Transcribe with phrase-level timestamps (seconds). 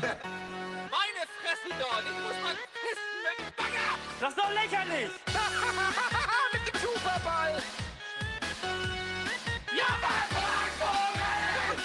[0.00, 2.04] Meine Fresse dort!
[2.04, 3.96] Ich muss mal pissen mit dem Bagger!
[4.20, 5.10] Das ist doch lächerlich!
[6.52, 7.62] mit dem Superball!
[9.74, 10.28] Ja, Mann!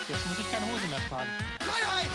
[0.10, 1.29] Jetzt muss ich keine Hose mehr tragen.
[1.62, 2.10] Freiheit!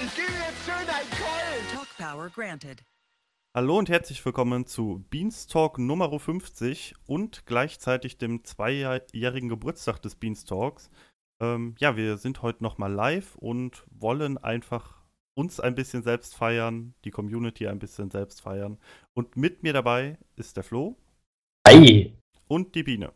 [0.00, 1.66] ich gebe jetzt schön ein Keulen!
[1.74, 2.84] Talk power granted.
[3.52, 10.90] Hallo und herzlich willkommen zu Beanstalk Nummer 50 und gleichzeitig dem zweijährigen Geburtstag des Beanstalks.
[11.40, 14.98] Ähm, ja, wir sind heute nochmal live und wollen einfach
[15.34, 18.78] uns ein bisschen selbst feiern, die Community ein bisschen selbst feiern.
[19.14, 20.96] Und mit mir dabei ist der Flo
[21.64, 22.12] Ei.
[22.48, 23.12] und die Biene.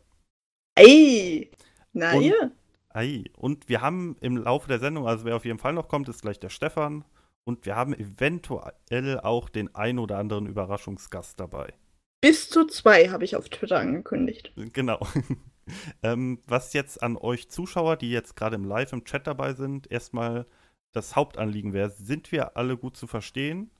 [0.75, 1.51] Ey!
[1.91, 2.51] Na Und- ihr?
[2.89, 3.25] Ei.
[3.35, 6.21] Und wir haben im Laufe der Sendung, also wer auf jeden Fall noch kommt, ist
[6.21, 7.03] gleich der Stefan.
[7.45, 11.73] Und wir haben eventuell auch den ein oder anderen Überraschungsgast dabei.
[12.21, 14.53] Bis zu zwei habe ich auf Twitter angekündigt.
[14.71, 14.99] Genau.
[16.03, 19.91] ähm, was jetzt an euch Zuschauer, die jetzt gerade im Live im Chat dabei sind,
[19.91, 20.45] erstmal
[20.91, 23.71] das Hauptanliegen wäre, sind wir alle gut zu verstehen?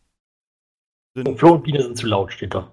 [1.15, 2.71] Und Sind Flo und Biene sind zu laut, steht da.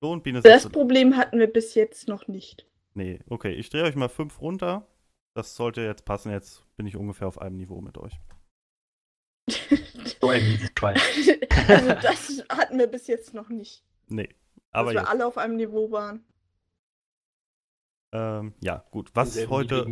[0.00, 2.66] Flo und Biene Das sind Problem hatten wir bis jetzt noch nicht.
[2.94, 4.86] Nee, okay, ich drehe euch mal fünf runter.
[5.34, 6.32] Das sollte jetzt passen.
[6.32, 8.18] Jetzt bin ich ungefähr auf einem Niveau mit euch.
[10.20, 10.70] So ein
[11.68, 13.84] also das hatten wir bis jetzt noch nicht.
[14.08, 14.28] Nee.
[14.28, 14.34] Dass
[14.72, 16.24] Aber wir jetzt, alle auf einem Niveau waren.
[18.12, 19.10] Ähm, ja, gut.
[19.14, 19.86] Was heute,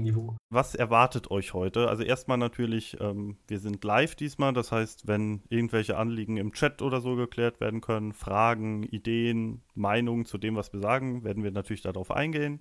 [0.50, 1.88] was erwartet euch heute?
[1.88, 6.82] Also erstmal natürlich, ähm, wir sind live diesmal, das heißt, wenn irgendwelche Anliegen im Chat
[6.82, 11.52] oder so geklärt werden können, Fragen, Ideen, Meinungen zu dem, was wir sagen, werden wir
[11.52, 12.60] natürlich darauf eingehen.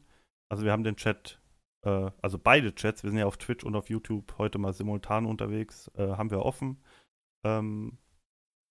[0.49, 1.41] Also wir haben den Chat,
[1.83, 5.25] äh, also beide Chats, wir sind ja auf Twitch und auf YouTube heute mal simultan
[5.25, 6.83] unterwegs, äh, haben wir offen.
[7.43, 7.97] Ähm,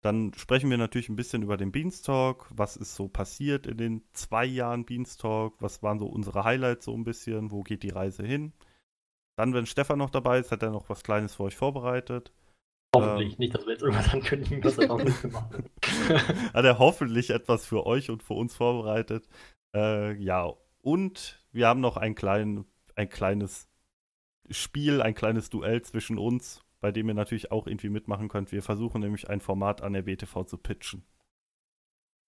[0.05, 2.47] dann sprechen wir natürlich ein bisschen über den Beanstalk.
[2.51, 5.55] Was ist so passiert in den zwei Jahren Beanstalk?
[5.61, 7.51] Was waren so unsere Highlights so ein bisschen?
[7.51, 8.53] Wo geht die Reise hin?
[9.37, 12.35] Dann, wenn Stefan noch dabei ist, hat er noch was Kleines für euch vorbereitet.
[12.95, 13.39] Hoffentlich Ähm.
[13.39, 15.65] nicht, dass wir jetzt irgendwas ankündigen, was er auch nicht gemacht hat.
[16.55, 19.27] Hat er hoffentlich etwas für euch und für uns vorbereitet.
[19.75, 23.69] Äh, ja, und wir haben noch ein, klein, ein kleines
[24.51, 28.53] Spiel, ein kleines Duell zwischen uns, bei dem ihr natürlich auch irgendwie mitmachen könnt.
[28.53, 31.03] Wir versuchen nämlich ein Format an der BTV zu pitchen.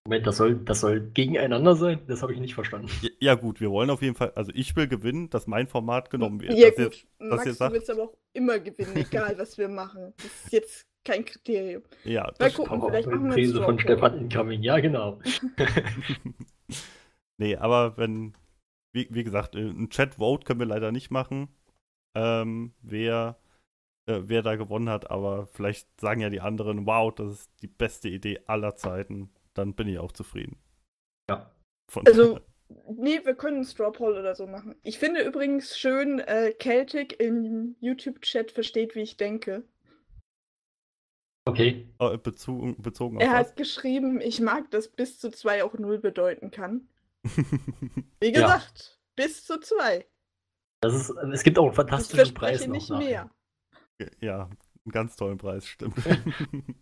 [0.05, 1.99] Moment, das soll, das soll gegeneinander sein?
[2.07, 2.87] Das habe ich nicht verstanden.
[3.01, 6.09] Ja, ja, gut, wir wollen auf jeden Fall, also ich will gewinnen, dass mein Format
[6.09, 6.53] genommen wird.
[6.53, 10.13] Ja gut, ihr Max, du willst aber auch immer gewinnen, egal was wir machen.
[10.15, 11.83] Das ist jetzt kein Kriterium.
[12.05, 13.79] ja, Mal das gucken, Aber vielleicht auch machen wir Präse einen von.
[13.79, 15.19] Stefan Incoming, ja genau.
[17.37, 18.37] nee, aber wenn,
[18.93, 21.49] wie, wie gesagt, äh, ein Chat-Vote können wir leider nicht machen,
[22.15, 23.37] ähm, wer,
[24.07, 27.67] äh, wer da gewonnen hat, aber vielleicht sagen ja die anderen, wow, das ist die
[27.67, 30.57] beste Idee aller Zeiten, dann bin ich auch zufrieden.
[31.29, 31.51] Ja.
[31.91, 32.39] Von Also,
[32.89, 34.75] nee, wir können einen Straw Poll oder so machen.
[34.83, 39.63] Ich finde übrigens schön, äh, Celtic im YouTube-Chat versteht, wie ich denke.
[41.47, 41.87] Okay.
[41.99, 43.37] äh, bezogen, bezogen auf Er was?
[43.49, 46.87] hat geschrieben, ich mag, dass bis zu zwei auch null bedeuten kann.
[48.19, 48.41] Wie Ja.
[48.41, 50.07] gesagt, bis zu zwei.
[50.81, 53.05] Das ist, es gibt auch einen Ich fantastischen Preis noch nicht nachher.
[53.05, 53.29] mehr.
[54.19, 55.95] Ja, einen ganz tollen Preis, stimmt.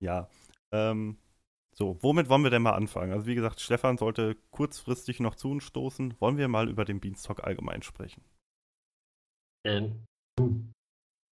[0.00, 0.28] ja.
[0.72, 1.18] Ähm,
[1.74, 3.12] so, womit wollen wir denn mal anfangen?
[3.12, 6.20] Also wie gesagt, Stefan sollte kurzfristig noch zu uns stoßen.
[6.20, 8.24] Wollen wir mal über den Beanstalk allgemein sprechen?
[9.66, 10.04] Ähm,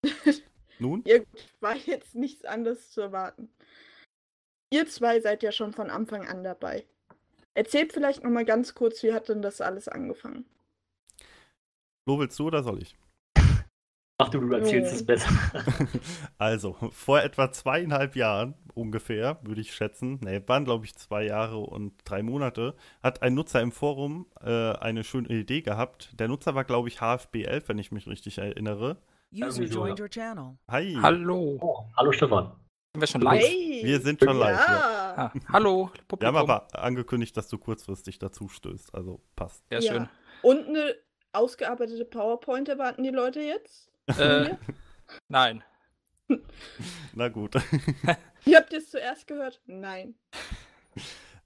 [0.79, 1.05] Nun?
[1.05, 1.27] Gut,
[1.61, 3.51] war jetzt nichts anderes zu erwarten.
[4.73, 6.87] Ihr zwei seid ja schon von Anfang an dabei.
[7.55, 10.47] Erzählt vielleicht noch mal ganz kurz, wie hat denn das alles angefangen?
[12.05, 12.97] Flo, willst du oder soll ich?
[14.19, 15.31] Ach du, du erzählst es besser.
[16.39, 21.59] Also, vor etwa zweieinhalb Jahren ungefähr, würde ich schätzen, ne, waren glaube ich zwei Jahre
[21.59, 26.19] und drei Monate, hat ein Nutzer im Forum äh, eine schöne Idee gehabt.
[26.19, 28.97] Der Nutzer war, glaube ich, HFB11, wenn ich mich richtig erinnere.
[29.33, 30.05] User joined ja.
[30.05, 30.59] your channel.
[30.69, 31.59] Hi, Hallo.
[31.61, 32.53] Oh, hallo Stefan.
[32.95, 33.43] Sind wir schon live?
[33.43, 33.81] Hey!
[33.85, 34.59] wir sind schon live.
[34.69, 34.75] Ja.
[34.75, 35.15] Ja!
[35.17, 36.27] Ah, hallo, Wir Publikum.
[36.37, 39.65] haben aber angekündigt, dass du kurzfristig dazu stößt, also passt.
[39.71, 39.93] Sehr Ja.
[39.93, 40.09] schön.
[40.43, 40.95] Und eine
[41.33, 43.92] ausgearbeitete PowerPoint erwarten die Leute jetzt?
[44.07, 44.57] Äh,
[45.29, 45.63] nein.
[47.15, 47.55] Na gut.
[48.45, 49.61] Ihr habt es zuerst gehört?
[49.67, 50.15] Nein.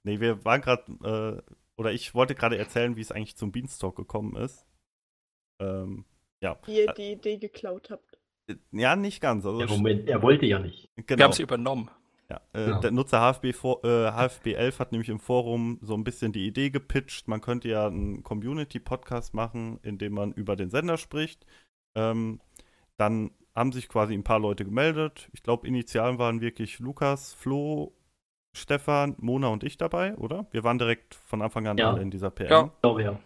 [0.03, 3.95] nee, wir waren gerade, äh, oder ich wollte gerade erzählen, wie es eigentlich zum Beanstalk
[3.95, 4.65] gekommen ist.
[5.59, 6.05] Ähm,
[6.41, 6.57] ja.
[6.65, 8.19] Wie ihr die Idee geklaut habt.
[8.47, 9.45] Äh, Ja, nicht ganz.
[9.45, 10.89] Also, Ja, Moment, er wollte ja nicht.
[10.95, 11.25] Wir genau.
[11.25, 11.91] haben sie übernommen.
[12.29, 12.79] Ja, äh, Genau.
[12.81, 17.27] Der Nutzer HFB, äh, HFB11 hat nämlich im Forum so ein bisschen die Idee gepitcht,
[17.27, 21.45] man könnte ja einen Community-Podcast machen, in dem man über den Sender spricht.
[21.95, 22.41] Ähm,
[22.97, 25.29] dann haben sich quasi ein paar Leute gemeldet.
[25.33, 27.93] Ich glaube, initial waren wirklich Lukas, Flo,
[28.55, 30.47] Stefan, Mona und ich dabei, oder?
[30.51, 31.91] Wir waren direkt von Anfang an Ja.
[31.91, 32.49] alle in dieser PM.
[32.49, 32.65] Ja.
[32.75, 33.19] Ich glaube ja.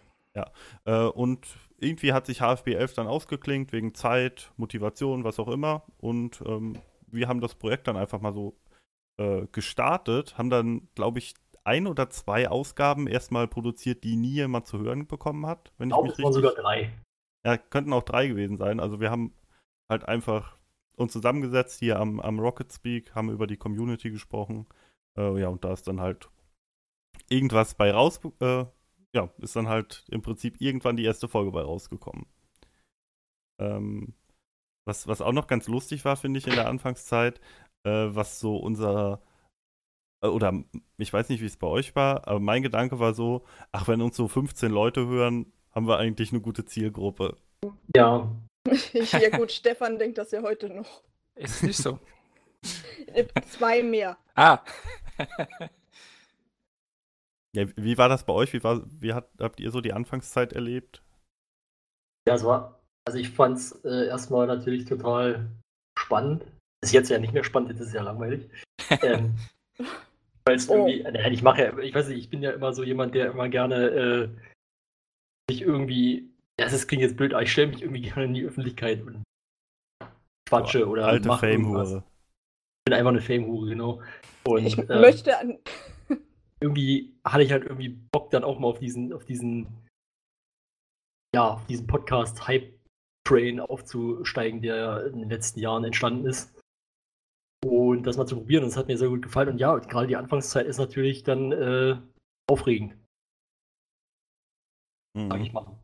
[0.84, 1.46] Äh, und
[1.78, 5.84] irgendwie hat sich HFB 11 dann ausgeklingt, wegen Zeit, Motivation, was auch immer.
[5.98, 8.56] Und ähm, wir haben das Projekt dann einfach mal so
[9.18, 11.34] äh, gestartet, haben dann, glaube ich,
[11.64, 15.72] ein oder zwei Ausgaben erstmal produziert, die nie jemand zu hören bekommen hat.
[15.76, 16.48] Wenn Ich ich glaube, mich es waren richtig.
[16.50, 16.92] sogar drei.
[17.44, 18.80] Ja, könnten auch drei gewesen sein.
[18.80, 19.32] Also wir haben
[19.88, 20.58] halt einfach
[20.96, 24.66] uns zusammengesetzt hier am, am Rocket Speak, haben über die Community gesprochen.
[25.18, 26.30] Äh, ja, und da ist dann halt
[27.28, 28.64] irgendwas bei raus, äh,
[29.14, 32.26] ja, ist dann halt im Prinzip irgendwann die erste Folge bei rausgekommen.
[33.60, 34.14] Ähm,
[34.84, 37.40] was, was auch noch ganz lustig war, finde ich, in der Anfangszeit,
[37.84, 39.22] äh, was so unser,
[40.22, 40.64] äh, oder
[40.96, 44.02] ich weiß nicht, wie es bei euch war, aber mein Gedanke war so, ach, wenn
[44.02, 47.36] uns so 15 Leute hören, haben wir eigentlich eine gute Zielgruppe.
[47.94, 48.30] Ja,
[48.92, 51.02] ja gut, Stefan denkt das ja heute noch.
[51.34, 51.98] Ist nicht so.
[53.08, 54.16] Äh, Zwei mehr.
[54.36, 54.60] Ah.
[57.54, 58.52] Ja, wie war das bei euch?
[58.54, 61.02] Wie, war, wie hat, habt ihr so die Anfangszeit erlebt?
[62.26, 65.50] Ja, es war, also ich fand es äh, erstmal natürlich total
[65.98, 66.46] spannend.
[66.82, 68.48] Ist jetzt ja nicht mehr spannend, jetzt ist es ja langweilig.
[69.02, 69.34] ähm,
[70.46, 70.74] Weil es Oh.
[70.88, 73.32] irgendwie, naja, ich mache ja, ich weiß nicht, ich bin ja immer so jemand, der
[73.32, 74.28] immer gerne äh,
[75.50, 76.31] sich irgendwie,
[76.62, 79.22] ja, das klingt jetzt blöd, aber ich stelle mich irgendwie gerne in die Öffentlichkeit und
[80.48, 81.90] quatsche oder Alte mache irgendwas.
[81.90, 82.04] Fame-Hure.
[82.80, 84.02] Ich bin einfach eine Fame-Hure, genau.
[84.44, 85.58] Und Ich äh, möchte an.
[86.60, 89.66] irgendwie hatte ich halt irgendwie Bock dann auch mal auf diesen, auf diesen,
[91.34, 96.54] ja, auf diesen Podcast-Hype-Train aufzusteigen, der in den letzten Jahren entstanden ist.
[97.64, 99.50] Und das mal zu probieren, und das hat mir sehr gut gefallen.
[99.50, 101.96] Und ja, gerade die Anfangszeit ist natürlich dann äh,
[102.50, 102.96] aufregend,
[105.16, 105.44] sag Mhm.
[105.44, 105.78] ich mal.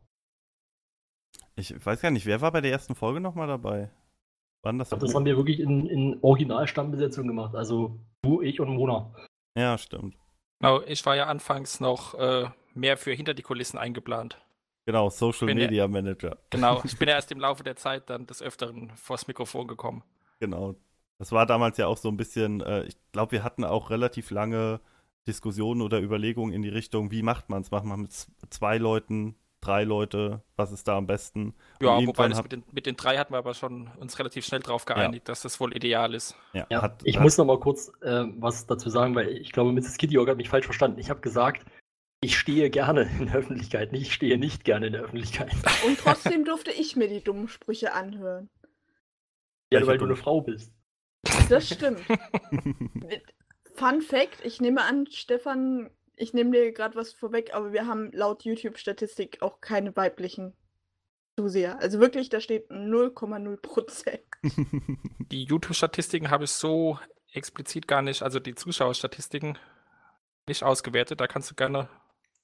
[1.59, 3.89] Ich weiß gar nicht, wer war bei der ersten Folge nochmal dabei?
[4.63, 4.87] Wann das?
[4.87, 7.53] Ich glaub, das haben wir wirklich in, in Originalstammbesetzung gemacht.
[7.53, 9.13] Also du, ich und Mona.
[9.57, 10.15] ja, stimmt.
[10.61, 14.41] Genau, ich war ja anfangs noch äh, mehr für hinter die Kulissen eingeplant.
[14.85, 16.37] Genau, Social Bin ja- Media Manager.
[16.49, 20.03] Genau, ich bin ja erst im Laufe der Zeit dann des Öfteren vors Mikrofon gekommen.
[20.39, 20.75] Genau.
[21.17, 24.31] Das war damals ja auch so ein bisschen, äh, ich glaube, wir hatten auch relativ
[24.31, 24.79] lange
[25.27, 27.71] Diskussionen oder Überlegungen in die Richtung, wie macht man es?
[27.71, 28.13] Macht man mit
[28.49, 31.53] zwei Leuten, drei Leute, was ist da am besten?
[31.81, 34.61] Ja, wobei hat- mit den, mit den drei hatten wir aber schon uns relativ schnell
[34.61, 36.35] drauf geeinigt, dass das wohl ideal ist.
[36.53, 39.51] Ja, Ja, hat, ich hat, muss noch mal kurz äh, was dazu sagen, weil ich
[39.51, 39.97] glaube, Mrs.
[39.97, 40.99] Kitty hat mich falsch verstanden.
[40.99, 41.65] Ich habe gesagt,
[42.21, 45.51] ich stehe gerne in der Öffentlichkeit, nicht ich stehe nicht gerne in der Öffentlichkeit.
[45.87, 48.49] Und trotzdem durfte ich mir die dummen Sprüche anhören.
[49.71, 50.73] Ja, Welche weil du eine Frau bist.
[51.49, 52.01] Das stimmt.
[53.75, 58.11] Fun Fact: Ich nehme an, Stefan, ich nehme dir gerade was vorweg, aber wir haben
[58.11, 60.53] laut YouTube-Statistik auch keine weiblichen
[61.37, 61.79] Zuseher.
[61.79, 64.21] Also wirklich, da steht 0,0 Prozent.
[65.31, 66.99] Die YouTube-Statistiken habe ich so
[67.33, 69.57] explizit gar nicht, also die Zuschauerstatistiken
[70.47, 71.21] nicht ausgewertet.
[71.21, 71.87] Da kannst du gerne.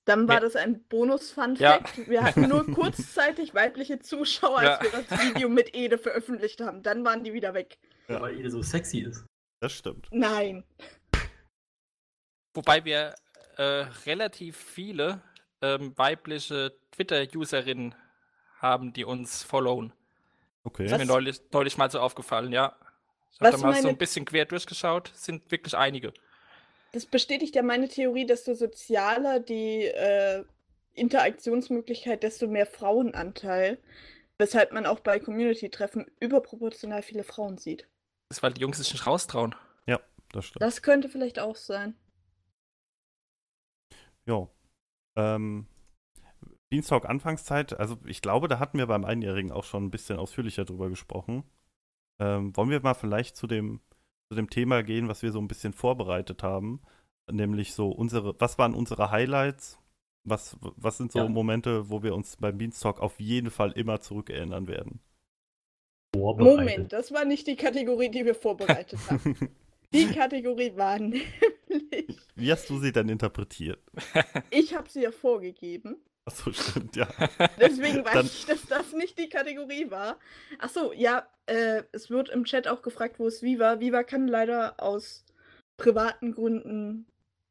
[0.06, 1.74] Dann war das ein Bonus-Fun Ja.
[1.80, 2.08] Fact.
[2.08, 4.92] Wir hatten nur kurzzeitig weibliche Zuschauer, als Ja.
[4.94, 6.84] wir das Video mit Ede veröffentlicht haben.
[6.84, 7.80] Dann waren die wieder weg.
[8.08, 8.22] Ja.
[8.22, 9.26] Weil ihr so sexy ist.
[9.60, 10.08] das stimmt.
[10.12, 10.64] Nein.
[12.54, 13.16] Wobei wir
[13.58, 15.22] äh, relativ viele
[15.62, 17.96] ähm, weibliche Twitter-Userinnen
[18.60, 19.94] haben, die uns followen.
[20.64, 20.86] Okay.
[20.86, 22.76] Ist mir neulich, neulich mal so aufgefallen, ja.
[23.32, 26.14] Ich habe da mal so meine- ein bisschen quer durchgeschaut, sind wirklich einige.
[26.94, 30.44] Das bestätigt ja meine Theorie, desto sozialer die äh,
[30.94, 33.78] Interaktionsmöglichkeit, desto mehr Frauenanteil.
[34.38, 37.88] Weshalb man auch bei Community-Treffen überproportional viele Frauen sieht.
[38.30, 39.56] Das ist, weil die Jungs sich nicht raustrauen.
[40.32, 40.62] Das stimmt.
[40.64, 41.96] Das könnte vielleicht auch sein.
[44.28, 44.48] Ja.
[45.16, 45.68] Ähm,
[46.70, 50.66] Beanstalk Anfangszeit, also ich glaube, da hatten wir beim Einjährigen auch schon ein bisschen ausführlicher
[50.66, 51.44] drüber gesprochen.
[52.20, 53.82] Ähm, wollen wir mal vielleicht zu dem,
[54.30, 56.82] zu dem Thema gehen, was wir so ein bisschen vorbereitet haben?
[57.32, 59.80] Nämlich so unsere, was waren unsere Highlights?
[60.28, 61.30] Was, was sind so Ja.
[61.30, 65.00] Momente, wo wir uns beim Beanstalk auf jeden Fall immer zurückerinnern werden?
[66.16, 66.58] Vorbereitet.
[66.58, 69.38] Moment, das war nicht die Kategorie, die wir vorbereitet haben.
[69.94, 71.26] Die Kategorie war nämlich.
[72.36, 73.80] Wie hast du sie denn interpretiert?
[74.50, 75.98] Ich habe sie ja vorgegeben.
[76.26, 77.08] Achso, stimmt, ja.
[77.60, 80.18] Deswegen weiß Dann- ich, dass das nicht die Kategorie war.
[80.60, 83.80] Achso, ja, äh, es wird im Chat auch gefragt, wo ist Viva.
[83.80, 85.24] Viva kann leider aus
[85.78, 87.06] privaten Gründen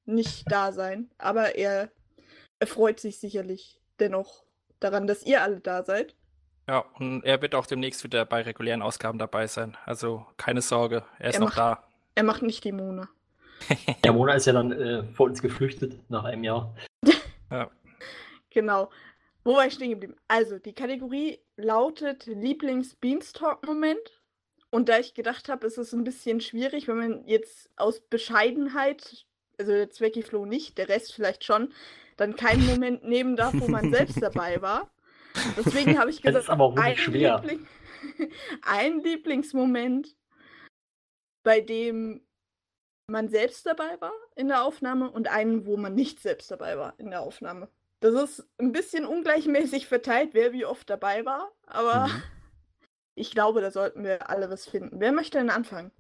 [0.07, 1.11] nicht da sein.
[1.19, 1.91] Aber er,
[2.59, 4.45] er freut sich sicherlich dennoch
[4.81, 6.17] daran, dass ihr alle da seid.
[6.69, 9.77] Ja, und er wird auch demnächst wieder bei regulären Ausgaben dabei sein.
[9.85, 11.89] Also keine Sorge, er ist Er noch macht- da.
[12.15, 13.09] Er macht nicht die Mona.
[14.05, 16.75] Ja, Mona ist ja dann äh, vor uns geflüchtet nach einem Jahr.
[18.51, 18.91] Genau.
[19.43, 20.15] Wo war ich stehen geblieben?
[20.29, 24.23] Also, die Kategorie lautet Lieblings-Beanstalk-Moment.
[24.71, 29.27] Und da ich gedacht habe, es ist ein bisschen schwierig, wenn man jetzt aus Bescheidenheit,
[29.59, 31.73] also der Zwecki Flo nicht, der Rest vielleicht schon,
[32.17, 34.91] dann keinen Moment nehmen darf, wo man selbst dabei war.
[35.57, 36.97] Deswegen habe ich gesagt, ist aber auch ein.
[36.97, 37.67] Liebling
[38.63, 40.15] ein Lieblingsmoment,
[41.45, 42.23] bei dem
[43.07, 46.95] man selbst dabei war in der Aufnahme und einen, wo man nicht selbst dabei war
[46.99, 47.69] in der Aufnahme.
[48.01, 52.23] Das ist ein bisschen ungleichmäßig verteilt, wer wie oft dabei war, aber Mhm.
[53.15, 55.01] ich glaube, da sollten wir alle was finden.
[55.01, 55.93] Wer möchte denn anfangen?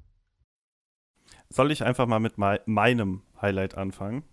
[1.48, 4.24] Soll ich einfach mal mit mei meinem Highlight anfangen?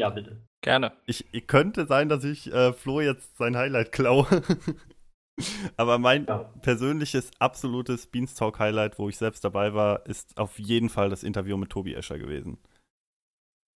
[0.00, 0.46] Ja, bitte.
[0.62, 0.92] Gerne.
[1.06, 4.26] Ich, ich könnte sein, dass ich äh, Flo jetzt sein Highlight klaue.
[5.76, 6.50] Aber mein Ja.
[6.62, 11.70] persönliches, absolutes Beanstalk-Highlight, wo ich selbst dabei war, ist auf jeden Fall das Interview mit
[11.70, 12.58] Tobi Escher gewesen.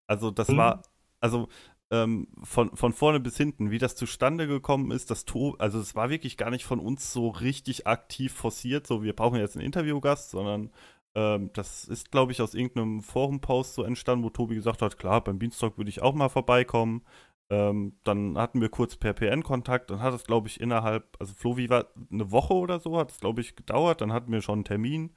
[0.08, 0.58] Also, das Mhm.
[0.58, 0.82] war,
[1.20, 1.48] also
[1.92, 5.96] ähm, von, von vorne bis hinten, wie das zustande gekommen ist, das to also es
[5.96, 9.66] war wirklich gar nicht von uns so richtig aktiv forciert, so wir brauchen jetzt einen
[9.66, 10.72] Interviewgast, sondern
[11.16, 15.24] ähm, das ist, glaube ich, aus irgendeinem Forum-Post so entstanden, wo Tobi gesagt hat, klar,
[15.24, 17.04] beim Beanstalk würde ich auch mal vorbeikommen.
[17.52, 21.34] Ähm, dann hatten wir kurz per PN Kontakt, dann hat es, glaube ich, innerhalb, also
[21.36, 24.42] Flo, wie war eine Woche oder so, hat es, glaube ich, gedauert, dann hatten wir
[24.42, 25.16] schon einen Termin.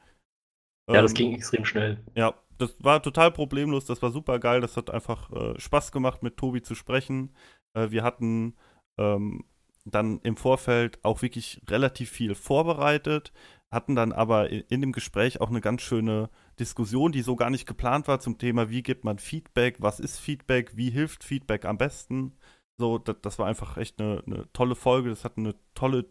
[0.92, 2.04] Ja, das Ähm, ging extrem schnell.
[2.16, 6.22] ja, das war total problemlos, das war super geil, das hat einfach äh, Spaß gemacht,
[6.22, 7.34] mit Tobi zu sprechen.
[7.74, 8.56] Äh, wir hatten
[8.98, 9.44] ähm,
[9.84, 13.32] dann im Vorfeld auch wirklich relativ viel vorbereitet,
[13.70, 17.50] hatten dann aber in, in dem Gespräch auch eine ganz schöne Diskussion, die so gar
[17.50, 21.64] nicht geplant war zum Thema, wie gibt man Feedback, was ist Feedback, wie hilft Feedback
[21.64, 22.36] am besten.
[22.76, 26.06] So, das, das war einfach echt eine, eine tolle Folge, das hat eine tolle,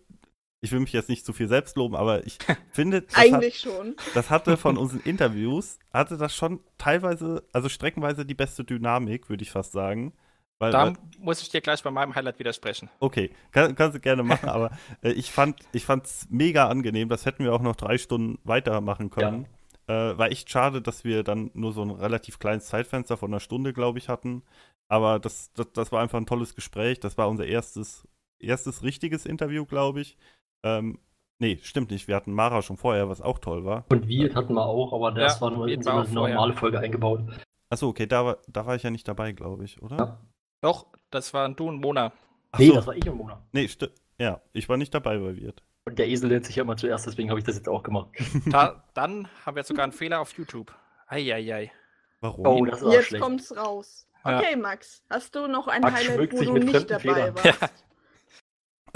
[0.62, 2.40] ich will mich jetzt nicht zu viel selbst loben, aber ich
[2.72, 3.96] finde, das hat, Eigentlich schon.
[4.14, 9.44] das hatte von unseren Interviews, hatte das schon teilweise, also streckenweise die beste Dynamik, würde
[9.44, 10.14] ich fast sagen.
[10.60, 12.90] Weil, Da weil, muss ich dir gleich bei meinem Highlight widersprechen.
[13.00, 14.72] okay, kann, kannst du gerne machen, aber
[15.04, 17.10] äh, ich fand ich fand's mega angenehm.
[17.10, 19.46] Das hätten wir auch noch drei Stunden weitermachen können.
[19.88, 23.40] Äh, war echt schade, dass wir dann nur so ein relativ kleines Zeitfenster von einer
[23.40, 24.44] Stunde, glaube ich, hatten.
[24.90, 27.00] Aber das, das, das war einfach ein tolles Gespräch.
[27.00, 28.08] Das war unser erstes,
[28.40, 30.18] erstes richtiges Interview, glaube ich.
[30.64, 31.00] Ähm,
[31.40, 32.08] nee, stimmt nicht.
[32.08, 33.86] Wir hatten Mara schon vorher, was auch toll war.
[33.90, 36.54] Und wir hatten wir auch, aber das Ja, war nur in Wirt so eine normale
[36.54, 37.22] Folge eingebaut.
[37.70, 39.98] Achso, okay, da war, da war ich ja nicht dabei, glaube ich, oder?
[39.98, 40.22] Ja.
[40.62, 42.12] Doch, das waren du und Mona.
[42.52, 42.76] Ach Nee, so.
[42.76, 43.42] das war ich und Mona.
[43.52, 45.64] Nee, sti- ja, ich war nicht dabei bei Wirt.
[45.88, 48.10] Und der Esel nennt sich ja immer zuerst, deswegen habe ich das jetzt auch gemacht.
[48.48, 50.76] Da, dann haben wir sogar einen Fehler auf YouTube.
[51.08, 51.72] Eieiei.
[52.20, 52.46] Warum?
[52.46, 53.24] Oh, das war Jetzt schlecht.
[53.24, 54.06] kommt's raus.
[54.26, 54.38] Ja.
[54.40, 57.00] Okay, Max, hast du noch ein Max Highlight, wo du mit nicht dabei
[57.32, 57.36] Federn.
[57.38, 57.74] warst?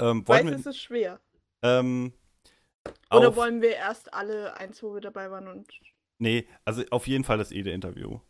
[0.00, 1.18] ähm, Ich wollen weiß, wir, es ist schwer.
[1.62, 2.12] ähm,
[3.10, 5.72] Oder auf, wollen wir erst alle eins, wo wir dabei waren und.
[6.18, 8.20] Nee, also auf jeden Fall das Ede-Interview.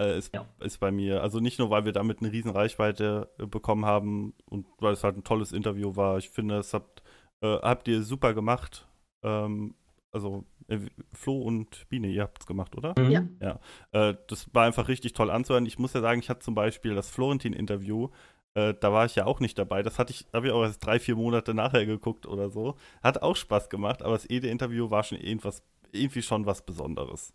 [0.00, 0.44] Äh, ist, Ja.
[0.58, 1.22] ist bei mir.
[1.22, 5.04] Also nicht nur, weil wir damit eine riesen Reichweite äh, bekommen haben und weil es
[5.04, 6.18] halt ein tolles Interview war.
[6.18, 7.03] Ich finde, es habt,
[7.44, 8.88] äh, habt ihr super gemacht.
[9.22, 9.74] Ähm,
[10.10, 10.78] also äh,
[11.12, 12.94] Flo und Biene, ihr habt es gemacht, oder?
[12.98, 13.36] Mhm.
[13.40, 13.60] Ja.
[13.92, 15.66] Äh, das war einfach richtig toll anzuhören.
[15.66, 18.08] Ich muss ja sagen, ich hatte zum Beispiel das Florentin-Interview,
[18.54, 19.82] äh, da war ich ja auch nicht dabei.
[19.82, 22.76] Das hatte ich, habe ich auch erst drei, vier Monate nachher geguckt oder so.
[23.02, 27.34] Hat auch Spaß gemacht, aber das Ede-Interview war schon irgendwas, irgendwie schon was Besonderes.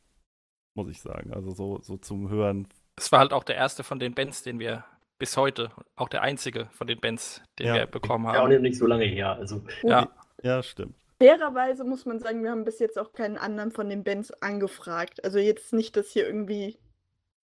[0.75, 1.34] Muss ich sagen.
[1.34, 2.68] Also so, so zum Hören.
[2.96, 4.86] Es war halt auch der erste von den Bands, den wir
[5.19, 7.73] bis heute, auch der einzige von den Bands, den Ja.
[7.75, 8.49] wir bekommen Ja, auch haben.
[8.49, 9.33] nicht, nicht so lange her.
[9.33, 10.09] Also, Ja,
[10.41, 10.95] Ja, stimmt.
[11.21, 15.21] Fairerweise muss man sagen, wir haben bis jetzt auch keinen anderen von den Bands angefragt.
[15.25, 16.79] Also jetzt nicht, dass hier irgendwie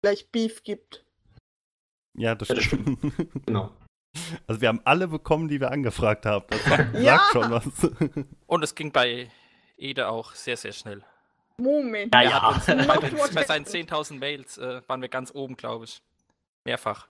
[0.02, 1.04] gleich Beef gibt.
[2.18, 2.98] Ja, das Ja, das stimmt.
[3.46, 3.72] genau.
[4.48, 6.46] Also wir haben alle bekommen, die wir angefragt haben.
[6.50, 7.18] Das sagt, Ja.
[7.18, 7.66] sagt schon was.
[8.48, 9.30] und es ging bei
[9.76, 11.04] Ede auch sehr, sehr schnell.
[11.58, 12.14] Moment.
[12.16, 12.62] Ja, ja.
[12.66, 13.92] bei, bei seinen happened.
[13.92, 16.02] 10.000 Mails äh, waren wir ganz oben, glaube ich.
[16.64, 17.10] Mehrfach.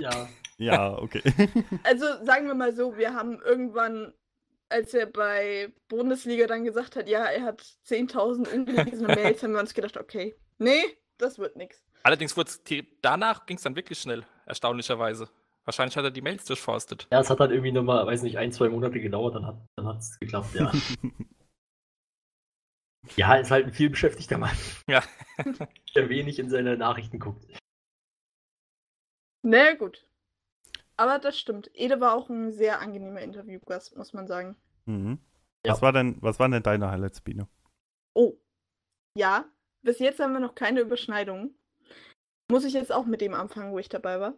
[0.00, 0.28] Ja.
[0.58, 1.22] ja, okay.
[1.84, 4.12] Also sagen wir mal so, wir haben irgendwann,
[4.68, 9.60] als er bei Bundesliga dann gesagt hat, ja, er hat 10.000 ungelesene Mails, haben wir
[9.60, 10.82] uns gedacht, okay, nee,
[11.18, 11.82] das wird nix.
[12.02, 12.50] Allerdings wurde
[13.02, 15.28] danach ging es dann wirklich schnell, erstaunlicherweise.
[15.64, 17.06] Wahrscheinlich hat er die Mails durchforstet.
[17.12, 19.98] Ja, es hat dann irgendwie nochmal, weiß nicht, ein, zwei Monate gedauert, dann hat dann
[19.98, 20.72] es geklappt, ja.
[23.16, 24.56] ja, ist halt ein viel beschäftigter Mann,
[24.88, 25.02] Ja.
[25.94, 27.44] der wenig in seine Nachrichten guckt.
[29.42, 30.06] Na gut.
[30.96, 31.70] Aber das stimmt.
[31.74, 34.56] Ede war auch ein sehr angenehmer Interviewgast, muss man sagen.
[34.86, 35.18] mhm.
[35.66, 35.72] Ja.
[35.74, 37.46] was, war denn, was waren denn deine Highlights, Biene?
[38.14, 38.38] Oh.
[39.14, 39.44] Ja,
[39.82, 41.54] bis jetzt haben wir noch keine Überschneidungen.
[42.50, 44.34] Muss ich jetzt auch mit dem anfangen, wo ich dabei war?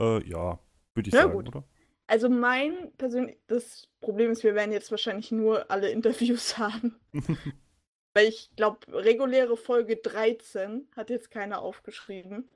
[0.00, 0.58] Äh, ja,
[0.94, 1.48] würde ich Na sagen, gut.
[1.48, 1.64] oder?
[2.06, 6.98] Also mein persönliches Problem ist, wir werden jetzt wahrscheinlich nur alle Interviews haben.
[8.14, 12.48] Weil ich glaube, reguläre Folge 13 hat jetzt keiner aufgeschrieben.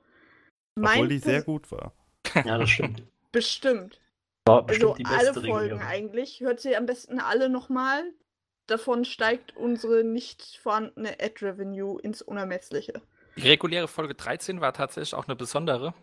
[0.77, 1.93] Obwohl die sehr gut war.
[2.45, 3.03] Ja, das stimmt.
[3.31, 3.99] Bestimmt.
[4.45, 5.81] War bestimmt Also die alle beste Folgen Regulierung.
[5.81, 6.39] eigentlich.
[6.41, 8.03] Hört sie am besten alle nochmal.
[8.67, 13.01] Davon steigt unsere nicht vorhandene Ad-Revenue ins Unermessliche.
[13.37, 15.93] Die reguläre Folge 13 war tatsächlich auch eine besondere.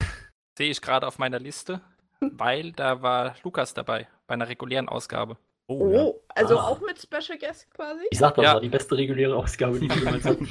[0.58, 1.80] Sehe ich gerade auf meiner Liste,
[2.20, 5.36] weil da war Lukas dabei, bei einer regulären Ausgabe.
[5.66, 6.34] Oh, Oh, ja.
[6.34, 6.68] also Ah.
[6.68, 8.02] auch mit Special Guest quasi?
[8.10, 8.54] Ich sag, das Ja.
[8.54, 10.48] war die beste reguläre Ausgabe, die wir jemals hatten.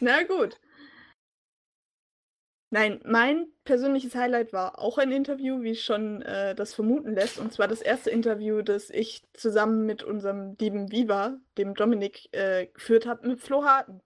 [0.00, 0.58] Na gut.
[2.76, 7.38] Nein, mein persönliches Highlight war auch ein Interview, wie schon äh, das vermuten lässt.
[7.38, 12.66] Und zwar das erste Interview, das ich zusammen mit unserem lieben Viva, dem Dominik, äh,
[12.66, 14.02] geführt habe mit Flo Harten.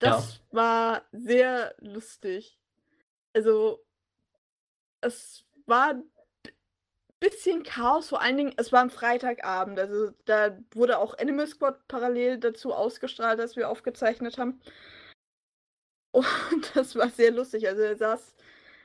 [0.00, 2.58] Das war sehr lustig.
[3.34, 3.86] Also,
[5.00, 6.02] es war ein
[7.20, 9.78] bisschen Chaos, vor allen Dingen, es war ein Freitagabend.
[9.78, 14.60] Also, da wurde auch Animal Squad parallel dazu ausgestrahlt, als wir aufgezeichnet haben.
[16.10, 16.26] Und
[16.74, 17.68] das war sehr lustig.
[17.68, 18.34] Also, er saß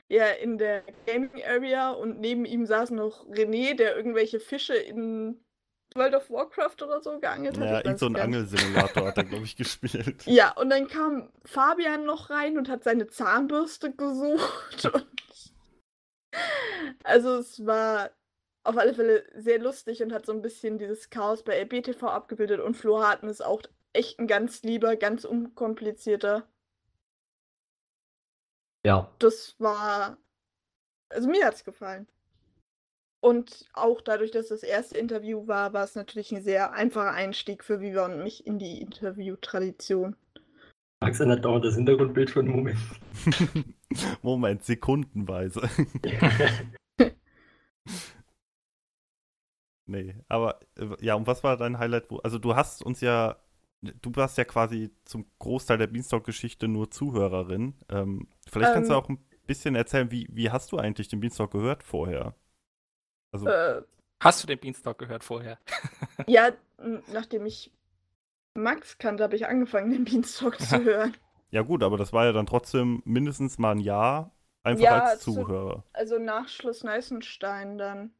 [0.08, 5.40] ja in der Gaming Area und neben ihm saß noch René, der irgendwelche Fische in
[5.94, 7.64] World of Warcraft oder so geangelt hat.
[7.64, 8.16] Ja, irgend so ein.
[8.16, 10.26] Angelsimulator hat er, glaube ich, gespielt.
[10.26, 14.90] Ja, und dann kam Fabian noch rein und hat seine Zahnbürste gesucht.
[14.94, 15.06] Und
[17.04, 18.10] also es war
[18.64, 22.60] auf alle Fälle sehr lustig und hat so ein bisschen dieses Chaos bei LBTV abgebildet.
[22.60, 23.62] Und Flo Harten ist auch
[23.92, 26.48] echt ein ganz lieber, ganz unkomplizierter.
[28.84, 30.18] Ja, Das war.
[31.08, 32.06] Also mir hat's gefallen.
[33.20, 37.64] Und auch dadurch, dass das erste Interview war, war es natürlich ein sehr einfacher Einstieg
[37.64, 40.14] für Viva und mich in die Interview-Tradition.
[41.00, 42.78] Max ändert dauernd das Hintergrundbild für einen Moment.
[44.22, 45.62] Moment, sekundenweise.
[49.86, 52.10] Nee, aber äh, ja, und was war dein Highlight?
[52.10, 53.36] Wo, also du hast uns ja,
[54.00, 57.74] du warst ja quasi zum Großteil der Beanstalk-Geschichte nur Zuhörerin.
[57.88, 59.00] Ähm, vielleicht kannst du Ähm.
[59.00, 62.34] auch ein bisschen erzählen, wie, wie hast du eigentlich den Beanstalk gehört vorher?
[63.32, 63.82] Also, Äh,
[64.20, 65.58] Hast du den Beanstalk gehört vorher?
[66.28, 66.50] Ja,
[67.12, 67.70] nachdem ich
[68.54, 71.14] Max kannte, habe ich angefangen, den Beanstalk zu hören.
[71.50, 74.30] ja gut, aber das war ja dann trotzdem mindestens mal ein Jahr
[74.62, 75.84] einfach Ja, als zu- Zuhörer.
[75.92, 78.12] Also nach Schloss Neißenstein dann.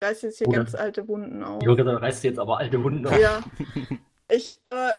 [0.00, 1.62] Da ist jetzt hier Oder- ganz alte Wunden auf.
[1.62, 3.18] Jürgen, da reißt du jetzt aber alte Hunde auf.
[3.18, 3.42] Ja,
[4.28, 4.60] ich.
[4.70, 4.92] Äh,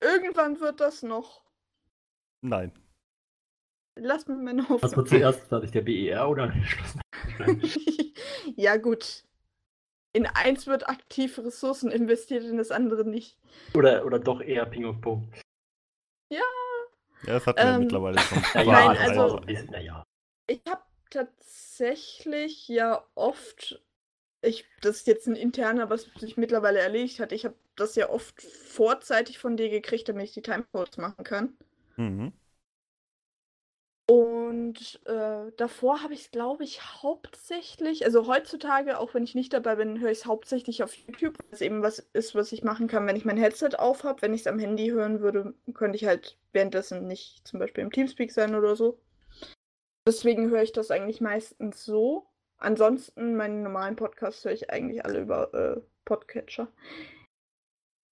[0.00, 1.44] irgendwann wird das noch.
[2.42, 2.72] Nein.
[3.98, 5.06] Lass mir meine Was war Hoffnung.
[5.06, 6.52] zuerst fertig, der BER oder
[8.56, 9.24] ja, gut.
[10.12, 13.38] In eins wird aktiv Ressourcen investiert, in das andere nicht.
[13.74, 15.30] oder, oder doch eher Ping und Pong?
[16.30, 16.40] Ja,
[17.24, 18.38] das hatten wir Ähm, mittlerweile schon.
[18.54, 20.02] Ja, Nein, also- so ein bisschen, naja.
[20.48, 23.82] Ich habe tatsächlich ja oft,
[24.46, 27.32] ich, das ist jetzt ein interner, was sich mittlerweile erledigt hat.
[27.32, 31.56] Ich habe das ja oft vorzeitig von dir gekriegt, damit ich die Timecodes machen kann.
[31.96, 32.32] Mhm.
[34.08, 39.52] Und äh, davor habe ich es, glaube ich, hauptsächlich, also heutzutage, auch wenn ich nicht
[39.52, 42.62] dabei bin, höre ich es hauptsächlich auf YouTube, weil es eben was ist, was ich
[42.62, 44.22] machen kann, wenn ich mein Headset auf habe.
[44.22, 47.90] Wenn ich es am Handy hören würde, könnte ich halt währenddessen nicht zum Beispiel im
[47.90, 49.00] Teamspeak sein oder so.
[50.06, 52.28] Deswegen höre ich das eigentlich meistens so.
[52.58, 56.72] Ansonsten, meine normalen Podcasts höre ich eigentlich alle über äh, Podcatcher.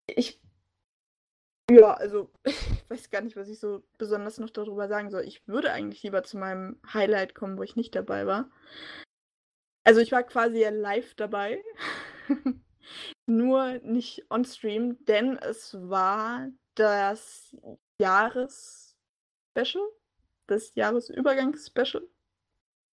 [0.06, 0.40] Ich
[1.70, 5.22] ja, also ich weiß gar nicht, was ich so besonders noch darüber sagen soll.
[5.22, 8.50] Ich würde eigentlich lieber zu meinem Highlight kommen, wo ich nicht dabei war.
[9.84, 11.62] Also ich war quasi ja live dabei,
[13.26, 17.54] nur nicht on-stream, denn es war das
[18.00, 19.86] Jahres-Special,
[20.46, 22.08] das Jahresübergangs-Special,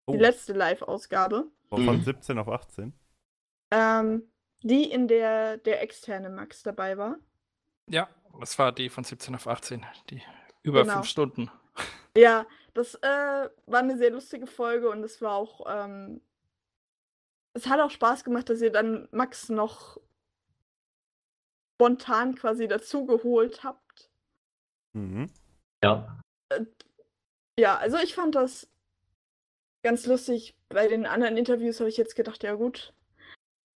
[0.06, 2.02] Oh, die letzte Live-Ausgabe, von Mhm.
[2.04, 2.94] 17 auf 18.
[3.72, 4.28] ähm,
[4.64, 7.18] die in der der externe Max dabei war.
[7.90, 8.08] Ja,
[8.40, 10.22] das war die von 17 auf 18, die
[10.64, 10.96] über Genau.
[10.96, 11.50] fünf Stunden.
[12.16, 16.22] Ja, das äh, war eine sehr lustige Folge und es war auch, ähm,
[17.54, 19.98] es hat auch Spaß gemacht, dass ihr dann Max noch
[21.76, 24.10] spontan quasi dazugeholt habt.
[24.94, 25.32] Mhm.
[25.84, 26.20] Ja.
[27.58, 28.68] Ja, also ich fand das
[29.84, 30.56] ganz lustig.
[30.70, 32.94] Bei den anderen Interviews habe ich jetzt gedacht, ja gut.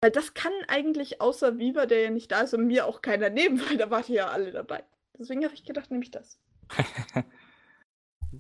[0.01, 3.31] Weil das kann eigentlich außer Viva, der ja nicht da ist, und mir auch keiner
[3.31, 4.85] nehmen, weil da wart ihr ja alle dabei.
[5.19, 6.39] Deswegen habe ich gedacht, nehme ich das.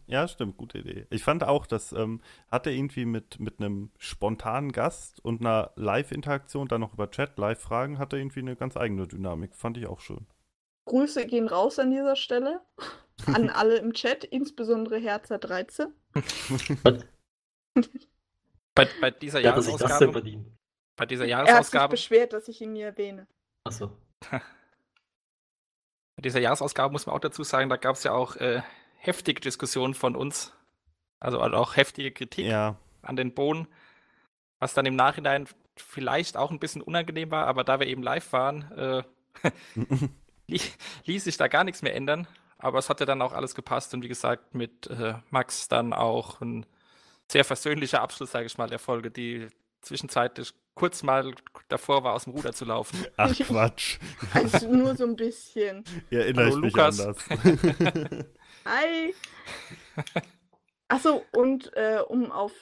[0.06, 1.06] Ja, stimmt, gute Idee.
[1.10, 6.68] Ich fand auch, das ähm, hatte irgendwie mit, mit einem spontanen Gast und einer Live-Interaktion,
[6.68, 9.54] dann noch über Chat, Live-Fragen, hatte irgendwie eine ganz eigene Dynamik.
[9.54, 10.26] Fand ich auch schön.
[10.86, 12.60] Grüße gehen raus an dieser Stelle.
[13.26, 15.88] An alle im Chat, insbesondere Herzer13.
[16.82, 17.04] Was?
[18.74, 20.46] Bei, bei dieser Wer hat sich das denn Jahresausgabe, verdient?
[20.96, 23.26] bei dieser Er hat sich Jahresausgabe, beschwert, dass ich ihn nie erwähne.
[23.64, 23.96] Achso.
[24.30, 24.40] bei
[26.18, 28.62] dieser Jahresausgabe muss man auch dazu sagen, da gab es ja auch äh,
[28.98, 30.52] heftige Diskussionen von uns.
[31.20, 33.68] Also auch heftige Kritik Ja, an den Bohnen,
[34.58, 38.32] was dann im Nachhinein vielleicht auch ein bisschen unangenehm war, aber da wir eben live
[38.32, 39.02] waren, äh,
[40.46, 40.60] li
[41.04, 42.26] ließ sich da gar nichts mehr ändern.
[42.58, 46.40] Aber es hatte dann auch alles gepasst und wie gesagt, mit äh, Max dann auch
[46.40, 46.64] ein
[47.30, 49.48] sehr versöhnlicher Abschluss, sage ich mal, der Folge, die
[49.80, 51.34] zwischenzeitlich kurz mal
[51.68, 53.06] davor war, aus dem Ruder zu laufen.
[53.16, 53.98] Ach Quatsch.
[54.32, 55.84] Also nur so ein bisschen.
[56.10, 57.00] Ihr erinnert Hallo, mich Lukas.
[57.00, 57.24] anders.
[58.64, 59.14] Hi.
[60.88, 62.52] Achso, und äh, um auf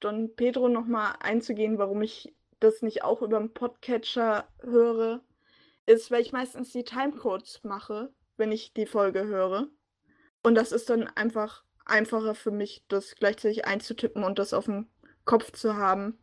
[0.00, 5.20] Don Pedro nochmal einzugehen, warum ich das nicht auch über den Podcatcher höre,
[5.86, 9.68] ist, weil ich meistens die Timecodes mache, wenn ich die Folge höre.
[10.42, 14.88] Und das ist dann einfach einfacher für mich, das gleichzeitig einzutippen und das auf dem
[15.24, 16.18] Kopf zu haben.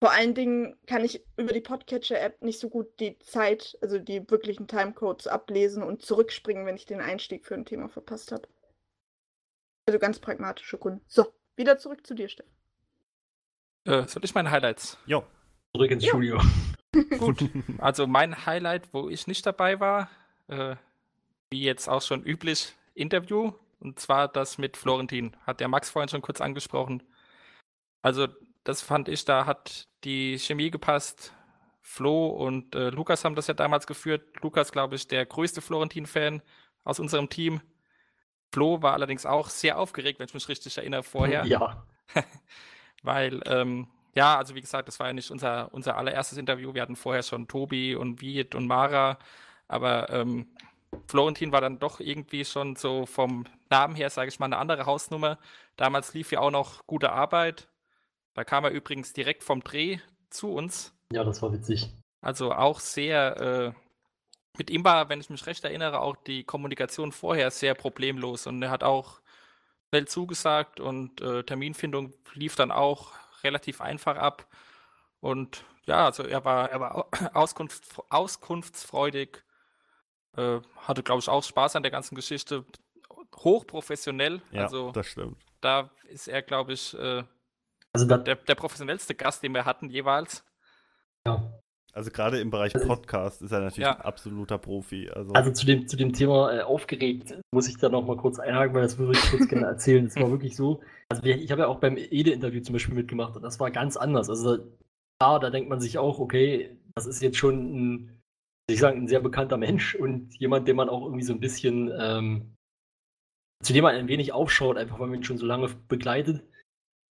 [0.00, 4.28] Vor allen Dingen kann ich über die Podcatcher-App nicht so gut die Zeit, also die
[4.28, 8.48] wirklichen Timecodes ablesen und zurückspringen, wenn ich den Einstieg für ein Thema verpasst habe.
[9.86, 11.00] Also ganz pragmatische Gründe.
[11.06, 12.52] So, wieder zurück zu dir, Steffen.
[13.84, 14.98] Äh, soll ich meine Highlights?
[15.06, 15.24] Jo.
[15.74, 16.10] Zurück ins Ja.
[16.10, 16.40] Studio.
[17.18, 17.48] Gut,
[17.78, 20.10] also mein Highlight, wo ich nicht dabei war,
[20.48, 20.76] äh,
[21.50, 23.52] wie jetzt auch schon üblich, Interview.
[23.82, 25.36] Und zwar das mit Florentin.
[25.46, 27.02] Hat der Max vorhin schon kurz angesprochen.
[28.00, 28.28] Also,
[28.64, 31.34] das fand ich, da hat die Chemie gepasst.
[31.80, 34.40] Flo und äh, Lukas haben das ja damals geführt.
[34.40, 36.40] Lukas, glaube ich, der größte Florentin-Fan
[36.84, 37.60] aus unserem Team.
[38.52, 41.44] Flo war allerdings auch sehr aufgeregt, wenn ich mich richtig erinnere, vorher.
[41.44, 41.84] Ja.
[43.02, 46.72] Weil, ähm, ja, also wie gesagt, das war ja nicht unser, unser allererstes Interview.
[46.72, 49.18] Wir hatten vorher schon Tobi und Viet und Mara.
[49.66, 50.54] Aber ähm,
[51.08, 54.86] Florentin war dann doch irgendwie schon so vom Namen her, sage ich mal, eine andere
[54.86, 55.38] Hausnummer.
[55.76, 57.68] Damals lief ja auch noch gute Arbeit.
[58.34, 59.98] Da kam er übrigens direkt vom Dreh
[60.30, 60.94] zu uns.
[61.12, 61.90] Ja, das war witzig.
[62.20, 63.72] Also auch sehr, äh,
[64.58, 68.62] mit ihm war, wenn ich mich recht erinnere, auch die Kommunikation vorher sehr problemlos und
[68.62, 69.20] er hat auch
[69.88, 73.12] schnell zugesagt und äh, Terminfindung lief dann auch
[73.44, 74.46] relativ einfach ab.
[75.20, 79.42] Und ja, also er war, er war au- Auskunft, auskunftsfreudig,
[80.36, 82.64] äh, hatte, glaube ich, auch Spaß an der ganzen Geschichte.
[83.36, 85.36] Hochprofessionell, Ja, also das stimmt.
[85.60, 87.22] da ist er, glaube ich, äh,
[87.94, 90.44] Also da, der, der professionellste Gast, den wir hatten jeweils.
[91.26, 91.52] ja.
[91.94, 93.96] Also gerade im Bereich Podcast ist er natürlich Ja.
[93.96, 95.10] ein absoluter Profi.
[95.10, 98.38] Also, Also zu dem, zu dem Thema äh, aufgeregt muss ich da noch mal kurz
[98.38, 100.06] einhaken, weil das würde ich kurz gerne erzählen.
[100.06, 100.82] Es war wirklich so.
[101.10, 103.98] Also wir- ich habe ja auch beim Ede-Interview zum Beispiel mitgemacht und das war ganz
[103.98, 104.30] anders.
[104.30, 104.64] Also da,
[105.20, 108.21] klar, da denkt man sich auch, okay, das ist jetzt schon ein,
[108.74, 111.92] ich sagen, ein sehr bekannter Mensch und jemand, den man auch irgendwie so ein bisschen,
[111.98, 112.56] ähm,
[113.62, 116.44] zu dem man ein wenig aufschaut, einfach weil man ihn schon so lange begleitet.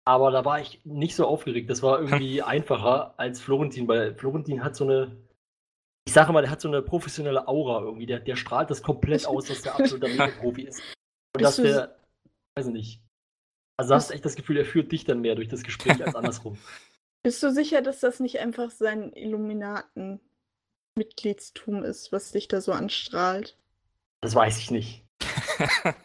[0.05, 1.69] Aber da war ich nicht so aufgeregt.
[1.69, 5.15] Das war irgendwie einfacher als Florentin, weil Florentin hat so eine,
[6.07, 8.07] ich sage mal, der hat so eine professionelle Aura irgendwie.
[8.07, 10.81] Der, der strahlt das komplett aus, dass der absoluter Mega-Profi ist.
[11.35, 11.95] Und dass der,
[12.55, 13.01] weiß ich nicht.
[13.77, 16.15] Also hast du echt das Gefühl, er führt dich dann mehr durch das Gespräch als
[16.15, 16.57] andersrum.
[17.23, 19.13] Bist du sicher, dass das nicht einfach sein
[20.99, 23.57] Illuminaten-Mitgliedstum ist, was dich da so anstrahlt?
[24.21, 25.05] Das weiß ich nicht.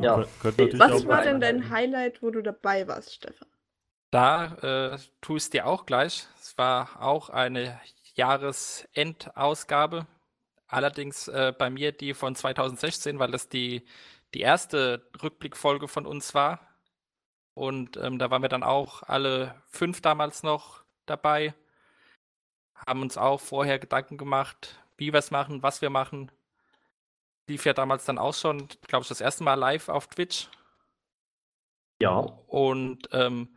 [0.00, 0.16] Ja.
[0.16, 3.46] Was war denn dein Highlight, wo du dabei warst, Stefan?
[4.10, 6.26] Da äh, tue ich es dir auch gleich.
[6.40, 7.78] Es war auch eine
[8.14, 10.06] Jahresendausgabe.
[10.66, 13.84] Allerdings äh, bei mir die von 2016, weil das die,
[14.32, 16.60] die erste Rückblickfolge von uns war.
[17.52, 21.54] Und ähm, da waren wir dann auch alle fünf damals noch dabei.
[22.74, 26.30] Haben uns auch vorher Gedanken gemacht, wie wir es machen, was wir machen.
[27.46, 30.48] Lief ja damals dann auch schon, glaube ich, das erste Mal live auf Twitch.
[32.00, 32.18] Ja.
[32.46, 33.48] Und ähm,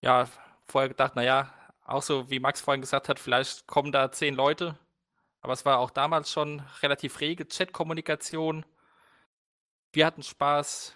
[0.00, 0.26] ja,
[0.66, 1.52] vorher gedacht, naja,
[1.84, 4.78] auch so wie Max vorhin gesagt hat, vielleicht kommen da zehn Leute.
[5.40, 8.64] Aber es war auch damals schon relativ rege Chat-Kommunikation.
[9.92, 10.94] Wir hatten Spaß,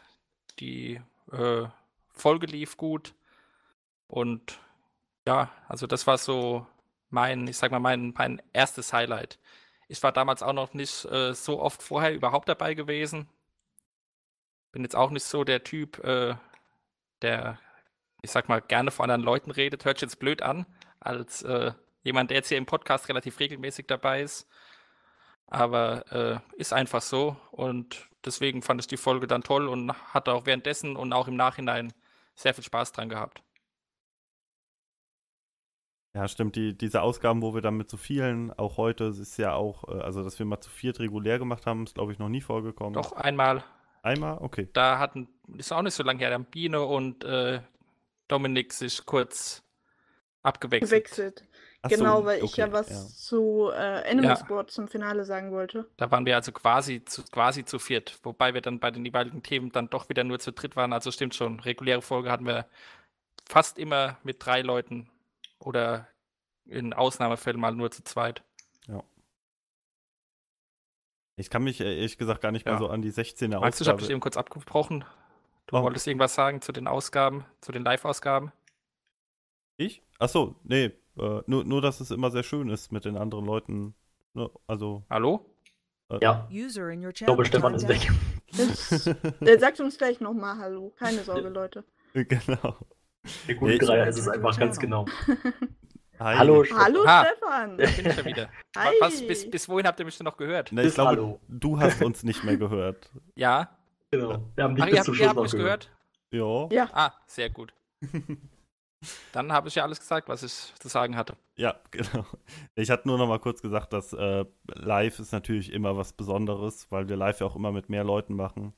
[0.60, 1.64] die äh,
[2.08, 3.14] Folge lief gut.
[4.06, 4.58] Und
[5.26, 6.66] ja, also das war so
[7.10, 9.38] mein, ich sag mal, mein, mein erstes Highlight.
[9.88, 13.28] Ich war damals auch noch nicht äh, so oft vorher überhaupt dabei gewesen.
[14.72, 16.36] Bin jetzt auch nicht so der Typ, äh,
[17.22, 17.58] der,
[18.22, 19.84] ich sag mal, gerne vor anderen Leuten redet.
[19.84, 20.66] Hört sich jetzt blöd an,
[21.00, 24.48] als äh, jemand, der jetzt hier im Podcast relativ regelmäßig dabei ist.
[25.48, 27.36] Aber äh, ist einfach so.
[27.52, 31.36] Und deswegen fand ich die Folge dann toll und hatte auch währenddessen und auch im
[31.36, 31.92] Nachhinein
[32.34, 33.42] sehr viel Spaß dran gehabt.
[36.16, 36.56] Ja, stimmt.
[36.56, 39.86] Die, diese Ausgaben, wo wir dann mit so vielen, auch heute, es ist ja auch,
[39.86, 42.40] äh, also dass wir mal zu viert regulär gemacht haben, ist glaube ich noch nie
[42.40, 42.94] vorgekommen.
[42.94, 43.62] Doch einmal,
[44.02, 44.38] Einmal?
[44.40, 44.66] Okay.
[44.72, 47.60] da hatten, ist auch nicht so lange her, da haben Biene und äh,
[48.28, 49.62] Dominik sich kurz
[50.42, 51.04] abgewechselt.
[51.04, 51.44] Gewechselt.
[51.82, 54.36] Ach genau, so, weil ich okay, ja was zu äh, Animal Ja.
[54.36, 55.86] Sport zum Finale sagen wollte.
[55.98, 59.42] Da waren wir also quasi zu, quasi zu viert, wobei wir dann bei den jeweiligen
[59.42, 60.94] Themen dann doch wieder nur zu dritt waren.
[60.94, 62.64] Also stimmt schon, reguläre Folge hatten wir
[63.44, 65.10] fast immer mit drei Leuten
[65.66, 66.06] oder
[66.64, 68.42] in Ausnahmefällen mal nur zu zweit.
[71.38, 72.72] Ich kann mich äh, ehrlich gesagt gar nicht Ja.
[72.72, 75.04] mehr so an die 16er Max, ich habe dich eben kurz abgebrochen.
[75.66, 75.82] Du Oh.
[75.82, 78.52] wolltest irgendwas sagen zu den Ausgaben, zu den Live-Ausgaben?
[79.76, 80.02] Ich?
[80.18, 80.92] Achso, nee.
[81.18, 83.94] Äh, nur, nur, dass es immer sehr schön ist mit den anderen Leuten.
[84.32, 84.48] Ne?
[84.66, 85.04] Also.
[85.10, 85.44] Hallo?
[86.08, 87.34] Äh, Ja, User in your ich channel.
[87.34, 88.10] glaube, Stefan ist weg.
[89.40, 90.94] Der sagt uns gleich nochmal Hallo.
[90.96, 91.84] Keine Sorge, Leute.
[92.14, 92.76] genau.
[93.48, 95.06] Der gute Nee, Dreier ist es einfach ganz genau.
[96.18, 96.36] Hi.
[96.36, 96.82] Hallo, Stefan.
[96.84, 97.26] Hallo, Ah.
[97.26, 97.78] Stefan.
[97.78, 98.48] Da bin ich ja wieder.
[98.76, 98.94] Hi.
[99.00, 100.72] Was, bis, bis wohin habt ihr mich denn noch gehört?
[100.72, 101.40] Ne, ich Bis glaube, Hallo.
[101.48, 103.10] du hast uns nicht mehr gehört.
[103.36, 103.76] Ja.
[104.10, 104.42] Genau.
[104.54, 105.90] Wir haben dich Ach, bis ihr zum habt, ihr Schluss habt noch mich gehört.
[106.30, 106.70] gehört?
[106.70, 106.84] Ja.
[106.84, 106.90] Ja.
[106.92, 107.74] Ah, sehr gut.
[109.32, 111.36] Dann habe ich ja alles gesagt, was ich zu sagen hatte.
[111.56, 112.24] Ja, genau.
[112.74, 116.90] Ich hatte nur noch mal kurz gesagt, dass äh, live ist natürlich immer was Besonderes,
[116.90, 118.72] weil wir live ja auch immer mit mehr Leuten machen.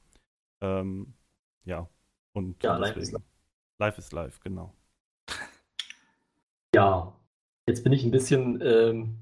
[0.61, 1.15] Ähm,
[1.65, 1.89] ja.
[2.33, 3.15] Und Ja, und live ist
[3.79, 4.75] Live ist live, genau.
[6.75, 7.13] Ja,
[7.69, 8.61] jetzt bin ich ein bisschen.
[8.61, 9.19] Ähm,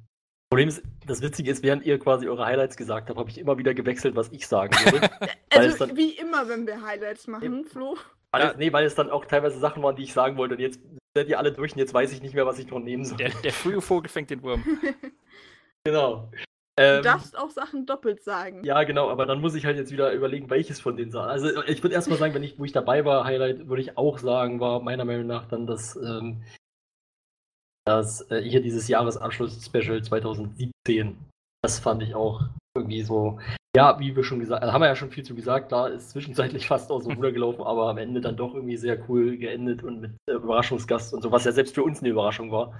[0.48, 3.58] Problem ist, das Witzige ist, während ihr quasi eure Highlights gesagt habt, habe ich immer
[3.58, 5.10] wieder gewechselt, was ich sagen würde.
[5.50, 7.96] Also, dann- wie immer, wenn wir Highlights machen, Flo.
[8.32, 8.50] Weil Ja.
[8.50, 10.54] es, nee, weil es dann auch teilweise Sachen waren, die ich sagen wollte.
[10.54, 10.80] Und jetzt
[11.16, 13.16] seid ihr alle durch und jetzt weiß ich nicht mehr, was ich noch nehmen soll.
[13.16, 14.62] Der, der frühe Vogel fängt den Wurm.
[15.84, 16.30] Genau.
[16.78, 18.62] Du Ähm, darfst auch Sachen doppelt sagen.
[18.62, 21.30] ja, genau, aber dann muss ich halt jetzt wieder überlegen, welches von den Sachen.
[21.30, 24.18] Also ich würde erstmal sagen, wenn ich, wo ich dabei war, Highlight, würde ich auch
[24.18, 26.42] sagen, war meiner Meinung nach dann das, ähm,
[27.86, 31.16] das äh, hier dieses Jahresabschluss-Special 2017.
[31.62, 32.42] Das fand ich auch
[32.76, 33.40] irgendwie so,
[33.74, 36.10] ja, wie wir schon gesagt haben, haben wir ja schon viel zu gesagt, da ist
[36.10, 39.82] zwischenzeitlich fast aus dem Ruder gelaufen, aber am Ende dann doch irgendwie sehr cool geendet
[39.82, 42.78] und mit äh, Überraschungsgast und so, was ja selbst für uns eine Überraschung war.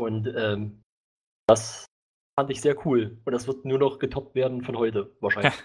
[0.00, 0.82] Und ähm,
[1.46, 1.84] das
[2.36, 3.18] fand ich sehr cool.
[3.24, 5.54] Und das wird nur noch getoppt werden von heute, wahrscheinlich.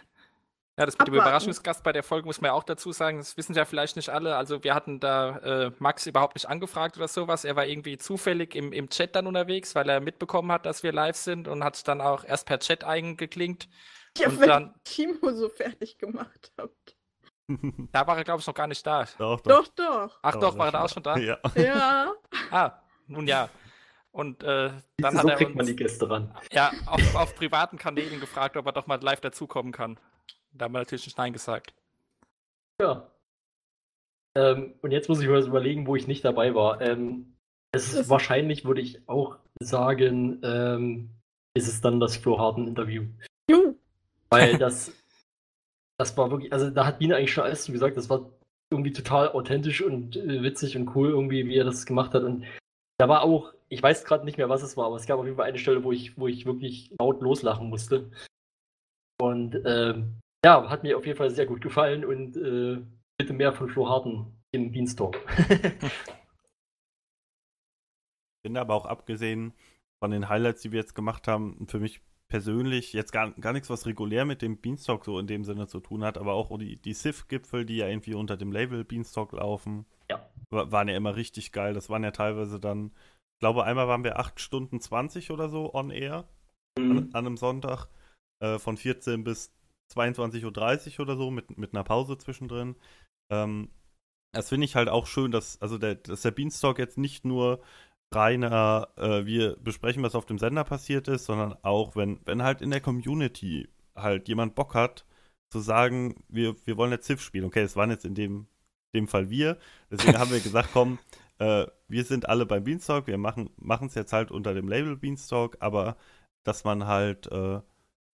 [0.79, 1.15] Ja, das mit dem.
[1.15, 4.09] Überraschungsgast bei der Folge muss man ja auch dazu sagen, das wissen ja vielleicht nicht
[4.09, 4.35] alle.
[4.35, 7.45] Also wir hatten da äh, Max überhaupt nicht angefragt oder sowas.
[7.45, 10.91] Er war irgendwie zufällig im, im Chat dann unterwegs, weil er mitbekommen hat, dass wir
[10.93, 13.67] live sind und hat dann auch erst per Chat eingeklinkt.
[14.19, 16.95] Ja, Und wenn dann- Timo so fertig gemacht habt.
[17.91, 19.05] Da war er, glaube ich, noch gar nicht da.
[19.17, 20.19] doch, Doch, doch.
[20.21, 21.17] Ach Oh, doch, war er da auch schon da?
[21.17, 21.39] Ja.
[21.55, 22.13] Ja.
[22.51, 22.71] Ah,
[23.07, 23.49] nun ja.
[24.17, 26.35] Und äh, dann so hat er kriegt man uns die Gäste ran.
[26.51, 29.99] ja, auf, auf privaten Kanälen gefragt, ob er doch mal live dazukommen kann.
[30.53, 31.75] Da haben wir natürlich nicht Nein gesagt.
[32.81, 33.11] Ja.
[34.35, 36.81] Ähm, und jetzt muss ich mir das überlegen, wo ich nicht dabei war.
[36.81, 37.37] Ähm,
[37.71, 41.11] es ist wahrscheinlich, würde ich auch sagen, ähm,
[41.55, 43.03] ist es dann das Flo Harden-Interview.
[43.51, 43.75] Juhu.
[44.31, 44.91] Weil das,
[45.99, 48.27] das war wirklich, also da hat Biene eigentlich schon alles zu gesagt, das war
[48.71, 52.23] irgendwie total authentisch und äh, witzig und cool irgendwie, wie er das gemacht hat.
[52.23, 52.47] Und
[52.97, 55.25] da war auch, ich weiß gerade nicht mehr, was es war, aber es gab auf
[55.25, 58.09] jeden Fall eine Stelle, wo ich, wo ich wirklich laut loslachen musste.
[59.19, 62.81] Und ähm, ja, hat mir auf jeden Fall sehr gut gefallen und äh,
[63.17, 65.17] bitte mehr von Flo Harden im Beanstalk.
[68.47, 69.53] finde aber auch abgesehen
[69.99, 73.69] von den Highlights, die wir jetzt gemacht haben, für mich persönlich jetzt gar, gar nichts,
[73.69, 76.77] was regulär mit dem Beanstalk so in dem Sinne zu tun hat, aber auch die,
[76.77, 80.29] die SIF-Gipfel, die ja irgendwie unter dem Label Beanstalk laufen, Ja.
[80.49, 81.73] wa- waren ja immer richtig geil.
[81.73, 82.87] Das waren ja teilweise dann,
[83.35, 86.27] ich glaube, einmal waren wir 8 Stunden 20 oder so on air
[86.77, 87.87] an, an einem Sonntag,
[88.41, 89.53] äh, von 14 bis
[89.93, 92.75] 22.30 Uhr oder so, mit, mit einer Pause zwischendrin.
[93.31, 93.69] Ähm,
[94.33, 97.61] das finde ich halt auch schön, dass, also der, dass der Beanstalk jetzt nicht nur
[98.13, 102.61] reiner, äh, wir besprechen, was auf dem Sender passiert ist, sondern auch, wenn, wenn halt
[102.61, 105.05] in der Community halt jemand Bock hat,
[105.51, 107.45] zu sagen, wir, wir wollen jetzt Civ spielen.
[107.45, 108.47] Okay, es waren jetzt in dem,
[108.97, 109.57] dem Fall wir.
[109.91, 110.99] Deswegen haben wir gesagt, komm,
[111.39, 115.57] äh, wir sind alle beim Beanstalk, wir machen es jetzt halt unter dem Label Beanstalk,
[115.59, 115.95] aber
[116.43, 117.61] dass man halt, äh,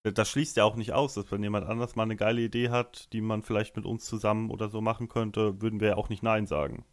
[0.03, 3.11] das schließt ja auch nicht aus, dass wenn jemand anders mal eine geile Idee hat,
[3.13, 6.23] die man vielleicht mit uns zusammen oder so machen könnte, würden wir ja auch nicht
[6.23, 6.85] Nein sagen.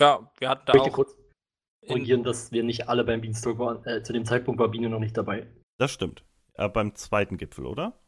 [0.00, 1.16] Ja, wir hatten da Ich möchte auch kurz
[1.86, 3.84] korrigieren, dass wir nicht alle beim Beanstalk waren.
[3.84, 5.46] Äh, zu dem Zeitpunkt war Biene noch nicht dabei.
[5.78, 6.24] Das stimmt.
[6.54, 7.98] Äh, beim zweiten Gipfel, oder?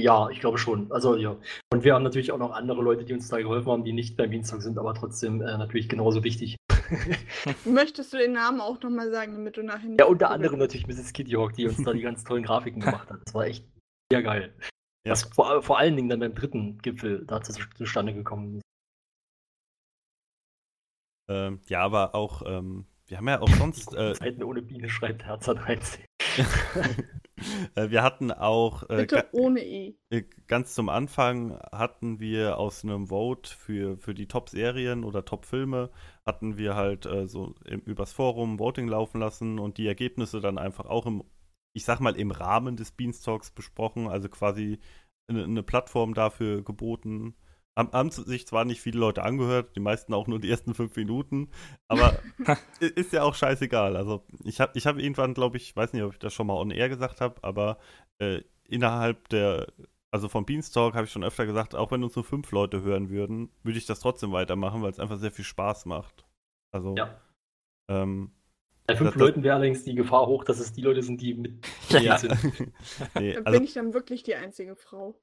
[0.00, 0.92] Ja, ich glaube schon.
[0.92, 1.36] Also ja.
[1.72, 4.16] Und wir haben natürlich auch noch andere Leute, die uns da geholfen haben, die nicht
[4.16, 6.56] beim Beanstalk sind, aber trotzdem äh, natürlich genauso wichtig.
[7.64, 10.86] Möchtest du den Namen auch nochmal sagen, damit du nachher nicht Ja, unter anderem natürlich
[10.86, 11.12] Mrs.
[11.12, 13.20] Kitty Hawk, die uns da die ganz tollen Grafiken gemacht hat.
[13.24, 13.66] Das war echt
[14.12, 14.54] sehr geil.
[15.06, 15.12] Ja.
[15.12, 18.62] Das vor, vor allen Dingen dann beim dritten Gipfel da zu, zustande gekommen ist.
[21.28, 25.24] Ähm, ja, aber auch, ähm, wir haben ja auch sonst, äh, Zeiten ohne Biene schreibt
[25.24, 26.04] Herz 13.
[27.74, 29.94] äh, wir hatten auch, äh, Bitte ohne E.
[30.10, 35.90] äh, ganz zum Anfang hatten wir aus einem Vote für, für die Top-Serien oder Top-Filme,
[36.24, 40.58] hatten wir halt äh, so im, übers Forum Voting laufen lassen und die Ergebnisse dann
[40.58, 41.24] einfach auch im,
[41.72, 44.78] ich sag mal, im Rahmen des Beanstalks besprochen, also quasi
[45.28, 47.34] eine, eine Plattform dafür geboten.
[47.76, 50.96] Haben, haben sich zwar nicht viele Leute angehört, die meisten auch nur die ersten fünf
[50.96, 51.50] Minuten,
[51.88, 52.18] aber
[52.80, 53.96] ist ja auch scheißegal.
[53.96, 56.54] Also ich habe ich hab irgendwann, glaube ich, weiß nicht, ob ich das schon mal
[56.54, 57.78] on air gesagt habe, aber
[58.18, 59.66] äh, innerhalb der,
[60.10, 63.10] also vom Beanstalk habe ich schon öfter gesagt, auch wenn uns nur fünf Leute hören
[63.10, 66.24] würden, würde ich das trotzdem weitermachen, weil es einfach sehr viel Spaß macht.
[66.74, 67.20] Also, Ja.
[67.90, 68.32] ähm,
[68.86, 71.20] Bei fünf Das- das- Leuten wäre allerdings die Gefahr hoch, dass es die Leute sind,
[71.20, 72.16] die mit ja.
[72.16, 72.32] sind.
[73.16, 75.20] nee, Da also, bin ich dann wirklich die einzige Frau.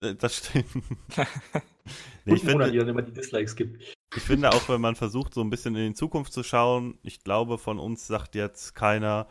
[0.00, 0.66] Äh, das stimmt.
[2.24, 3.82] nee, ich finde, die dann immer die Dislikes gibt.
[4.14, 7.22] Ich finde auch, wenn man versucht, so ein bisschen in die Zukunft zu schauen, ich
[7.22, 9.28] glaube, von uns sagt jetzt keiner,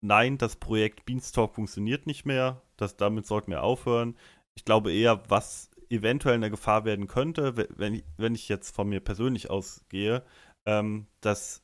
[0.00, 4.16] nein, das Projekt Beanstalk funktioniert nicht mehr, das, damit sollten wir aufhören.
[4.54, 8.74] Ich glaube eher, was eventuell eine Gefahr werden könnte, we- wenn ich, wenn ich jetzt
[8.74, 10.24] von mir persönlich ausgehe,
[10.66, 11.62] ähm, dass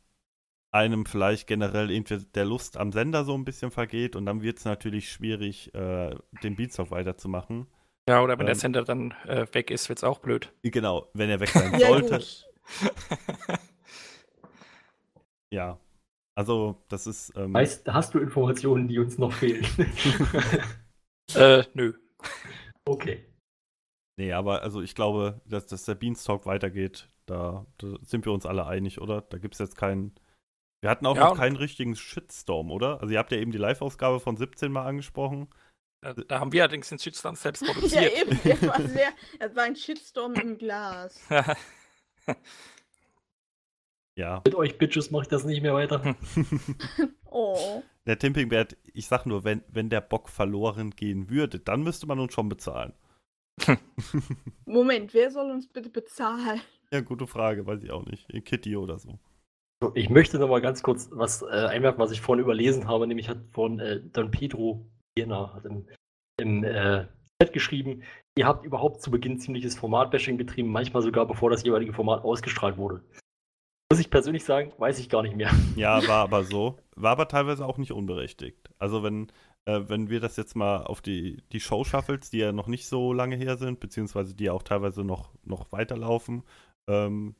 [0.72, 4.58] einem vielleicht generell irgendwie der Lust am Sender so ein bisschen vergeht und dann wird
[4.58, 7.66] es natürlich schwierig, äh, den Beanstalk weiterzumachen.
[8.08, 8.60] Ja, oder wenn der Ähm.
[8.60, 10.52] Sender dann äh, weg ist, wird es auch blöd.
[10.62, 12.20] Genau, wenn er weg sein Ja, sollte.
[15.52, 15.78] Ja.
[16.36, 17.32] Also, das ist.
[17.36, 19.66] Ähm, Weißt, hast du Informationen, die uns noch fehlen?
[21.34, 21.94] äh, nö.
[22.86, 23.26] okay.
[24.18, 28.46] Nee, aber also ich glaube, dass, dass der Beanstalk weitergeht, da, da sind wir uns
[28.46, 29.22] alle einig, oder?
[29.22, 30.14] Da gibt es jetzt keinen.
[30.82, 33.00] Wir hatten auch Ja, noch keinen richtigen Shitstorm, oder?
[33.00, 35.48] Also ihr habt ja eben die Live-Ausgabe von 17 mal angesprochen.
[36.02, 38.18] Da, da haben wir allerdings den Shitstorm selbst Ja, produziert.
[38.18, 38.40] eben.
[38.44, 39.08] Der war sehr.
[39.38, 41.20] Das war ein Shitstorm im Glas.
[44.16, 44.42] Ja.
[44.44, 46.14] Mit euch Bitches mache ich das nicht mehr weiter.
[47.32, 47.82] Oh.
[48.06, 52.18] Der Timpingbert, ich sag nur, wenn, wenn der Bock verloren gehen würde, dann müsste man
[52.18, 52.92] uns schon bezahlen.
[54.64, 56.60] Moment, wer soll uns bitte bezahlen?
[56.92, 58.26] Ja, gute Frage, weiß ich auch nicht.
[58.44, 59.16] Kitty oder so.
[59.94, 63.28] Ich möchte noch mal ganz kurz was äh, einwerfen, was ich vorhin überlesen habe, nämlich
[63.28, 64.84] hat von äh, Don Pedro
[65.20, 65.86] Jena hat im,
[66.40, 67.06] im äh,
[67.40, 68.02] Chat geschrieben,
[68.36, 72.76] ihr habt überhaupt zu Beginn ziemliches Formatbashing betrieben, manchmal sogar bevor das jeweilige Format ausgestrahlt
[72.76, 73.02] wurde.
[73.92, 75.50] Muss ich persönlich sagen, weiß ich gar nicht mehr.
[75.76, 76.78] Ja, war aber so.
[76.94, 78.70] War aber teilweise auch nicht unberechtigt.
[78.78, 79.32] Also wenn,
[79.64, 83.12] äh, wenn wir das jetzt mal auf die, die Show-Shuffles, die ja noch nicht so
[83.12, 86.44] lange her sind, beziehungsweise die ja auch teilweise noch, noch weiterlaufen,
[86.88, 87.34] ähm,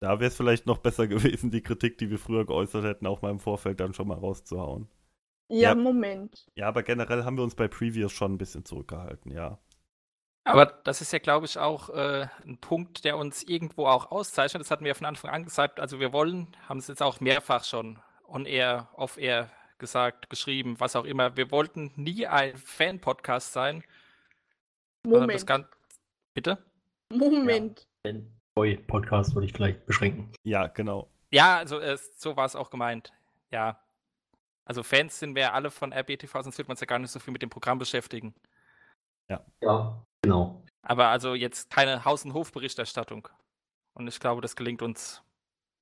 [0.00, 3.22] da wäre es vielleicht noch besser gewesen, die Kritik, die wir früher geäußert hätten, auch
[3.22, 4.88] mal im Vorfeld dann schon mal rauszuhauen.
[5.48, 5.74] Ja, Ja.
[5.74, 6.46] Moment.
[6.54, 9.58] Ja, aber generell haben wir uns bei Previews schon ein bisschen zurückgehalten, ja.
[10.44, 14.62] Aber das ist ja, glaube ich, auch äh, ein Punkt, der uns irgendwo auch auszeichnet.
[14.62, 15.78] Das hatten wir von Anfang an gesagt.
[15.78, 21.04] Also wir wollen, haben es jetzt auch mehrfach schon on-air, off-air gesagt, geschrieben, was auch
[21.04, 21.36] immer.
[21.36, 23.84] Wir wollten nie ein Fan-Podcast sein.
[25.02, 25.46] Das Moment.
[25.46, 25.66] Gan
[26.34, 26.58] Bitte?
[27.10, 27.86] Moment.
[28.04, 30.32] Den Boy-Podcast würde ich vielleicht beschränken.
[30.44, 31.10] Ja, genau.
[31.30, 33.12] Ja, also äh, so war es auch gemeint.
[33.50, 33.80] Ja.
[34.68, 37.18] Also Fans sind wir alle von RBTV, sonst würde man uns ja gar nicht so
[37.18, 38.34] viel mit dem Programm beschäftigen.
[39.30, 40.62] Ja, genau.
[40.82, 43.28] Aber also jetzt keine Haus- und Hofberichterstattung.
[43.94, 45.22] Und ich glaube, das gelingt uns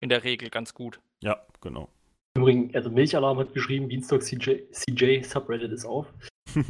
[0.00, 1.00] in der Regel ganz gut.
[1.20, 1.88] Ja, genau.
[2.36, 6.06] Übrigens, also Milchalarm hat geschrieben, Dienstag CJ, CJ Subreddit ist auf.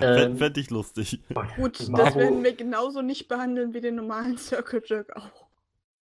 [0.00, 1.20] Ähm, Fände ich lustig.
[1.56, 5.43] Gut, das Marvo- werden wir genauso nicht behandeln wie den normalen Circle Jerk auch.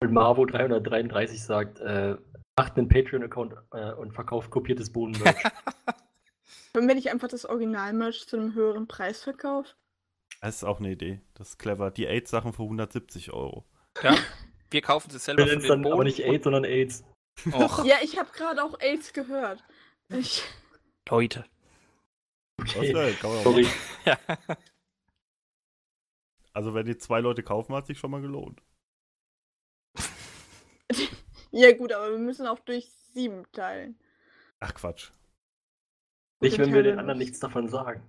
[0.02, 2.16] Und Marvo 333 sagt, äh,
[2.58, 5.36] macht einen Patreon-Account äh, und verkauft kopiertes Bohnenmerch.
[6.72, 9.74] Wenn wir nicht einfach das Original-Merch zu einem höheren Preis verkaufen?
[10.40, 11.20] Das ist auch eine Idee.
[11.34, 11.90] Das ist clever.
[11.90, 13.66] Die AIDS-Sachen für 170 Euro.
[14.02, 14.14] Ja.
[14.70, 16.64] Wir kaufen sie selber Wir von nennen es den dann aber Bohnen nicht AIDS, sondern
[16.64, 17.04] AIDS.
[17.44, 19.62] und- Och, Ja, ich habe gerade auch AIDS gehört.
[20.08, 20.42] Ich,
[21.10, 21.44] Leute.
[22.58, 22.92] Okay.
[22.92, 23.66] man auch Sorry.
[24.06, 24.16] Ja.
[26.52, 28.62] Also wenn die zwei Leute kaufen, hat sich schon mal gelohnt.
[31.50, 33.98] ja gut, aber wir müssen auch durch sieben teilen.
[34.60, 35.10] Ach Quatsch.
[36.42, 37.28] Nicht, wenn wir den anderen nicht.
[37.28, 38.02] nichts davon sagen.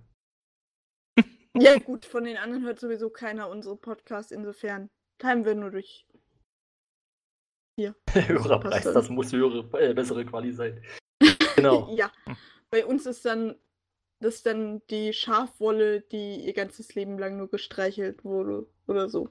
[1.54, 6.06] Ja gut, von den anderen hört sowieso keiner unsere Podcast, insofern teilen wir nur durch.
[7.78, 8.94] Höherer passt Preis, dann.
[8.94, 10.82] das muss höhere, äh, bessere Quali sein.
[11.56, 11.94] Genau.
[11.94, 12.10] Ja,
[12.70, 13.54] bei uns ist dann
[14.22, 19.28] das ist dann die Schafwolle, die ihr ganzes Leben lang nur gestreichelt wurde oder so.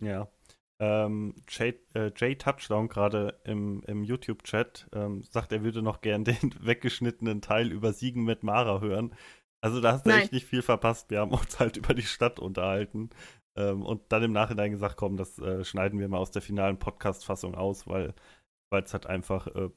[0.00, 0.30] Ja.
[0.80, 6.24] Ähm, Jay, äh, Jay Touchdown gerade im, im YouTube-Chat ähm, sagt, er würde noch gern
[6.24, 9.14] den weggeschnittenen Teil über Siegen mit Mara hören.
[9.60, 10.22] Also da hast du Nein.
[10.22, 11.10] echt nicht viel verpasst.
[11.10, 13.10] Wir haben uns halt über die Stadt unterhalten
[13.56, 16.78] ähm, und dann im Nachhinein gesagt, komm, das äh, schneiden wir mal aus der finalen
[16.78, 18.14] Podcast-Fassung aus, weil
[18.70, 19.48] es halt einfach.
[19.48, 19.70] Äh,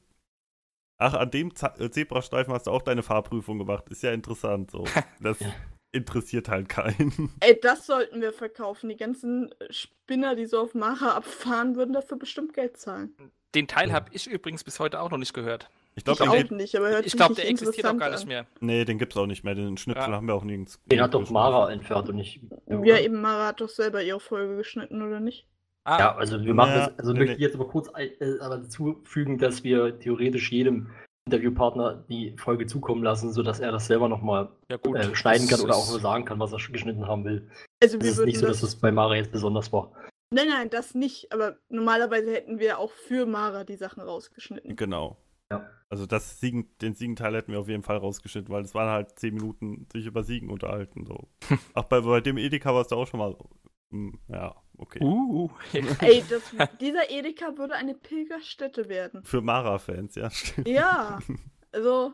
[0.98, 3.88] ach, an dem Za äh, Zebrastreifen hast du auch deine Fahrprüfung gemacht.
[3.88, 4.70] Ist ja interessant.
[4.70, 4.84] So.
[5.20, 5.52] Das Ja.
[5.92, 7.30] Interessiert halt keinen.
[7.40, 8.88] Ey, das sollten wir verkaufen.
[8.88, 13.14] Die ganzen Spinner, die so auf Mara abfahren, würden dafür bestimmt Geld zahlen.
[13.54, 15.68] Den Teil habe ich übrigens bis heute auch noch nicht gehört.
[15.94, 18.28] Ich glaube, den, nicht, aber hört Ich glaube, der existiert auch gar nicht an.
[18.28, 18.46] mehr.
[18.60, 19.54] nee, den gibt's auch nicht mehr.
[19.54, 20.16] Den Schnipsel Ja.
[20.16, 20.80] haben wir auch nirgends.
[20.86, 22.40] Den hat doch Mara entfernt und nicht.
[22.66, 25.46] Ja, eben, Mara hat doch selber ihre Folge geschnitten, oder nicht?
[25.84, 27.36] Ah, Ja, also wir machen Ja, das, also nee, möchte nee.
[27.36, 30.88] ich jetzt aber kurz äh, aber dazu fügen, dass wir theoretisch jedem
[31.26, 34.96] Interviewpartner die Folge zukommen lassen, sodass er das selber nochmal Ja, gut.
[34.96, 37.48] äh, schneiden das kann oder auch nur sagen kann, was er geschnitten haben will.
[37.82, 39.92] Also Es wir ist nicht so, das, dass es bei Mara jetzt besonders war.
[40.34, 41.32] Nein, nein, das nicht.
[41.32, 44.74] Aber normalerweise hätten wir auch für Mara die Sachen rausgeschnitten.
[44.76, 45.18] Genau.
[45.50, 45.68] Ja.
[45.90, 49.18] Also das Siegen, den Siegenteil hätten wir auf jeden Fall rausgeschnitten, weil es waren halt
[49.18, 51.04] zehn Minuten sich über Siegen unterhalten.
[51.04, 51.28] So.
[51.74, 53.32] Ach, bei, bei dem Edeka war es da auch schon mal.
[53.32, 53.50] so.
[53.92, 55.00] Hm, Ja, okay.
[55.02, 55.50] Uh,
[56.00, 56.42] Ey, das,
[56.80, 59.24] dieser Edeka würde eine Pilgerstätte werden.
[59.24, 60.68] Für Mara-Fans, ja, stimmt.
[60.68, 61.18] Ja,
[61.72, 62.12] also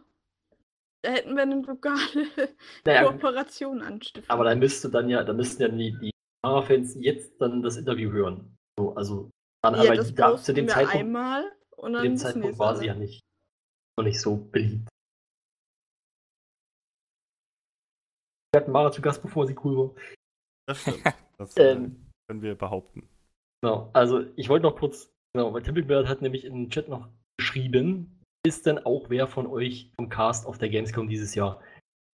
[1.02, 1.98] da hätten wir eine lokale
[2.84, 4.28] Naja, Kooperation anstiften.
[4.30, 6.10] aber dann müsste dann ja, dann müssten ja die, die
[6.44, 8.56] Mara-Fans jetzt dann das Interview hören.
[8.78, 9.30] So, also
[9.62, 11.44] dann ja, aber das da, zu dem wir Zeitpunkt, einmal
[11.76, 13.20] und zu dann dem wissen Zeitpunkt war sie ja nicht
[13.98, 14.88] noch nicht so beliebt.
[18.52, 19.94] Wir hatten Mara zu Gast, bevor sie cool war.
[20.66, 21.02] Das stimmt.
[21.36, 23.08] Das äh, Ähm, können wir behaupten.
[23.62, 27.08] Genau, also ich wollte noch kurz, genau, weil Tippelbird hat nämlich den Chat noch
[27.38, 31.60] geschrieben, ist denn auch wer von euch vom Cast auf der Gamescom dieses Jahr?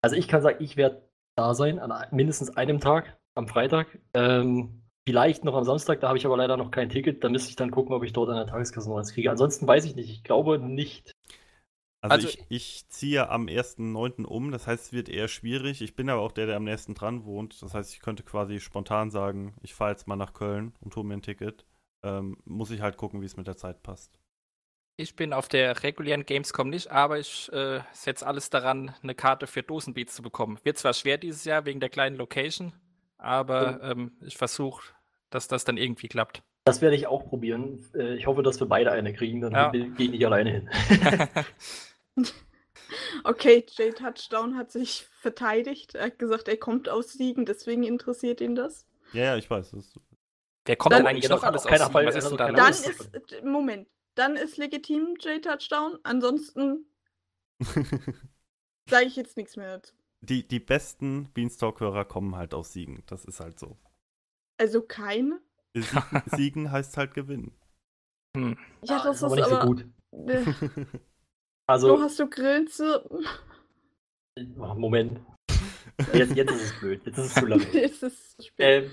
[0.03, 3.99] Also ich kann sagen, ich werde da sein, an mindestens einem Tag, am Freitag.
[4.13, 7.23] Ähm, vielleicht noch am Samstag, da habe ich aber leider noch kein Ticket.
[7.23, 9.31] Da müsste ich dann gucken, ob ich dort an der Tageskasse noch eins kriege.
[9.31, 10.09] Ansonsten weiß ich nicht.
[10.09, 11.11] Ich glaube nicht.
[12.01, 14.25] Also, Also- ich, ich ziehe am 1.9.
[14.25, 15.81] um, das heißt, es wird eher schwierig.
[15.81, 17.61] Ich bin aber auch der, der am nächsten dran wohnt.
[17.61, 21.05] Das heißt, ich könnte quasi spontan sagen, ich fahre jetzt mal nach Köln und hole
[21.05, 21.65] mir ein Ticket.
[22.03, 24.17] Ähm, muss ich halt gucken, wie es mit der Zeit passt.
[24.97, 29.45] ich bin auf der regulären Gamescom nicht, aber ich äh, setze alles daran, eine Karte
[29.47, 30.59] für Dosenbeats zu bekommen.
[30.63, 32.73] Wird zwar schwer dieses Jahr wegen der kleinen Location,
[33.17, 34.83] aber ähm, ich versuche,
[35.29, 36.41] dass das dann irgendwie klappt.
[36.65, 37.83] Das werde ich auch probieren.
[37.95, 39.69] Äh, Ich hoffe, dass wir beide eine kriegen, dann Ja.
[39.71, 40.69] gehe ich nicht alleine hin.
[43.23, 45.95] Okay, Jay Touchdown hat sich verteidigt.
[45.95, 48.85] Er hat gesagt, er kommt aus Siegen, deswegen interessiert ihn das.
[49.13, 49.71] Ja, ja, ich weiß.
[49.71, 49.99] Das,
[50.65, 51.69] Wer kommt Dann- denn eigentlich Genau, noch alles aus?
[51.69, 52.07] Fall- Siegen?
[52.07, 52.87] Was ist denn da Dann los?
[52.87, 55.99] Ist, Moment, dann ist legitim Jay Touchdown.
[56.03, 56.85] Ansonsten
[58.89, 59.93] sage ich jetzt nichts mehr dazu.
[60.21, 63.03] die, die besten Beanstalk-Hörer kommen halt aus Siegen.
[63.07, 63.77] Das ist halt so.
[64.57, 65.41] Also keine?
[66.25, 67.55] Siegen, heißt halt gewinnen.
[68.35, 68.57] Hm.
[68.83, 69.61] Ja, das ist aber nicht aber.
[69.61, 69.85] so gut.
[71.67, 73.03] Also, so hast du Grillen zu.
[74.57, 75.19] oh, Moment.
[76.13, 77.01] Jetzt, jetzt ist es blöd.
[77.05, 77.65] Jetzt ist es zu lange.
[77.73, 78.91] es ist zu spät.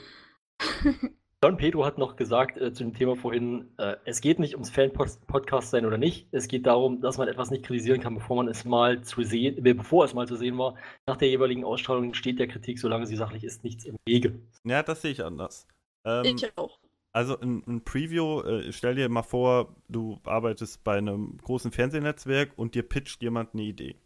[0.60, 1.10] Ähm,
[1.40, 4.70] Don Pedro hat noch gesagt äh, zu dem Thema vorhin, äh, es geht nicht ums
[4.70, 6.26] Fan-Podcast sein oder nicht.
[6.32, 9.64] Es geht darum, dass man etwas nicht kritisieren kann, bevor man es mal zu sehen,
[9.64, 10.74] äh, bevor es mal zu sehen war.
[11.06, 14.40] Nach der jeweiligen Ausstrahlung steht der Kritik, solange sie sachlich ist, nichts im Wege.
[14.64, 15.68] ja, das sehe ich anders.
[16.04, 16.80] Ähm, ich auch.
[17.18, 22.52] Also ein, ein Preview, äh, stell dir mal vor, du arbeitest bei einem großen Fernsehnetzwerk
[22.54, 23.96] und dir pitcht jemand eine Idee.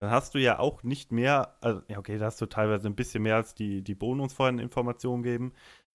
[0.00, 2.94] Dann hast du ja auch nicht mehr, also, ja okay, da hast du teilweise ein
[2.94, 5.54] bisschen mehr als die, die Bonus vorhin Informationen geben.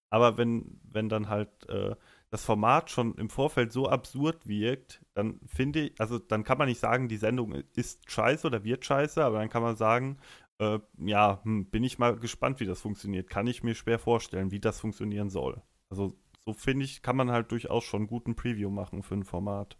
[0.09, 1.95] Aber wenn, wenn dann halt äh,
[2.31, 6.67] das Format schon im Vorfeld so absurd wirkt, dann finde ich, also dann kann man
[6.67, 10.17] nicht sagen, die Sendung ist scheiße oder wird scheiße, aber dann kann man sagen,
[10.57, 13.29] äh, ja, hm, bin ich mal gespannt, wie das funktioniert.
[13.29, 15.61] Kann ich mir schwer vorstellen, wie das funktionieren soll.
[15.91, 16.17] Also
[16.47, 19.77] so finde ich, kann man halt durchaus schon einen guten Preview machen für ein Format.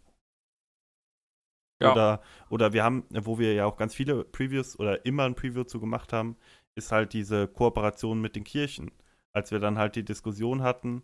[1.82, 1.92] Ja.
[1.92, 5.64] Oder, oder wir haben, wo wir ja auch ganz viele Previews oder immer ein Preview
[5.64, 6.36] zu gemacht haben,
[6.76, 8.90] ist halt diese Kooperation mit den Kirchen.
[9.34, 11.02] Als wir dann halt die Diskussion hatten,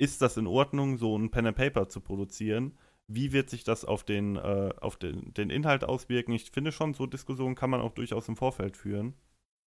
[0.00, 2.78] ist das in Ordnung, so ein Pen and Paper zu produzieren?
[3.10, 6.32] Wie wird sich das auf den, äh, auf den, den Inhalt auswirken?
[6.32, 9.14] Ich finde schon, so Diskussionen kann man auch durchaus im Vorfeld führen.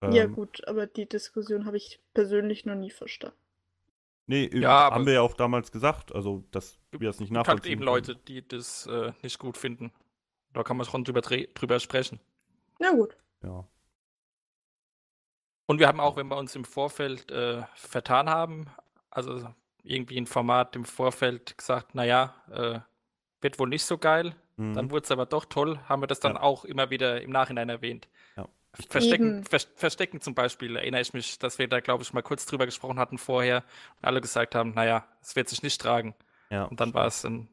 [0.05, 3.37] ja, Ähm, gut, aber die Diskussion habe ich persönlich noch nie verstanden.
[4.25, 7.33] Nee, Ja, haben aber- wir ja auch damals gesagt, also dass wir das nicht Es
[7.33, 7.71] gibt halt nachvollziehen.
[7.73, 7.85] eben können.
[7.95, 9.91] Leute, die das äh, nicht gut finden.
[10.53, 12.19] Da kann man schon drüber, drüber sprechen.
[12.79, 13.17] Na gut.
[13.43, 13.67] Ja.
[15.65, 18.67] Und wir haben auch, wenn wir uns im Vorfeld äh, vertan haben,
[19.09, 19.47] also
[19.83, 22.79] irgendwie ein Format im Vorfeld gesagt, naja, äh,
[23.41, 24.73] wird wohl nicht so geil, Mhm.
[24.75, 26.41] dann wurde es aber doch toll, haben wir das dann Ja.
[26.41, 28.07] auch immer wieder im Nachhinein erwähnt.
[28.89, 29.43] Verstecken.
[29.43, 32.65] Ver Verstecken zum Beispiel, erinnere ich mich, dass wir da, glaube ich, mal kurz drüber
[32.65, 33.63] gesprochen hatten vorher
[34.01, 36.15] und alle gesagt haben, naja, es wird sich nicht tragen.
[36.49, 36.65] ja.
[36.65, 37.47] Und dann war es ein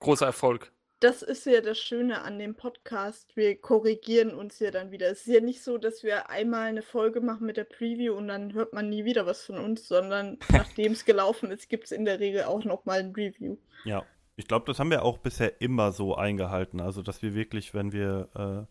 [0.00, 0.72] großer Erfolg.
[1.02, 3.34] Das ist ja das Schöne an dem Podcast.
[3.36, 5.10] Wir korrigieren uns ja dann wieder.
[5.10, 8.28] Es ist ja nicht so, dass wir einmal eine Folge machen mit der Preview und
[8.28, 11.92] dann hört man nie wieder was von uns, sondern nachdem es gelaufen ist, gibt es
[11.92, 13.56] in der Regel auch nochmal ein Review.
[13.84, 14.06] Ja,
[14.36, 16.80] ich glaube, das haben wir auch bisher immer so eingehalten.
[16.80, 18.68] Also, dass wir wirklich, wenn wir,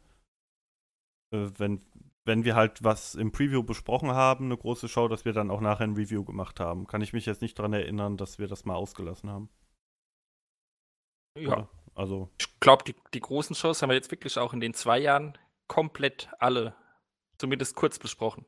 [1.31, 1.81] äh, äh, wenn,
[2.25, 5.61] wenn wir halt was im Preview besprochen haben, eine große Show, dass wir dann auch
[5.61, 6.87] nachher ein Review gemacht haben.
[6.87, 9.49] Kann ich mich jetzt nicht daran erinnern, dass wir das mal ausgelassen haben.
[11.37, 11.53] Ja.
[11.53, 11.69] Oder?
[11.95, 14.99] Also, Ich glaube, die, die großen Shows haben wir jetzt wirklich auch in den zwei
[14.99, 16.75] Jahren komplett alle,
[17.37, 18.45] zumindest kurz besprochen.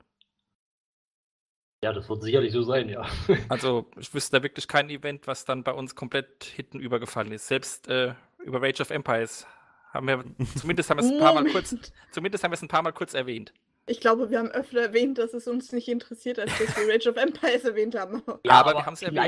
[1.83, 3.05] Ja, das wird sicherlich so sein, ja.
[3.49, 7.47] Also ich wüsste da wirklich kein Event, was dann bei uns komplett hinten übergefallen ist.
[7.47, 9.45] Selbst äh, über Rage of Empires
[9.93, 10.23] Haben wir,
[10.59, 11.75] zumindest haben wir es ein paar Mal kurz,
[12.11, 13.53] zumindest haben wir es ein paar Mal kurz erwähnt.
[13.85, 17.09] Ich glaube, wir haben öfter erwähnt, dass es uns nicht interessiert, als dass wir Rage
[17.09, 18.23] of Empires erwähnt haben.
[18.45, 19.19] Ja, aber wir haben's erwähnt.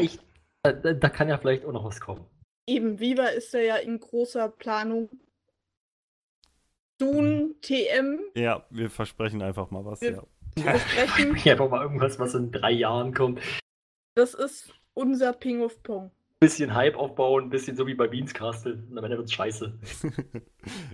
[0.64, 2.26] vielleicht, da, da- kann ja vielleicht auch noch was kommen.
[2.68, 5.10] Eben, Viva ist ja in großer Planung.
[7.02, 10.12] Soon TM Ja, wir versprechen einfach mal was, Wir-
[10.56, 10.72] ja.
[10.72, 11.36] besprechen.
[11.52, 13.42] Einfach mal irgendwas, was in drei Jahren kommt.
[14.16, 16.12] Das ist unser Ping of Pong.
[16.42, 18.84] Bisschen Hype aufbauen, bisschen so wie bei Beans Castle.
[18.90, 19.80] Und am Ende wird's scheiße.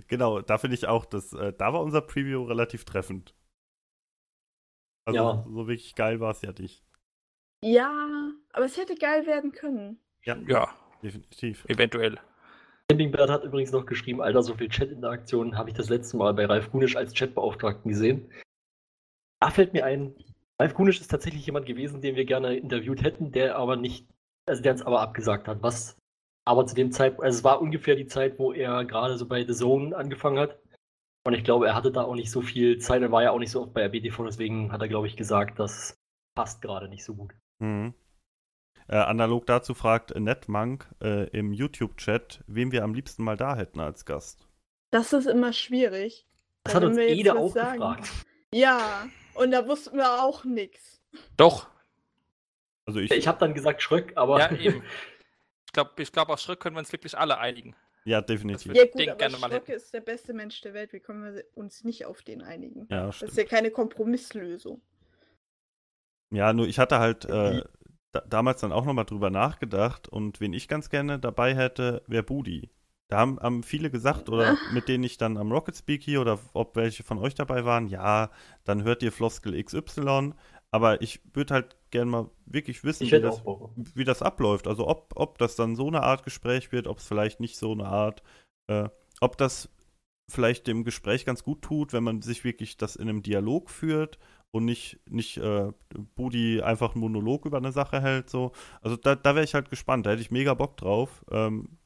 [0.08, 3.34] genau, da finde ich auch, dass, äh, da war unser Preview relativ treffend.
[5.04, 5.44] Also Ja.
[5.46, 6.84] so wirklich geil war es ja nicht.
[7.64, 9.98] Ja, aber es hätte geil werden können.
[10.24, 10.68] Ja, Ja,
[11.02, 11.64] definitiv.
[11.68, 12.18] eventuell.
[12.88, 16.46] Campingbird hat übrigens noch geschrieben, Alter, so viel Chat-Interaktionen habe ich das letzte Mal bei
[16.46, 18.30] Ralf Gunisch als Chatbeauftragten gesehen.
[19.40, 20.14] Da fällt mir ein,
[20.60, 24.06] Ralf Gunisch ist tatsächlich jemand gewesen, den wir gerne interviewt hätten, der aber nicht,
[24.46, 25.62] also der uns aber abgesagt hat.
[25.62, 25.96] Was
[26.44, 29.44] aber zu dem Zeitpunkt, also es war ungefähr die Zeit, wo er gerade so bei
[29.46, 30.58] The Zone angefangen hat.
[31.24, 33.38] Und ich glaube, er hatte da auch nicht so viel Zeit, er war ja auch
[33.38, 35.96] nicht so oft bei RBTV, deswegen hat er, glaube ich, gesagt, das
[36.34, 37.32] passt gerade nicht so gut.
[37.60, 37.94] Mhm.
[38.88, 43.78] Äh, analog dazu fragt Netmonk äh, im YouTube-Chat, wen wir am liebsten mal da hätten
[43.78, 44.48] als Gast.
[44.90, 46.26] Das ist immer schwierig.
[46.64, 47.78] Das Da hat uns was auch sagen.
[47.78, 48.10] gefragt.
[48.52, 51.00] Ja, und da wussten wir auch nichts.
[51.36, 51.68] Doch,
[52.86, 54.82] Also ich, Ich habe dann gesagt Schröck, aber ja, eben.
[55.66, 57.74] Ich glaube, ich glaub, auf Schritt können wir uns wirklich alle einigen.
[58.04, 58.72] ja, definitiv.
[58.74, 59.72] Ja gut, den aber gerne mal Schröcke hätten.
[59.72, 60.92] ist der beste Mensch der Welt.
[60.92, 62.90] Wie können wir uns nicht auf den einigen?
[62.90, 63.30] Ja, Das stimmt.
[63.32, 64.82] ist ja keine Kompromisslösung.
[66.30, 67.62] Ja, nur ich hatte halt äh,
[68.12, 72.22] da, damals dann auch nochmal drüber nachgedacht und wen ich ganz gerne dabei hätte, wäre
[72.22, 72.70] Budi.
[73.08, 76.76] Da haben, haben viele gesagt, oder mit denen ich dann am Rocket Speaky oder ob
[76.76, 78.30] welche von euch dabei waren, ja,
[78.64, 80.32] dann hört ihr Floskel XY,
[80.72, 83.42] aber ich würde halt gerne mal wirklich wissen, wie das,
[83.94, 84.66] wie das abläuft.
[84.66, 87.72] Also ob, ob das dann so eine Art Gespräch wird, ob es vielleicht nicht so
[87.72, 88.22] eine Art,
[88.68, 88.88] äh,
[89.20, 89.68] ob das
[90.30, 94.18] vielleicht dem Gespräch ganz gut tut, wenn man sich wirklich das in einem Dialog führt
[94.50, 95.72] und nicht, nicht äh,
[96.14, 98.30] Budi einfach einen Monolog über eine Sache hält.
[98.30, 98.52] So.
[98.80, 101.24] Also da, da wäre ich halt gespannt, da hätte ich mega Bock drauf.
[101.30, 101.78] Ähm,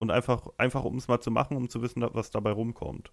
[0.00, 3.10] und einfach, einfach um es mal zu machen, um zu wissen, was dabei rumkommt.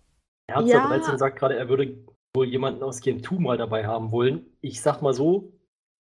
[0.50, 0.88] Herzer Ja.
[0.88, 2.06] 13 sagt gerade, er würde
[2.36, 4.46] wohl jemanden aus Game 2 mal dabei haben wollen.
[4.62, 5.52] Ich sag mal so,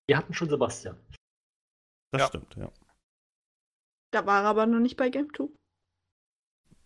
[0.08, 0.98] wir hatten schon Sebastian.
[2.12, 2.28] Das Ja.
[2.28, 2.72] stimmt, ja.
[4.12, 5.50] Da war er aber noch nicht bei Game 2.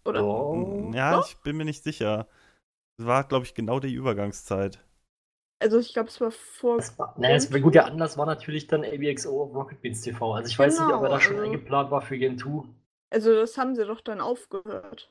[0.06, 0.24] Oder?
[0.24, 0.92] Oh.
[0.94, 1.28] Ja, Doch?
[1.28, 2.28] ich bin mir nicht sicher.
[3.00, 4.84] Es war, glaube ich, genau die Übergangszeit.
[5.62, 6.78] Also ich glaube, es war vor.
[6.78, 10.34] Das war, naja, es, gut, der Anlass war natürlich dann ABXO auf Rocket Beans TV.
[10.34, 12.68] Also ich weiß nicht, ob er da schon Genau, also- eingeplant war für Game 2.
[13.12, 15.10] Also das haben sie doch dann aufgehört.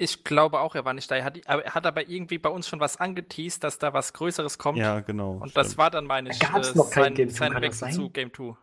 [0.00, 1.16] Ich glaube auch, er war nicht da.
[1.16, 4.12] Er hat, aber er hat aber irgendwie bei uns schon was angeteased, dass da was
[4.14, 4.78] Größeres kommt.
[4.78, 5.32] Ja, genau.
[5.32, 5.78] Und das stimmt.
[5.78, 7.92] war dann meine Da gab's noch kein Game 2, sein kann das Wechsel sein?
[7.92, 8.44] zu Game 2.
[8.44, 8.56] Ja.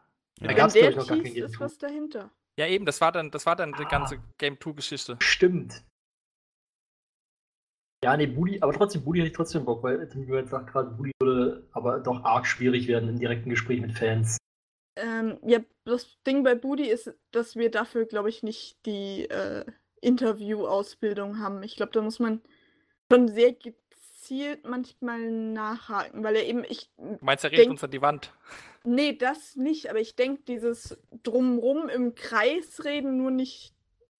[0.48, 1.60] Da glaub ich, noch gar kein Tease Game ist 2.
[1.66, 2.32] was dahinter.
[2.58, 3.88] Ja, eben, das war dann, das war dann die Ah.
[3.90, 5.18] ganze Game 2-Geschichte.
[5.20, 5.84] Stimmt.
[8.04, 10.90] Ja, nee, Budi, aber trotzdem, Budi hätte ich trotzdem Bock, weil Tim Gehört sagt gerade,
[10.92, 14.38] Budi würde aber doch arg schwierig werden im direkten Gespräch mit Fans.
[14.98, 19.66] Ähm, ja, das Ding bei Budi ist, dass wir dafür, glaube ich, nicht die äh,
[20.02, 21.64] Interview-Ausbildung haben.
[21.64, 22.42] Ich glaube, da muss man
[23.12, 27.92] schon sehr gezielt manchmal nachhaken, weil er eben, ich, Du meinst, er redet uns an
[27.92, 28.34] die Wand?
[28.84, 33.74] nee, das nicht, aber ich denke, dieses Drumrum im Kreis reden, nur nicht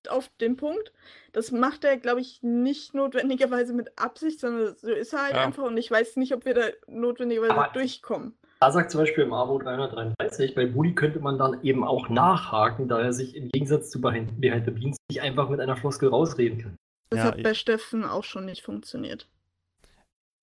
[0.10, 0.94] auf den Punkt,
[1.34, 5.44] das macht er, glaube ich, nicht notwendigerweise mit Absicht, sondern so ist er halt Ja.
[5.44, 8.38] einfach und ich weiß nicht, ob wir da notwendigerweise Aber- durchkommen.
[8.60, 12.88] Da sagt zum Beispiel im Abo 333, bei Budi könnte man dann eben auch nachhaken,
[12.88, 16.10] da er sich im Gegensatz zu Behind, Behind the Beans nicht einfach mit einer Floskel
[16.10, 16.76] rausreden kann.
[17.12, 19.28] Das Ja, hat ich- bei Steffen auch schon nicht funktioniert.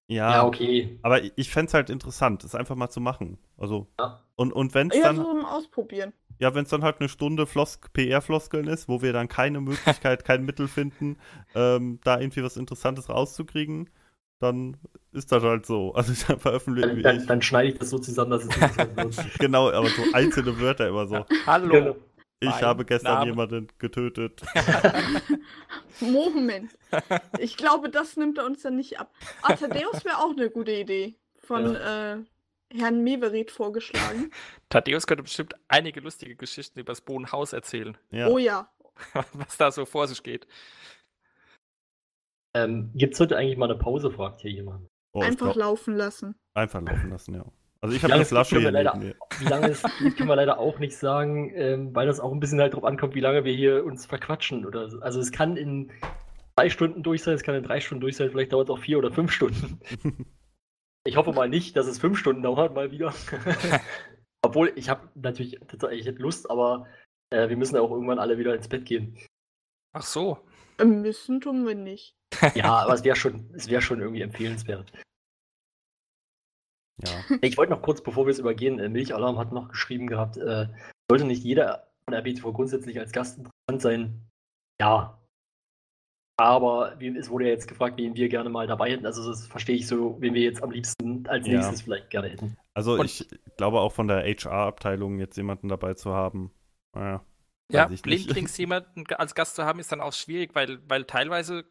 [0.06, 0.98] Ja, Ja, okay.
[1.02, 3.38] aber ich, ich fände es halt interessant, es einfach mal zu machen.
[3.56, 4.22] Also, Ja.
[4.36, 6.12] und, und wenn es Ja, dann, so Ausprobieren.
[6.38, 10.24] ja, wenn es dann halt eine Stunde Flosk PR-Floskeln ist, wo wir dann keine Möglichkeit,
[10.24, 11.16] kein Mittel finden,
[11.54, 13.88] ähm, da irgendwie was Interessantes rauszukriegen,
[14.40, 14.76] dann
[15.12, 15.94] ist das halt so.
[15.94, 17.02] Also dann veröffentliche Dann, ich.
[17.02, 19.16] dann, dann schneide ich das so zusammen, dass es interessant wird.
[19.38, 21.24] Genau, aber so einzelne Wörter immer so.
[21.46, 21.68] Hallo.
[21.70, 21.96] Genau.
[22.40, 23.30] Ich Mein habe gestern Name.
[23.30, 24.42] jemanden getötet.
[26.00, 26.76] Moment.
[27.38, 29.14] Ich glaube, das nimmt er uns dann nicht ab.
[29.42, 31.14] Ah, Thaddeus wäre auch eine gute Idee.
[31.38, 32.18] Von äh,
[32.72, 34.30] Herrn Meverit vorgeschlagen.
[34.68, 38.28] Thaddeus könnte bestimmt einige lustige Geschichten über das Bohnenhaus erzählen, Ja.
[38.28, 38.68] Oh ja.
[39.32, 40.46] was da so vor sich geht.
[42.54, 44.86] Ähm, Gibt es heute eigentlich mal eine Pause, fragt hier jemand.
[45.12, 46.34] Oh, ich Einfach glaub, laufen lassen.
[46.54, 47.44] einfach laufen lassen, ja.
[47.80, 49.14] Also ich habe Flasche können hier wir leider- mir.
[49.38, 52.40] Wie lange es geht, können wir leider auch nicht sagen, ähm, weil das auch ein
[52.40, 54.64] bisschen halt drauf ankommt, wie lange wir hier uns verquatschen.
[54.64, 55.00] Oder so.
[55.00, 55.90] Also es kann in
[56.58, 58.78] zwei Stunden durch sein, es kann in drei Stunden durch sein, vielleicht dauert es auch
[58.78, 59.80] vier oder fünf Stunden.
[61.06, 63.12] Ich hoffe mal nicht, dass es fünf Stunden dauert, mal wieder.
[64.42, 66.86] Obwohl, ich habe natürlich tatsächlich hätte Lust, aber
[67.28, 69.18] äh, wir müssen ja auch irgendwann alle wieder ins Bett gehen.
[69.92, 70.38] Ach so.
[70.82, 72.16] Müssen tun wir nicht.
[72.54, 74.90] Ja, aber es wäre schon, es wäre schon irgendwie empfehlenswert.
[77.02, 77.10] Ja.
[77.42, 80.68] Ich wollte noch kurz, bevor wir es übergehen, äh, Milchalarm hat noch geschrieben gehabt, äh,
[81.10, 84.30] sollte nicht jeder von der BTV grundsätzlich als Gast interessant sein?
[84.80, 85.20] Ja.
[86.36, 89.06] Aber es wurde ja jetzt gefragt, wen wir gerne mal dabei hätten.
[89.06, 91.54] Also das verstehe ich so, wen wir jetzt am liebsten als Ja.
[91.54, 92.56] nächstes vielleicht gerne hätten.
[92.74, 96.52] Also Und- ich glaube auch von der HR-Abteilung jetzt jemanden dabei zu haben.
[96.96, 97.24] Naja,
[97.70, 101.64] Ja, blindlings jemanden als Gast zu haben, ist dann auch schwierig, weil, weil teilweise,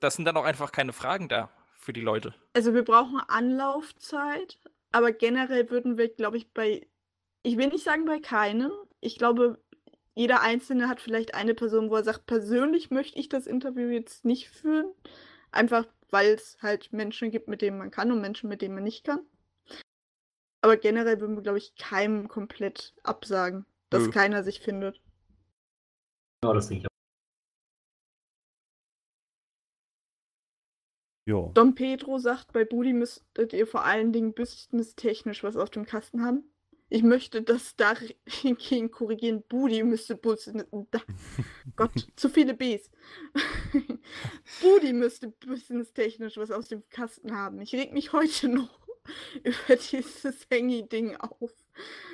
[0.00, 2.34] das sind dann auch einfach keine Fragen da für die Leute.
[2.52, 4.58] Also wir brauchen Anlaufzeit,
[4.92, 6.86] aber generell würden wir, glaube ich, bei,
[7.42, 8.70] ich will nicht sagen bei keinem,
[9.00, 9.58] ich glaube,
[10.14, 14.24] jeder Einzelne hat vielleicht eine Person, wo er sagt, persönlich möchte ich das Interview jetzt
[14.24, 14.92] nicht führen,
[15.50, 18.84] einfach weil es halt Menschen gibt, mit denen man kann und Menschen, mit denen man
[18.84, 19.20] nicht kann.
[20.60, 24.10] Aber generell würden wir, glaube ich, keinem komplett absagen, dass Nö.
[24.10, 25.00] keiner sich findet.
[26.44, 26.86] Ja, das denke ich.
[26.86, 26.88] auch.
[31.28, 31.50] jo.
[31.54, 36.24] Don Pedro sagt, bei Budi müsstet ihr vor allen Dingen businesstechnisch was auf dem Kasten
[36.24, 36.50] haben.
[36.90, 39.42] Ich möchte das dahingehend korrigieren.
[39.46, 40.66] Budi müsste business.
[41.76, 42.90] Gott, zu viele Bs.
[44.62, 47.60] Budi müsste businesstechnisch was auf dem Kasten haben.
[47.60, 48.80] Ich reg mich heute noch
[49.42, 51.52] über dieses Hangy-Ding auf.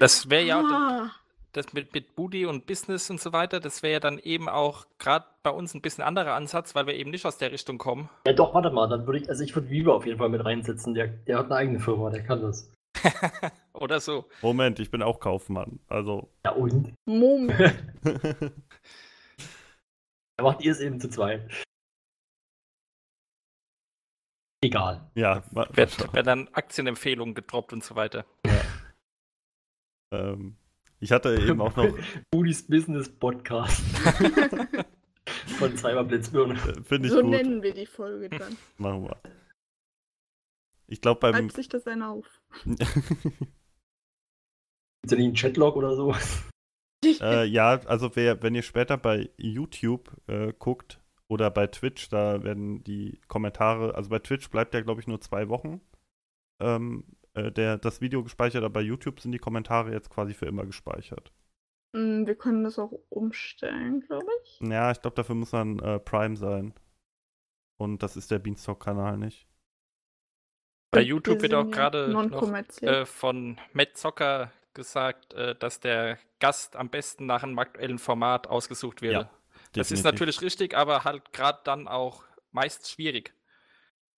[0.01, 1.15] Das wäre ja auch Ah,
[1.57, 4.87] das mit, mit Booty und Business und so weiter, das wäre ja dann eben auch
[4.99, 8.09] gerade bei uns ein bisschen anderer Ansatz, weil wir eben nicht aus der Richtung kommen.
[8.27, 10.45] Ja, doch, warte mal, dann würde ich, also ich würde Viva auf jeden Fall mit
[10.45, 10.95] reinsetzen.
[10.95, 12.71] Der, der hat eine eigene Firma, der kann das.
[13.73, 14.27] Oder so.
[14.43, 15.81] Moment, ich bin auch Kaufmann.
[15.89, 16.29] Also.
[16.45, 16.93] Ja, und?
[17.07, 17.75] Moment.
[20.37, 21.49] Da macht ihr es eben zu zweit.
[24.65, 25.09] Egal.
[25.15, 28.25] ja, Wird, wird dann Aktienempfehlungen gedroppt und so weiter.
[30.13, 30.57] ähm,
[31.01, 31.87] ich hatte eben auch noch,
[32.31, 33.83] Budis Business Podcast
[35.59, 36.55] von Cyberblitzbirne.
[36.55, 38.57] äh, finde ich so gut, nennen wir die Folge dann.
[38.79, 39.17] machen wir.
[40.87, 42.41] Ich glaube beim, Schreibt sich das einer auf.
[42.65, 42.81] Ist
[45.11, 46.15] ja nicht ein Chatlog oder so?
[47.05, 52.45] äh, ja, also wer, wenn ihr später bei YouTube äh, guckt oder bei Twitch, da
[52.45, 55.81] werden die Kommentare, also bei Twitch bleibt ja, glaube ich, nur zwei Wochen
[56.61, 57.05] ähm,
[57.35, 60.65] äh, der, das Video gespeichert, aber bei YouTube sind die Kommentare jetzt quasi für immer
[60.65, 61.33] gespeichert.
[61.93, 64.61] Mm, Wir können das auch umstellen, glaube ich.
[64.61, 66.75] Ja, ich glaube, dafür muss man äh, Prime sein.
[67.77, 69.47] Und das ist der Beanstalk-Kanal nicht.
[70.91, 72.07] Bei Und YouTube wir wird auch gerade
[72.83, 78.47] äh, von Matt Zocker gesagt, äh, dass der Gast am besten nach einem aktuellen Format
[78.47, 79.29] ausgesucht werde.
[79.29, 79.31] Ja,
[79.73, 83.35] das ist natürlich richtig, aber halt gerade dann auch meist schwierig.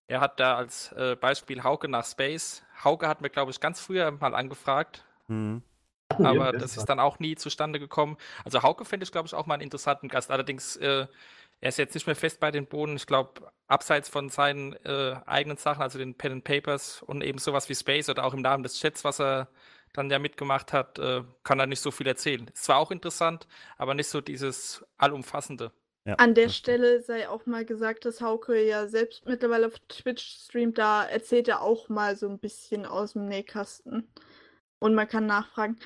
[0.07, 2.63] Er hat da als äh, Beispiel Hauke nach Space.
[2.83, 5.61] Hauke hat mir, glaube ich, ganz früher mal angefragt, Hm.
[6.17, 8.17] Wir, aber das ist dann auch nie zustande gekommen.
[8.45, 10.31] Also Hauke finde ich, glaube ich, auch mal einen interessanten Gast.
[10.31, 11.05] Allerdings, äh,
[11.59, 12.95] er ist jetzt nicht mehr fest bei den Bohnen.
[12.95, 17.39] Ich glaube, abseits von seinen äh, eigenen Sachen, also den Pen and Papers und eben
[17.39, 19.49] sowas wie Space oder auch im Namen des Chats, was er
[19.93, 22.47] dann ja mitgemacht hat, äh, kann er nicht so viel erzählen.
[22.47, 23.47] Ist zwar auch interessant,
[23.77, 25.71] aber nicht so dieses allumfassende.
[26.07, 26.55] Ja, An der das.
[26.55, 30.77] Stelle sei auch mal gesagt, dass Hauke ja selbst mittlerweile auf Twitch streamt.
[30.77, 34.07] Da erzählt er auch mal so ein bisschen aus dem Nähkasten.
[34.79, 35.77] Und man kann nachfragen.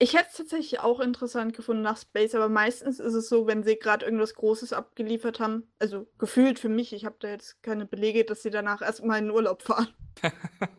[0.00, 3.64] Ich hätte es tatsächlich auch interessant gefunden nach Space, aber meistens ist es so, wenn
[3.64, 7.84] sie gerade irgendwas Großes abgeliefert haben, also gefühlt für mich, ich habe da jetzt keine
[7.84, 9.88] Belege, dass sie danach erstmal in den Urlaub fahren.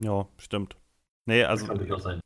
[0.00, 0.76] Ja, stimmt.
[1.26, 2.20] Nee, Das also kann durchaus sein.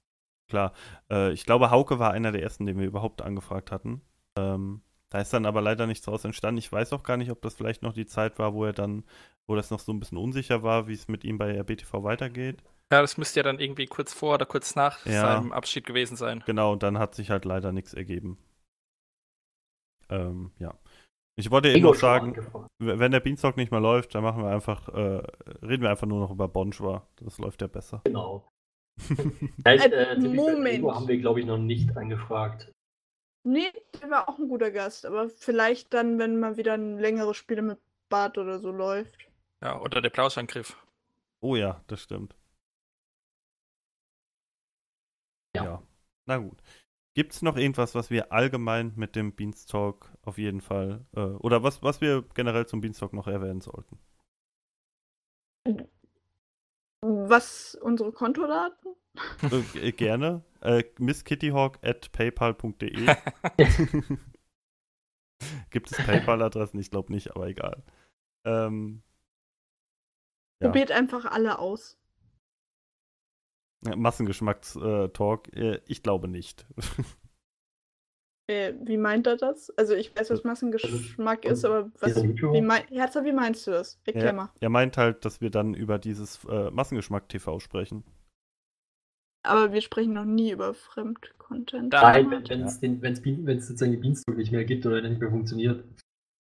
[0.51, 0.75] klar.
[1.11, 4.03] Äh, ich glaube, Hauke war einer der ersten, den wir überhaupt angefragt hatten.
[4.39, 6.59] Ähm, da ist dann aber leider nichts draus entstanden.
[6.59, 9.05] Ich weiß auch gar nicht, ob das vielleicht noch die Zeit war, wo er dann,
[9.47, 12.63] wo das noch so ein bisschen unsicher war, wie es mit ihm bei RBTV weitergeht.
[12.93, 15.21] Ja, das müsste ja dann irgendwie kurz vor oder kurz nach Ja.
[15.23, 16.43] seinem Abschied gewesen sein.
[16.47, 18.39] Genau, und dann hat sich halt leider nichts ergeben.
[20.11, 20.75] Ähm, ja.
[21.37, 22.37] Ich wollte eben noch sagen,
[22.79, 25.23] wenn der Beanstalk nicht mehr läuft, dann machen wir einfach, äh,
[25.63, 27.07] reden wir einfach nur noch über Bonjour.
[27.17, 28.03] Das läuft ja besser.
[28.05, 28.47] Genau.
[28.99, 30.85] Vielleicht, Äh, äh, typisch bei Moment.
[30.91, 32.72] Haben wir, glaube ich, noch nicht angefragt.
[33.45, 37.37] Nee, der war auch ein guter Gast, aber vielleicht dann, wenn mal wieder ein längeres
[37.37, 39.19] Spiel mit Bart oder so läuft.
[39.61, 40.77] Ja, oder der Plauschangriff.
[41.41, 42.35] Oh ja, das stimmt.
[45.57, 45.65] Ja.
[45.65, 45.83] Ja.
[46.27, 46.63] Na gut.
[47.15, 51.63] Gibt es noch irgendwas, was wir allgemein mit dem Beanstalk auf jeden Fall, äh, oder
[51.63, 53.99] was, was wir generell zum Beanstalk noch erwähnen sollten?
[57.33, 58.95] Was unsere Kontodaten?
[59.51, 60.45] äh, äh, gerne.
[60.61, 63.17] Äh, misskittyhawk at paypal.de
[65.71, 66.79] Gibt es PayPal-Adressen?
[66.79, 67.83] Ich glaube nicht, aber egal.
[68.45, 69.03] Ähm,
[70.61, 70.69] Ja.
[70.69, 71.99] Probiert einfach alle aus.
[73.81, 75.57] Massengeschmacks-Talk?
[75.57, 76.67] Äh, ich glaube nicht.
[78.49, 79.71] Äh, wie meint er das?
[79.77, 82.55] Also ich weiß, was Massengeschmack ist, aber was, Dieser YouTuber?
[82.55, 84.01] wie, mein, Herzer, wie meinst du das?
[84.05, 84.51] Erklär Er, mal.
[84.61, 88.05] er meint halt, dass wir dann über dieses äh, Massengeschmack TV sprechen.
[89.45, 91.93] Aber wir sprechen noch nie über Fremdcontent.
[91.93, 95.85] Nein, wenn es wenn's sozusagen die Beanstalk nicht mehr gibt oder nicht mehr funktioniert.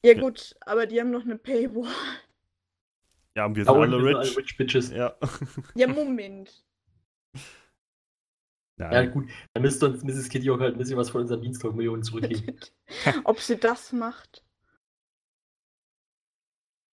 [0.05, 1.89] Ja gut, aber die haben noch eine Paywall.
[3.37, 4.37] Ja, und wir sind alle sind rich.
[4.37, 4.91] rich Bitches.
[4.91, 5.15] Ja.
[5.75, 6.65] Ja, Moment.
[8.83, 9.11] Ja, Nein.
[9.13, 10.29] gut, dann müsste uns Mrs.
[10.29, 12.59] Kitty auch halt ein bisschen was von unseren Beanstalk-Millionen zurückgeben.
[13.25, 14.45] Ob sie das macht?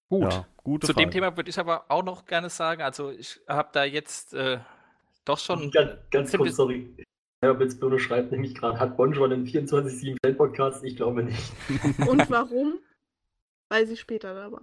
[0.09, 0.31] Gut.
[0.33, 1.09] Ja, gute Zu dem Frage.
[1.11, 4.59] Thema würde ich aber auch noch gerne sagen, also ich habe da jetzt äh,
[5.25, 5.69] doch schon.
[5.71, 6.95] ganz, ganz kurz, sorry.
[7.43, 10.83] Ja, Blitz Birne schreibt nämlich gerade, hat Bon schon einen 24-7 Fan-Podcast?
[10.83, 11.53] Ich glaube nicht.
[12.07, 12.79] Und warum?
[13.69, 14.61] Weil sie später da war.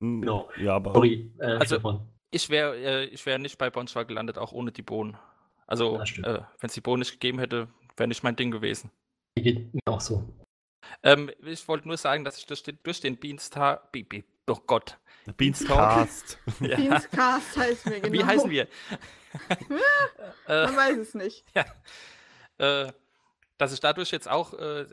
[0.00, 0.48] Hm, Genau.
[0.58, 2.08] Ja, aber Sorry, äh, Also- Stefan.
[2.34, 5.18] Ich wäre äh, ich wär nicht bei Bonschwa gelandet, auch ohne die Bohnen.
[5.66, 8.90] Also, äh, wenn es die Bohnen nicht gegeben hätte, wäre nicht mein Ding gewesen.
[9.36, 10.28] Mir geht mir auch so.
[11.02, 13.88] Ähm, ich wollte nur sagen, dass ich durch den, durch den Beanstar.
[13.92, 14.98] Be, be, oh Gott.
[15.36, 16.38] Beanscast.
[16.60, 16.76] Ja.
[16.76, 18.12] Beanscast heißen wir genau.
[18.12, 18.62] Wie heißen wir?
[20.48, 21.44] äh, Man weiß es nicht.
[22.58, 22.92] äh,
[23.58, 24.86] dass ich dadurch jetzt auch äh,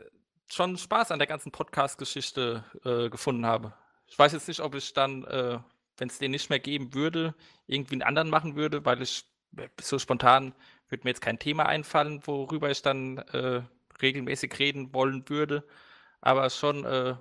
[0.48, 3.74] schon Spaß an der ganzen Podcast-Geschichte äh, gefunden habe.
[4.06, 5.58] Ich weiß jetzt nicht, ob ich dann, äh,
[5.96, 7.34] wenn es den nicht mehr geben würde,
[7.66, 9.29] irgendwie einen anderen machen würde, weil ich äh,
[9.80, 10.54] so spontan
[10.88, 13.62] würde mir jetzt kein Thema einfallen, worüber ich dann äh,
[14.02, 15.64] regelmäßig reden wollen würde.
[16.20, 17.14] Aber schon, äh,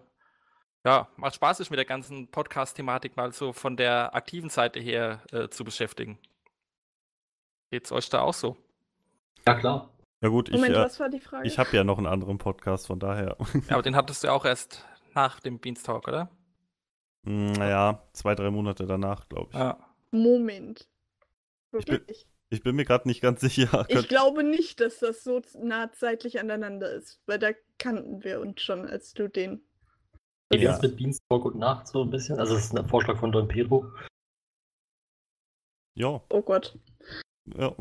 [0.86, 5.21] ja, macht Spaß, sich mit der ganzen Podcast-Thematik mal so von der aktiven Seite her
[5.32, 6.17] äh, zu beschäftigen.
[7.71, 8.57] Geht's euch da auch so?
[9.47, 9.89] Ja, klar.
[10.21, 11.47] Ja gut, ich, Moment, äh, was war die Frage?
[11.47, 13.38] ich habe ja noch einen anderen Podcast, von daher.
[13.69, 16.30] Ja, aber den hattest du ja auch erst nach dem Beanstalk, oder?
[17.25, 19.57] Hm, Naja, zwei, drei Monate danach, glaube ich.
[19.57, 19.77] Ja.
[20.11, 20.88] Moment.
[21.78, 22.28] Ich bin- Wirklich?
[22.51, 23.86] Ich bin mir gerade nicht ganz sicher.
[23.89, 28.61] Ich glaube nicht, dass das so nah zeitlich aneinander ist, weil da kannten wir uns
[28.61, 29.63] schon, als du den.
[30.49, 30.72] Geht Ja.
[30.72, 32.39] jetzt mit Beanstalk und Nacht so ein bisschen?
[32.39, 33.93] Also, das ist ein Vorschlag von Don Pedro.
[35.95, 36.78] ja, Oh Gott.
[37.45, 37.76] ja.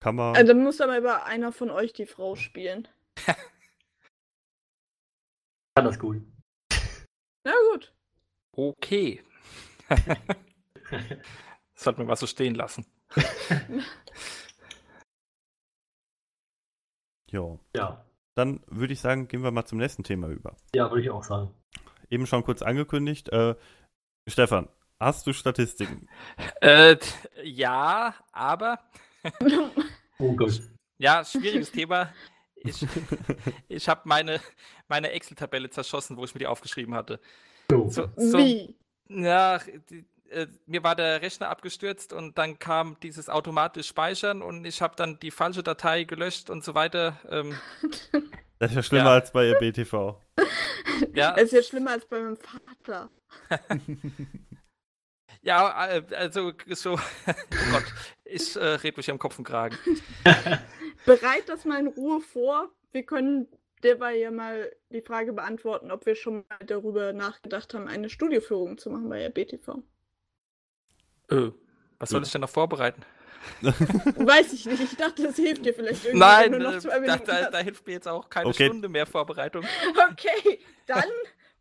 [0.00, 0.34] Kann man.
[0.36, 2.88] Also, dann muss aber immer einer von euch die Frau spielen.
[5.76, 6.22] Kann das gut.
[7.44, 7.94] Na gut.
[8.52, 9.22] Okay.
[11.74, 12.86] Sollten wir mal so stehen lassen.
[17.30, 17.58] ja.
[17.74, 18.04] ja.
[18.34, 20.56] Dann würde ich sagen, gehen wir mal zum nächsten Thema über.
[20.74, 21.54] Ja, würde ich auch sagen.
[22.10, 23.28] Eben schon kurz angekündigt.
[23.30, 23.54] Äh,
[24.28, 24.68] Stefan,
[25.00, 26.08] hast du Statistiken?
[26.60, 26.96] Äh,
[27.42, 28.78] ja, aber
[30.18, 30.60] Oh Gott.
[30.98, 32.12] ja, schwieriges Thema.
[32.56, 32.84] Ich,
[33.68, 34.40] ich habe meine,
[34.88, 37.20] meine Excel-Tabelle zerschossen, wo ich mir die aufgeschrieben hatte.
[37.70, 37.88] So.
[37.88, 38.74] So, so, Wie?
[39.08, 39.58] Ja,
[39.90, 44.82] die, äh, mir war der Rechner abgestürzt und dann kam dieses automatisch Speichern und ich
[44.82, 47.18] habe dann die falsche Datei gelöscht und so weiter.
[47.30, 47.54] Ähm,
[48.60, 49.14] Das ist ja schlimmer Ja.
[49.14, 50.16] als bei BTV.
[51.14, 53.08] ja, Das ist ja schlimmer als bei meinem Vater.
[55.42, 56.94] ja, äh, also so,
[57.26, 57.84] oh Gott,
[58.24, 59.78] ich äh, red mich am Kopf und Kragen.
[61.06, 62.68] Bereit das mal in Ruhe vor.
[62.90, 63.46] Wir können
[63.82, 68.78] derweil ja mal die Frage beantworten, ob wir schon mal darüber nachgedacht haben, eine Studioführung
[68.78, 69.82] zu machen bei der BTV.
[71.30, 71.50] Äh,
[71.98, 73.02] was soll ich denn noch vorbereiten?
[74.14, 74.80] Weiß ich nicht.
[74.82, 76.18] Ich dachte, das hilft dir vielleicht irgendwie.
[76.18, 78.54] Nein, du noch äh, zwei da, Minuten da, da hilft mir jetzt auch keine Okay.
[78.54, 79.64] Stunde mehr Vorbereitung.
[80.12, 81.04] Okay, dann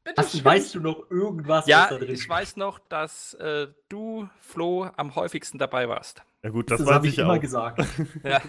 [0.03, 0.43] bitte Hast, schön.
[0.45, 4.89] weißt du noch irgendwas, Ja, was da drin ich weiß noch, dass äh, du, Flo,
[4.95, 6.23] am häufigsten dabei warst.
[6.43, 7.39] Ja gut, Das, das, weiß habe ich ich immer auch.
[7.39, 7.83] gesagt.
[8.23, 8.41] Ja.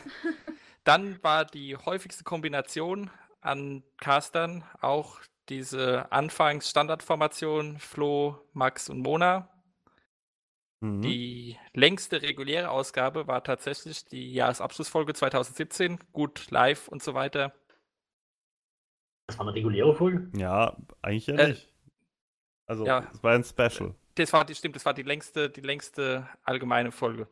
[0.84, 3.10] Dann war die häufigste Kombination
[3.40, 9.48] an Castern auch diese Anfangs-Standardformation Flo, Max und Mona.
[10.80, 11.02] Mhm.
[11.02, 17.52] Die längste reguläre Ausgabe war tatsächlich die Jahresabschlussfolge 2017, gut live und so weiter.
[19.26, 20.30] Das war eine reguläre Folge?
[20.38, 21.72] Ja, eigentlich ja Äh, nicht.
[22.66, 23.06] Also, ja.
[23.12, 23.94] es war ein Special.
[24.14, 27.28] Das war die, stimmt, das war die längste, die längste allgemeine Folge.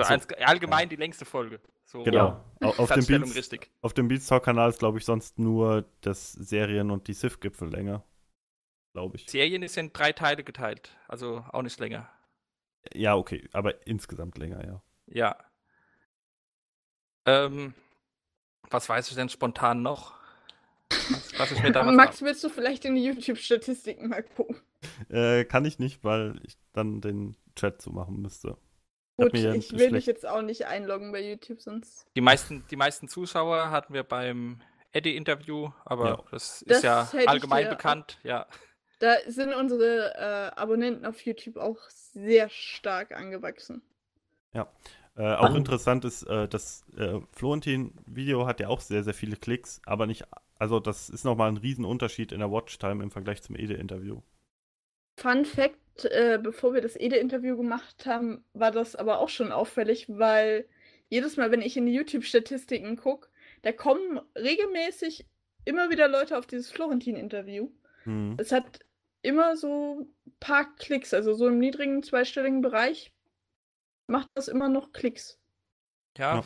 [0.00, 1.60] Also so, allgemein die längste Folge.
[1.84, 2.44] So Genau.
[2.60, 3.70] Au- Auf dem, Beats, richtig.
[3.82, 8.02] auf dem Beatstalk-Kanal ist, glaube ich, sonst nur das Serien- und die Sith-Gipfel länger.
[8.94, 9.28] Glaube ich.
[9.28, 12.08] Serien ist in drei Teile geteilt, also auch nicht länger.
[12.92, 14.82] Ja, okay, aber insgesamt länger, ja.
[15.06, 15.36] Ja.
[17.26, 17.74] Ähm,
[18.70, 20.14] was weiß ich denn spontan noch?
[21.10, 24.60] Was, was ich mir damals Max, willst du vielleicht in die YouTube-Statistiken mal gucken?
[25.08, 28.56] Äh, kann ich nicht, weil ich dann den Chat zu machen müsste.
[29.16, 32.06] Gut, ja ich will schlecht- mich jetzt auch nicht einloggen bei YouTube, sonst.
[32.16, 34.60] die meisten, die meisten Zuschauer hatten wir beim
[34.92, 36.22] Eddie-Interview, aber Ja.
[36.30, 38.18] das ist Das ja allgemein auch- bekannt.
[38.24, 38.46] Ja.
[39.00, 43.82] Da sind unsere äh, Abonnenten auf YouTube auch sehr stark angewachsen.
[45.16, 45.54] Äh, auch Wann?
[45.56, 50.24] interessant ist, äh, das äh, Florentin-Video hat ja auch sehr, sehr viele Klicks, aber nicht,
[50.58, 54.22] also das ist nochmal ein Riesenunterschied in der Watchtime im Vergleich zum Ede-Interview.
[55.16, 60.06] Fun Fact, äh, bevor wir das Ede-Interview gemacht haben, war das aber auch schon auffällig,
[60.08, 60.68] weil
[61.08, 63.28] jedes Mal, wenn ich in die YouTube-Statistiken gucke,
[63.62, 65.26] da kommen regelmäßig
[65.64, 67.70] immer wieder Leute auf dieses Florentin-Interview.
[68.04, 68.36] Hm.
[68.38, 68.80] Es hat
[69.22, 73.12] immer so ein paar Klicks, also so im niedrigen zweistelligen Bereich
[74.06, 75.38] macht das immer noch Klicks.
[76.18, 76.44] Ja, Ja.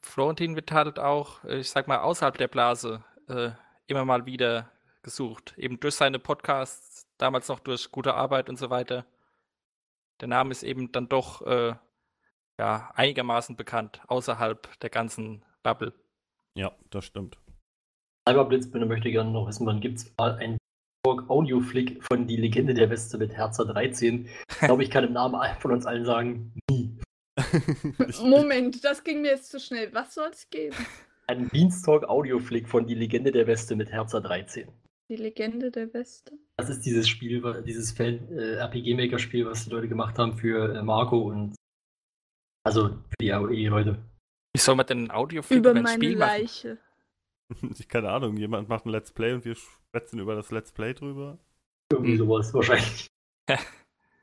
[0.00, 3.50] Florentin wird halt auch, äh, ich sag mal, außerhalb der Blase äh,
[3.86, 5.54] immer mal wieder gesucht.
[5.56, 6.93] Eben durch seine Podcasts,
[7.24, 9.06] damals noch durch gute Arbeit und so weiter.
[10.20, 11.74] Der Name ist eben dann doch äh,
[12.58, 15.94] ja, einigermaßen bekannt, außerhalb der ganzen Bubble.
[16.54, 17.38] Ja, das stimmt.
[18.28, 20.58] Cyberblitzbinde möchte gerne noch wissen, wann gibt es mal einen
[21.06, 24.28] Audio-Flick von Die Legende der Weste mit Herzer 13?
[24.50, 26.98] Ich glaube, ich kann im Namen von uns allen sagen, nie.
[28.22, 29.92] Moment, das ging mir jetzt zu schnell.
[29.94, 30.76] Was soll es geben?
[31.26, 34.68] Ein Beanstalk Audio-Flick von Die Legende der Weste mit Herzer 13.
[35.10, 36.32] Die Legende der Weste.
[36.56, 40.82] Das ist dieses Spiel, dieses Fan- äh, RPG-Maker-Spiel, was die Leute gemacht haben für äh,
[40.82, 41.54] Marco und
[42.64, 43.98] also für die AOE-Leute.
[44.54, 46.28] Wie soll man denn einen Audiofilm Über über ein meine Spiel machen?
[46.40, 46.78] Leiche.
[47.78, 50.94] ich keine Ahnung, jemand macht ein Let's Play und wir schwätzen über das Let's Play
[50.94, 51.38] drüber.
[51.92, 52.18] Irgendwie Hm.
[52.18, 53.06] sowas wahrscheinlich.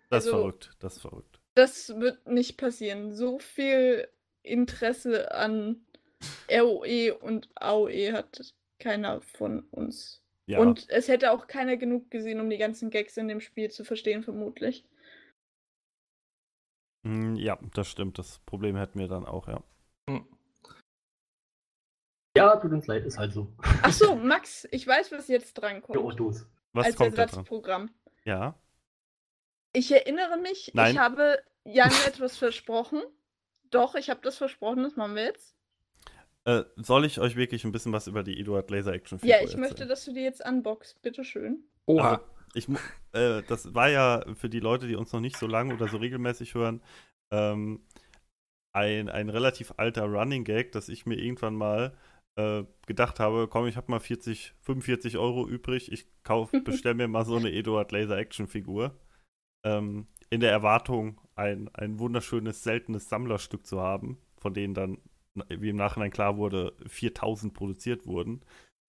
[0.10, 1.40] Das ist Also- verrückt, das ist verrückt.
[1.56, 3.14] Das wird nicht passieren.
[3.14, 4.08] So viel
[4.44, 5.86] Interesse an
[6.50, 10.21] ROE und AOE hat keiner von uns.
[10.52, 13.72] Ja, Und es hätte auch keiner genug gesehen, um die ganzen Gags in dem Spiel
[13.72, 14.86] zu verstehen, vermutlich.
[17.04, 18.18] mm, ja, das stimmt.
[18.20, 19.64] Das Problem hätten wir dann auch, ja.
[20.10, 20.26] Hm.
[22.38, 23.52] Ja, tut uns leid, ist halt so.
[23.82, 25.98] Ach so, Max, ich weiß, was jetzt dran Ja, kommt.
[25.98, 26.46] auch los.
[26.74, 27.18] Was als kommt?
[27.18, 27.90] Ersatzprogramm.
[28.24, 28.56] Ja.
[29.74, 30.94] Ich erinnere mich, Nein.
[30.94, 33.02] ich habe Jan etwas versprochen.
[33.70, 35.56] Doch, ich habe das versprochen, das machen wir jetzt.
[36.46, 39.38] Äh, soll ich euch wirklich ein bisschen was über die Eduard Laser Action Figur Ja,
[39.38, 39.60] ich erzählen?
[39.62, 41.02] möchte, dass du die jetzt unboxst.
[41.02, 41.64] Bitteschön.
[41.86, 42.14] Oha.
[42.14, 42.68] Also, ich,
[43.14, 45.98] äh, das war ja für die Leute, die uns noch nicht so lange oder so
[45.98, 46.82] regelmäßig hören,
[47.32, 47.86] ähm,
[48.74, 51.96] ein, ein relativ alter Running Gag, dass ich mir irgendwann mal
[52.38, 57.08] äh, gedacht habe, komm, ich habe mal 40, 45 Euro übrig, ich kauf, bestell mir
[57.08, 58.98] mal so eine Eduard Laser Action Figur.
[59.64, 64.98] Ähm, in der Erwartung, ein, ein wunderschönes, seltenes Sammlerstück zu haben, von denen dann,
[65.50, 68.42] wie im Nachhinein klar wurde, 4000 produziert wurden.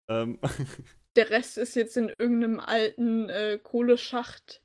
[0.08, 0.38] Ähm,
[1.16, 4.62] Der Rest ist jetzt in irgendeinem alten äh, Kohleschacht.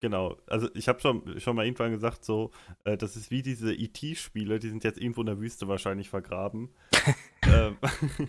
[0.00, 2.52] Genau, also ich habe schon, schon mal irgendwann gesagt, so,
[2.84, 6.72] äh, das ist wie diese E.T.-Spiele, die sind jetzt irgendwo in der Wüste wahrscheinlich vergraben.
[7.48, 7.76] ähm,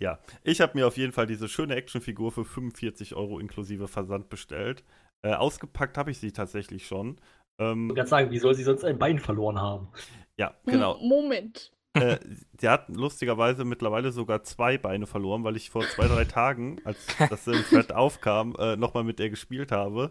[0.00, 4.30] ja, ich habe mir auf jeden Fall diese schöne Actionfigur für 45 Euro inklusive Versand
[4.30, 4.84] bestellt.
[5.22, 7.20] Äh, ausgepackt habe ich sie tatsächlich schon.
[7.58, 9.88] Ähm, Ich wollte gerade sagen, wie soll sie sonst ein Bein verloren haben?
[10.36, 10.98] ja, genau.
[11.00, 11.72] M Moment.
[11.94, 12.18] äh,
[12.58, 16.98] sie hat lustigerweise mittlerweile sogar zwei Beine verloren, weil ich vor zwei, drei Tagen, als
[17.30, 20.10] das im Thread aufkam, äh, nochmal mit ihr gespielt habe.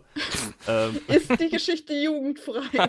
[0.68, 2.62] Ähm, Ist die Geschichte jugendfrei?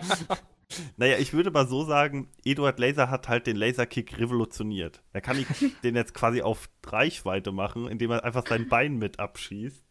[0.97, 5.03] Naja, ich würde mal so sagen, Eduard Laser hat halt den Laserkick revolutioniert.
[5.13, 5.45] Er kann ich
[5.83, 9.85] den jetzt quasi auf Reichweite machen, indem er einfach sein Bein mit abschießt.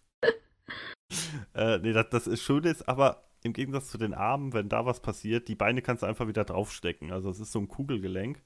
[1.55, 4.87] äh, nee, das, das ist schön ist, aber im Gegensatz zu den Armen, wenn da
[4.87, 7.13] was passiert, die Beine kannst du einfach wieder draufstecken.
[7.13, 8.43] Also es ist so ein Kugelgelenk.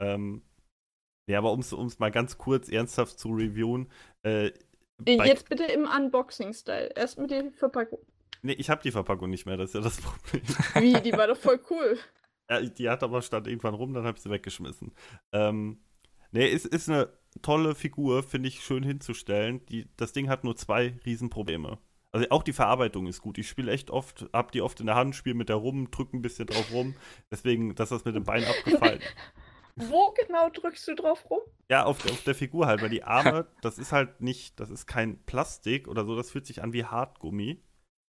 [0.00, 0.42] Ähm,
[1.28, 3.90] ja, aber um es mal ganz kurz ernsthaft zu reviewen,
[4.22, 4.52] äh,
[4.98, 6.92] bei- Jetzt bitte im Unboxing-Style.
[6.94, 7.98] Erst mit der Verpackung.
[8.42, 10.42] nee, ich habe die Verpackung nicht mehr, das ist ja das Problem.
[10.74, 11.98] Wie, die war doch voll cool.
[12.48, 14.92] Ja, die hat aber stand irgendwann rum, dann habe ich sie weggeschmissen.
[15.32, 15.80] Ähm,
[16.30, 17.12] nee, ist, ist eine
[17.42, 19.66] tolle Figur, finde ich schön hinzustellen.
[19.66, 21.78] Die, das Ding hat nur zwei Riesenprobleme.
[22.16, 23.36] Also auch die Verarbeitung ist gut.
[23.36, 26.16] Ich spiele echt oft, hab die oft in der Hand, spiele mit der rum, drücke
[26.16, 26.94] ein bisschen drauf rum.
[27.30, 29.00] Deswegen, dass das mit dem Bein abgefallen.
[29.76, 31.42] Wo genau drückst du drauf rum?
[31.70, 34.70] Ja, auf, der- auf der Figur halt, weil die Arme, das ist halt nicht, das
[34.70, 37.62] ist kein Plastik oder so, das fühlt sich an wie Hartgummi.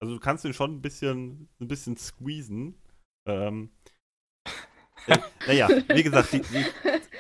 [0.02, 2.82] Also du kannst den schon ein bisschen, ein bisschen squeezen.
[3.28, 3.70] Ähm,
[5.06, 6.66] äh, naja, wie gesagt, die, die,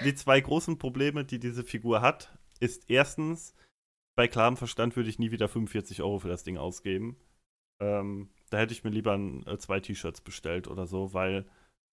[0.03, 3.53] die zwei großen Probleme, die diese Figur hat, ist erstens,
[4.15, 7.17] bei klarem Verstand würde ich nie wieder 45 Euro für das Ding ausgeben.
[7.81, 11.45] Ähm, da hätte ich mir lieber ein, äh, zwei T-Shirts bestellt oder so, weil,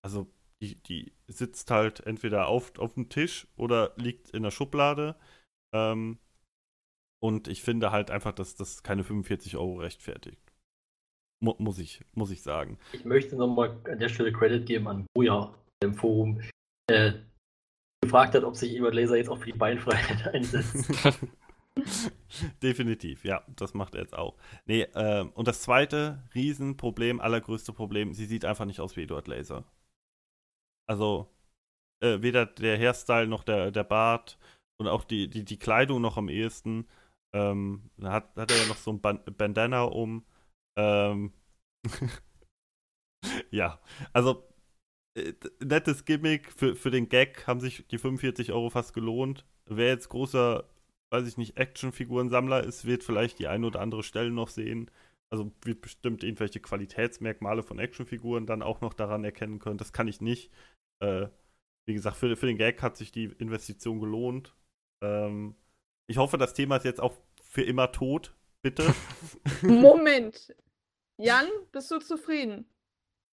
[0.03, 0.27] also,
[0.61, 5.17] die, die sitzt halt entweder auf, auf dem Tisch oder liegt in der Schublade.
[5.73, 6.19] Ähm,
[7.21, 10.43] und ich finde halt einfach, dass das keine 45 Euro rechtfertigt.
[11.41, 12.79] Mu muss, ich, muss ich sagen.
[12.93, 16.41] Ich möchte nochmal an der Stelle Credit geben an Boja im Forum,
[16.91, 17.13] äh,
[18.03, 20.91] gefragt hat, ob sich Eduard Laser jetzt auch für die Beinfreiheit einsetzt.
[22.63, 24.37] Definitiv, ja, das macht er jetzt auch.
[24.67, 29.29] Nee, ähm, und das zweite Riesenproblem, allergrößte Problem, sie sieht einfach nicht aus wie Eduard
[29.29, 29.65] Laser.
[30.89, 31.29] Also
[32.03, 34.39] äh, weder der Hairstyle noch der, der Bart
[34.81, 36.89] und auch die, die, die Kleidung noch am ehesten.
[37.35, 40.25] Ähm, da hat, hat er ja noch so ein Ban Bandana um.
[40.79, 41.33] Ähm,
[43.51, 43.81] ja,
[44.13, 44.45] also
[45.17, 49.47] äh, nettes Gimmick für, für den Gag haben sich die 45 Euro fast gelohnt.
[49.67, 50.65] Wer jetzt großer,
[51.11, 54.91] weiß ich nicht, Actionfigurensammler ist, wird vielleicht die eine oder andere Stelle noch sehen.
[55.31, 59.79] Also wird bestimmt irgendwelche Qualitätsmerkmale von Actionfiguren dann auch noch daran erkennen können.
[59.79, 60.51] Das kann ich nicht.
[61.01, 61.29] Äh,
[61.87, 64.55] wie gesagt, für, für den Gag hat sich die Investition gelohnt.
[65.03, 65.55] Ähm,
[66.07, 68.35] ich hoffe, das Thema ist jetzt auch für immer tot.
[68.63, 68.95] Bitte.
[69.63, 70.55] Moment.
[71.21, 72.67] Jan, bist du zufrieden?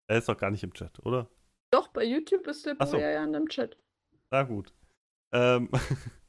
[0.09, 1.31] Er ist doch gar nicht im Chat, oder?
[1.73, 2.97] Doch, bei YouTube ist der Ach so.
[2.97, 3.77] Boja Jan im Chat.
[4.31, 4.73] Na gut.
[5.33, 5.71] Ähm,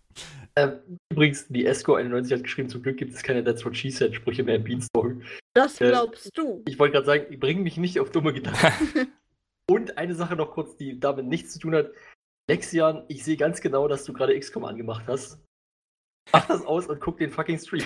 [1.12, 4.44] übrigens, die Esco91 hat geschrieben, zum Glück gibt es keine That's What She Said Sprüche
[4.44, 5.22] mehr im Beanstalk.
[5.54, 6.64] Das Äh, glaubst du.
[6.68, 9.12] Ich wollte gerade sagen, bring mich nicht auf dumme Gedanken.
[9.70, 11.92] Und eine Sache noch kurz, die damit nichts zu tun hat.
[12.50, 15.40] Lexian, ich sehe ganz genau, dass du gerade XCOM angemacht hast.
[16.32, 17.86] Mach das aus und guck den fucking Stream.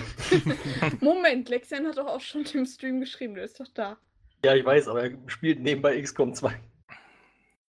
[1.00, 3.98] Moment, Lexian hat doch auch schon im Stream geschrieben, der ist doch da.
[4.44, 6.52] ja, ich weiß, aber er spielt nebenbei XCOM 2.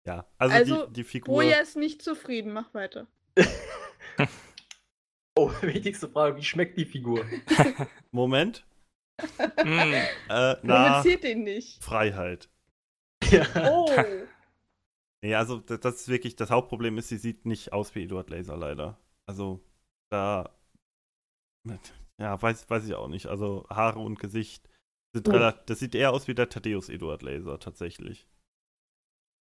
[0.06, 1.36] ja, also, Also, die, die Figur.
[1.36, 3.08] Boja ist nicht zufrieden, mach weiter.
[5.40, 7.26] Oh, wichtigste Frage, wie schmeckt die Figur?
[8.12, 8.66] Moment.
[9.64, 9.94] Mm,
[10.30, 11.84] Äh, na, ihn nicht.
[11.84, 12.50] Freiheit.
[13.32, 13.46] Ja.
[13.72, 13.90] Oh.
[15.22, 18.30] Nee, also das, das ist wirklich, das Hauptproblem ist, sie sieht nicht aus wie Eduard
[18.30, 18.98] Laser leider.
[19.26, 19.62] Also,
[20.10, 20.56] da.
[22.18, 23.26] Ja, weiß, weiß ich auch nicht.
[23.26, 24.70] Also, Haare und Gesicht
[25.14, 25.32] sind Oh.
[25.32, 25.66] relativ.
[25.66, 28.28] Das sieht eher aus wie der Thaddeus Eduard Laser, tatsächlich.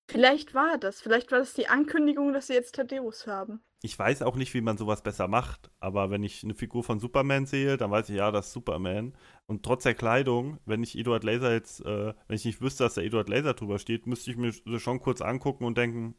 [0.09, 0.99] Vielleicht war das.
[0.99, 3.61] Vielleicht war das die Ankündigung, dass sie jetzt Thaddeus haben.
[3.87, 6.99] Ich weiß auch nicht, wie man sowas besser macht, aber wenn ich eine Figur von
[6.99, 9.13] Superman sehe, dann weiß ich, ja, das ist Superman.
[9.45, 12.95] Und trotz der Kleidung, wenn ich Eduard Laser jetzt, äh, wenn ich nicht wüsste, dass
[12.95, 16.15] da Eduard Laser drüber steht, müsste ich mir das schon kurz angucken und denken,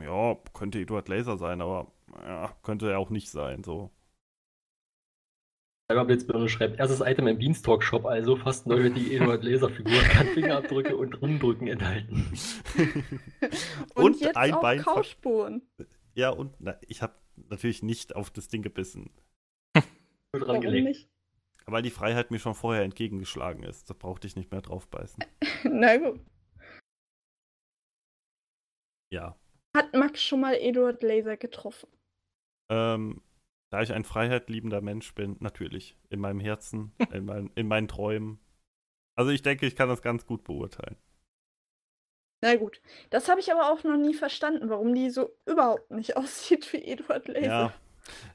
[0.00, 1.92] ja, könnte Eduard Laser sein, aber
[2.24, 3.90] ja, könnte er auch nicht sein, so.
[5.90, 10.96] Cyberblitzbirne schreibt, erstes Item im Beanstalk Shop, also fast neuwertige Eduard Laser Figur, kann Fingerabdrücke
[10.96, 12.32] und Rumdrücken enthalten.
[13.94, 15.62] Und, Und jetzt ein auch Bein Kauspuren.
[16.14, 19.10] Ja, und na, ich habe natürlich nicht auf das Ding gebissen,
[20.32, 20.86] Nur dran gelegt.
[20.86, 21.08] nicht?
[21.66, 23.88] weil die Freiheit mir schon vorher entgegengeschlagen ist.
[23.88, 25.24] Da brauchte ich nicht mehr drauf beißen.
[25.64, 26.20] Na gut.
[29.10, 29.38] Ja.
[29.76, 31.88] Hat Max schon mal Eduard Laser getroffen?
[32.70, 33.22] Ähm,
[33.70, 35.96] da ich ein freiheitliebender Mensch bin, natürlich.
[36.10, 38.38] In meinem Herzen, in, mein, in meinen Träumen.
[39.16, 40.96] Also ich denke, ich kann das ganz gut beurteilen.
[42.44, 42.82] Na gut.
[43.08, 46.84] Das habe ich aber auch noch nie verstanden, warum die so überhaupt nicht aussieht wie
[46.84, 47.46] Eduard Laser.
[47.46, 47.74] Ja.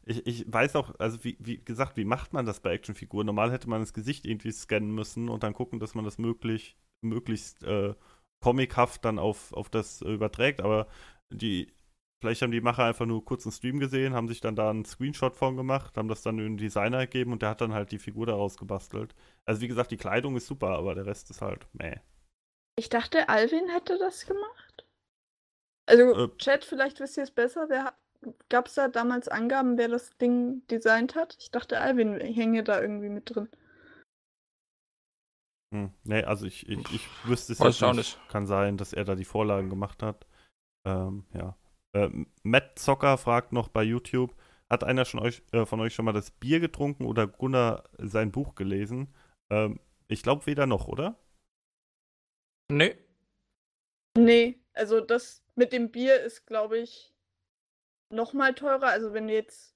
[0.03, 3.27] Ich, ich weiß auch, also wie, wie gesagt, wie macht man das bei Actionfiguren?
[3.27, 6.75] Normal hätte man das Gesicht irgendwie scannen müssen und dann gucken, dass man das möglich,
[7.01, 7.93] möglichst äh,
[8.39, 10.87] comichaft dann auf, auf das überträgt, aber
[11.29, 11.71] die,
[12.19, 14.85] vielleicht haben die Macher einfach nur kurz einen Stream gesehen, haben sich dann da einen
[14.85, 17.99] Screenshot von gemacht, haben das dann dem Designer gegeben und der hat dann halt die
[17.99, 19.13] Figur daraus gebastelt.
[19.45, 21.97] Also wie gesagt, die Kleidung ist super, aber der Rest ist halt meh.
[22.75, 24.85] Ich dachte, Alvin hätte das gemacht.
[25.85, 26.37] Also, Äh.
[26.37, 27.69] Chat, vielleicht wisst ihr es besser.
[27.69, 27.93] Wer
[28.49, 31.37] Gab es da damals Angaben, wer das Ding designt hat?
[31.39, 33.47] Ich dachte, Alvin hänge da irgendwie mit drin.
[35.73, 35.93] Hm.
[36.03, 38.19] Nee, also ich, ich, ich wüsste es jetzt nicht.
[38.27, 40.27] Kann sein, dass er da die Vorlagen gemacht hat.
[40.85, 41.55] Ähm, ja.
[41.93, 44.35] Ähm, Matt Zocker fragt noch bei YouTube,
[44.69, 48.31] hat einer schon euch, äh, von euch schon mal das Bier getrunken oder Gunnar sein
[48.31, 49.13] Buch gelesen?
[49.49, 51.17] Ähm, ich glaube weder noch, oder?
[52.71, 52.93] Nö.
[54.17, 57.13] Nee, also das mit dem Bier ist, glaube ich,
[58.11, 58.87] noch mal teurer.
[58.87, 59.75] Also wenn du jetzt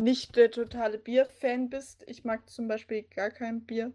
[0.00, 3.92] nicht der totale Bier-Fan bist, ich mag zum Beispiel gar kein Bier.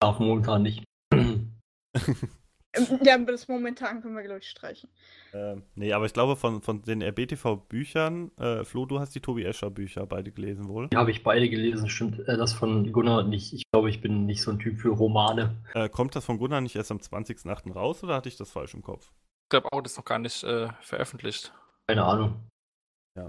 [0.00, 0.84] Darf momentan nicht.
[2.74, 4.88] Ähm, Ja, das momentan können wir, glaube ich, streichen.
[5.32, 9.44] Ähm, nee, aber ich glaube von, von den RBTV-Büchern, äh, Flo, du hast die Tobi
[9.44, 10.88] Escher-Bücher beide gelesen wohl.
[10.88, 12.20] Die habe ich beide gelesen, stimmt.
[12.28, 13.52] Äh, das von Gunnar nicht.
[13.52, 15.56] Ich glaube, ich bin nicht so ein Typ für Romane.
[15.74, 17.72] Äh, kommt das von Gunnar nicht erst am 20.08.
[17.72, 19.12] raus oder hatte ich das falsch im Kopf?
[19.44, 21.52] Ich glaube auch, das ist noch gar nicht äh, veröffentlicht.
[21.86, 22.50] Keine Ahnung.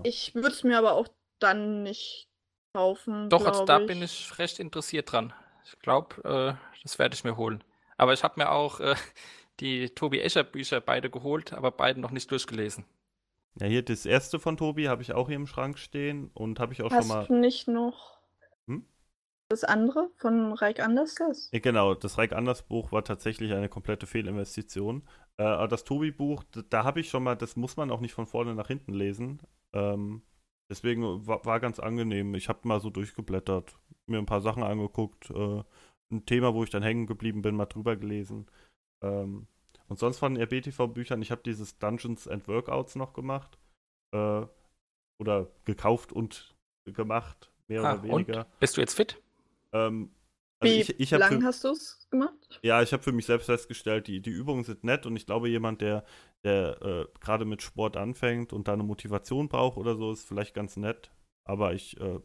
[0.04, 1.08] Ich würde es mir aber auch
[1.40, 2.28] dann nicht
[2.76, 3.30] kaufen.
[3.30, 5.34] Doch, also da bin ich recht interessiert dran.
[5.64, 7.64] Ich glaube, äh, das werde ich mir holen.
[7.98, 8.96] Aber ich habe mir auch äh,
[9.60, 12.86] die Tobi Escher Bücher beide geholt, aber beide noch nicht durchgelesen.
[13.60, 16.74] Ja, hier das erste von Tobi habe ich auch hier im Schrank stehen und habe
[16.74, 17.26] ich auch Hast schon mal.
[17.28, 18.18] du nicht noch
[18.68, 18.86] Hm?
[19.50, 21.50] das andere von Reik Anderslas?
[21.54, 25.08] Ja, genau, das Reik Anders Buch war tatsächlich eine komplette Fehlinvestition.
[25.38, 28.14] Äh, aber das Tobi-Buch, da, da habe ich schon mal, das muss man auch nicht
[28.14, 29.42] von vorne nach hinten lesen.
[29.74, 30.24] Ähm,
[30.70, 32.34] deswegen war, war ganz angenehm.
[32.36, 33.78] Ich habe mal so durchgeblättert,
[34.08, 35.64] mir ein paar Sachen angeguckt, äh,
[36.12, 38.46] ein Thema, wo ich dann hängen geblieben bin, mal drüber gelesen.
[39.04, 39.48] Ähm,
[39.88, 43.58] Und sonst von RBTV-Büchern, ich habe dieses Dungeons and Workouts noch gemacht.
[44.14, 44.46] Äh,
[45.20, 48.40] oder gekauft und gemacht, mehr Ah, oder weniger.
[48.46, 48.60] und?
[48.60, 49.22] Bist du jetzt fit?
[49.74, 50.12] Ähm,
[50.60, 52.60] also Wie ich, ich lang für, hast du es gemacht?
[52.64, 55.50] ja, ich habe für mich selbst festgestellt, die, die Übungen sind nett und ich glaube,
[55.50, 56.06] jemand, der,
[56.44, 60.54] der äh, gerade mit Sport anfängt und da eine Motivation braucht oder so, ist vielleicht
[60.54, 61.12] ganz nett.
[61.48, 62.20] Aber ich, äh,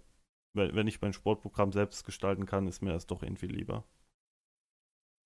[0.54, 3.84] wenn, wenn ich mein Sportprogramm selbst gestalten kann, ist mir das doch irgendwie lieber.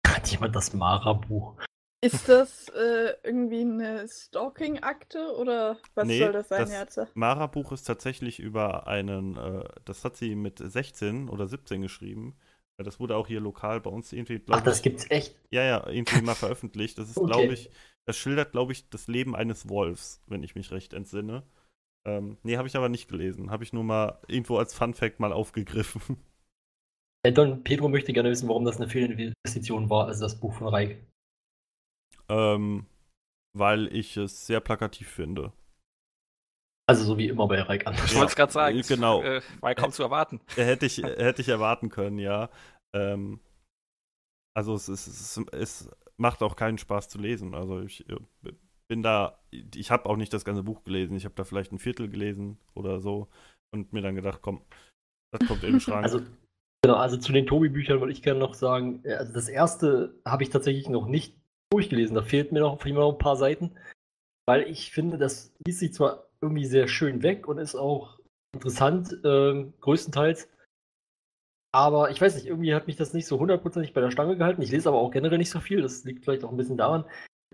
[0.07, 1.57] Hat jemand das Mara-Buch?
[2.03, 7.09] Ist das äh, irgendwie eine Stalking-Akte oder was Nee, soll das sein, das- Herze?
[7.14, 12.37] Mara-Buch ist tatsächlich über einen, äh, das hat sie mit 16 oder 17 geschrieben.
[12.77, 15.35] Äh, Das wurde auch hier lokal bei uns irgendwie, Ach, das ich, gibt's echt.
[15.51, 16.99] ja, ja, irgendwie mal veröffentlicht.
[16.99, 17.27] Das ist, Okay.
[17.27, 17.70] glaube ich,
[18.05, 21.43] das schildert, glaube ich, das Leben eines Wolfs, wenn ich mich recht entsinne.
[22.07, 23.51] Ähm, nee, habe ich aber nicht gelesen.
[23.51, 26.03] Habe ich nur mal irgendwo als Fun-Fact mal aufgegriffen.
[27.27, 30.69] Äh, Don Pedro möchte gerne wissen, warum das eine Fehlinvestition war, also das Buch von
[30.69, 31.03] Reik.
[32.29, 32.87] ähm,
[33.57, 35.53] weil ich es sehr plakativ finde.
[36.87, 38.15] Also so wie immer bei Reik Ich anders.
[38.15, 38.83] wollte es gerade sagen.
[38.87, 39.23] genau.
[39.23, 40.41] Äh, war kaum zu erwarten.
[40.57, 42.51] Äh, hätte ich, hätte ich erwarten können, ja.
[42.95, 43.41] Ähm,
[44.55, 47.55] also es, ist, es, ist- es macht auch keinen Spaß zu lesen.
[47.55, 48.17] Also ich äh,
[48.89, 51.16] bin da, ich habe auch nicht das ganze Buch gelesen.
[51.16, 53.28] Ich habe da vielleicht ein Viertel gelesen oder so
[53.72, 54.62] und mir dann gedacht, komm,
[55.32, 56.05] das kommt den Schrank.
[56.05, 56.20] Also,
[56.82, 60.43] genau, also zu den Tobi-Büchern wollte ich gerne noch sagen, äh, also das erste habe
[60.43, 61.37] ich tatsächlich noch nicht
[61.70, 62.14] durchgelesen.
[62.14, 63.72] Da fehlt mir noch, fehlen mir noch ein paar Seiten,
[64.47, 68.18] weil ich finde, das liest sich zwar irgendwie sehr schön weg und ist auch
[68.55, 70.49] interessant, ähm, größtenteils.
[71.74, 74.62] Aber ich weiß nicht, irgendwie hat mich das nicht so hundertprozentig bei der Stange gehalten.
[74.62, 75.82] Ich lese aber auch generell nicht so viel.
[75.82, 77.05] Das liegt vielleicht auch ein bisschen daran.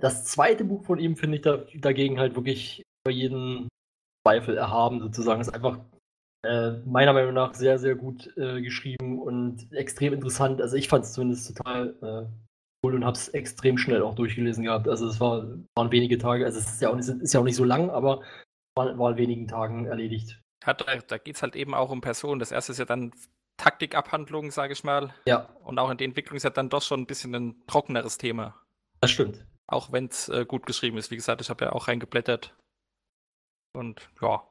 [0.01, 3.69] Das zweite Buch von ihm finde ich da, dagegen halt wirklich über jeden
[4.27, 5.41] Zweifel erhaben, sozusagen.
[5.41, 5.79] Ist einfach
[6.43, 10.61] äh, meiner Meinung nach sehr, sehr gut äh, geschrieben und extrem interessant.
[10.63, 12.27] Also ich fand es zumindest total äh,
[12.85, 14.89] cool und habe es extrem schnell auch durchgelesen gehabt.
[14.89, 15.47] Also es war,
[15.77, 17.91] waren wenige Tage, also es ist ja auch nicht, ist ja auch nicht so lang,
[17.91, 18.23] aber
[18.75, 20.41] war, war in wenigen Tagen erledigt.
[20.65, 22.39] Da da geht es halt eben auch um Personen.
[22.39, 23.13] Das erste ist ja dann
[23.57, 25.15] Taktikabhandlung, sage ich mal.
[25.27, 28.17] Ja, Und auch in der Entwicklung ist ja dann doch schon ein bisschen ein trockeneres
[28.17, 28.55] Thema.
[29.01, 29.45] das stimmt.
[29.71, 31.11] Auch wenn es äh, gut geschrieben ist.
[31.11, 32.55] Wie gesagt, ich habe ja auch reingeblättert.
[33.73, 34.43] Und ja.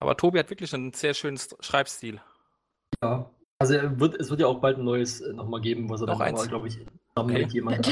[0.00, 2.20] Aber Tobi hat wirklich einen sehr schönen St- Schreibstil.
[3.02, 3.30] Ja.
[3.60, 6.08] Also er wird, es wird ja auch bald ein neues äh, nochmal geben, was er
[6.08, 7.38] Noch dann glaube ich, zusammen Okay.
[7.44, 7.86] mit jemand.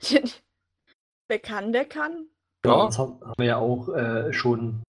[1.28, 2.28] Wer kann, der kann.
[2.64, 2.86] Ja, Ja.
[2.86, 4.82] das haben, haben wir ja auch äh, schon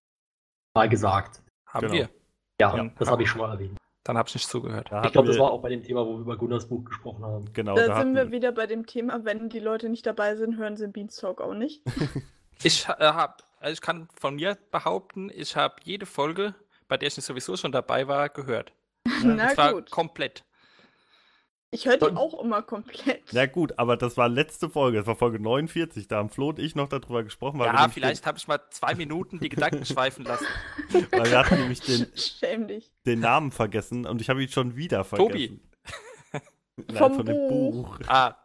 [0.75, 1.41] mal gesagt.
[1.67, 1.93] Haben Genau.
[1.93, 2.09] wir.
[2.59, 2.89] Ja, Ja.
[2.99, 3.77] das habe ich schon mal erwähnt.
[4.03, 4.91] Dann habe ich nicht zugehört.
[4.91, 7.23] Da Ich glaube, das war auch bei dem Thema, wo wir über Gunnars Buch gesprochen
[7.23, 7.45] haben.
[7.53, 10.57] genau, da da sind wir wieder bei dem Thema, wenn die Leute nicht dabei sind,
[10.57, 11.81] hören sie den Beanstalk auch nicht.
[12.61, 16.55] Ich, äh, hab, also ich kann von mir behaupten, ich habe jede Folge,
[16.87, 18.71] bei der ich nicht sowieso schon dabei war, gehört.
[19.23, 19.91] Na Und zwar gut.
[19.91, 20.45] komplett.
[21.73, 23.23] Ich höre die Und- auch immer komplett.
[23.31, 26.59] Na gut, aber das war letzte Folge, das war Folge 49, da haben Flo und
[26.59, 30.45] ich noch darüber gesprochen, Ja, vielleicht habe ich mal zwei Minuten die Gedanken schweifen lassen.
[31.11, 32.91] weil wir hatten nämlich den, Schäm dich.
[33.07, 35.29] den Namen vergessen und ich habe ihn schon wieder vergessen.
[35.31, 35.59] Tobi.
[36.77, 37.97] Nein, Vom von dem Buch.
[37.97, 37.99] Buch.
[38.07, 38.35] Ah,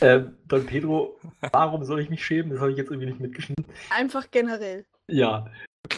[0.00, 1.18] Ähm, Don Pedro,
[1.52, 2.50] warum soll ich mich schämen?
[2.50, 3.64] Das habe ich jetzt irgendwie nicht mitgeschnitten.
[3.90, 4.84] Einfach generell.
[5.08, 5.46] Ja.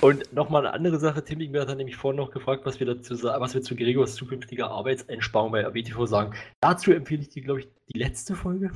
[0.03, 3.14] Und nochmal eine andere Sache, Tim Ingwer hat nämlich vorhin noch gefragt, was wir dazu
[3.14, 6.34] sa- was wir zu Gregors zukünftiger Arbeitseinsparung bei ABTV sagen.
[6.61, 8.70] Dazu empfehle ich dir, glaube ich, die letzte Folge.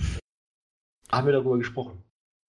[1.10, 2.02] Haben wir darüber gesprochen.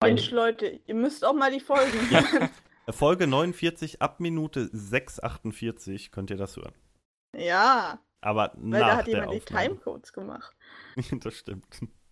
[0.03, 2.49] Mensch, Leute, ihr müsst auch mal die Folgen hören.
[2.89, 6.73] Folge 49 ab Minute 6,48 könnt ihr das hören.
[7.35, 9.39] ja, Aber weil nach da hat der jemand die.
[9.53, 10.55] Timecodes gemacht.
[11.23, 11.65] das stimmt.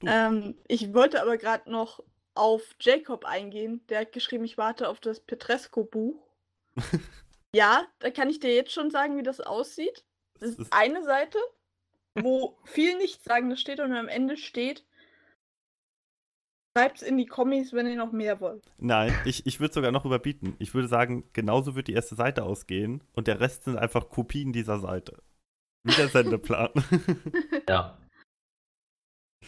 [0.05, 2.01] Ähm, ich wollte aber gerade noch
[2.35, 3.81] auf Jacob eingehen.
[3.89, 6.22] Der hat geschrieben, ich warte auf das Petresco-Buch.
[7.55, 10.05] Ja, da kann ich dir jetzt schon sagen, wie das aussieht.
[10.39, 11.37] Das ist eine Seite,
[12.15, 14.85] wo viel Nichtsagendes steht und am Ende steht,
[16.75, 18.63] schreibt's in die Kommis, wenn ihr noch mehr wollt.
[18.77, 20.55] Nein, ich, ich würde sogar noch überbieten.
[20.59, 24.53] Ich würde sagen, genauso wird die erste Seite ausgehen und der Rest sind einfach Kopien
[24.53, 25.21] dieser Seite.
[25.83, 26.69] Wie der Sendeplan.
[27.69, 27.97] Ja.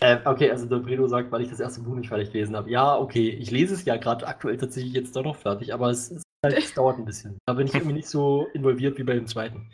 [0.02, 2.69] Äh, okay, also Don Pedro sagt, weil ich das erste Buch nicht fertig gelesen habe.
[2.69, 6.22] Ja, okay, ich lese es ja gerade aktuell tatsächlich jetzt doch noch fertig, aber es,
[6.50, 7.38] ist halt, es dauert ein bisschen.
[7.46, 9.72] Da bin ich irgendwie nicht so involviert wie bei dem zweiten.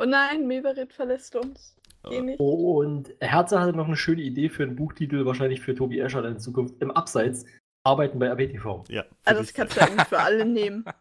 [0.00, 1.76] Oh nein, Meverit verlässt uns.
[2.08, 2.38] Geh nicht.
[2.40, 6.32] Und Herze hatte noch eine schöne Idee für einen Buchtitel, wahrscheinlich für Tobi Escher dann
[6.34, 6.74] in Zukunft.
[6.82, 7.46] Im Abseits
[7.86, 8.84] arbeiten bei ABTV.
[8.88, 10.84] ja, Also das ich- kannst du eigentlich für alle nehmen.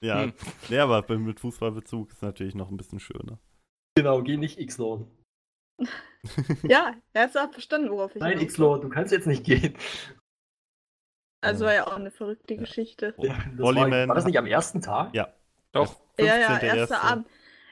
[0.00, 0.32] Ja, Hm.
[0.68, 3.38] nee, aber mit Fußballbezug ist natürlich noch ein bisschen schöner.
[3.96, 5.06] Genau, geh nicht X-Lord.
[6.64, 9.74] Ja, er hat verstanden, worauf ich Nein, X-Lord, du kannst jetzt nicht gehen.
[11.42, 13.14] Also war ja auch eine verrückte Geschichte.
[13.18, 15.12] Ja, das war, war das nicht am ersten Tag?
[15.14, 15.32] Ja.
[15.72, 16.00] doch.
[16.18, 16.76] Ja, ja, 15.01..
[16.76, 17.26] erster Abend.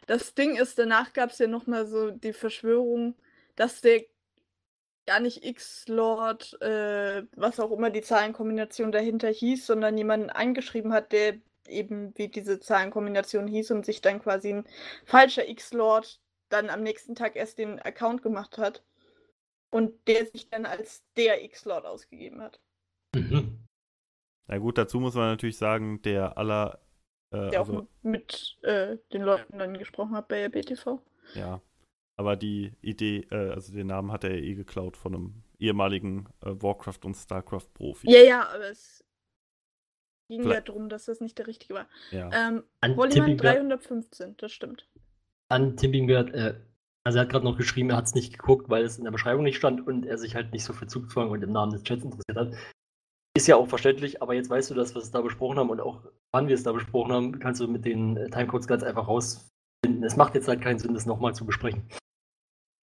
[0.06, 3.14] Das Ding ist, danach gab es ja nochmal so die Verschwörung,
[3.54, 4.02] dass der
[5.06, 11.12] gar nicht X-Lord, äh, was auch immer die Zahlenkombination dahinter hieß, sondern jemanden angeschrieben hat,
[11.12, 11.34] der
[11.68, 14.64] eben wie diese Zahlenkombination hieß und sich dann quasi ein
[15.04, 18.82] falscher X-Lord dann am nächsten Tag erst den Account gemacht hat
[19.70, 22.60] und der sich dann als der X-Lord ausgegeben hat.
[23.14, 23.49] Mhm.
[24.50, 26.80] Na gut, dazu muss man natürlich sagen, der aller.
[27.32, 31.00] Äh, Der also, auch mit äh, den Leuten dann gesprochen hat bei der BTV.
[31.34, 31.60] ja.
[32.16, 36.28] Aber die Idee, äh, also den Namen hat er ja eh geklaut von einem ehemaligen
[36.42, 38.10] äh, Warcraft- und Starcraft-Profi.
[38.10, 39.02] Ja, ja, aber es
[40.28, 41.86] ging ja Vielleicht- darum, dass das nicht der richtige war.
[42.10, 42.26] Ja.
[42.26, 44.86] Ähm, An Polyman Tipping Wert- 315, das stimmt.
[45.48, 46.60] an Tippingwert, äh,
[47.04, 49.12] also er hat gerade noch geschrieben, er hat es nicht geguckt, weil es in der
[49.12, 51.84] Beschreibung nicht stand und er sich halt nicht so für Zugzwang und im Namen des
[51.84, 52.52] Chats interessiert hat.
[53.36, 55.80] Ist ja auch verständlich, aber jetzt weißt du das, was wir da besprochen haben und
[55.80, 56.02] auch
[56.32, 60.02] wann wir es da besprochen haben, kannst du mit den äh, Timecodes ganz einfach rausfinden.
[60.02, 61.88] Es macht jetzt halt keinen Sinn, das nochmal zu besprechen.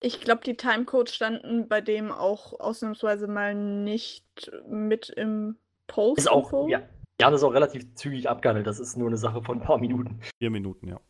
[0.02, 5.58] Ich glaube, die Timecodes standen bei dem auch ausnahmsweise mal nicht mit im
[5.88, 6.20] Post.
[6.20, 6.88] Ist auch, ja,
[7.20, 8.68] ja, das ist auch relativ zügig abgehandelt.
[8.68, 10.22] Das ist nur eine Sache von ein paar Minuten.
[10.40, 11.02] Vier Minuten, ja.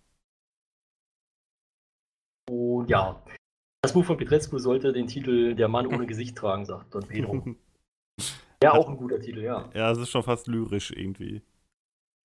[2.50, 3.22] Und ja,
[3.82, 7.44] das Buch von Petrescu sollte den Titel Der Mann ohne Gesicht tragen, sagt Don Pedro.
[8.64, 9.70] Ja, auch ein guter Titel, ja.
[9.74, 11.44] ja, es ist schon fast lyrisch irgendwie.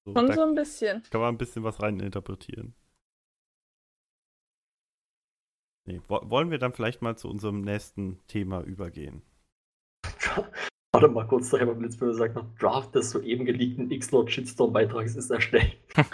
[0.05, 1.03] So, Schon so ein bisschen.
[1.11, 2.75] kann man ein bisschen was reininterpretieren.
[5.85, 9.23] Nee, wo wollen wir dann vielleicht mal zu unserem nächsten Thema übergehen?
[10.93, 15.77] Warte mal kurz, da Herr Blitzböse sagt noch, Draft des soeben geleakten X-Lord-Shitstorm-Beitrags ist erstellt.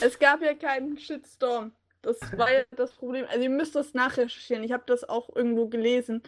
[0.00, 1.72] Es gab ja keinen Shitstorm.
[2.02, 3.26] Das war ja das Problem.
[3.28, 4.64] Also ihr müsst das nachrecherchieren.
[4.64, 6.22] Ich habe das auch irgendwo gelesen.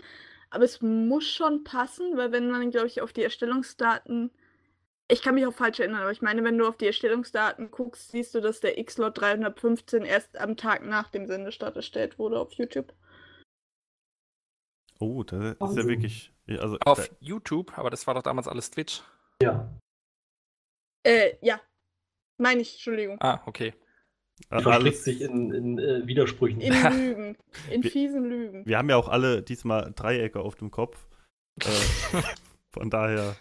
[0.52, 4.30] Aber es muss schon passen, weil wenn man, glaube ich, auf die Erstellungsdaten.
[5.08, 8.10] Ich kann mich auch falsch erinnern, aber ich meine, wenn du auf die Erstellungsdaten guckst,
[8.10, 12.52] siehst du, dass der X-Lord 315 erst am Tag nach dem Sendestart erstellt wurde auf
[12.52, 12.92] YouTube.
[15.58, 16.32] oh, das ist ja wirklich.
[16.48, 19.02] Also, Auf da, YouTube, aber das war doch damals alles Twitch.
[19.42, 19.68] Ja.
[21.02, 21.60] Äh, ja.
[22.36, 23.16] Meine ich, Entschuldigung.
[23.20, 23.74] Ah, okay.
[24.48, 26.60] Verstrickt alles, sich in, in äh, Widersprüchen.
[26.60, 27.36] In Lügen.
[27.70, 28.66] In Wir- fiesen Lügen.
[28.66, 31.06] wir haben ja auch alle diesmal Dreiecke auf dem Kopf.
[31.60, 31.66] Äh,
[32.70, 33.36] von daher.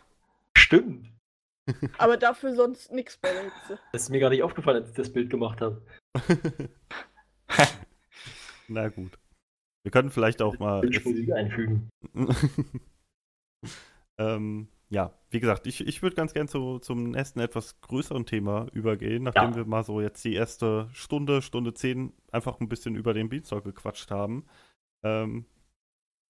[0.57, 1.07] Stimmt.
[1.98, 3.80] Aber dafür sonst nichts bei der Hitze.
[3.94, 5.82] Das ist mir gar nicht aufgefallen, als ich das Bild gemacht habe.
[8.68, 9.18] Na gut.
[9.84, 10.82] Wir können vielleicht auch mal.
[10.82, 11.90] Bildmusik einfügen.
[14.18, 18.68] ähm, ja, wie gesagt, ich, ich würde ganz gern zu, zum nächsten etwas größeren Thema
[18.73, 19.55] übergehen, nachdem Ja.
[19.55, 23.63] wir mal so jetzt die erste Stunde, Stunde zehn einfach ein bisschen über den Beanstalk
[23.63, 24.45] gequatscht haben.
[25.03, 25.45] Ähm,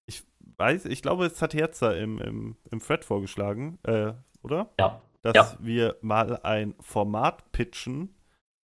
[0.06, 0.22] ich
[0.58, 4.12] weiß, ich glaube, es hat Herzer im, im, im Thread vorgeschlagen, äh,
[4.42, 4.70] oder?
[4.78, 5.02] Ja.
[5.22, 5.56] Dass Ja.
[5.60, 8.14] wir mal ein Format pitchen,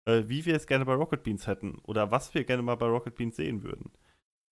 [0.05, 2.85] äh, wie wir es gerne bei Rocket Beans hätten oder was wir gerne mal bei
[2.87, 3.91] Rocket Beans sehen würden.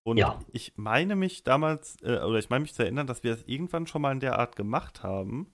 [0.06, 0.38] Und Ja.
[0.52, 3.88] ich meine mich damals, äh, oder ich meine mich zu erinnern, dass wir es irgendwann
[3.88, 5.52] schon mal in der Art gemacht haben.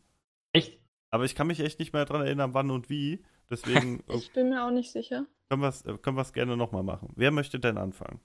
[0.53, 0.79] Echt?
[1.11, 3.25] Aber ich kann mich echt nicht mehr daran erinnern, wann und wie.
[3.51, 5.27] Deswegen Ich bin mir auch nicht sicher.
[5.49, 7.09] können wir es äh, können wir's gerne nochmal machen.
[7.17, 8.21] Wer möchte denn anfangen?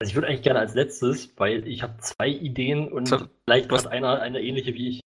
[0.00, 3.70] Also ich würde eigentlich gerne als letztes, weil ich habe zwei Ideen und So, vielleicht
[3.70, 5.00] du hast- hat einer eine ähnliche wie ich.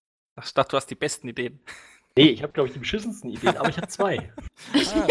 [0.44, 1.60] Ich dachte, du hast die besten Ideen.
[2.18, 4.32] Nee, ich habe, glaube ich, die beschissensten Ideen, aber ich habe zwei.
[4.74, 5.08] Ah.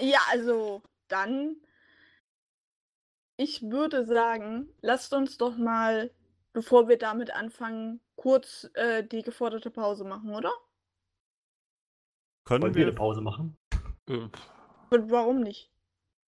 [0.00, 1.56] ja, also dann.
[3.36, 6.10] Ich würde sagen, lasst uns doch mal,
[6.52, 10.50] bevor wir damit anfangen, kurz äh, die geforderte Pause machen, oder?
[12.44, 12.94] Können Wollen wir eine.
[12.94, 13.56] Pause machen?
[14.08, 14.28] Äh,
[14.90, 15.70] Und warum nicht?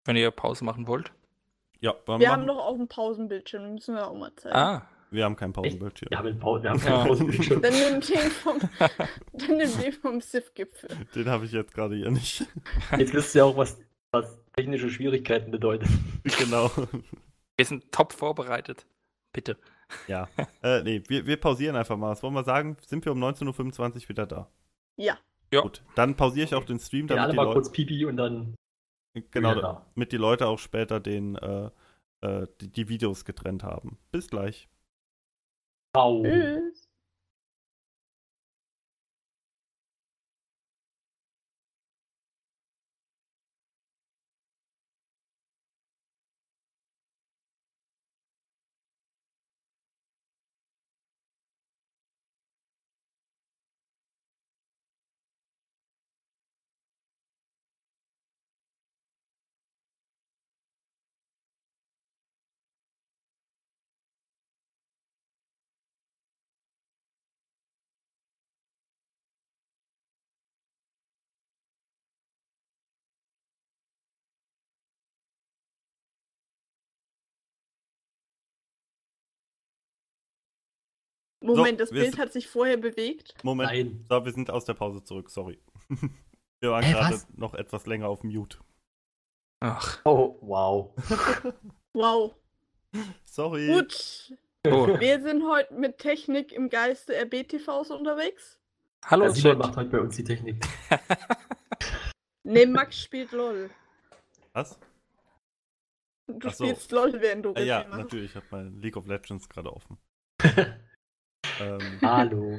[0.05, 1.13] Wenn ihr Pause machen wollt.
[1.81, 4.57] Ja, wir, Wir machen, haben doch auch einen Pausenbildschirm, müssen wir auch mal zeigen.
[4.57, 6.09] Ah, wir haben kein Pausenbildschirm.
[6.11, 6.85] Wir haben, Pause, wir haben Ja.
[6.85, 7.63] keine Pausenbildschirm.
[7.63, 8.59] Dann nimm den vom,
[9.35, 10.89] dann nimm den vom SIF-Gipfel.
[11.15, 12.47] Den habe ich jetzt gerade hier nicht.
[12.97, 13.79] Jetzt wisst ihr auch, was,
[14.23, 15.89] was technische Schwierigkeiten bedeutet.
[16.39, 16.71] genau.
[17.57, 18.87] wir sind top vorbereitet.
[19.33, 19.57] Bitte.
[20.09, 20.29] Ja.
[20.63, 22.11] Äh, nee, wir, wir pausieren einfach mal.
[22.11, 22.77] Was wollen wir sagen?
[22.85, 24.51] Sind wir um 19.25 Uhr wieder da?
[24.97, 25.17] Ja.
[25.53, 25.61] Ja.
[25.61, 25.83] Gut.
[25.95, 27.55] Dann pausiere ich auch den Stream, Wir alle damit die mal Leute.
[27.55, 28.57] kurz Pipi und dann
[29.31, 29.87] Genau, da.
[29.95, 31.71] damit die Leute auch später den, äh,
[32.21, 33.99] äh, die, die Videos getrennt haben.
[34.11, 34.69] Bis gleich.
[35.95, 36.23] Ciao.
[36.23, 36.86] Tschüss.
[81.47, 83.35] Moment, das wir Bild hat sich vorher bewegt.
[83.45, 83.71] Moment.
[83.71, 84.05] Nein.
[84.09, 85.59] So, wir sind aus der Pause zurück, sorry.
[86.61, 87.27] wir waren Hä, gerade was?
[87.37, 88.59] noch etwas länger auf Mute.
[89.61, 90.93] Ach, Oh, wow.
[91.93, 92.35] Wow.
[93.25, 93.67] Sorry.
[93.69, 94.35] Gut.
[94.67, 95.01] oh.
[95.01, 98.59] Wir sind heute mit Technik im Geiste RBTVs unterwegs.
[99.07, 99.59] Hallo, Ja, Simon Chat.
[99.59, 100.65] macht heute bei uns die Technik.
[102.49, 103.71] Ne, Max spielt LOL.
[104.53, 104.79] Was?
[106.29, 106.65] Du so.
[106.65, 109.99] spielst LOL, während du Äh, ja, natürlich, ich habe mein League of Legends gerade offen.
[111.61, 112.59] Ähm, Hallo.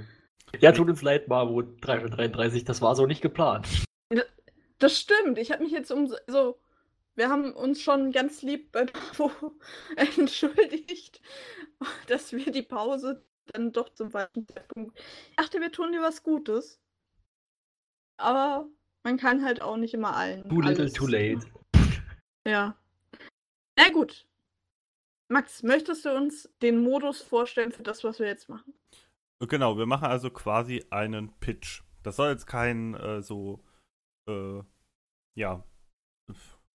[0.60, 3.68] Ja, tut uns leid, Marvo 333, das war so nicht geplant.
[4.80, 5.40] Das stimmt.
[5.40, 6.60] Ich habe mich jetzt um so.
[7.16, 9.32] Wir haben uns schon ganz lieb bei Bravo
[9.96, 11.20] entschuldigt,
[12.06, 15.00] dass wir die Pause dann doch zum falschen Zeitpunkt.
[15.32, 16.80] Ich dachte, wir tun dir was Gutes.
[18.18, 18.68] Aber
[19.04, 20.48] man kann halt auch nicht immer allen.
[20.48, 21.40] Too little, alles- too late.
[22.48, 22.78] Ja.
[23.80, 24.27] Na gut.
[25.30, 28.74] Max, möchtest du uns den Modus vorstellen für das, was wir jetzt machen?
[29.40, 31.84] genau, wir machen also quasi einen Pitch.
[32.04, 33.64] Das soll jetzt kein äh, so,
[34.28, 34.62] äh,
[35.36, 35.64] ja,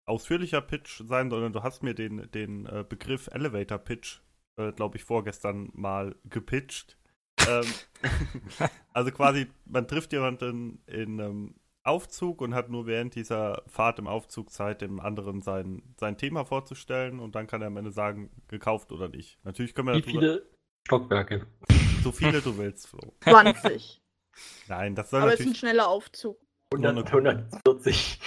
[0.05, 4.19] ausführlicher Pitch sein, sondern du hast mir den, den äh, Begriff Elevator Pitch,
[4.57, 6.97] äh, glaube ich, vorgestern mal gepitcht.
[7.47, 7.65] ähm,
[8.93, 14.07] also quasi, man trifft jemanden in einem Aufzug und hat nur während dieser Fahrt im
[14.07, 18.29] Aufzug Zeit, dem anderen sein, sein Thema vorzustellen und dann kann er am Ende sagen,
[18.47, 19.43] gekauft oder nicht.
[19.43, 20.45] Natürlich können wir Wie viele
[20.87, 21.47] Stockwerke?
[22.03, 22.99] so viele du willst, Flo.
[23.23, 24.01] 20.
[24.67, 26.39] Nein, das soll Aber es ist ein natürlich schneller Aufzug.
[26.73, 28.19] Nur eine- 100, 140.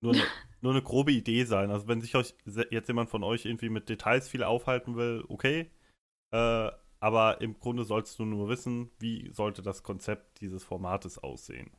[0.00, 0.22] nur eine,
[0.60, 1.70] nur eine grobe Idee sein.
[1.70, 2.34] Also wenn sich euch
[2.70, 5.70] jetzt jemand von euch irgendwie mit Details viel aufhalten will, okay.
[6.32, 6.70] Äh,
[7.00, 11.70] aber im Grunde sollst du nur wissen, wie sollte das Konzept dieses Formates aussehen.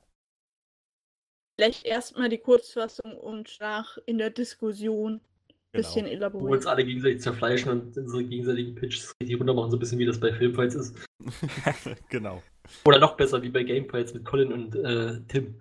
[1.55, 6.33] Vielleicht erstmal die Kurzfassung und nach in der Diskussion ein bisschen Genau.
[6.33, 6.67] Wo wir uns elaborieren.
[6.67, 10.19] alle gegenseitig zerfleischen und unsere gegenseitigen Pitches richtig runter machen, so ein bisschen wie das
[10.19, 10.95] bei Filmfights ist.
[12.09, 12.41] genau.
[12.85, 15.59] Oder noch besser wie bei Gamefights mit Colin und äh, Tim.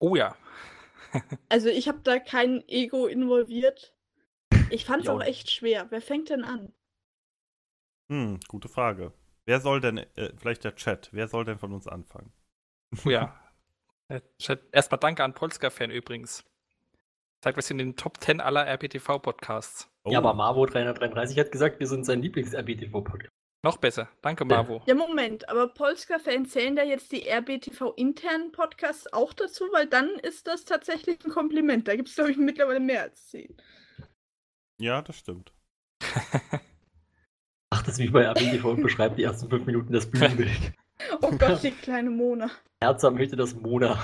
[0.00, 0.36] Oh ja.
[1.50, 3.94] Also ich habe da kein Ego involviert.
[4.70, 5.86] Ich fand es auch echt schwer.
[5.90, 6.72] Wer fängt denn an?
[8.10, 9.12] Hm, gute Frage.
[9.44, 12.32] Wer soll denn, äh, vielleicht der Chat, wer soll denn von uns anfangen?
[13.04, 13.38] Oh ja.
[14.12, 16.44] Äh, Erstmal danke an Polska-Fan übrigens.
[17.40, 19.88] Zeigt, wir sind in den Top 10 aller RPTV-Podcasts.
[20.04, 23.32] Oh, Ja, aber Marvo 333 hat gesagt, wir sind sein Lieblings-RBTV-Podcast.
[23.64, 24.08] Noch besser.
[24.22, 24.82] Danke, Marvo.
[24.86, 30.46] Ja, Moment, aber Polska-Fans zählen da jetzt die RBTV-internen Podcasts auch dazu, weil dann ist
[30.48, 31.86] das tatsächlich ein Kompliment.
[31.86, 33.56] Da gibt es, glaube ich, mittlerweile mehr als zehn.
[34.80, 35.52] ja, das stimmt.
[37.70, 40.72] Ach, das ist wie bei RBTV und beschreibt die ersten fünf Minuten das Bühnenbild.
[41.20, 42.50] Oh Gott, die kleine Mona.
[42.82, 43.98] Herzam möchte, dass Mona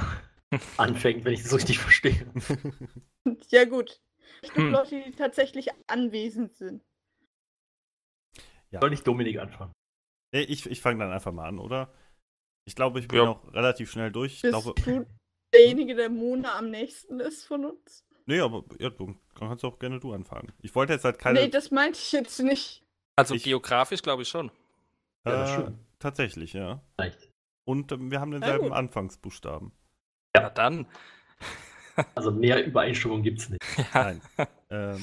[0.76, 2.26] anfängt, wenn ich das richtig verstehe.
[3.50, 4.00] Ja, gut.
[4.40, 4.72] Ich glaube, Hm.
[4.72, 6.82] Leute, die tatsächlich anwesend sind.
[8.70, 8.80] Ja.
[8.80, 9.72] Soll nicht Dominik anfangen?
[10.32, 11.92] Nee, ich ich fange dann einfach mal an, oder?
[12.64, 13.28] Ich glaube, ich bin Ja.
[13.30, 14.36] auch relativ schnell durch.
[14.36, 15.06] Ich Bist glaube, du
[15.54, 18.04] derjenige, der Mona am nächsten ist von uns?
[18.26, 19.06] nee, aber ja, du
[19.38, 20.52] dann kannst auch gerne du anfangen.
[20.60, 21.40] Ich wollte jetzt halt keine.
[21.40, 22.82] Nee, das meinte ich jetzt nicht.
[23.16, 24.50] Also Ich- geografisch glaube ich schon.
[25.26, 25.78] Ja, das äh, stimmt.
[25.98, 26.82] Tatsächlich, ja.
[26.96, 27.30] Vielleicht.
[27.66, 28.72] Und ähm, wir haben denselben gut.
[28.76, 29.72] Anfangsbuchstaben.
[30.34, 30.86] Na dann.
[32.14, 33.60] Also mehr Übereinstimmung gibt es nicht.
[33.76, 33.84] Ja.
[33.94, 34.22] Nein.
[34.70, 35.02] ähm,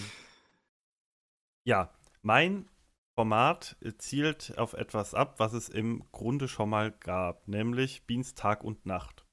[1.68, 2.70] ja, mein
[3.20, 8.64] Format zielt auf etwas ab, was es im Grunde schon mal gab, nämlich Beans Tag
[8.64, 9.26] und Nacht.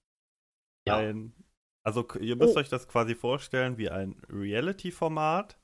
[0.89, 0.97] Ja.
[0.97, 1.35] Ein,
[1.85, 2.59] also ihr müsst Oh.
[2.59, 5.57] euch das quasi vorstellen wie ein Reality-Format,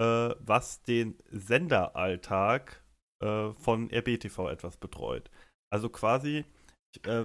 [0.00, 2.81] äh, was den Senderalltag
[3.22, 5.30] äh, von RBTV etwas betreut.
[5.70, 6.44] Also quasi,
[7.04, 7.24] äh,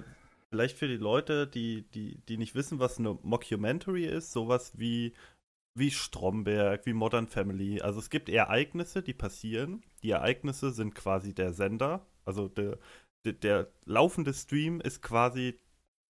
[0.50, 5.12] vielleicht für die Leute, die, die, die nicht wissen, was eine Mockumentary ist, sowas wie,
[5.76, 7.82] wie Stromberg, wie Modern Family.
[7.82, 9.84] Also es gibt Ereignisse, die passieren.
[10.02, 12.06] Die Ereignisse sind quasi der Sender.
[12.24, 12.78] Also der,
[13.26, 15.58] der, der laufende Stream ist quasi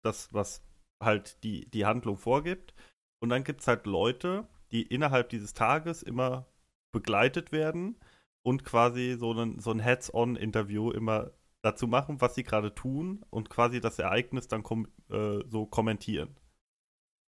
[0.04, 0.64] das, was
[1.02, 2.74] halt die, die Handlung vorgibt.
[3.20, 6.46] Und dann gibt es halt Leute, die innerhalb dieses Tages immer
[6.94, 7.96] begleitet werden
[8.48, 13.50] und quasi so ein, so ein Heads-on-Interview immer dazu machen, was sie gerade tun und
[13.50, 16.38] quasi das Ereignis dann kom äh, so kommentieren.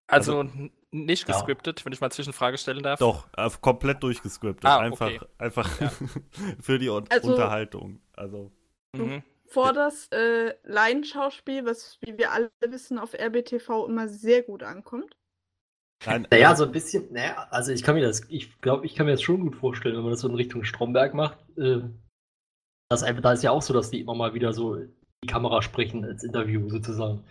[0.07, 1.35] Also, n- nicht Ja.
[1.35, 2.99] gescriptet, wenn ich mal Zwischenfrage stellen darf.
[2.99, 4.65] Doch, äh, komplett durchgescriptet.
[4.65, 5.19] Ah, einfach okay.
[5.37, 5.91] einfach Ja.
[6.61, 8.01] für die Un Also- Unterhaltung.
[8.13, 8.51] Also,
[8.95, 9.23] Mhm.
[9.47, 15.15] Vor das äh, Laienschauspiel, was, wie wir alle wissen, auf RBTV immer sehr gut ankommt.
[16.05, 18.95] Nein, Naja, also, so ein bisschen, naja, also ich kann mir das, ich glaube, ich
[18.95, 21.37] kann mir das schon gut vorstellen, wenn man das so in Richtung Stromberg macht.
[21.57, 21.81] Äh,
[22.89, 24.77] das einfach, da ist ja auch so, dass die immer mal wieder so
[25.23, 27.23] die Kamera sprechen als Interview sozusagen.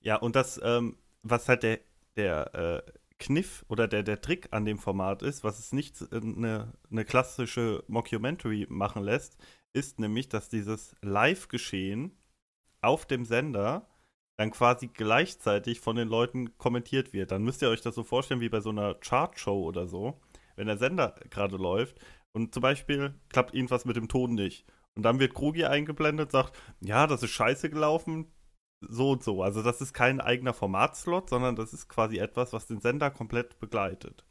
[0.00, 1.80] ja, und das, ähm, was halt der,
[2.16, 6.72] der äh, Kniff oder der, der Trick an dem Format ist, was es nicht eine,
[6.90, 9.36] eine klassische Mockumentary machen lässt,
[9.72, 12.16] ist nämlich, dass dieses Live-Geschehen
[12.80, 13.88] auf dem Sender
[14.38, 17.32] dann quasi gleichzeitig von den Leuten kommentiert wird.
[17.32, 20.20] Dann müsst ihr euch das so vorstellen wie bei so einer Chartshow oder so,
[20.56, 21.98] wenn der Sender gerade läuft
[22.32, 24.64] und zum Beispiel klappt irgendwas mit dem Ton nicht.
[24.96, 28.32] Und dann wird Krogi eingeblendet, sagt, ja, das ist scheiße gelaufen,
[28.80, 29.42] so und so.
[29.42, 33.58] Also das ist kein eigener Formatslot, sondern das ist quasi etwas, was den Sender komplett
[33.58, 34.24] begleitet.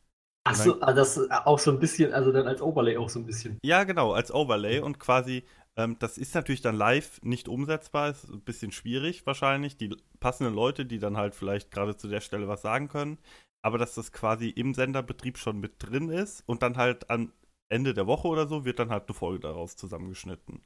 [0.45, 3.25] Achso, also das ist auch so ein bisschen, also dann als Overlay auch so ein
[3.25, 3.59] bisschen.
[3.63, 5.43] Ja, genau, als Overlay und quasi,
[5.77, 9.77] ähm, das ist natürlich dann live nicht umsetzbar, ist ein bisschen schwierig wahrscheinlich.
[9.77, 13.19] Die passenden Leute, die dann halt vielleicht gerade zu der Stelle was sagen können,
[13.61, 17.31] aber dass das quasi im Senderbetrieb schon mit drin ist und dann halt am
[17.69, 20.61] Ende der Woche oder so wird dann halt eine Folge daraus zusammengeschnitten.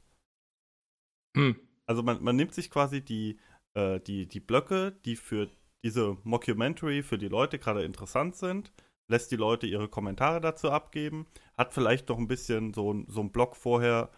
[1.35, 1.55] Hm.
[1.85, 3.37] Also man, man nimmt sich quasi die,
[3.73, 5.49] äh, die, die Blöcke, die für
[5.83, 8.71] diese Mockumentary für die Leute gerade interessant sind,
[9.09, 11.25] lässt die Leute ihre Kommentare dazu abgeben,
[11.57, 14.09] hat vielleicht noch ein bisschen so, so einen Block vorher,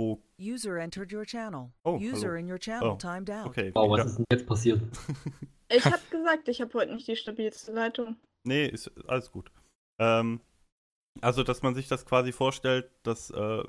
[0.00, 0.18] wo.
[0.38, 1.70] User entered your channel.
[1.84, 2.38] Oh, User hallo.
[2.40, 3.46] in your channel Oh, timed out.
[3.46, 3.70] Okay.
[3.74, 4.80] Wow, was ist denn jetzt passiert?
[5.72, 8.16] Ich habe gesagt, ich habe heute nicht die stabilste Leitung.
[8.44, 9.52] Nee, ist alles gut.
[10.00, 10.40] Ähm,
[11.20, 13.62] also, dass man sich das quasi vorstellt, dass äh,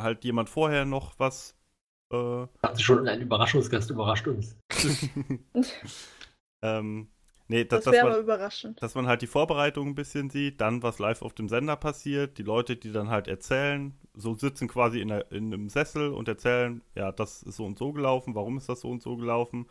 [0.00, 1.56] halt jemand vorher noch was.
[2.12, 4.56] Äh, Ich dachte schon, ein Überraschungsgast überrascht uns.
[6.64, 7.06] ähm,
[7.48, 8.82] nee, Das, dass, wäre man, überraschend.
[8.82, 12.38] dass man halt die Vorbereitung ein bisschen sieht, dann was live auf dem Sender passiert,
[12.38, 16.28] die Leute, die dann halt erzählen, so sitzen quasi in, der, in einem Sessel und
[16.28, 19.66] erzählen, ja, das ist so und so gelaufen, warum ist das so und so gelaufen.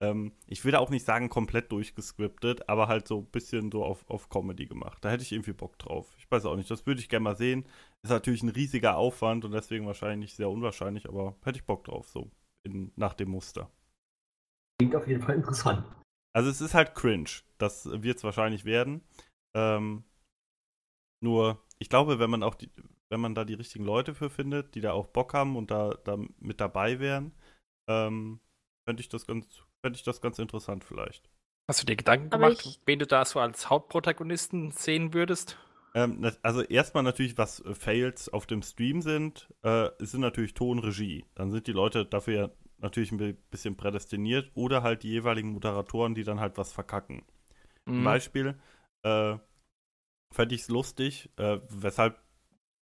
[0.00, 4.04] Ähm, ich da auch nicht sagen komplett durchgescriptet, aber halt so ein bisschen so auf,
[4.10, 5.02] auf Comedy gemacht.
[5.02, 6.14] Da hätte ich irgendwie Bock drauf.
[6.18, 7.64] Ich weiß auch nicht, das würde ich gerne mal sehen.
[8.02, 12.08] Ist natürlich ein riesiger Aufwand und deswegen wahrscheinlich sehr unwahrscheinlich, aber hätte ich Bock drauf,
[12.08, 12.30] so
[12.62, 13.70] in, nach dem Muster.
[14.78, 15.86] Klingt auf jeden Fall interessant.
[16.36, 17.30] Also es ist halt cringe.
[17.56, 19.00] Das wird es wahrscheinlich werden.
[19.56, 20.04] Ähm,
[21.22, 22.70] nur, ich glaube, wenn man auch die,
[23.08, 25.94] wenn man da die richtigen Leute für findet, die da auch Bock haben und da,
[26.04, 27.32] da mit dabei wären,
[27.88, 28.40] ähm,
[28.86, 29.46] fände ich das ganz,
[29.82, 31.30] fände ich das ganz interessant vielleicht.
[31.70, 35.56] Hast du dir Gedanken Aber gemacht, ich- wen du da so als Hauptprotagonisten sehen würdest?
[35.94, 40.52] Ähm, also erstmal natürlich, was äh, Fails auf dem Stream sind, äh, es sind natürlich
[40.52, 41.24] Ton, Regie.
[41.34, 45.50] Dann sind die Leute dafür ja natürlich ein bi- bisschen prädestiniert oder halt die jeweiligen
[45.50, 47.24] Moderatoren, die dann halt was verkacken.
[47.86, 48.04] Ein Mhm.
[48.04, 48.58] Beispiel,
[49.02, 49.36] äh,
[50.32, 52.20] fände ich es lustig, äh, weshalb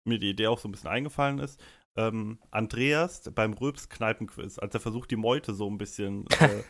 [0.06, 1.62] mir die Idee auch so ein bisschen eingefallen ist.
[1.96, 6.64] Ähm, Andreas beim Röps Kneipenquiz, als er versucht, die Meute so ein bisschen äh,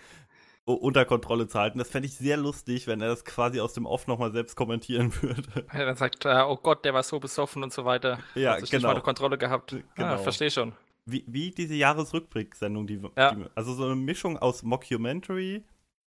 [0.65, 1.77] unter Kontrolle zu halten.
[1.77, 5.13] Das fände ich sehr lustig, wenn er das quasi aus dem Off nochmal selbst kommentieren
[5.21, 5.65] würde.
[5.71, 8.19] Er dann sagt, äh, oh Gott, der war so besoffen und so weiter.
[8.35, 8.87] Ja, Hat sich nicht genau.
[8.89, 9.73] mal unter Kontrolle gehabt.
[9.73, 10.17] Ah, Genau.
[10.17, 10.73] verstehe schon.
[11.05, 13.35] Wie, wie diese Jahresrückblick-Sendung, die, Ja.
[13.35, 15.63] die, also so eine Mischung aus Mockumentary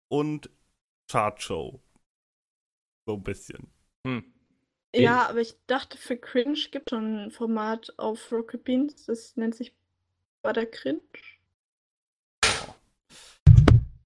[0.09, 0.51] und
[1.11, 1.81] Chartshow.
[3.07, 3.69] So ein bisschen.
[4.07, 4.25] Hm.
[4.95, 9.07] Ja, aber ich dachte, für Cringe gibt schon ein Format auf Rocket Beans.
[9.07, 9.75] Das nennt sich
[10.43, 11.01] Butter Cringe.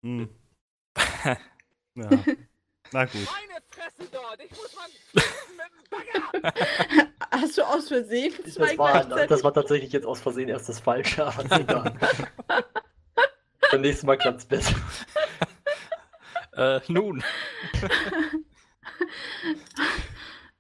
[0.03, 0.29] Hm.
[1.25, 1.39] ja.
[2.93, 3.27] Na gut.
[3.27, 4.41] Meine Fresse dort!
[4.45, 6.53] Ich muss mal mit dem
[6.93, 7.09] Bagger!
[7.31, 10.81] Hast du aus Versehen zwei Das war, das war tatsächlich jetzt aus Versehen erst das
[10.81, 11.95] Falsche, aber ist egal.
[13.71, 14.75] Beim nächsten Mal klappt es besser.
[16.53, 17.23] Äh, nun,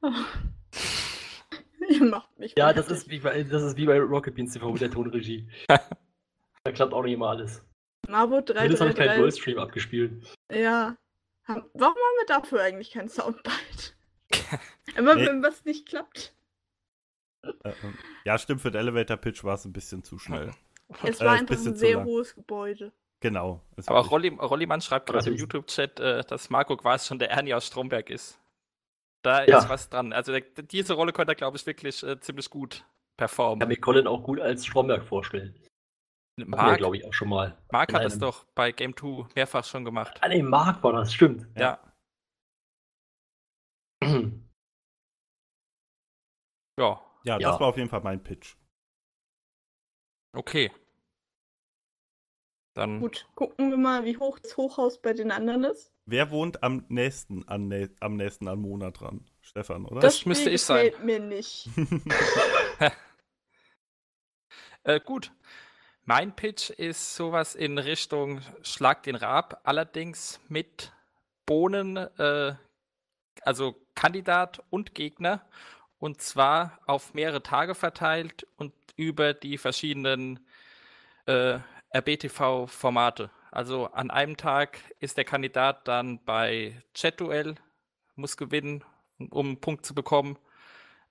[0.00, 0.12] Oh.
[1.88, 4.70] Ihr macht mich Ja, das ist wie bei, das ist wie bei Rocket Beans TV
[4.70, 5.48] mit der Tonregie.
[5.66, 7.64] da klappt auch nicht immer alles.
[8.08, 9.20] Marbo Zumindest habe ich keinen 333.
[9.20, 10.36] Goldstream abgespielt.
[10.52, 10.96] Ja.
[11.48, 13.92] Warum haben wir dafür eigentlich kein Soundbite?
[14.96, 15.26] Immer Nee.
[15.26, 16.34] wenn was nicht klappt.
[17.42, 20.50] Äh, ähm, ja, stimmt, für den Elevator Pitch war es ein bisschen zu schnell.
[21.02, 22.92] Es Äh, war einfach bisschen ein sehr hohes Gebäude.
[23.20, 23.60] Genau.
[23.86, 25.36] Aber Rolli, Rollimann schreibt gerade im.
[25.36, 28.38] YouTube-Chat, äh, dass Marco quasi schon der Ernie aus Stromberg ist.
[29.22, 29.58] Da Ja.
[29.58, 30.12] ist was dran.
[30.14, 32.88] Also der, diese Rolle könnte er, glaube ich, wirklich äh, ziemlich gut Ich kann
[33.18, 33.68] performen.
[33.68, 35.54] mir Colin auch gut als Stromberg vorstellen.
[36.46, 37.56] Marc, glaube ich, auch schon mal.
[37.72, 40.18] Marc hat es doch bei Game 2 mehrfach schon gemacht.
[40.20, 41.46] Ah, nee, Marc war das, stimmt.
[41.58, 41.78] Ja.
[44.02, 44.02] Ja,
[46.78, 47.38] ja, Ja.
[47.38, 48.56] das war auf jeden Fall mein Pitch.
[50.32, 50.70] okay.
[52.74, 55.92] Dann Gut, gucken wir mal, wie hoch das Hochhaus bei den anderen ist.
[56.06, 59.28] Wer wohnt am nächsten an, nä am nächsten an Monat dran?
[59.40, 60.00] Stefan, oder?
[60.00, 60.86] Das müsste ich sein.
[60.86, 61.68] gefällt mir nicht.
[64.84, 65.32] Äh, gut.
[66.08, 70.90] Mein Pitch ist sowas in Richtung Schlag den Rab, allerdings mit
[71.44, 72.54] Bohnen, äh,
[73.42, 75.44] also Kandidat und Gegner,
[75.98, 80.40] und zwar auf mehrere Tage verteilt und über die verschiedenen
[81.26, 81.58] äh,
[81.94, 83.30] RBTV-Formate.
[83.50, 87.56] Also an einem Tag ist der Kandidat dann bei Chat-Duell,
[88.14, 88.82] muss gewinnen,
[89.28, 90.38] um einen Punkt zu bekommen.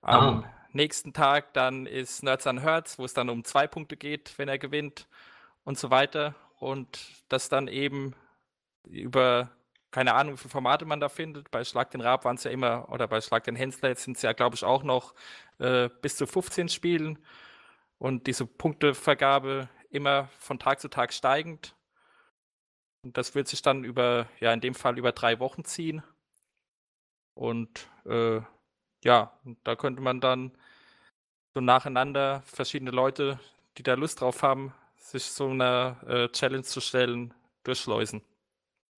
[0.00, 0.57] Am Ah.
[0.72, 4.48] Nächsten Tag dann ist Nerds an Hertz, wo es dann um zwei Punkte geht, wenn
[4.48, 5.08] er gewinnt
[5.64, 6.34] und so weiter.
[6.58, 8.14] Und das dann eben
[8.84, 9.50] über,
[9.90, 11.50] keine Ahnung, wie viele Formate man da findet.
[11.50, 14.22] Bei Schlag den Raab waren es ja immer, oder bei Schlag den Hensler sind es
[14.22, 15.14] ja, glaube ich, auch noch
[15.58, 17.18] äh, bis zu 15 Spielen.
[17.98, 21.74] Und diese Punktevergabe immer von Tag zu Tag steigend.
[23.02, 26.02] Und das wird sich dann über, ja, in dem Fall über drei Wochen ziehen.
[27.34, 28.40] Und äh,
[29.04, 29.32] ja,
[29.64, 30.52] da könnte man dann
[31.54, 33.38] so nacheinander verschiedene Leute,
[33.76, 37.34] die da Lust drauf haben, sich so einer äh, Challenge zu stellen,
[37.64, 38.22] durchschleusen.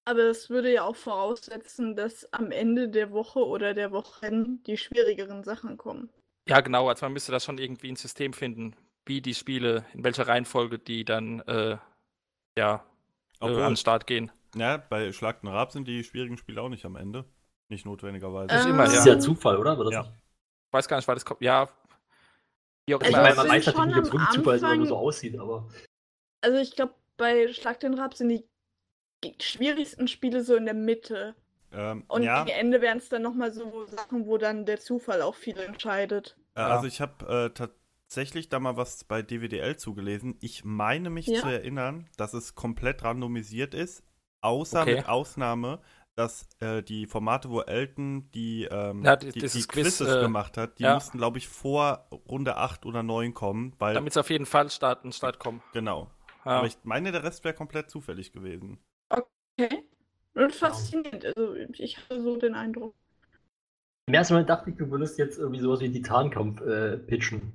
[0.07, 4.77] Aber es würde ja auch voraussetzen, dass am Ende der Woche oder der Wochen die
[4.77, 6.11] schwierigeren Sachen kommen.
[6.49, 6.89] Ja, genau.
[6.89, 8.75] Also man müsste da schon irgendwie ein System finden,
[9.07, 11.77] wie die Spiele, in welcher Reihenfolge die dann äh,
[12.57, 12.85] ja
[13.41, 14.33] äh, an den Start gehen.
[14.57, 17.25] Ja, bei Schlag den Raab sind die schwierigen Spiele auch nicht am Ende.
[17.71, 18.55] Nicht notwendigerweise.
[18.55, 18.99] Nicht Ähm, immer, Das ja.
[19.01, 19.77] ist ja Zufall, oder?
[19.77, 20.01] Das Ja.
[20.03, 21.41] Ich weiß gar nicht, weil das kommt.
[21.41, 21.69] Ja,
[22.87, 23.23] wie auch Ich Ich immer.
[23.23, 23.37] man weiß
[23.67, 25.69] natürlich nicht, ob es Zufall ist, oder nur so aussieht, aber
[26.43, 28.45] Also ich glaube, bei Schlag den Rab sind die
[29.41, 31.35] schwierigsten Spiele so in der Mitte.
[31.73, 35.23] Ähm, Und ja, gegen Ende wären es dann nochmal so Sachen, wo dann der Zufall
[35.23, 36.37] auch viel entscheidet.
[36.57, 40.37] äh, also ich habe äh, tatsächlich da mal was bei DWDL zugelesen.
[40.41, 41.41] Ich meine mich Ja.
[41.41, 44.03] zu erinnern, dass es komplett randomisiert ist,
[44.41, 44.97] außer Okay.
[44.97, 45.81] mit Ausnahme,
[46.21, 50.21] dass äh, die Formate, wo Elton die, ähm, Ja, die- die, die Quiz, Quizzes äh,
[50.21, 50.95] gemacht hat, die ja.
[50.95, 54.69] mussten, glaube ich, vor Runde 8 oder 9 kommen, weil, Damit es auf jeden Fall
[54.71, 55.63] starten, Start kommen.
[55.73, 56.11] genau.
[56.45, 56.53] Ja.
[56.59, 58.79] Aber ich meine, der Rest wäre komplett zufällig gewesen.
[59.11, 59.85] Okay.
[60.35, 61.27] Und faszinierend.
[61.27, 62.95] Also ich hatte so den Eindruck.
[64.07, 67.53] im ersten Moment dachte ich, du würdest jetzt irgendwie sowas wie Titankampf äh, pitchen.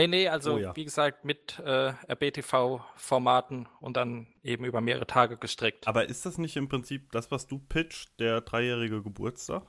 [0.00, 0.74] Nee, nee, also Oh ja.
[0.74, 5.86] wie gesagt, mit äh, RBTV-Formaten und dann eben über mehrere Tage gestreckt.
[5.86, 9.66] Aber ist das nicht im Prinzip das, was du pitcht, der dreijährige Geburtstag?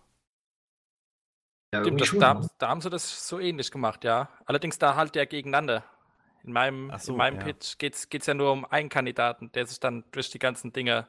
[1.74, 4.30] Ja, Stimmt, das, da, da haben sie das so ähnlich gemacht, ja.
[4.46, 5.84] Allerdings da halt ja gegeneinander.
[6.44, 7.44] In meinem, so, in meinem ja.
[7.44, 11.08] Pitch geht es ja nur um einen Kandidaten, der sich dann durch die ganzen Dinge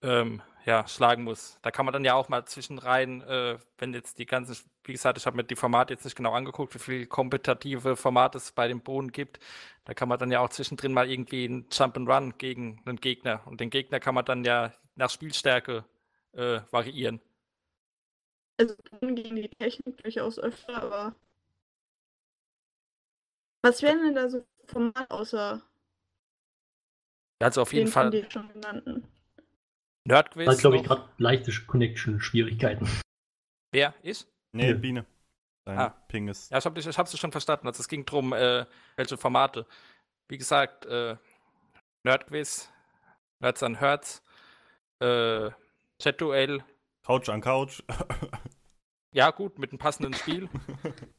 [0.00, 1.58] ähm, ja, schlagen muss.
[1.62, 4.54] Da kann man dann ja auch mal zwischen rein, äh, wenn jetzt die ganzen,
[4.84, 8.36] wie gesagt, ich habe mir die Formate jetzt nicht genau angeguckt, wie viele kompetitive Formate
[8.36, 9.40] es bei den Bohnen gibt.
[9.86, 13.40] Da kann man dann ja auch zwischendrin mal irgendwie ein Jump'n'Run gegen einen Gegner.
[13.46, 15.86] Und den Gegner kann man dann ja nach Spielstärke
[16.34, 17.22] äh, variieren.
[18.60, 21.14] Also gegen die Technik durchaus öfter, aber.
[23.62, 25.62] Was wären denn da so Formate außer
[27.40, 29.08] Ja, Also auf jeden den Fall schon genannten?
[30.08, 30.46] Nerdquiz.
[30.46, 32.88] Da hat, glaube ich, gerade leichte Connection-Schwierigkeiten.
[33.72, 34.26] Wer ist?
[34.52, 34.74] Nee, Ja.
[34.76, 35.06] Biene.
[35.66, 35.90] Dein Ah.
[36.08, 36.50] Ping ist.
[36.50, 37.66] Ja, ich habe ich hab's schon verstanden.
[37.66, 38.64] Also es ging darum, äh,
[38.96, 39.66] welche Formate.
[40.28, 41.16] Wie gesagt, äh,
[42.04, 42.70] Nerdquiz,
[43.40, 44.22] Nerds an Hertz,
[45.00, 45.50] äh,
[46.00, 46.64] Chat-Duell.
[47.04, 47.82] Couch an Couch.
[49.14, 50.48] Ja, gut, mit einem passenden Spiel.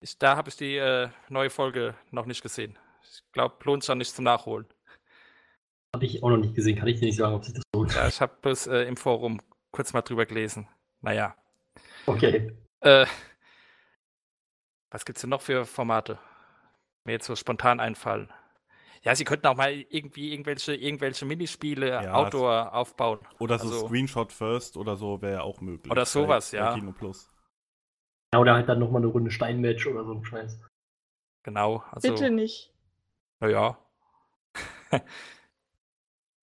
[0.00, 2.78] Ich, da habe ich die äh, neue Folge noch nicht gesehen.
[3.02, 4.66] Ich glaube, lohnt sich auch nicht zum Nachholen.
[5.96, 6.76] Habe ich auch noch nicht gesehen.
[6.78, 7.94] Kann ich dir nicht sagen, ob sich das lohnt.
[7.94, 9.40] Ja, ich habe bloß äh, im Forum
[9.70, 10.68] kurz mal drüber gelesen.
[11.00, 11.34] Naja.
[12.04, 12.54] Okay.
[12.80, 13.06] Äh,
[14.90, 16.18] was gibt's denn noch für Formate?
[17.04, 18.30] Mir jetzt so spontan einfallen.
[19.00, 23.20] Ja, sie könnten auch mal irgendwie irgendwelche, irgendwelche Minispiele Ja, Outdoor aufbauen.
[23.38, 25.90] Oder so Also- Screenshot First oder so wäre auch möglich.
[25.90, 26.74] Oder bei- sowas, bei ja.
[26.74, 27.32] Kino Plus.
[28.34, 30.60] Ja, oder halt dann nochmal eine Runde Steinmatch oder so ein Scheiß.
[31.44, 31.82] Genau.
[31.90, 32.74] Also, Bitte nicht.
[33.40, 33.78] naja.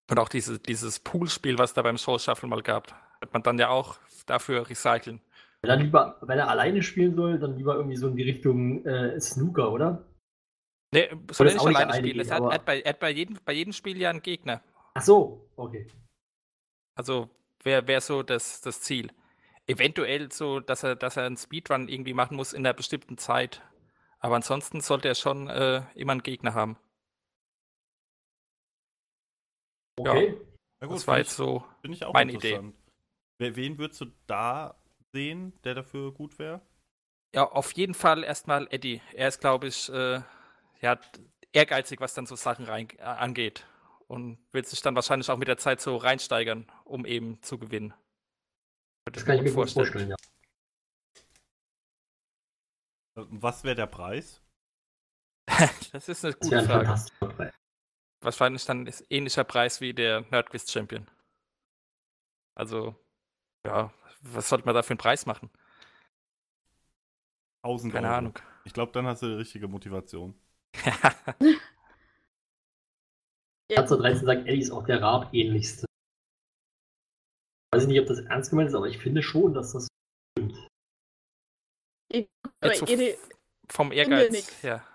[0.09, 3.57] Und auch diese, dieses Poolspiel, was da beim Show Shuffle mal gab, wird man dann
[3.57, 5.21] ja auch dafür recyceln.
[5.61, 8.85] Wenn er lieber, wenn er alleine spielen soll, dann lieber irgendwie so in die Richtung
[8.85, 10.05] äh, Snooker, oder?
[10.91, 12.31] Nee, soll er nicht alleine spielen.
[12.31, 14.61] aber- er hat, bei, hat bei, jedem, bei jedem Spiel ja einen Gegner.
[14.93, 15.87] Ach so, okay.
[16.95, 17.29] Also
[17.63, 19.09] wäre wär so das, das Ziel.
[19.65, 23.61] Eventuell so, dass er, dass er einen Speedrun irgendwie machen muss in einer bestimmten Zeit.
[24.19, 26.77] Aber ansonsten sollte er schon äh, immer einen Gegner haben.
[29.99, 30.33] Okay.
[30.81, 31.63] Ja, das finde war ich- jetzt so.
[31.81, 32.59] Finde ich auch meine Idee.
[33.39, 34.75] wen würdest du da
[35.11, 36.61] sehen, der dafür gut wäre?
[37.35, 39.01] Ja, auf jeden Fall erstmal Eddie.
[39.13, 40.21] Er ist, glaube ich, äh,
[40.81, 40.99] ja,
[41.51, 43.65] ehrgeizig, was dann so Sachen rein, äh, angeht.
[44.07, 47.93] Und wird sich dann wahrscheinlich auch mit der Zeit so reinsteigern, um eben zu gewinnen.
[49.05, 49.85] Könnte Das kann ich mir gut vorstellen.
[49.87, 50.15] vorstellen, ja.
[53.15, 54.41] Und Was wäre der Preis?
[55.91, 57.53] das ist eine Das gute Frage.
[58.23, 61.05] Wahrscheinlich dann ist ähnlicher Preis wie der Nerdquiz Champion.
[62.55, 62.95] Also,
[63.65, 65.49] ja, was sollte man da für einen Preis machen?
[67.63, 68.17] 1000 Keine Euro.
[68.17, 68.39] Ahnung.
[68.63, 70.39] Ich glaube, dann hast du die richtige Motivation.
[73.69, 75.85] Katze 13 sagt, Eddie ist auch der Raab-ähnlichste.
[77.73, 79.87] Weiß ich nicht, ob das ernst gemeint ist, aber ich finde schon, dass das
[80.37, 80.55] stimmt.
[82.61, 82.85] So
[83.69, 84.87] vom Ehrgeiz her.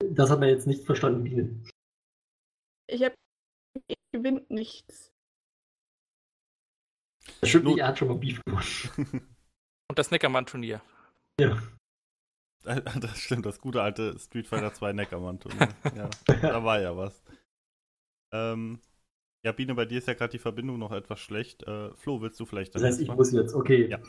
[0.00, 1.62] Das hat man jetzt nicht verstanden, Biene.
[2.92, 3.14] Ich habe
[4.12, 5.12] gewinnt nichts.
[7.40, 8.64] Das stimmt nicht, er hat schon mal Beef gewonnen.
[9.88, 10.82] Und das Neckermann-Turnier.
[11.40, 11.62] Ja.
[12.64, 15.74] Das stimmt, das gute alte Street Fighter 2 Neckermann-Turnier.
[15.96, 17.22] Ja, da war ja was.
[18.32, 18.80] Ähm,
[19.44, 21.64] ja, Biene, bei dir ist ja gerade die Verbindung noch etwas schlecht.
[21.64, 23.88] Äh, Flo, willst du vielleicht Das heißt, ich muss jetzt, okay.
[23.88, 24.00] Ja.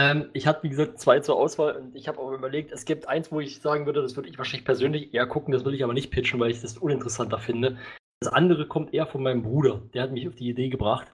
[0.00, 3.06] Ähm, ich hatte, wie gesagt, zwei zur Auswahl und ich habe aber überlegt, es gibt
[3.06, 5.84] eins, wo ich sagen würde, das würde ich wahrscheinlich persönlich eher gucken, das will ich
[5.84, 7.78] aber nicht pitchen, weil ich das uninteressanter finde.
[8.22, 11.12] Das andere kommt eher von meinem Bruder, der hat mich auf die Idee gebracht.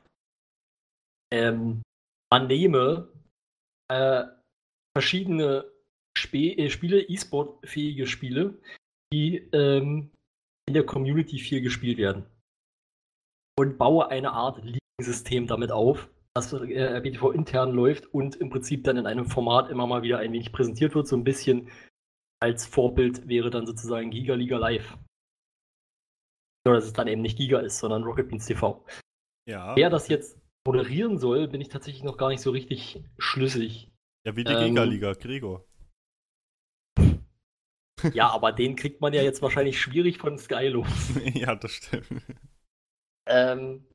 [1.32, 1.82] Ähm,
[2.32, 3.08] man nehme
[3.88, 4.24] äh,
[4.96, 5.64] verschiedene
[6.16, 8.56] Spe äh, Spiele, E-Sport-fähige Spiele,
[9.12, 10.12] die ähm,
[10.68, 12.24] in der Community viel gespielt werden.
[13.58, 18.84] Und baue eine Art Ligensystem damit auf, das äh, BTV intern läuft und im Prinzip
[18.84, 21.08] dann in einem Format immer mal wieder ein wenig präsentiert wird.
[21.08, 21.70] So ein bisschen
[22.40, 24.98] als Vorbild wäre dann sozusagen Giga Liga Live.
[26.66, 28.84] Nur, dass es dann eben nicht Giga ist, sondern Rocket Beans TV.
[29.48, 33.90] Ja, Wer das jetzt moderieren soll, bin ich tatsächlich noch gar nicht so richtig schlüssig.
[34.26, 35.64] ja, wie die ähm, Giga-Liga, Gregor.
[38.12, 41.12] Ja, aber den kriegt man ja jetzt wahrscheinlich schwierig von Sky los.
[41.34, 42.22] ja, das stimmt.
[43.26, 43.86] Ähm,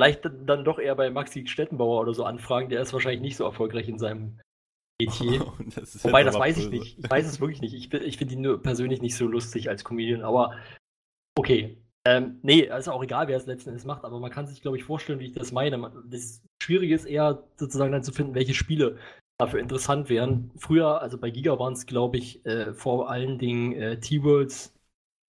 [0.00, 2.70] vielleicht dann- doch eher bei Maxi Stettenbauer oder so anfragen.
[2.70, 4.40] Der ist wahrscheinlich nicht so erfolgreich in seinem
[5.00, 5.52] Metier.
[5.74, 6.98] Das ist Wobei, das weiß ich nicht.
[6.98, 7.74] Ich weiß es wirklich nicht.
[7.74, 10.56] Ich, ich finde ihn nur persönlich nicht so lustig als Comedian, aber
[11.38, 11.76] okay.
[12.06, 14.78] Ähm, nee, ist auch egal, wer es letzten Endes macht, aber man kann sich, glaube
[14.78, 15.92] ich, vorstellen, wie ich das meine.
[16.06, 18.96] Das Schwierige ist eher sozusagen dann zu finden, welche Spiele
[19.38, 20.50] dafür interessant wären.
[20.56, 24.74] Früher, also bei Giga waren es, glaube ich, äh, vor allen Dingen äh, T-Worlds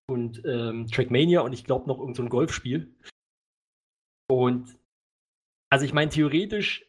[0.10, 2.94] und ähm, Trackmania und ich glaube noch irgendein so Golfspiel.
[4.32, 4.80] Und
[5.70, 6.86] also ich meine, theoretisch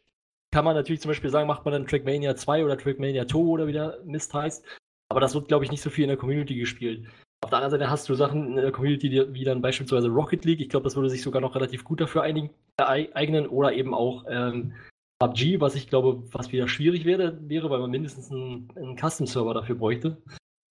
[0.53, 3.67] kann man natürlich zum Beispiel sagen, macht man dann Trackmania 2 oder Trackmania 2 oder
[3.67, 4.65] wie der Mist heißt.
[5.09, 7.05] Aber das wird, glaube ich, nicht so viel in der Community gespielt.
[7.43, 10.61] Auf der anderen Seite hast du Sachen in der Community, wie dann beispielsweise Rocket League.
[10.61, 13.47] Ich glaube, das würde sich sogar noch relativ gut dafür einigen, äh, eignen.
[13.47, 14.73] Oder eben auch ähm,
[15.19, 19.53] PUBG, was ich glaube, was wieder schwierig wäre, wäre weil man mindestens einen, einen Custom-Server
[19.53, 20.21] dafür bräuchte.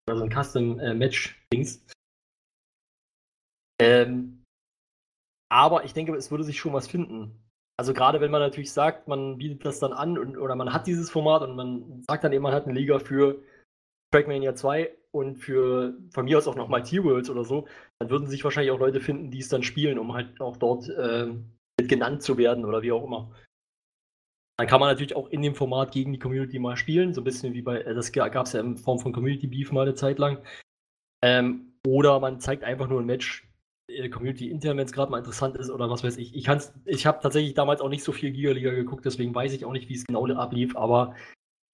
[0.09, 1.85] Also ein Custom-Match-Dings.
[3.79, 4.32] Ähm,
[5.53, 7.39] aber ich denke, es würde sich schon was finden.
[7.79, 10.87] Also gerade wenn man natürlich sagt, man bietet das dann an und, oder man hat
[10.87, 13.43] dieses Format und man sagt dann eben, man hat eine Liga für
[14.13, 17.67] Trackmania 2 und für von mir aus auch nochmal T-Worlds oder so,
[17.99, 20.89] dann würden sich wahrscheinlich auch Leute finden, die es dann spielen, um halt auch dort
[21.79, 23.31] mit genannt zu werden oder wie auch immer.
[24.59, 27.25] Dann kann man natürlich auch in dem Format gegen die Community mal spielen, so ein
[27.25, 29.95] bisschen wie bei, äh, das gab es ja in Form von Community Beef mal eine
[29.95, 30.39] Zeit lang.
[31.23, 33.52] Ähm, oder man zeigt einfach nur ein Match äh,
[34.11, 36.35] Community intern, wenn es gerade mal interessant ist oder was weiß ich.
[36.35, 39.73] Ich, ich habe tatsächlich damals auch nicht so viel Giga-Liga geguckt, deswegen weiß ich auch
[39.73, 41.15] nicht, wie es genau ablief, aber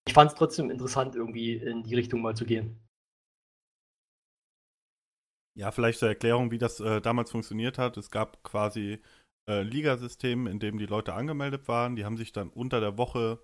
[0.06, 2.80] ich fand es trotzdem interessant, irgendwie in die Richtung mal zu gehen.
[5.54, 7.96] Ja, vielleicht zur Erklärung, wie das äh, damals funktioniert hat.
[7.96, 9.00] Es gab quasi
[9.48, 11.96] äh, Ligasystem, in dem die Leute angemeldet waren.
[11.96, 13.40] Die haben sich dann unter der Woche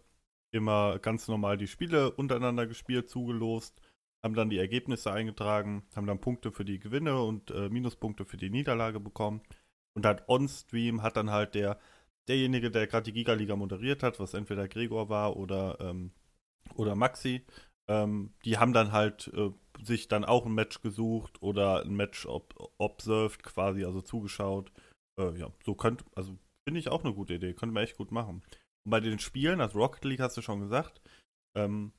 [0.52, 3.80] immer ganz normal die Spiele untereinander gespielt, zugelost,
[4.24, 8.38] haben dann die Ergebnisse eingetragen, haben dann Punkte für die Gewinne und äh, Minuspunkte für
[8.38, 9.42] die Niederlage bekommen.
[9.94, 11.78] Und dann on-stream hat dann halt der,
[12.26, 16.10] derjenige, der gerade die Giga-Liga moderiert hat, was entweder Gregor war oder, ähm,
[16.74, 17.44] oder Maxi,
[17.86, 19.50] ähm, die haben dann halt äh,
[19.84, 24.72] sich dann auch ein Match gesucht oder ein Match ob observed quasi, also zugeschaut.
[25.20, 28.10] Äh, ja, so könnte, also finde ich auch eine gute Idee, könnte man echt gut
[28.10, 28.42] machen.
[28.86, 31.02] Und bei den Spielen, also Rocket League hast du schon gesagt,
[31.54, 31.92] ähm,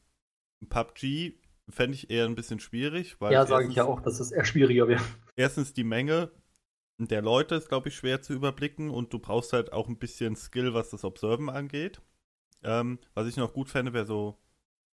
[0.69, 1.38] PUBG
[1.70, 4.46] fände ich eher ein bisschen schwierig, weil ja, sage ich ja auch, dass es eher
[4.46, 5.04] schwieriger wäre.
[5.36, 6.32] erstens die Menge
[6.98, 10.36] der Leute ist, glaube ich, schwer zu überblicken und du brauchst halt auch ein bisschen
[10.36, 12.02] Skill, was das Observen angeht.
[12.64, 14.38] Ähm, was ich noch gut fände, wäre so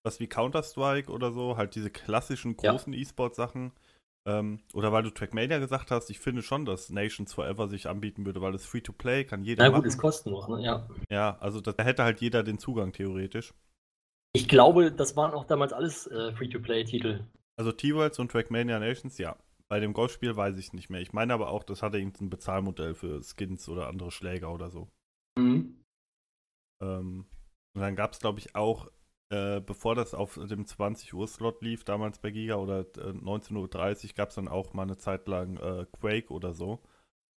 [0.04, 2.72] was wie Counter-Strike oder so, halt diese klassischen Ja.
[2.72, 3.72] großen E-Sport-Sachen.
[4.24, 8.24] Ähm, oder weil du Trackmania gesagt hast, ich finde schon, dass Nations Forever sich anbieten
[8.24, 9.88] würde, weil es Free-to-Play kann jeder Na gut, machen.
[9.88, 10.62] ist kostenlos, ne?
[10.62, 10.88] Ja.
[11.08, 13.52] ja, also da hätte halt jeder den Zugang theoretisch.
[14.34, 17.24] Ich glaube, das waren auch damals alles äh, Free-to-Play-Titel.
[17.56, 19.36] Also T-Worlds und Trackmania Nations, ja.
[19.68, 21.00] Bei dem Golfspiel weiß ich nicht mehr.
[21.00, 24.88] Ich meine aber auch, das hatte irgendein Bezahlmodell für Skins oder andere Schläger oder so.
[25.38, 25.82] Mhm.
[26.82, 27.26] Ähm,
[27.74, 28.90] und dann gab es, glaube ich, auch,
[29.30, 34.04] äh, bevor das auf dem 20 Uhr Slot lief, damals bei Giga oder äh, 19.30
[34.08, 36.82] Uhr, gab es dann auch mal eine Zeit lang äh, Quake oder so.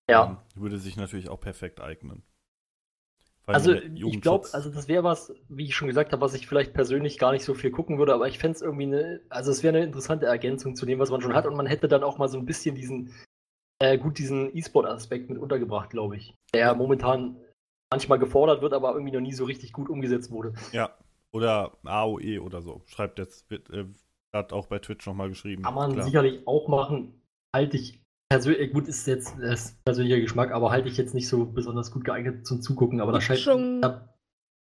[0.09, 0.27] Ja.
[0.27, 2.23] Ähm, würde sich natürlich auch perfekt eignen.
[3.47, 6.73] Also ich glaube, also das wäre was, wie ich schon gesagt habe, was ich vielleicht
[6.73, 9.63] persönlich gar nicht so viel gucken würde, aber ich fände es irgendwie eine, also es
[9.63, 12.17] wäre eine interessante Ergänzung zu dem, was man schon hat und man hätte dann auch
[12.17, 13.13] mal so ein bisschen diesen,
[13.81, 17.37] äh, gut diesen E-Sport-Aspekt mit untergebracht, glaube ich, der momentan
[17.93, 20.55] manchmal gefordert wird, aber irgendwie noch nie so richtig gut umgesetzt wurde.
[20.73, 20.97] Ja.
[21.33, 22.83] Oder AOE oder so.
[22.87, 23.87] Schreibt jetzt, wird, äh,
[24.33, 25.65] hat auch bei Twitch nochmal geschrieben.
[25.65, 26.05] Kann man Klar.
[26.05, 27.21] sicherlich auch machen.
[27.53, 31.29] Halte ich persönlich, gut, ist jetzt das ist persönlicher Geschmack, aber halte ich jetzt nicht
[31.29, 33.01] so besonders gut geeignet zum Zugucken.
[33.01, 34.15] Aber da scheint, schon- da,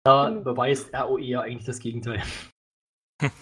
[0.04, 2.22] da beweist ROE ja eigentlich das Gegenteil.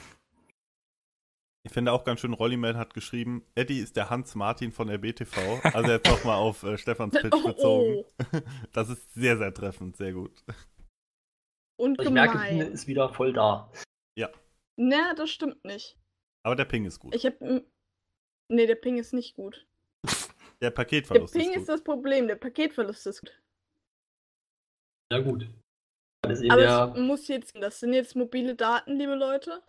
[1.62, 5.60] Ich finde auch ganz schön, Rolliman hat geschrieben, Eddie ist der Hans Martin von RBTV.
[5.74, 8.04] Also jetzt nochmal auf äh, Stefans Pitch Oh, bezogen.
[8.32, 8.40] oh.
[8.72, 10.42] Das ist sehr, sehr treffend, sehr gut.
[11.78, 12.72] Und Also ich merke, Biene gemein.
[12.72, 13.70] ist wieder voll da.
[14.82, 15.98] Na, das stimmt nicht.
[16.42, 17.14] Aber der Ping ist gut.
[17.14, 17.38] Ich hab.
[17.42, 17.66] m-
[18.48, 19.66] Nee, der Ping ist nicht gut.
[20.60, 23.40] Der Der Paketverlust Ping ist ist das Problem, der Paketverlust ist gut.
[25.12, 25.48] Ja, gut.
[26.22, 29.62] Aber der, es muss jetzt, das sind jetzt mobile Daten, liebe Leute.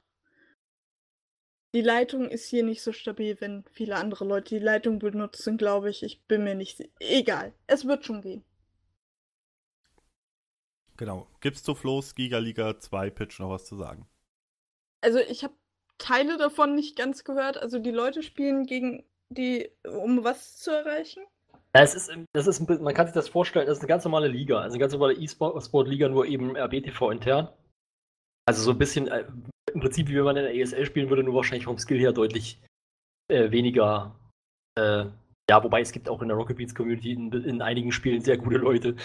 [1.73, 5.89] Die Leitung ist hier nicht so stabil, wenn viele andere Leute die Leitung benutzen, glaube
[5.89, 6.03] ich.
[6.03, 6.83] Ich bin mir nicht.
[6.99, 7.53] Egal.
[7.67, 8.43] Es wird schon gehen.
[10.97, 11.27] Genau.
[11.39, 14.05] Gibt's zu Flo's Gigaliga 2 Pitch noch was zu sagen?
[14.99, 15.55] Also ich habe
[15.97, 17.57] Teile davon nicht ganz gehört.
[17.57, 21.23] Also die Leute spielen gegen die, um was zu erreichen?
[21.73, 24.59] Es ist, das ist man kann sich das vorstellen, das ist eine ganz normale Liga,
[24.59, 27.49] also eine ganz normale E-Sport-Liga, nur eben RBTV intern.
[28.45, 29.25] Also so ein bisschen, äh,
[29.73, 32.11] im Prinzip wie wenn man in der ESL spielen würde, nur wahrscheinlich vom Skill her
[32.11, 32.61] deutlich
[33.29, 34.19] äh, weniger.
[34.77, 35.05] Äh,
[35.49, 38.37] ja, wobei es gibt auch in der Rocket Beans Community in, in einigen Spielen sehr
[38.37, 38.95] gute Leute.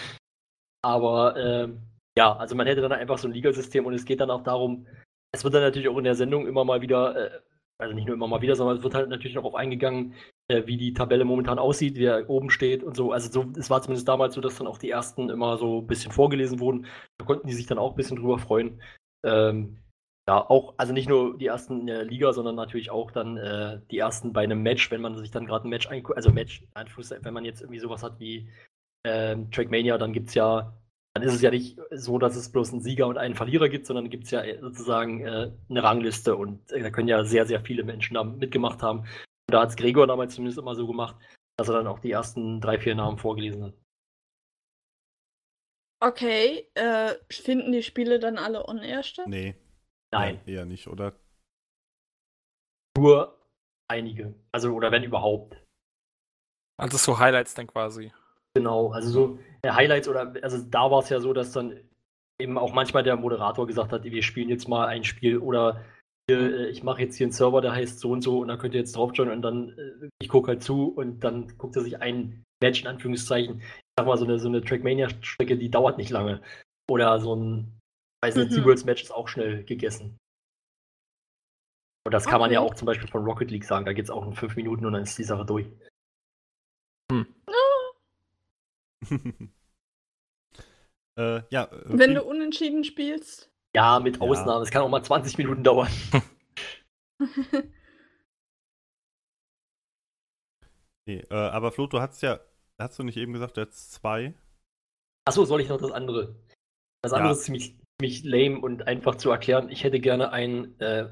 [0.83, 1.81] Aber ähm,
[2.17, 4.87] ja, also man hätte dann einfach so ein Ligasystem und es geht dann auch darum,
[5.31, 7.39] es wird dann natürlich auch in der Sendung immer mal wieder, äh,
[7.79, 10.15] also nicht nur immer mal wieder, sondern es wird halt natürlich noch auf eingegangen,
[10.47, 13.11] äh, wie die Tabelle momentan aussieht, wer oben steht und so.
[13.11, 15.87] Also so, es war zumindest damals so, dass dann auch die ersten immer so ein
[15.87, 16.87] bisschen vorgelesen wurden.
[17.17, 18.81] Da konnten die sich dann auch ein bisschen drüber freuen.
[19.23, 19.83] Ähm,
[20.27, 23.79] ja, auch, also nicht nur die ersten in der Liga, sondern natürlich auch dann äh,
[23.91, 26.65] die ersten bei einem Match, wenn man sich dann gerade ein Match einguckt, also Match,
[27.21, 28.49] wenn man jetzt irgendwie sowas hat wie
[29.05, 30.73] ähm, Trackmania, dann gibt es ja,
[31.17, 33.87] dann ist es ja nicht so, dass es bloß einen Sieger und einen Verlierer gibt,
[33.87, 37.47] sondern gibt es ja äh, sozusagen äh, eine Rangliste und äh, da können ja sehr,
[37.47, 38.99] sehr viele Menschen da mitgemacht haben.
[38.99, 41.15] Und da hat es Gregor damals zumindest immer so gemacht,
[41.57, 43.73] dass er dann auch die ersten drei, vier Namen vorgelesen hat.
[45.99, 49.27] Okay, äh, finden die Spiele dann alle on-air statt?
[49.27, 49.55] Nee.
[50.11, 51.13] Nein, Eher nicht, oder?
[52.97, 53.37] nur
[53.89, 54.35] einige.
[54.51, 55.57] Also, oder wenn überhaupt.
[56.79, 58.11] Also so Highlights dann quasi.
[58.55, 59.39] Genau, also so
[59.75, 61.79] Highlights oder, also da war es ja so, dass dann
[62.39, 65.83] eben auch manchmal der Moderator gesagt hat, wir spielen jetzt mal ein Spiel oder
[66.29, 68.57] hier, äh, ich mache jetzt hier einen Server, der heißt so und so und da
[68.57, 71.81] könnt ihr jetzt drauf und dann, äh, ich gucke halt zu und dann guckt er
[71.81, 73.65] sich ein Match in Anführungszeichen, ich
[73.97, 76.41] sag mal so eine, so eine Trackmania-Strecke, die dauert nicht lange.
[76.89, 77.79] Oder so ein,
[78.23, 78.55] weiß nicht, Mhm.
[78.55, 80.17] SeaWorlds-Match ist auch schnell gegessen.
[82.05, 82.71] Und das kann man ja Okay.
[82.71, 84.93] auch zum Beispiel von Rocket League sagen, da geht es auch in fünf Minuten und
[84.93, 85.67] dann ist die Sache durch.
[91.17, 93.51] äh, ja, äh, Wenn du unentschieden spielst.
[93.75, 94.21] Ja, mit Ja.
[94.21, 94.63] Ausnahmen.
[94.63, 95.89] Es kann auch mal 20 Minuten dauern.
[101.07, 102.39] nee, äh, aber Flo, du hast ja,
[102.79, 104.33] hast du nicht eben gesagt, du hättest zwei?
[105.27, 106.35] Achso, soll ich noch das andere?
[107.03, 107.17] Das Ja.
[107.17, 109.69] andere ist ziemlich, ziemlich lame und einfach zu erklären.
[109.69, 111.09] Ich hätte gerne ein äh,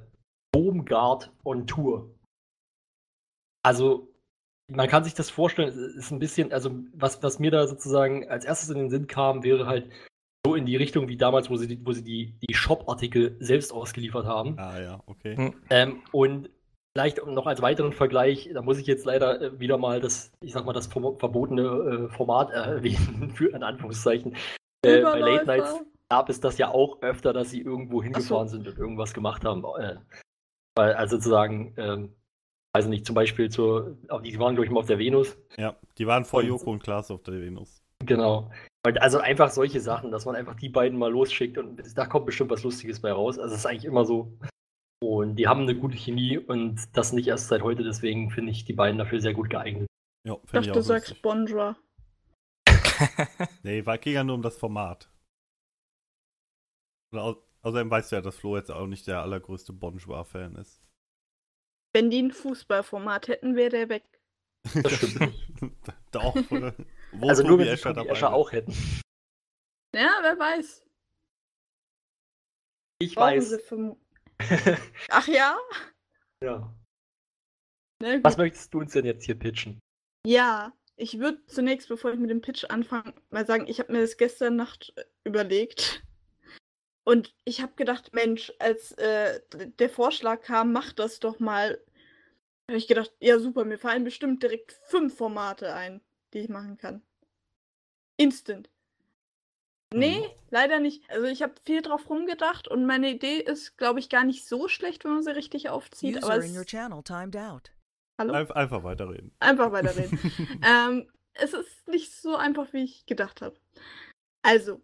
[0.55, 2.15] Homeguard on Tour.
[3.63, 4.14] Also,
[4.71, 8.27] man kann sich das vorstellen, es ist ein bisschen, also was, was mir da sozusagen
[8.29, 9.89] als erstes in den Sinn kam, wäre halt
[10.45, 13.71] so in die Richtung wie damals, wo sie, die- wo sie die, die Shop-Artikel selbst
[13.73, 14.57] ausgeliefert haben.
[14.59, 15.35] Ah ja, okay.
[15.35, 15.53] Hm.
[15.69, 16.49] Ähm, und
[16.95, 20.53] vielleicht noch als weiteren Vergleich, da muss ich jetzt leider äh, wieder mal das, ich
[20.53, 24.35] sag mal, das verbotene äh, Format erwähnen, für in Anführungszeichen.
[24.85, 25.79] Äh, bei Late Nights
[26.09, 29.63] gab es das ja auch öfter, dass sie irgendwo hingefahren sind und irgendwas gemacht haben.
[29.79, 29.95] Äh,
[30.77, 32.13] weil, also sozusagen, ähm,
[32.75, 35.37] weiß nicht, zum Beispiel zur, die waren, glaube ich, mal auf der Venus.
[35.57, 37.81] Ja, die waren vor Und- Joko und Klaas auf der Venus.
[38.05, 38.51] Genau.
[38.99, 42.51] Also einfach solche Sachen, dass man einfach die beiden mal losschickt und da kommt bestimmt
[42.51, 43.39] was Lustiges bei raus.
[43.39, 44.37] Also es ist eigentlich immer so.
[45.01, 48.65] Und die haben eine gute Chemie und das nicht erst seit heute, deswegen finde ich
[48.65, 49.87] die beiden dafür sehr gut geeignet.
[50.27, 51.21] Ja, Ich finde dachte, ich du auch sagst.
[51.21, 51.77] Bondra.
[53.63, 55.09] Nee, war ging ja nur um das Format.
[57.13, 60.81] Außerdem weißt du ja, dass Flo jetzt auch nicht der allergrößte Bonjour-Fan ist.
[61.95, 64.03] Wenn die ein Fußballformat hätten, wäre der weg.
[64.83, 65.33] Das stimmt.
[66.11, 66.75] Doch, oder?
[67.13, 68.73] Wo also nur Tobi wenn sie Escher Tobi Escher auch hätten.
[69.95, 70.85] Ja, wer weiß.
[72.99, 73.49] Ich Brauchen weiß.
[73.49, 73.97] sie vermu-
[75.09, 75.57] Ach ja?
[76.43, 76.75] ja.
[78.01, 78.21] Na.
[78.25, 79.79] Was möchtest du uns denn jetzt hier pitchen?
[80.27, 84.01] Ja, ich würde zunächst, bevor ich mit dem Pitch anfange, mal sagen, ich habe mir
[84.01, 86.04] das gestern Nacht äh, überlegt.
[87.05, 89.39] Und ich habe gedacht, Mensch, als äh,
[89.79, 91.79] der Vorschlag kam, mach das doch mal,
[92.67, 96.01] habe ich gedacht, ja super, mir fallen bestimmt direkt fünf Formate ein,
[96.33, 97.01] die ich machen kann.
[98.17, 98.69] Instant.
[99.93, 100.31] Nee, Mhm.
[100.49, 101.09] leider nicht.
[101.09, 104.67] Also ich habe viel drauf rumgedacht und meine Idee ist, glaube ich, gar nicht so
[104.67, 106.17] schlecht, wenn man sie richtig aufzieht.
[106.17, 107.71] User Aber in your channel timed out.
[108.19, 108.33] hallo?
[108.33, 109.31] Einf einfach weiterreden.
[109.39, 110.19] Einfach weiterreden.
[110.65, 113.55] ähm, es ist nicht so einfach, wie ich gedacht habe.
[114.41, 114.81] Also,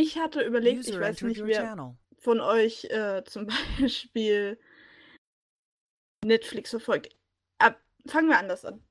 [0.00, 1.96] ich hatte überlegt, ich User weiß entered nicht, wer channel.
[2.18, 3.46] von euch äh, zum
[3.80, 4.58] Beispiel
[6.24, 7.14] Netflix verfolgt.
[7.58, 8.82] Ab, fangen wir anders an.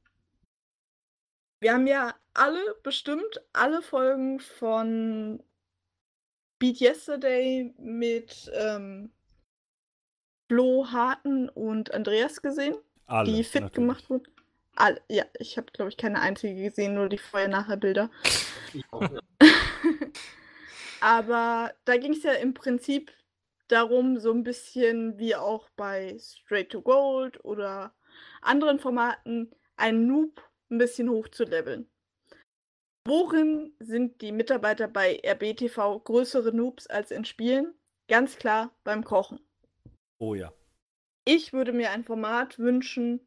[1.62, 5.44] Wir haben ja alle, bestimmt alle Folgen von
[6.60, 9.12] Beat Yesterday mit ähm,
[10.48, 12.78] Flo Harten und Andreas gesehen,
[13.08, 13.32] Alle.
[13.32, 13.74] die fit natürlich.
[13.74, 14.28] gemacht wurden.
[14.76, 18.10] Alle, ja, ich habe, glaube ich, keine einzige gesehen, nur die Vorher-Nachher-Bilder.
[21.02, 23.12] Aber da ging es ja im Prinzip
[23.68, 27.94] darum, so ein bisschen wie auch bei Straight to Gold oder
[28.42, 31.90] anderen Formaten, einen Noob ein bisschen hochzuleveln.
[33.06, 37.74] Worin sind die Mitarbeiter bei RBTV größere Noobs als in Spielen?
[38.08, 39.40] Ganz klar beim Kochen.
[40.20, 40.54] Oh ja.
[41.26, 43.20] Ich würde mir ein Format wünschen,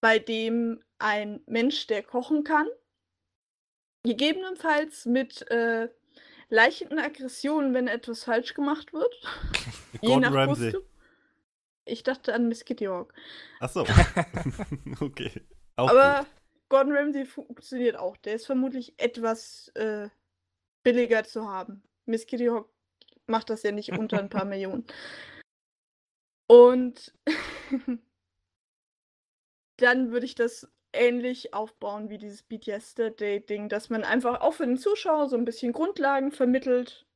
[0.00, 2.68] bei dem ein Mensch, der kochen kann,
[4.04, 5.88] gegebenenfalls mit äh,
[6.48, 9.14] leichten Aggressionen, wenn etwas falsch gemacht wird.
[10.00, 10.74] Je Gordon nach Ramsay.
[11.86, 13.12] Ich dachte an Miss Kitty Hawk.
[13.60, 13.86] Achso.
[15.00, 15.42] okay.
[15.76, 16.28] Auch Aber gut.
[16.68, 18.16] Gordon Ramsay funktioniert auch.
[18.18, 20.08] Der ist vermutlich etwas äh,
[20.82, 21.82] billiger zu haben.
[22.06, 22.70] Miss Kitty Hawk
[23.26, 24.86] macht das ja nicht unter ein paar Millionen.
[26.46, 27.14] Und
[29.76, 34.66] dann würde ich das ähnlich aufbauen wie dieses Beat Yesterday-Ding, dass man einfach auch für
[34.66, 37.06] den Zuschauer so ein bisschen Grundlagen vermittelt.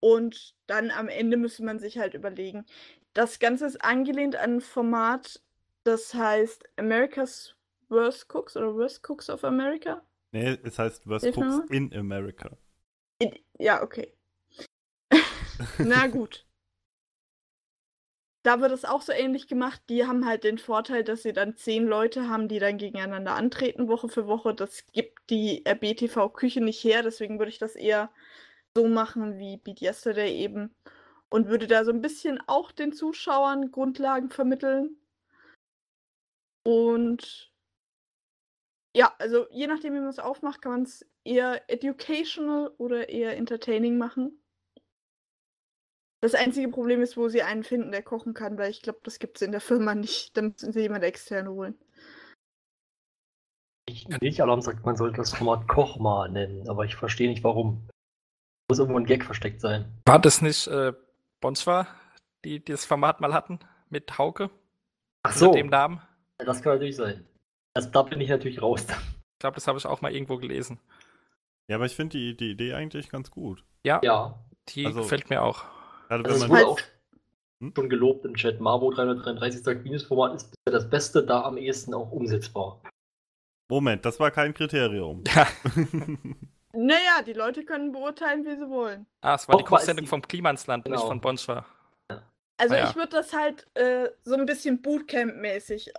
[0.00, 2.66] Und dann am Ende müsste man sich halt überlegen.
[3.14, 5.40] Das Ganze ist angelehnt an ein Format,
[5.84, 7.56] das heißt America's
[7.88, 10.02] Worst Cooks oder Worst Cooks of America.
[10.32, 12.56] Nee, es heißt Worst Cooks in America.
[13.18, 14.12] In, ja, okay.
[15.78, 16.46] Na gut.
[18.44, 19.80] Da wird es auch so ähnlich gemacht.
[19.88, 23.88] Die haben halt den Vorteil, dass sie dann zehn Leute haben, die dann gegeneinander antreten,
[23.88, 24.54] Woche für Woche.
[24.54, 28.10] Das gibt die RBTV-Küche nicht her, deswegen würde ich das eher
[28.76, 30.74] so machen wie Beat Yesterday eben.
[31.30, 34.98] Und würde da so ein bisschen auch den Zuschauern Grundlagen vermitteln.
[36.64, 37.50] Und
[38.94, 43.36] ja, also je nachdem, wie man es aufmacht, kann man es eher educational oder eher
[43.38, 44.43] entertaining machen.
[46.24, 49.18] Das einzige Problem ist, wo sie einen finden, der kochen kann, weil ich glaube, das
[49.18, 50.34] gibt es in der Firma nicht.
[50.34, 51.78] Da müssen sie jemand extern holen.
[53.86, 57.86] Ich, Milchalarm sagt, man sollte das Format Kochma nennen, aber ich verstehe nicht warum.
[58.70, 60.00] Muss irgendwo ein Gag versteckt sein.
[60.06, 60.94] War das nicht äh,
[61.42, 61.86] Bonschwa,
[62.42, 63.58] die, die das Format mal hatten
[63.90, 64.48] mit Hauke?
[65.24, 66.00] Ach so, dem Namen?
[66.38, 67.28] das kann natürlich sein.
[67.74, 68.86] Also, da bin ich natürlich raus.
[69.36, 70.80] Ich glaube, das habe ich auch mal irgendwo gelesen.
[71.68, 73.62] Ja, aber ich finde die, die Idee eigentlich ganz gut.
[73.84, 75.66] Ja, Ja, die Also- gefällt mir auch.
[76.08, 76.70] Gerade also wenn wurde man.
[76.72, 76.80] auch
[77.60, 77.72] Hm?
[77.76, 78.60] schon gelobt im Chat.
[78.60, 82.80] Marbo 333 sagt, Minus-Format ist bisher das Beste, da am ehesten auch umsetzbar.
[83.70, 85.22] Moment, das war kein Kriterium.
[85.34, 85.46] Ja.
[86.76, 89.06] Naja, die Leute können beurteilen, wie sie wollen.
[89.20, 91.06] Ah, es war die Kochsendung die- vom Klimansland, nicht Genau.
[91.06, 91.64] von Bonschwa.
[92.56, 92.90] Also Ah, ja.
[92.90, 95.92] ich würde das halt äh, so ein bisschen Bootcamp-mäßig äh,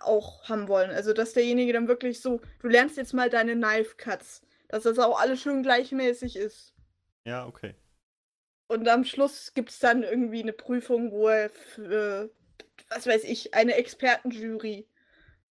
[0.00, 0.90] auch haben wollen.
[0.90, 4.98] Also dass derjenige dann wirklich so, du lernst jetzt mal deine Knife Cuts, dass das
[4.98, 6.72] auch alles schön gleichmäßig ist.
[7.26, 7.74] ja, okay.
[8.68, 12.30] Und am Schluss gibt es dann irgendwie eine Prüfung, wo er für,
[12.88, 14.88] was weiß ich, eine Expertenjury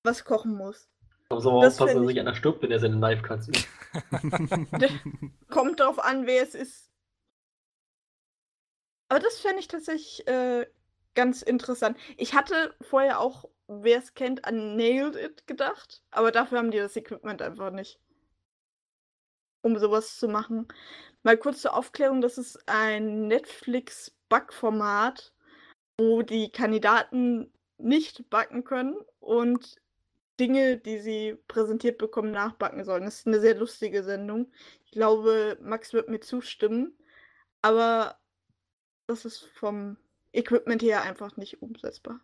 [0.03, 0.89] was kochen muss.
[1.29, 3.49] Da muss aber Das aufpassen, dass ich- nicht einer stirbt, wenn er seine Knife Cuts
[3.49, 3.69] übt.
[5.49, 6.91] Kommt drauf an, wer es ist.
[9.09, 10.67] Aber das fände ich tatsächlich äh,
[11.15, 11.99] ganz interessant.
[12.17, 16.79] Ich hatte vorher auch, wer es kennt, an Nailed It gedacht, aber dafür haben die
[16.79, 18.01] das Equipment einfach nicht.
[19.61, 20.67] Um sowas zu machen.
[21.23, 25.33] Mal kurz zur Aufklärung, das ist ein Netflix-Backformat,
[25.99, 29.77] wo die Kandidaten nicht backen können und
[30.41, 33.05] Dinge, die sie präsentiert bekommen, nachbacken sollen.
[33.05, 34.51] Das ist eine sehr lustige Sendung.
[34.85, 36.97] Ich glaube, Max wird mir zustimmen.
[37.61, 38.17] Aber
[39.07, 39.97] das ist vom
[40.33, 42.21] Equipment her einfach nicht umsetzbar.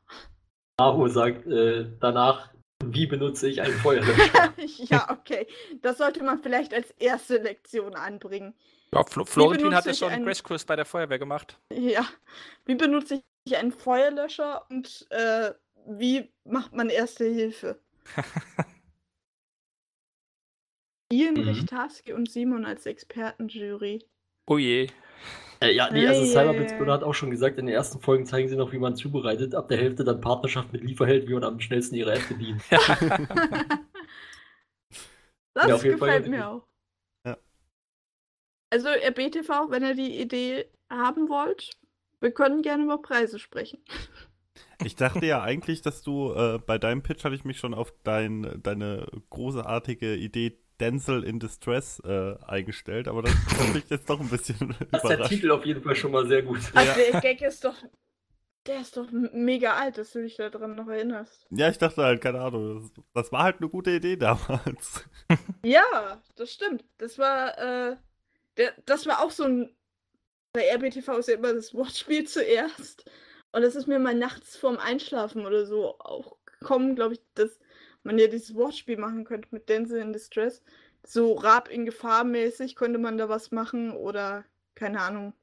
[0.79, 2.53] Marbo sagt äh, danach,
[2.85, 4.55] wie benutze ich einen Feuerlöscher?
[4.57, 5.47] ja, okay.
[5.83, 8.55] Das sollte man vielleicht als erste Lektion anbringen.
[8.95, 11.59] Ja, Flo Florentin hat benutze ja ich schon einen Crashkurs bei der Feuerwehr gemacht.
[11.73, 12.07] Ja.
[12.65, 15.53] Wie benutze ich einen Feuerlöscher und äh,
[15.87, 17.81] wie macht man erste Hilfe?
[21.13, 21.49] Ian Mhm.
[21.49, 24.05] Richtarski und Simon als Expertenjury.
[24.47, 24.89] Oh je.
[25.61, 26.87] Äh, ja, nee, also ei.
[26.87, 29.55] hat auch schon gesagt, in den ersten Folgen zeigen sie noch, wie man zubereitet.
[29.55, 32.63] Ab der Hälfte dann Partnerschaft mit Lieferheld, wie man am schnellsten ihre App bedient.
[35.55, 36.69] das Ja, gefällt mir auch.
[38.71, 41.71] Also RBTV, wenn ihr die Idee haben wollt,
[42.21, 43.83] wir können gerne über Preise sprechen.
[44.85, 47.93] Ich dachte ja eigentlich, dass du äh, bei deinem Pitch hatte ich mich schon auf
[48.05, 54.21] dein, deine großartige Idee Denzel in Distress äh, eingestellt, aber das hat mich jetzt doch
[54.21, 55.29] ein bisschen Das ist der überrascht.
[55.31, 56.61] Titel auf jeden Fall schon mal sehr gut.
[56.75, 57.75] Also der Gag ist doch.
[58.67, 61.47] Der ist doch mega alt, dass du dich daran noch erinnerst.
[61.51, 65.05] Ja, ich dachte halt, keine Ahnung, das, das war halt eine gute Idee damals.
[65.65, 66.85] Ja, das stimmt.
[66.99, 67.97] Das war, äh,
[68.59, 69.75] der, das war auch so ein.
[70.53, 73.05] Bei RBTV ist ja immer das Wortspiel zuerst.
[73.53, 77.59] Und das ist mir mal nachts vorm Einschlafen oder so auch gekommen, glaube ich, dass
[78.03, 80.63] man ja dieses Wortspiel machen könnte mit Denzel in Distress.
[81.05, 84.45] So Rab in Gefahr mäßig könnte man da was machen oder
[84.75, 85.35] keine Ahnung.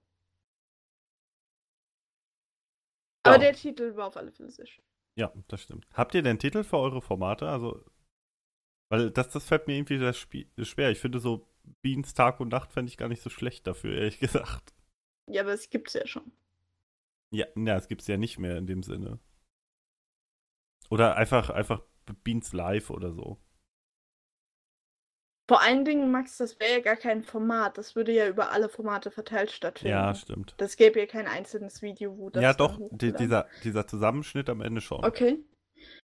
[3.24, 3.40] Aber Ja.
[3.40, 4.84] der Titel war auf alle Fälle sehr schön.
[5.16, 5.88] Ja, das stimmt.
[5.94, 7.48] Habt ihr denn Titel für eure Formate?
[7.50, 7.84] Also,
[8.90, 10.92] weil das, das fällt mir irgendwie sehr schwer.
[10.92, 11.48] Ich finde so
[11.82, 14.74] Beans Tag und Nacht fände ich gar nicht so schlecht dafür, ehrlich gesagt.
[15.30, 16.32] Ja, aber es gibt's ja schon.
[17.32, 19.20] Ja, ja, es gibt's ja nicht mehr in dem Sinne.
[20.90, 21.82] Oder einfach, einfach
[22.24, 23.40] Beans Live oder so.
[25.48, 27.78] Vor allen Dingen, Max, das wäre ja gar kein Format.
[27.78, 29.92] Das würde ja über alle Formate verteilt stattfinden.
[29.92, 30.56] Ja, stimmt.
[30.58, 32.42] Das gäbe ja kein einzelnes Video, wo das.
[32.42, 35.06] ja, doch, die, dieser, dieser Zusammenschnitt am Ende schon.
[35.06, 35.44] Okay.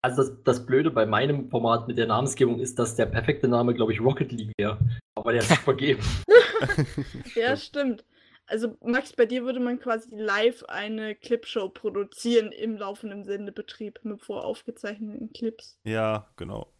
[0.02, 3.74] Also das, das Blöde bei meinem Format mit der Namensgebung ist, dass der perfekte Name,
[3.74, 4.78] glaube ich, Rocket League wäre.
[5.14, 6.02] Aber der ist vergeben.
[7.34, 8.04] Ja, Stimmt.
[8.46, 14.20] Also, Max, bei dir würde man quasi live eine Clipshow produzieren im laufenden Sendebetrieb mit
[14.20, 15.78] voraufgezeichneten Clips.
[15.84, 16.72] ja, genau.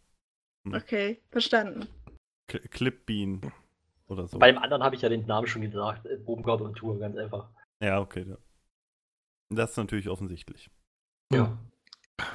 [0.65, 0.75] Hm.
[0.75, 1.87] Okay, verstanden.
[2.49, 3.41] Cl Clip Bean
[4.07, 4.37] oder so.
[4.37, 6.05] Bei dem anderen habe ich ja den Namen schon gesagt.
[6.05, 7.49] äh, Bobengard und Tour, ganz einfach.
[7.81, 8.25] Ja, okay.
[8.27, 8.37] Ja.
[9.49, 10.69] Das ist natürlich offensichtlich.
[11.33, 11.57] Ja.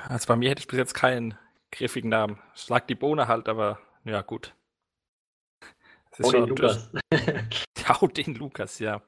[0.09, 1.39] Also bei mir hätte ich bis jetzt keinen
[1.71, 2.39] griffigen Namen.
[2.55, 4.55] Schlag die Bohne halt, aber ja, gut.
[6.23, 6.91] Oh, den Lukas.
[7.87, 9.01] Ja, oh, den Lukas, ja.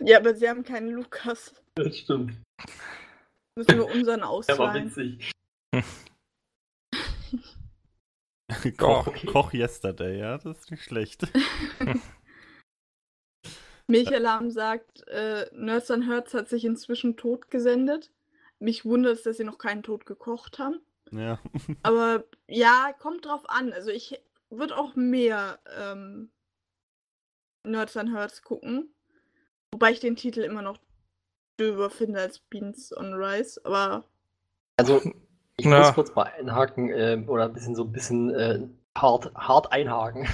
[0.00, 1.54] Ja, aber sie haben keinen Lukas.
[1.74, 2.36] das stimmt.
[3.56, 5.30] Müssen wir unseren Der war witzig.
[8.76, 9.26] Koch, okay.
[9.26, 11.26] Koch Yesterday, ja, das ist nicht schlecht.
[13.86, 18.10] Milchalarm sagt, äh, Nerds and Herds hat sich inzwischen tot gesendet.
[18.60, 20.80] Mich wundert es, dass sie noch keinen Tod gekocht haben.
[21.12, 21.38] ja.
[21.82, 23.72] Aber ja, kommt drauf an.
[23.72, 24.20] Also ich
[24.50, 26.30] würde auch mehr ähm,
[27.64, 28.94] Nerds and Herds gucken.
[29.72, 30.78] Wobei ich den Titel immer noch
[31.60, 33.58] döber finde als Beans on Rice.
[33.64, 34.04] Aber
[34.78, 35.02] Also,
[35.56, 35.78] ich Ja.
[35.80, 38.66] muss kurz mal einhaken ähm, oder ein bisschen so ein bisschen äh,
[38.96, 40.26] hart, hart einhaken.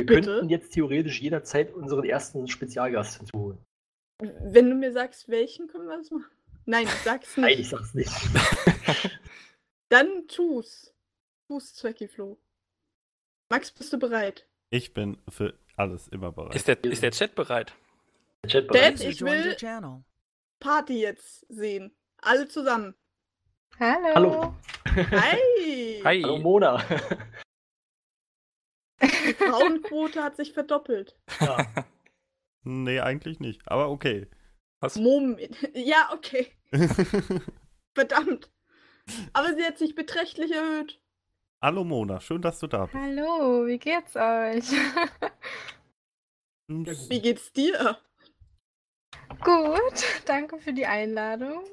[0.00, 0.30] Wir Bitte?
[0.36, 3.58] könnten jetzt theoretisch jederzeit unseren ersten Spezialgast hinzuholen.
[4.20, 6.30] wenn du mir sagst, welchen können wir das machen?
[6.68, 7.46] Nein, sag's nicht.
[7.46, 8.12] Nein, ich sag's nicht.
[9.88, 10.94] Dann tu's.
[11.46, 12.38] Tu's, Zwecki Flo.
[13.48, 14.46] Max, bist du bereit?
[14.68, 16.54] Ich bin für alles immer bereit.
[16.54, 17.72] Ist der, ist der Chat bereit?
[18.42, 18.94] Der Chat Dad, bereit.
[18.96, 20.04] User ich will-.
[20.60, 21.96] Party jetzt sehen.
[22.18, 22.94] Alle zusammen.
[23.80, 24.14] Hallo.
[24.14, 24.54] Hallo.
[24.84, 26.00] Hi!
[26.04, 26.22] Hi.
[26.22, 26.84] Hallo Mona.
[29.00, 31.18] Die Frauenquote hat sich verdoppelt.
[31.40, 31.66] ja.
[32.62, 33.66] nee, eigentlich nicht.
[33.66, 34.28] Aber okay.
[34.80, 34.96] Was?
[34.96, 35.56] Moment.
[35.74, 36.52] Ja, okay.
[37.94, 38.50] Verdammt.
[39.32, 41.00] Aber sie hat sich beträchtlich erhöht.
[41.62, 42.94] Hallo Mona, schön, dass du da bist.
[42.94, 44.70] Hallo, wie geht's euch?
[46.68, 47.98] Wie geht's dir?
[49.42, 51.64] Gut, danke für die Einladung.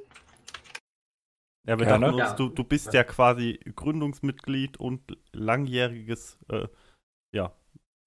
[1.68, 2.16] Ja, wir Gerne.
[2.16, 6.68] uns, du, du bist ja quasi Gründungsmitglied und langjähriges, äh,
[7.34, 7.56] ja,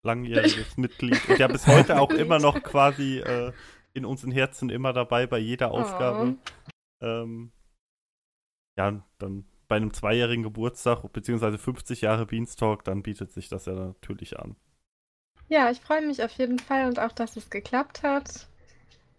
[0.04, 3.52] langjähriges Mitglied und ja bis heute auch immer noch quasi äh,
[3.94, 6.36] in unseren Herzen immer dabei bei jeder Ausgabe.
[7.00, 7.52] Ähm,
[8.76, 13.74] ja, dann bei einem zweijährigen Geburtstag beziehungsweise 50 Jahre Beanstalk, dann bietet sich das ja
[13.74, 14.56] natürlich an.
[15.48, 18.48] Ja, ich freue mich auf jeden Fall und auch, dass es geklappt hat.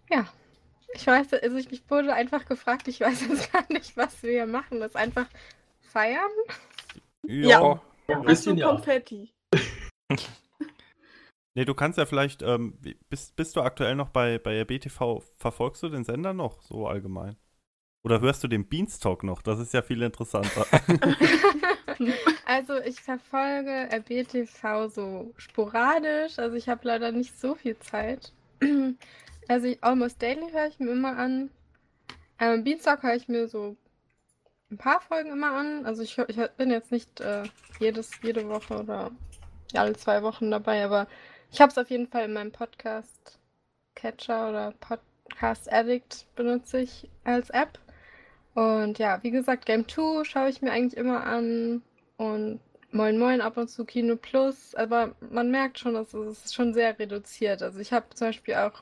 [0.09, 0.27] Ja,
[0.93, 4.31] ich weiß, also ich mich wurde einfach gefragt, ich weiß jetzt gar nicht, was wir
[4.31, 4.79] hier machen.
[4.79, 5.27] Das ist einfach
[5.81, 6.31] feiern.
[7.27, 7.81] Ja.
[8.07, 8.69] Ein Hast bisschen du ja.
[8.69, 9.33] Konfetti?
[11.55, 12.79] Nee, du kannst ja vielleicht, ähm,
[13.09, 16.87] bist, bist du aktuell noch bei, bei der BTV, verfolgst du den Sender noch so
[16.87, 17.35] allgemein?
[18.03, 19.41] Oder hörst du den Beanstalk noch?
[19.41, 20.65] Das ist ja viel interessanter.
[22.45, 28.33] Also ich verfolge RBTV so sporadisch, also ich habe leider nicht so viel Zeit.
[29.47, 31.49] Also ich, Almost Daily höre ich mir immer an.
[32.39, 33.75] Ähm, Beanstalk höre ich mir so
[34.71, 35.85] ein paar Folgen immer an.
[35.85, 37.43] Also ich, ich bin jetzt nicht äh,
[37.79, 39.11] jedes, jede Woche oder
[39.71, 41.07] ja, alle zwei Wochen dabei, aber
[41.51, 43.39] ich habe es auf jeden Fall in meinem Podcast
[43.95, 47.79] Catcher oder Podcast Addict benutze ich als App.
[48.53, 51.81] Und ja, wie gesagt, Game 2 schaue ich mir eigentlich immer an.
[52.17, 52.59] Und
[52.91, 56.73] Moin Moin ab und zu Kino Plus, aber man merkt schon, dass es ist schon
[56.73, 57.61] sehr reduziert.
[57.61, 58.81] Also ich habe zum Beispiel auch,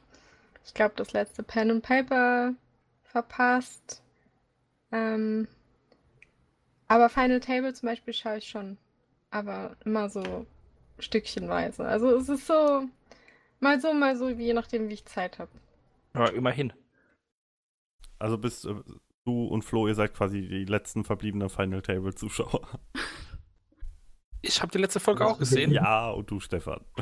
[0.65, 2.53] ich glaube, das letzte Pen and Paper
[3.03, 4.01] verpasst.
[4.93, 5.47] Ähm,
[6.87, 8.77] aber Final Table zum Beispiel schaue ich schon.
[9.29, 10.45] Aber immer so
[10.99, 11.85] stückchenweise.
[11.85, 12.87] Also es ist so
[13.59, 15.51] mal so, mal so, je nachdem, wie ich Zeit habe.
[16.13, 16.71] Ja, immerhin.
[18.19, 18.73] Also bist äh,
[19.27, 22.61] du und Flo, ihr seid quasi die letzten verbliebenen Final Table Zuschauer.
[24.41, 25.71] Ich habe die letzte Folge auch gesehen.
[25.71, 26.79] Ja, und du, Stefan.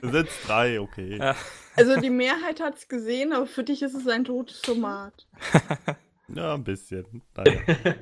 [0.00, 1.16] Wir sind drei, okay.
[1.16, 1.34] Ja.
[1.74, 5.26] Also die Mehrheit hat es gesehen, aber für dich ist es ein totes Tomat.
[6.32, 7.22] Ja, ein bisschen.
[7.36, 7.60] Naja.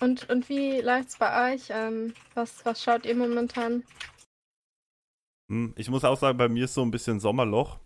[0.00, 1.68] Und, und wie läuft's bei euch?
[1.70, 3.82] Ähm, was, was schaut ihr momentan?
[5.48, 7.78] Hm, Ich muss auch sagen, bei mir ist so ein bisschen Sommerloch.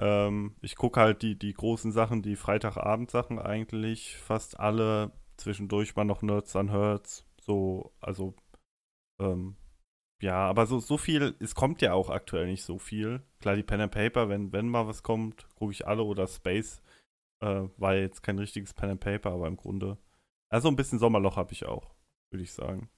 [0.00, 5.12] Ähm, ich gucke halt die, die großen Sachen, die Freitagabend-Sachen eigentlich, fast alle.
[5.36, 7.26] Zwischendurch mal noch Nerds an Herds.
[7.40, 8.34] So, also,
[9.20, 9.56] ähm,
[10.22, 13.22] ja, aber so, so viel, es kommt ja auch aktuell nicht so viel.
[13.40, 16.82] Klar, die Pen and Paper, wenn, wenn mal was kommt, gucke ich alle oder Space.
[17.42, 19.96] Äh, war jetzt kein richtiges Pen and Paper, aber im Grunde.
[20.50, 21.94] Also ein bisschen Sommerloch habe ich auch,
[22.30, 22.90] würde ich sagen.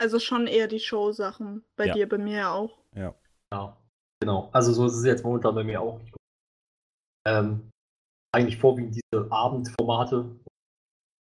[0.00, 1.64] Also schon eher die Show-Sachen.
[1.74, 1.94] Bei Ja.
[1.94, 2.78] dir, bei mir ja auch.
[2.94, 3.14] Ja.
[3.52, 3.76] Ja,
[4.20, 4.50] genau.
[4.52, 6.00] Also so ist es jetzt momentan bei mir auch.
[7.28, 7.70] Ähm,
[8.34, 10.36] eigentlich vorwiegend diese Abendformate.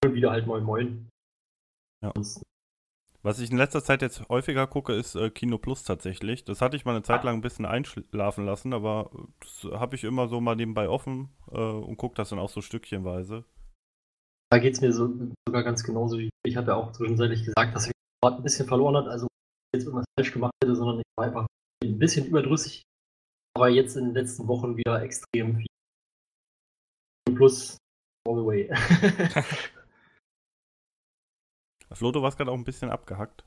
[0.05, 1.09] Und wieder halt Moin Moin.
[2.03, 2.13] Ja.
[3.23, 6.45] Was ich in letzter Zeit jetzt häufiger gucke, ist äh, Kino Plus tatsächlich.
[6.45, 9.09] Das hatte ich mal eine Zeit lang ein bisschen einschlafen lassen, aber
[9.39, 12.61] das habe ich immer so mal nebenbei offen äh, und gucke das dann auch so
[12.61, 13.43] stückchenweise.
[14.49, 15.13] Da geht es mir so,
[15.45, 18.95] sogar ganz genauso wie ich hatte auch zwischenzeitlich gesagt, dass ich gerade ein bisschen verloren
[18.95, 19.27] hat, also
[19.75, 21.47] jetzt irgendwas falsch gemacht hätte, sondern ich war einfach
[21.83, 22.83] ein bisschen überdrüssig.
[23.55, 25.67] Aber jetzt in den letzten Wochen wieder extrem viel.
[27.35, 27.77] Plus
[28.27, 28.69] all the way.
[31.93, 33.43] Flo, du warst gerade auch ein bisschen abgehackt.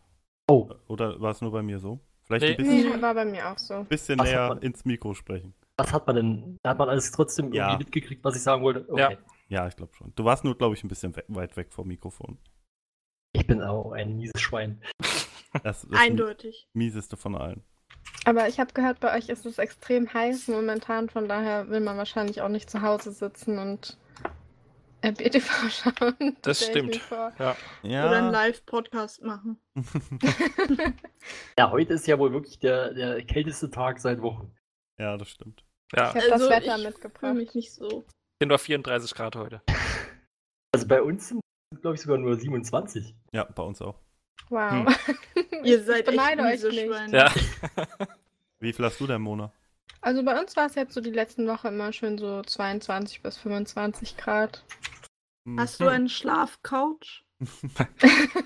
[0.51, 2.01] oh, Oder war es nur bei mir so?
[2.23, 2.51] Vielleicht Nee.
[2.53, 3.85] ein bisschen, Nee, war bei mir auch so.
[3.85, 5.55] bisschen Was näher man- ins Mikro sprechen.
[5.77, 6.59] was hat man denn?
[6.67, 7.67] Hat man alles trotzdem Ja.
[7.69, 8.87] irgendwie mitgekriegt, was ich sagen wollte?
[8.97, 9.13] Ja.
[9.49, 10.13] Ja, ich glaube schon.
[10.15, 12.39] Du warst nur, glaube ich, ein bisschen we weit weg vom Mikrofon.
[13.33, 14.81] Ich bin auch ein mieses Schwein.
[15.65, 16.69] Das, das Eindeutig.
[16.73, 17.65] mieseste von allen.
[18.25, 21.97] Aber ich habe gehört, bei euch ist es extrem heiß momentan, von daher will man
[21.97, 23.97] wahrscheinlich auch nicht zu Hause sitzen und
[25.05, 26.37] RBTV schauen.
[26.43, 27.01] Das stimmt.
[27.11, 27.57] Ja.
[27.83, 28.31] Oder einen.
[28.31, 29.59] Live-Podcast machen.
[31.59, 34.55] Ja, heute ist ja wohl wirklich der, der kälteste Tag seit Wochen.
[34.99, 35.65] ja, das stimmt.
[35.95, 36.09] ja.
[36.11, 37.35] Ich habe das Also, Wetter ich Fühle mitgebracht.
[37.35, 38.05] mich nicht so.
[38.41, 39.63] Sind nur 34 Grad heute.
[40.75, 41.41] Also bei uns sind,
[41.83, 43.15] glaube ich, sogar nur 27.
[43.33, 43.99] Ja, bei uns auch.
[44.49, 44.87] Wow.
[45.65, 46.95] Ihr seid ich beneide echt euch miese nicht.
[46.95, 47.17] Schweine.
[47.17, 47.33] Ja.
[48.61, 49.53] Wie viel hast du denn, Mona?
[50.01, 53.37] Also bei uns war es jetzt so die letzten Woche immer schön so 22 bis
[53.39, 54.65] 25 Grad.
[55.47, 55.61] Hm.
[55.61, 57.23] Hast du einen Schlafcouch?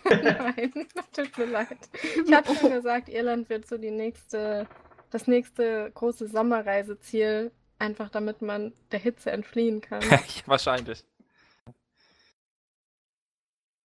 [0.04, 0.72] Nein,
[1.12, 1.78] tut mir leid.
[2.26, 4.68] Ich habe schon gesagt, Irland wird so die nächste,
[5.10, 10.02] das nächste große Sommerreiseziel, einfach damit man der Hitze entfliehen kann.
[10.46, 11.04] Wahrscheinlich.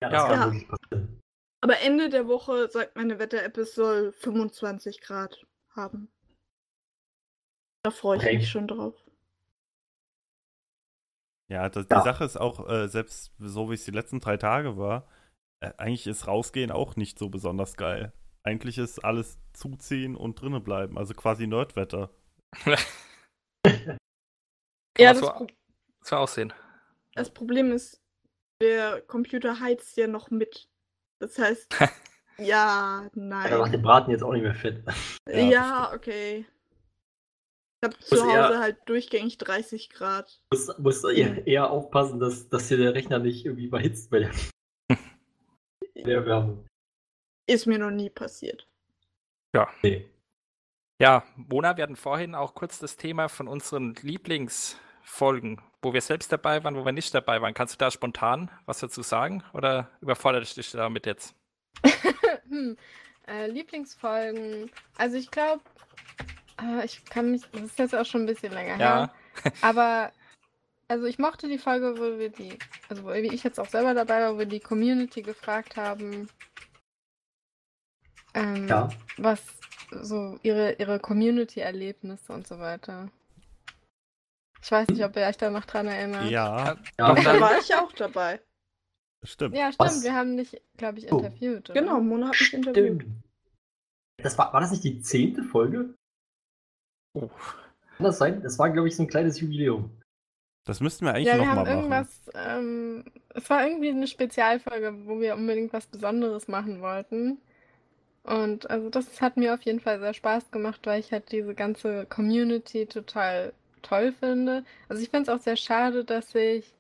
[0.02, 0.28] Ja, das Ja.
[0.28, 0.46] kann Ja.
[0.46, 1.20] wirklich passieren.
[1.62, 5.46] Aber Ende der Woche sagt meine Wetter-App, es soll 25 Grad
[5.76, 6.10] haben.
[7.84, 8.38] Da freue ich Okay.
[8.38, 8.96] mich schon drauf.
[11.52, 12.02] Ja, das, die Ja.
[12.02, 15.08] Sache ist auch, äh, selbst so wie es die letzten drei Tage war,
[15.62, 18.14] äh, eigentlich ist rausgehen auch nicht so besonders geil.
[18.44, 22.12] Eigentlich ist alles zuziehen und drinnen bleiben, also quasi Nerdwetter.
[24.98, 25.48] Ja, das, so, Pro
[26.04, 26.54] so aussehen.
[27.16, 28.02] das Problem ist,
[28.62, 30.70] der Computer heizt ja noch mit.
[31.20, 31.68] Das heißt,
[32.38, 33.72] ja, Da macht nein.
[33.72, 34.84] der Braten jetzt auch nicht mehr fett.
[35.30, 36.46] Ja, Ja, okay.
[37.82, 40.42] Ich habe zu Hause eher- halt durchgängig 30 Grad.
[40.54, 44.32] Muss, muss eher, eher aufpassen, dass, dass hier der Rechner nicht irgendwie überhitzt bei der,
[45.96, 46.66] der Wärme.
[47.48, 48.68] Ist mir noch nie passiert.
[49.82, 50.10] Nee.
[51.02, 56.32] Ja, Mona, wir hatten vorhin auch kurz das Thema von unseren Lieblingsfolgen, wo wir selbst
[56.32, 57.54] dabei waren, wo wir nicht dabei waren.
[57.54, 61.36] Kannst du da spontan was dazu sagen oder überfordert ich dich damit jetzt?
[62.50, 62.78] hm.
[63.28, 64.70] äh, Lieblingsfolgen.
[64.98, 65.62] Also ich glaube,
[66.62, 69.14] äh, ich kann mich, das ist jetzt auch schon ein bisschen länger her.
[69.44, 70.12] Ja, Aber
[70.88, 72.58] also ich mochte die Folge, wo wir die,
[72.90, 76.28] also wo ich jetzt auch selber dabei war, wo wir die Community gefragt haben,
[78.34, 78.90] ähm, Ja.
[79.18, 79.42] was
[79.92, 83.10] so ihre, ihre Community-Erlebnisse und so weiter.
[84.62, 86.30] Ich weiß nicht, ob ihr euch da noch dran erinnert.
[86.30, 88.40] Ja, Ja, Doch, Da war ich auch dabei.
[89.24, 89.56] stimmt.
[89.56, 89.90] Ja, stimmt.
[89.90, 90.04] Was?
[90.04, 91.18] Wir haben dich, glaube ich, Oh.
[91.18, 91.70] interviewt.
[91.70, 91.82] Oder?
[91.82, 93.02] Genau, Mona hat mich interviewt.
[93.02, 93.24] stimmt.
[94.18, 95.94] Das war, war das nicht die zehnte Folge?
[97.14, 97.28] oh,
[97.98, 98.42] Kann das sein?
[98.44, 99.92] Das war, glaube ich, so ein kleines Jubiläum.
[100.66, 101.92] Das müssten wir eigentlich Ja, wir nochmal haben machen.
[101.92, 107.40] irgendwas, ähm, es war irgendwie eine Spezialfolge, wo wir unbedingt was Besonderes machen wollten.
[108.24, 111.56] Und also das hat mir auf jeden Fall sehr Spaß gemacht, weil ich halt diese
[111.56, 114.64] ganze Community total toll finde.
[114.88, 116.74] Also ich finde es auch sehr schade, dass ich,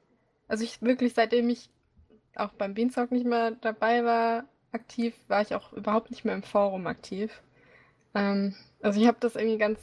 [0.48, 1.70] also ich wirklich, seitdem ich
[2.36, 6.44] auch beim Beanstalk nicht mehr dabei war, aktiv, war ich auch überhaupt nicht mehr im
[6.44, 7.42] Forum aktiv.
[8.16, 9.80] Ähm, also ich habe das irgendwie ganz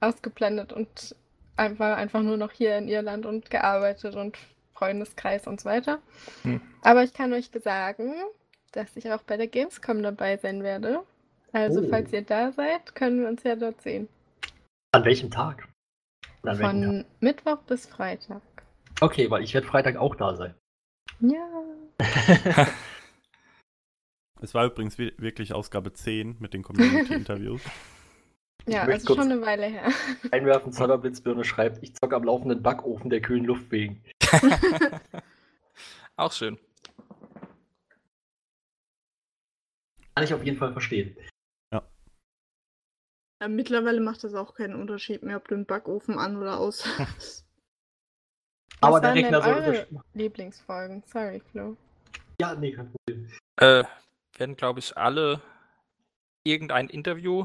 [0.00, 1.16] ausgeblendet und
[1.56, 4.36] war einfach nur noch hier in Irland und gearbeitet und
[4.74, 6.00] Freundeskreis und so weiter.
[6.42, 6.60] Hm.
[6.82, 8.12] Aber ich kann euch sagen,
[8.72, 11.04] dass ich auch bei der Gamescom dabei sein werde.
[11.52, 11.88] Also Oh.
[11.88, 14.08] falls ihr da seid, können wir uns ja dort sehen.
[14.90, 15.68] An welchem Tag?
[16.44, 16.60] Tag?
[16.60, 18.42] Von Mittwoch bis Freitag.
[19.00, 20.54] Okay, weil ich werde Freitag auch da sein.
[21.20, 21.48] Ja.
[24.40, 27.62] Es war übrigens wi- wirklich Ausgabe 10 mit den Community-Interviews.
[28.66, 29.88] Ja, möchte also kurz- schon eine Weile her.
[30.30, 34.02] Einwerfen, Zauberblitzbirne schreibt, ich zocke am laufenden Backofen der kühlen Luft wegen.
[36.16, 36.58] Auch schön.
[40.14, 41.14] Kann ich auf jeden Fall verstehen.
[43.40, 46.84] Ja, mittlerweile macht das auch keinen Unterschied mehr, ob du einen Backofen an oder aus
[46.98, 47.44] hast.
[48.80, 51.02] Aber Was der Rechner soll Lieblingsfolgen?
[51.06, 51.76] Sorry, Flo.
[52.40, 53.30] Ja, nee, kein Problem.
[53.56, 53.84] Äh,
[54.36, 55.40] werden, glaube ich, alle
[56.44, 57.44] irgendein Interview,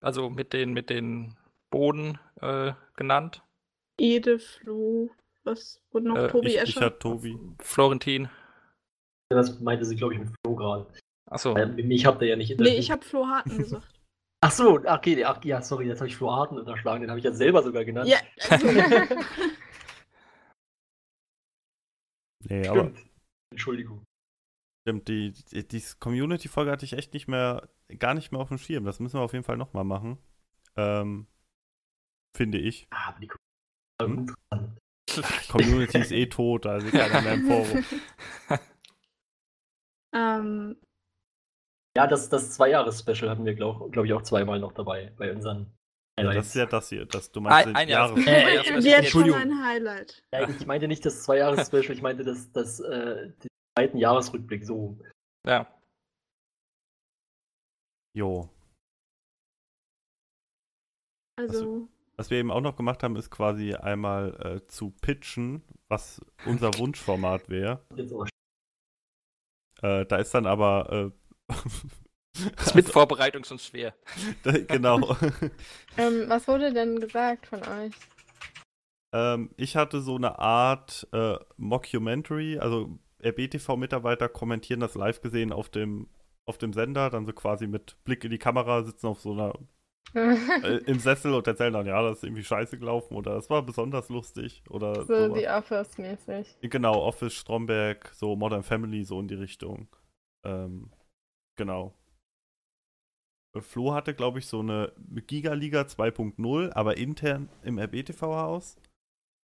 [0.00, 1.36] also mit den, mit den
[1.70, 3.42] Boden äh, genannt.
[3.98, 5.10] Ede, Flo,
[5.44, 6.16] was wurde noch?
[6.16, 6.80] Äh, Tobi ich, ich Escher?
[6.82, 7.38] hatte Tobi.
[7.60, 8.28] Florentin.
[9.30, 10.86] Das meinte sie, glaube ich, mit Flo gerade.
[11.26, 11.54] Achso.
[11.54, 12.78] Mich habt ihr ja nicht nee, interviewt.
[12.78, 13.93] ich habe Flo Harten gesagt.
[14.44, 17.24] Ach so, okay, ach, ja, sorry, jetzt habe ich Flo Arten unterschlagen, den habe ich
[17.24, 18.10] ja selber sogar genannt.
[18.10, 18.18] ja,
[18.50, 18.68] also,
[22.50, 22.98] Nee, aber Stimmt.
[23.52, 24.04] Entschuldigung.
[24.82, 28.58] stimmt, die, die, die Community-Folge hatte ich echt nicht mehr, gar nicht mehr auf dem
[28.58, 28.84] Schirm.
[28.84, 30.18] Das müssen wir auf jeden Fall nochmal machen.
[30.76, 31.26] Ähm,
[32.36, 32.86] finde ich.
[32.90, 33.30] Ah, aber die
[34.02, 34.34] Hm?
[34.50, 35.48] interessant.
[35.50, 37.82] Community ist eh tot, also keiner mehr im Forum.
[40.12, 40.76] ähm,
[41.96, 45.72] Ja, das, das Zwei-Jahres-Special hatten wir, glaube glaub ich, auch zweimal noch dabei bei unseren
[46.18, 46.36] Ja, Highlights.
[46.38, 48.08] das ist ja das hier, das du meinst Ein, ein Jahr.
[48.10, 48.66] Jahres- Äh, jetzt
[49.10, 49.40] schon Entschuldigung.
[49.40, 50.22] ein Highlight.
[50.32, 53.48] Ja, ich meinte nicht das Zwei-Jahres-Special, ich meinte das, das, äh, den
[53.78, 54.98] zweiten Jahresrückblick, so.
[55.46, 55.66] Ja.
[58.16, 58.48] Jo.
[61.36, 66.20] Also, Was wir eben auch noch gemacht haben, ist quasi einmal äh, zu pitchen, was
[66.46, 67.84] unser Wunschformat wäre.
[69.82, 71.12] Äh, da ist dann aber.
[71.12, 71.23] Äh,
[72.58, 73.94] Ist mit Vorbereitung schon schwer.
[74.68, 75.16] genau.
[75.96, 77.92] ähm, was wurde denn gesagt von euch?
[79.14, 85.68] ähm, ich hatte so eine Art äh, Mockumentary, also RBTV-Mitarbeiter kommentieren das live gesehen auf
[85.68, 86.08] dem,
[86.46, 89.54] auf dem Sender, dann so quasi mit Blick in die Kamera, sitzen auf so einer
[90.14, 93.62] äh, im Sessel und erzählen dann, ja, das ist irgendwie scheiße gelaufen oder das war
[93.62, 96.56] besonders lustig oder so die Office-mäßig.
[96.62, 99.88] Genau, Office, Stromberg, so Modern Family, so in die Richtung.
[100.44, 100.90] Ähm,
[101.56, 101.94] genau.
[103.54, 104.92] Äh, Flo hatte, glaube ich, so eine
[105.26, 108.76] Giga-Liga 2.0, aber intern im RBTV-Haus.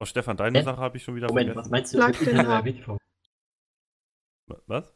[0.01, 0.65] Oh, Stefan, deine Hä?
[0.65, 1.71] Sache habe ich schon wieder Moment, was vergessen.
[1.71, 2.53] meinst du mit intern im.
[2.53, 2.99] RBTV?
[4.67, 4.89] Was?
[4.89, 4.95] So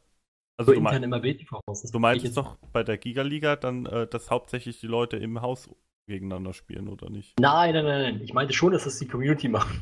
[0.57, 1.81] Also du, intern mein, im RBTV-Haus.
[1.81, 5.41] das du meintest jetzt doch bei der Giga-Liga dann, äh, dass hauptsächlich die Leute im
[5.41, 5.69] Haus
[6.07, 7.37] gegeneinander spielen, oder nicht?
[7.37, 7.39] nicht.
[7.39, 8.21] Nein, nein, nein, nein.
[8.21, 9.73] Ich meinte schon, dass das die Community macht.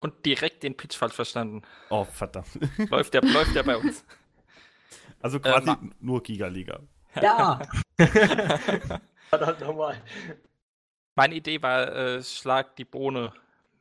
[0.00, 1.62] Und direkt den Pitch falsch verstanden.
[1.88, 2.48] Oh, verdammt.
[2.90, 4.04] Läuft der, läuft der bei uns.
[5.20, 6.80] Also quasi ma- nur Giga-Liga.
[7.22, 7.60] Ja!
[9.30, 9.96] Verdammt nochmal.
[11.14, 13.32] Meine Idee war, äh, schlag die Bohne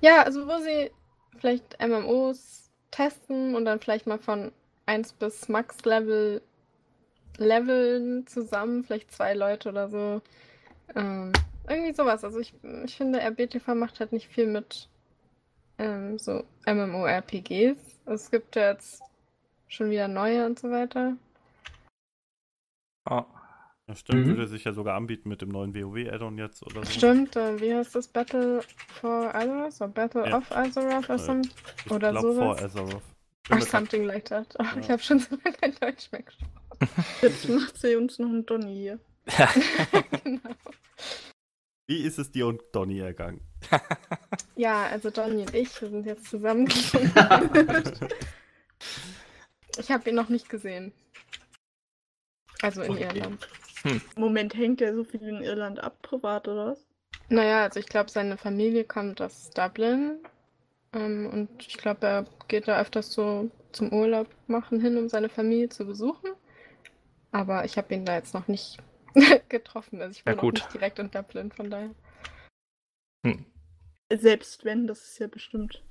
[0.00, 0.90] Ja, also wo sie
[1.38, 4.52] vielleicht MMOs testen und dann vielleicht mal von
[4.86, 6.42] 1 bis Max-Level
[7.38, 10.22] leveln zusammen, vielleicht zwei Leute oder so.
[10.94, 11.32] Ähm,
[11.68, 12.24] irgendwie sowas.
[12.24, 12.54] Also ich,
[12.84, 14.88] ich finde, RBTV macht halt nicht viel mit
[15.78, 17.76] ähm, so MMORPGs.
[18.06, 19.02] Es gibt ja jetzt
[19.68, 21.16] schon wieder neue und so weiter.
[23.08, 23.24] Oh.
[23.88, 24.30] Ja, stimmt, Mhm.
[24.30, 26.90] würde sich ja sogar anbieten mit dem neuen WoW-Add-on jetzt oder so.
[26.90, 28.08] Stimmt, äh, wie heißt das?
[28.08, 28.64] Battle
[29.00, 29.76] for Azeroth?
[29.80, 30.38] Oder Battle Ja.
[30.38, 31.40] of Azeroth oder Äh, so?
[31.84, 32.62] Ich oder glaub, sowas.
[32.64, 33.02] Azeroth.
[33.48, 34.56] Bin Or something like that.
[34.58, 34.92] Oh, Ich Ja.
[34.94, 36.50] habe schon so lange kein Deutsch mehr gesprochen.
[37.22, 38.98] Jetzt macht sie uns noch einen Donny hier.
[40.24, 40.50] genau.
[41.86, 43.40] Wie ist es dir und Donny ergangen?
[44.56, 47.12] Ja, also Donny und ich, wir sind jetzt zusammengekommen.
[49.78, 50.92] ich habe ihn noch nicht gesehen.
[52.62, 53.04] Also in Okay.
[53.04, 53.48] Irland.
[54.16, 56.86] Moment, hängt er so viel in Irland ab, privat oder was?
[57.28, 60.20] Naja, also ich glaube, seine Familie kommt aus Dublin.
[60.94, 65.28] Ähm, und ich glaube, er geht da öfters so zum Urlaub machen hin, um seine
[65.28, 66.30] Familie zu besuchen.
[67.30, 68.78] Aber ich habe ihn da jetzt noch nicht
[69.48, 70.00] getroffen.
[70.00, 70.54] Also ich Ja, bin auch gut.
[70.54, 71.94] nicht direkt in Dublin, von daher.
[73.24, 73.44] Hm.
[74.12, 75.82] Selbst wenn, das ist ja bestimmt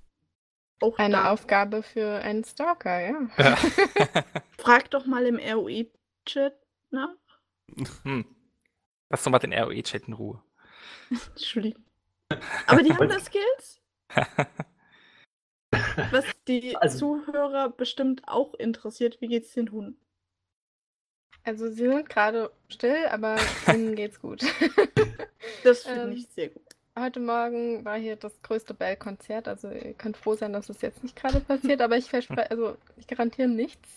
[0.82, 1.32] auch Eine da.
[1.32, 3.28] Aufgabe für einen Stalker, ja.
[3.38, 3.56] Ja.
[4.58, 6.54] Frag doch mal im ROE-Chat
[6.92, 7.16] nach.
[8.04, 8.26] hm.
[9.10, 10.42] Lass doch mal den ROE-Chat in Ruhe.
[11.10, 11.84] Entschuldigung.
[12.68, 13.82] Aber die haben da Skills,
[16.12, 19.22] was die Also- Zuhörer bestimmt auch interessiert.
[19.22, 20.00] Wie geht's den Hunden?
[21.46, 23.38] Also sie sind gerade still, aber
[23.74, 24.44] ihnen geht's gut.
[25.64, 26.64] Das finde Ähm, ich sehr gut.
[26.98, 31.04] Heute Morgen war hier das größte Bell-Konzert, also ihr könnt froh sein, dass es jetzt
[31.04, 33.88] nicht gerade passiert, aber ich verspreche, also ich garantiere nichts.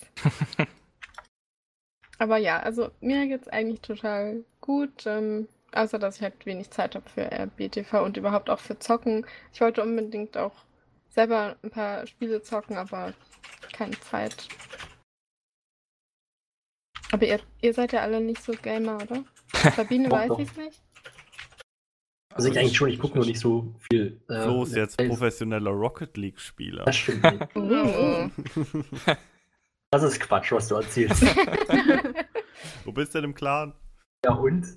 [2.18, 6.94] Aber ja, also mir geht's eigentlich total gut, ähm, außer dass ich halt wenig Zeit
[6.96, 9.24] habe für RBTV und überhaupt auch für Zocken.
[9.54, 10.52] Ich wollte unbedingt auch
[11.08, 13.14] selber ein paar Spiele zocken, aber
[13.72, 14.48] keine Zeit.
[17.12, 19.24] Aber ihr, ihr seid ja alle nicht so Gamer, oder?
[19.76, 20.38] Sabine Doch, weiß doch.
[20.38, 20.82] ich's nicht.
[22.34, 24.20] Also ich eigentlich schon, ich gucke nur nicht so viel.
[24.28, 26.84] Äh, Flo ist jetzt professioneller Rocket League-Spieler.
[26.84, 27.46] Das stimmt nicht.
[27.56, 28.28] Oh.
[29.90, 31.24] Das ist Quatsch, was du erzählst.
[32.84, 33.72] Wo bist du denn im Clan?
[34.22, 34.64] ja und?
[34.66, 34.76] Ist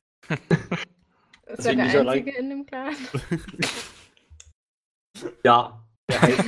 [1.66, 2.20] er der nicht allein.
[2.20, 2.96] Einzige in dem Clan?
[5.44, 6.44] Ja, der heißt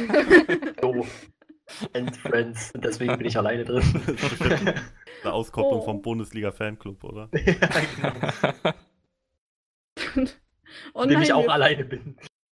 [0.82, 1.06] so.
[1.94, 2.72] And Friends.
[2.74, 3.84] Und deswegen bin ich alleine drin.
[5.24, 5.86] Eine Auskopplung Oh.
[5.86, 7.30] vom Bundesliga-Fanclub, oder?
[7.34, 8.14] ja, genau.
[10.96, 12.18] Oh dem ich auch alleine bin.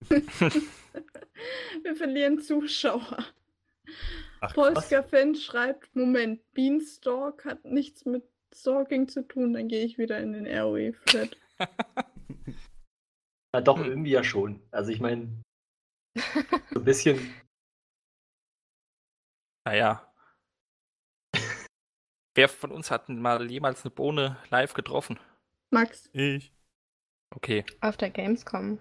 [0.09, 3.17] wir verlieren Zuschauer.
[4.39, 8.23] Ach, Polska-Fan schreibt, Moment, Beanstalk hat nichts mit
[8.53, 11.35] Stalking zu tun, dann gehe ich wieder in den ROE-Flat.
[13.53, 13.85] Ja, doch, Hm.
[13.85, 14.61] irgendwie ja schon.
[14.71, 15.27] Also ich meine,
[16.71, 17.19] so ein bisschen.
[19.65, 20.11] Naja.
[22.35, 25.19] Wer von uns hat denn mal jemals eine Bohne live getroffen?
[25.71, 26.09] Max.
[26.13, 26.53] Ich.
[27.33, 27.65] Okay.
[27.81, 28.79] Auf der Gamescom.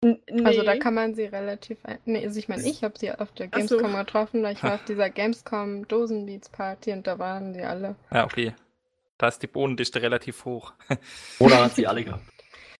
[0.00, 0.44] N nee.
[0.44, 1.78] Also da kann man sie relativ.
[2.04, 3.78] Nee, also ich meine, ich habe sie auf der Ach so.
[3.78, 7.96] Gamescom getroffen, ich war auf dieser Gamescom Dosenbeats Party und da waren sie alle.
[8.12, 8.54] Ja, okay.
[9.16, 10.72] Da ist die Bohnendichte relativ hoch.
[11.40, 12.24] Oder hat sie alle gehabt.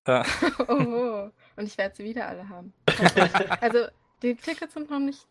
[0.06, 0.24] Ja.
[0.68, 2.72] Oh, und ich werde sie wieder alle haben.
[3.60, 3.88] Also
[4.22, 5.26] die Tickets sind noch nicht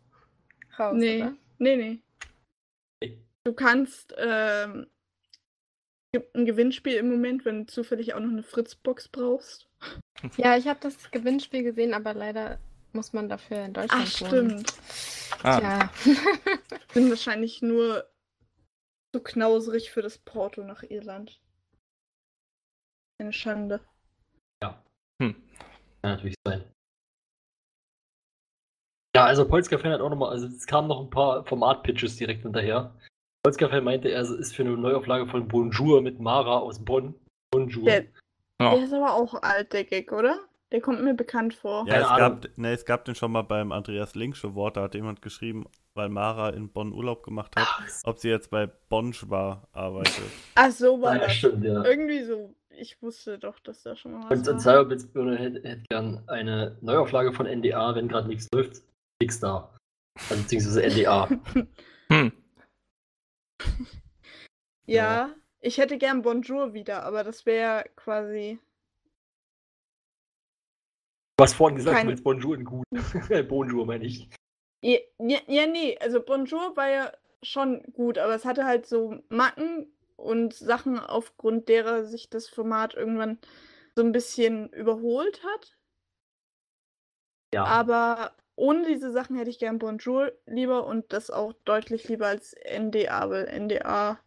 [0.79, 1.35] raus, Nee, oder?
[1.59, 1.99] nee, nee.
[3.03, 3.17] Nee.
[3.43, 4.87] Du kannst, ähm,
[6.13, 9.67] gibt ein Gewinnspiel im Moment, wenn du zufällig auch noch eine Fritzbox brauchst.
[10.37, 12.59] Ja, ich habe das Gewinnspiel gesehen, aber leider
[12.91, 14.65] muss man dafür in Deutschland Ach, wohnen.
[14.65, 14.73] stimmt.
[15.43, 15.91] Ah, Ja.
[16.91, 18.09] Sind wahrscheinlich nur
[19.15, 21.39] zu knauserig für das Porto nach Irland.
[23.19, 23.79] Eine Schande.
[25.21, 25.35] hm.
[26.01, 26.63] Kann natürlich sein.
[29.17, 32.93] Ja, also Polska-Fan hat auch nochmal, also es kamen noch ein paar Format-Pitches direkt hinterher.
[33.41, 37.15] Polska-Fan meinte, er ist für eine Neuauflage von Bonjour mit Mara aus Bonn.
[37.49, 37.85] Bonjour.
[37.85, 38.03] Der,
[38.61, 38.75] Ja.
[38.75, 40.37] der ist aber auch alt, der Gag, oder?
[40.71, 41.87] Der kommt mir bekannt vor.
[41.87, 44.93] Ja, es gab, ne, es gab den schon mal beim Andreas Linksche Wort, da hat
[44.93, 45.65] jemand geschrieben,
[45.95, 50.25] weil Mara in Bonn Urlaub gemacht hat, Ach, ob sie jetzt bei Bonschwa arbeitet.
[50.53, 51.33] Ach, so war ja, das.
[51.33, 51.83] stimmt, ja.
[51.83, 52.53] Irgendwie so.
[52.69, 54.59] Ich wusste doch, dass da schon mal was Und, und war.
[54.61, 58.83] Cyberblitzbirne hätte, hätte gern eine Neuauflage von NDA, wenn gerade nichts läuft.
[59.21, 59.73] Nix da.
[60.29, 61.29] Also beziehungsweise NDA.
[62.11, 62.31] Hm.
[64.89, 68.57] Ja, ich hätte gern Bonjour wieder, aber das wäre quasi.
[71.37, 72.85] Du hast vorhin gesagt, Kein- du willst Bonjour in gut.
[73.49, 74.29] Bonjour meine ich.
[74.81, 77.11] Ja, ja, ja, nee, also Bonjour war ja
[77.43, 82.93] schon gut, aber es hatte halt so Macken und Sachen, aufgrund derer sich das Format
[82.93, 83.39] irgendwann
[83.95, 85.77] so ein bisschen überholt hat.
[87.53, 87.65] Ja.
[87.65, 92.55] Aber ohne diese Sachen hätte ich gern Bonjour lieber und das auch deutlich lieber als
[92.65, 94.19] NDA, weil NDA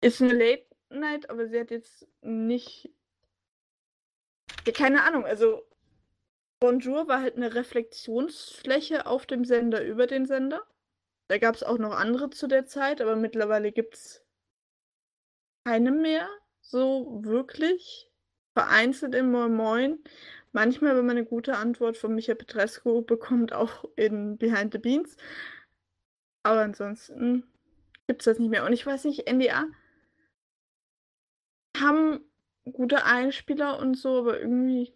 [0.00, 2.90] ist eine Late Night, aber sie hat jetzt nicht.
[4.66, 5.62] Ja, keine Ahnung, also
[6.60, 10.62] Bonjour war halt eine Reflexionsfläche auf dem Sender über den Sender.
[11.28, 14.24] Da gab es auch noch andere zu der Zeit, aber mittlerweile gibt es
[15.66, 16.28] keine mehr,
[16.62, 18.10] so wirklich.
[18.54, 19.98] Vereinzelt im Moin Moin.
[20.56, 25.14] Manchmal, wenn man eine gute Antwort von Michael Petrescu bekommt, auch in Behind the Beans.
[26.46, 27.44] Aber ansonsten
[28.06, 28.64] gibt es das nicht mehr.
[28.64, 29.66] Und ich weiß nicht, NDA
[31.76, 32.20] haben
[32.72, 34.94] gute Einspieler und so, aber irgendwie.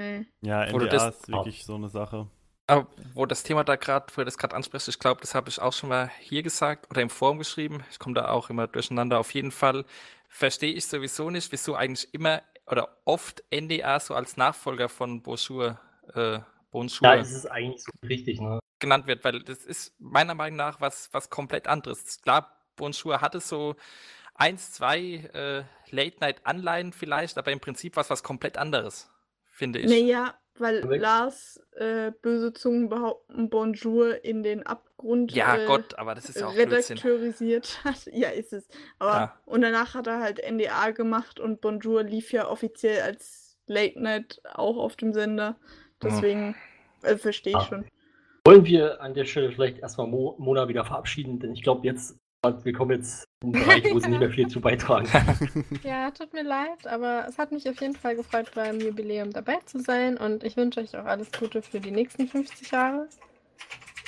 [0.00, 0.26] Nee.
[0.40, 2.28] Ja, du NDA das- ist wirklich so eine Sache.
[2.68, 5.48] Aber wo das Thema da gerade, wo ihr das gerade anspricht, ich glaube, das habe
[5.48, 7.82] ich auch schon mal hier gesagt oder im Forum geschrieben.
[7.90, 9.18] Ich komme da auch immer durcheinander.
[9.18, 9.84] Auf jeden Fall
[10.28, 15.78] verstehe ich sowieso nicht, wieso eigentlich immer oder oft NDA so als Nachfolger von Bonjour,
[16.14, 16.38] äh,
[16.70, 18.58] Bonjour Da ist es eigentlich so richtig, ne?
[18.80, 22.20] genannt wird, weil das ist meiner Meinung nach was, was komplett anderes.
[22.22, 23.76] Klar, Bonjour hatte so
[24.34, 29.10] eins, zwei äh, Late-Night-Anleihen vielleicht, aber im Prinzip was was komplett anderes,
[29.50, 29.90] finde ich.
[29.90, 31.02] Naja, weil Korrekt.
[31.02, 36.40] Lars äh, böse Zungen behaupten, Bonjour in den Abgrund ja, äh, Gott, aber das ist
[36.40, 38.06] ja auch redakteurisiert hat.
[38.12, 38.66] Ja, ist es.
[38.98, 39.38] Aber Ja.
[39.46, 44.40] und danach hat er halt NDA gemacht und Bonjour lief ja offiziell als Late Night
[44.52, 45.56] auch auf dem Sender.
[46.02, 46.54] Deswegen
[47.02, 47.66] äh, verstehe ich Ah.
[47.66, 47.84] schon.
[48.46, 52.18] Wollen wir an der Stelle vielleicht erstmal Mo Mona wieder verabschieden, denn ich glaube jetzt,
[52.44, 55.64] wir kommen jetzt in einen Bereich, wo sie nicht mehr viel zu beitragen kann.
[55.82, 59.58] Ja, tut mir leid, aber es hat mich auf jeden Fall gefreut, beim Jubiläum dabei
[59.64, 63.08] zu sein und ich wünsche euch auch alles Gute für die nächsten 50 Jahre.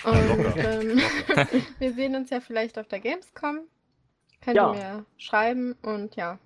[0.05, 1.01] Und ähm,
[1.79, 3.61] wir sehen uns ja vielleicht auf der Gamescom.
[4.43, 4.73] Könnt Ja.
[4.73, 6.39] ihr mir schreiben und ja,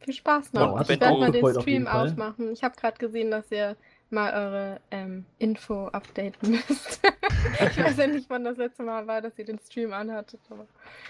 [0.00, 0.76] viel Spaß noch.
[0.76, 2.52] Ja, ich werde mal den Stream aufmachen.
[2.52, 3.76] Ich habe gerade gesehen, dass ihr
[4.12, 7.00] mal eure ähm, Info updaten müsst.
[7.60, 10.40] ich weiß ja nicht, wann das letzte Mal war, dass ihr den Stream anhattet.
[10.50, 10.66] Aber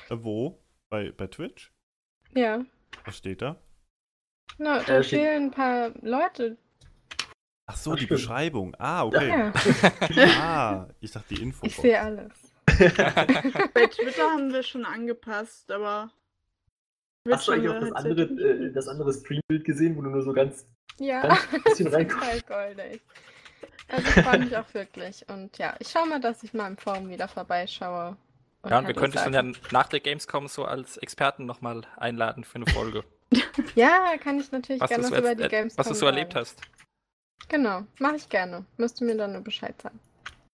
[0.08, 0.58] Äh, wo?
[0.90, 1.72] Bei, bei Twitch?
[2.34, 2.64] ja,
[3.04, 3.56] Was steht da?
[4.58, 6.56] Na, da Äh, fehlen ein paar Leute.
[7.66, 8.20] Ach so, Ach, die stimmt.
[8.20, 8.74] Beschreibung.
[8.78, 9.28] Ah, okay.
[9.28, 9.52] Ja,
[10.38, 11.64] Ah, ich dachte die Info.
[11.66, 12.32] ich sehe alles.
[12.66, 16.10] Bei Twitter haben wir schon angepasst, aber.
[17.30, 20.22] Hast du eigentlich auch das halt andere, äh, das andere Streambild gesehen, wo du nur
[20.22, 20.66] so ganz,
[20.98, 23.02] Ja, ganz bisschen total goldig.
[23.88, 25.28] Also ich freue mich auch wirklich.
[25.28, 28.16] Und ja, ich schaue mal, dass ich mal im Forum wieder vorbeischaue.
[28.68, 32.44] Ja, und wir könnten dich dann ja nach der Gamescom so als Experten nochmal einladen
[32.44, 33.04] für eine Folge.
[33.74, 36.06] Ja, kann ich natürlich was, du gerne so, über die äh, Gamescom was du so
[36.06, 36.46] erlebt sagen.
[36.46, 36.60] hast.
[37.48, 38.64] Genau, mache ich gerne.
[38.76, 39.98] Müsst ihr mir dann nur Bescheid sagen.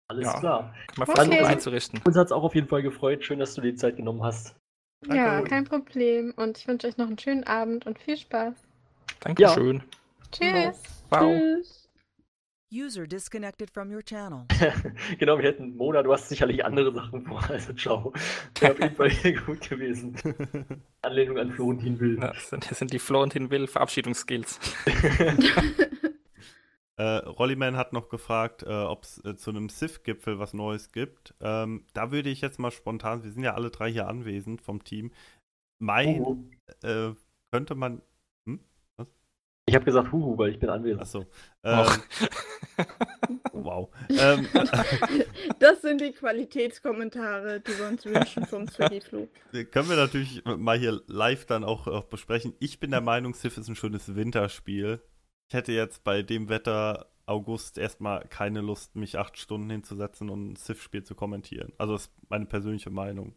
[0.09, 0.39] Alles Ja.
[0.39, 0.75] klar.
[0.89, 1.15] Kann man Okay.
[1.17, 2.01] versuchen Also- einzurichten.
[2.05, 3.25] Uns hat es auch auf jeden Fall gefreut.
[3.25, 4.55] Schön, dass du dir die Zeit genommen hast.
[5.01, 5.17] Danke.
[5.17, 6.33] Ja, kein Problem.
[6.37, 8.55] Und ich wünsche euch noch einen schönen Abend und viel Spaß.
[9.21, 9.83] Dankeschön.
[10.31, 10.83] Tschüss.
[11.11, 11.39] Wow.
[11.39, 11.87] Tschüss.
[12.73, 14.45] User disconnected from your channel.
[15.19, 18.13] genau, wir hätten Mona, du hast sicherlich andere Sachen vor, also ciao.
[18.59, 20.17] Wäre auf jeden Fall gut gewesen.
[21.03, 22.19] Anlehnung an Florentin Will.
[22.19, 24.59] Ja, das, sind, das sind die Florentin Will Verabschiedungsskills.
[26.99, 31.35] Äh, Rollyman hat noch gefragt, äh, ob es äh, zu einem SIF-Gipfel was Neues gibt.
[31.41, 34.83] Ähm, da würde ich jetzt mal spontan, wir sind ja alle drei hier anwesend vom
[34.83, 35.13] Team,
[35.79, 36.51] mein, Huhu.
[36.83, 37.13] äh,
[37.53, 38.01] könnte man,
[39.69, 41.03] Ich habe gesagt Huhu, weil ich bin anwesend.
[41.03, 41.27] achso,
[41.65, 41.87] ähm,
[43.53, 43.89] wow.
[44.11, 44.47] Ähm,
[45.59, 49.29] Das sind die Qualitätskommentare, die wir uns wünschen vom Zwicki-Flug.
[49.73, 52.55] können wir natürlich mal hier live dann auch, auch besprechen.
[52.61, 55.01] Ich bin der Meinung, SIF ist ein schönes Winterspiel.
[55.49, 60.53] Ich hätte jetzt bei dem Wetter August erstmal keine Lust, mich acht Stunden hinzusetzen und
[60.53, 61.73] ein SIF-Spiel zu kommentieren.
[61.77, 63.35] Also das ist meine persönliche Meinung.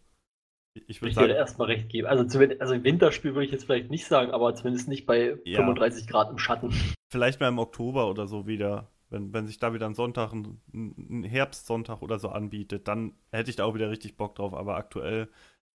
[0.87, 2.07] Ich- würde sagen, erstmal recht geben.
[2.07, 5.57] Also, zu, also Winterspiel würde ich jetzt vielleicht nicht sagen, aber zumindest nicht bei Ja.
[5.57, 6.73] 35 Grad im Schatten.
[7.11, 10.61] vielleicht mal im Oktober oder so wieder, wenn, wenn sich da wieder ein Sonntag, ein,
[10.73, 14.75] ein Herbstsonntag oder so anbietet, dann hätte ich da auch wieder richtig Bock drauf, aber
[14.75, 15.29] aktuell,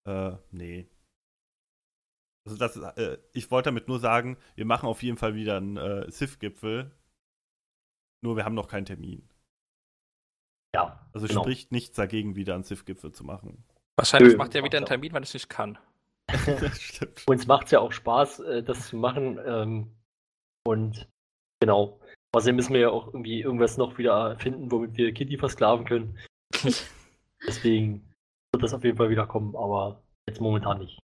[0.06, 0.88] äh, nee.
[2.44, 5.76] Also das äh, ich wollte damit nur sagen, wir machen auf jeden Fall wieder einen
[5.76, 6.90] äh, SIF-Gipfel,
[8.22, 9.28] nur wir haben noch keinen Termin.
[10.74, 11.08] Ja.
[11.12, 11.42] Also genau.
[11.42, 13.62] spricht nichts dagegen, wieder einen SIF-Gipfel zu machen.
[13.96, 14.86] Wahrscheinlich Nö, macht er wieder einen.
[14.86, 15.78] Termin, weil ich nicht kann.
[16.28, 17.22] das stimmt.
[17.26, 19.38] Uns macht es ja auch Spaß, äh, das zu machen.
[19.44, 19.90] ähm,
[20.66, 21.08] Und
[21.60, 22.00] genau.
[22.34, 26.18] Außerdem müssen wir ja auch irgendwie irgendwas noch wieder finden, womit wir Kitty versklaven können.
[27.46, 28.08] Deswegen
[28.52, 30.98] wird das auf jeden Fall wieder kommen, aber jetzt momentan nicht.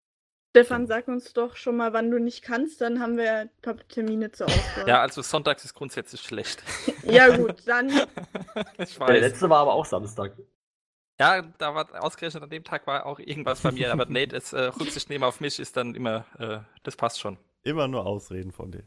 [0.55, 3.77] Stefan, sag uns doch schon mal, wann du nicht kannst, dann haben wir ein paar
[3.87, 4.87] Termine zur Auswahl.
[4.87, 6.63] Ja, also sonntags ist grundsätzlich schlecht.
[7.03, 7.89] Ja, gut, dann
[8.79, 10.35] ich Der letzte war aber auch Samstag.
[11.19, 14.53] Ja, da war ausgerechnet an dem Tag war auch irgendwas bei mir, aber nee, das
[14.53, 17.37] äh, Rücksicht nehmen auf mich ist dann immer, äh, das passt schon.
[17.63, 18.83] Immer nur Ausreden von dir.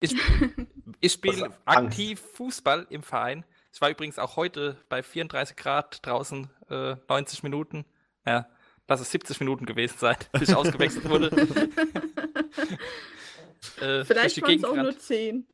[0.00, 0.14] Ich,
[1.00, 3.44] Ich spiele aktiv Fußball im Verein.
[3.72, 7.84] Ich war übrigens auch heute bei 34 Grad draußen äh, 90 Minuten.
[8.24, 8.48] Ja,
[8.88, 11.30] lass es 70 Minuten gewesen sein, bis ich ausgewechselt wurde.
[13.80, 15.02] äh, Vielleicht waren es auch nur gerannt.
[15.02, 15.46] 10.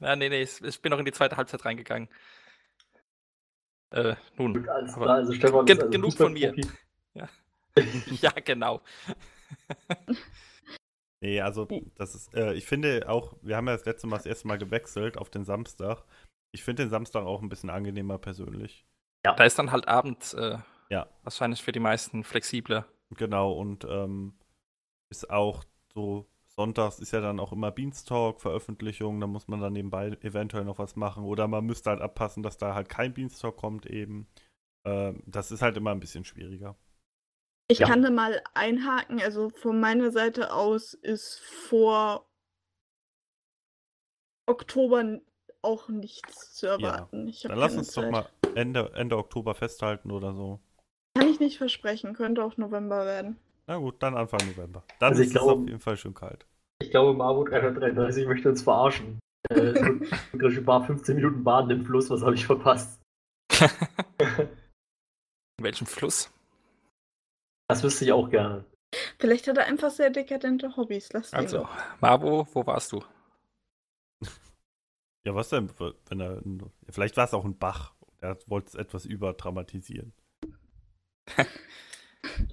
[0.00, 2.08] Ja, nee, nee, ich, ich bin noch in die zweite Halbzeit reingegangen.
[3.90, 4.62] Äh, nun.
[4.62, 6.54] Klar, also Stefan gen- ist also genug von mir.
[6.54, 6.76] Fußballprofi.
[8.22, 8.80] Ja, genau.
[11.22, 14.26] Nee, also das ist, äh, ich finde auch, wir haben ja das letzte Mal das
[14.26, 16.04] erste Mal gewechselt auf den Samstag.
[16.52, 18.86] Ich finde den Samstag auch ein bisschen angenehmer persönlich.
[19.22, 20.58] Da ist dann halt abends äh,
[20.90, 21.08] Ja.
[21.22, 22.86] wahrscheinlich für die meisten flexibler.
[23.16, 24.34] Genau, und ähm,
[25.10, 25.64] ist auch
[25.94, 26.26] so,
[26.56, 30.78] sonntags ist ja dann auch immer Beanstalk, Veröffentlichung, da muss man dann nebenbei eventuell noch
[30.78, 31.24] was machen.
[31.24, 34.26] Oder man müsste halt abpassen, dass da halt kein Beanstalk kommt eben.
[34.86, 36.76] Ähm, das ist halt immer ein bisschen schwieriger.
[37.68, 37.88] Ich Ja.
[37.88, 39.20] kann da mal einhaken.
[39.20, 42.26] Also von meiner Seite aus ist vor
[44.46, 45.20] Oktober
[45.62, 47.26] auch nichts zu erwarten.
[47.26, 48.12] ich hab Dann lass uns doch Zeit.
[48.12, 50.60] mal Ende, Ende Oktober festhalten oder so.
[51.18, 52.14] Kann ich nicht versprechen.
[52.14, 53.36] Könnte auch November werden.
[53.68, 54.84] Na gut, dann Anfang November.
[55.00, 56.46] Dann Also ich ist es glaube- auf jeden Fall schön kalt.
[56.82, 59.18] Ich glaube, Marvo 333 möchte uns verarschen.
[59.50, 59.72] Äh,
[60.50, 63.00] so Bar 15 Minuten Bahn im Fluss, was habe ich verpasst?
[65.58, 66.30] In welchem Fluss?
[67.68, 68.64] Das wüsste ich auch gerne.
[69.18, 71.12] Vielleicht hat er einfach sehr dekadente Hobbys.
[71.12, 71.66] Lass Also.
[72.00, 73.02] Marvo, wo warst du?
[75.26, 75.70] Ja, was denn?
[76.08, 76.40] Wenn er,
[76.90, 77.94] vielleicht war es auch ein Bach.
[78.20, 80.12] Er wollte es etwas überdramatisieren.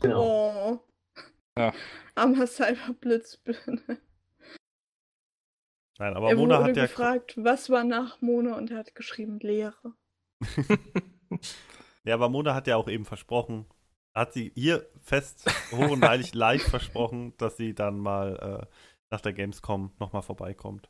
[0.02, 0.80] Genau.
[0.80, 0.93] Oh.
[1.58, 1.74] Ja.
[2.16, 4.00] Armer Cyberblitzbirne.
[6.00, 6.86] Nein, aber Er Mona wurde hat ja.
[6.86, 9.94] gefragt, was war nach Mona und er hat geschrieben Lehre.
[12.06, 13.66] Ja, aber Mona hat ja auch eben versprochen,
[14.14, 18.76] hat sie hier fest, hoch und heilig live versprochen, dass sie dann mal äh,
[19.10, 20.90] nach der Gamescom nochmal vorbeikommt.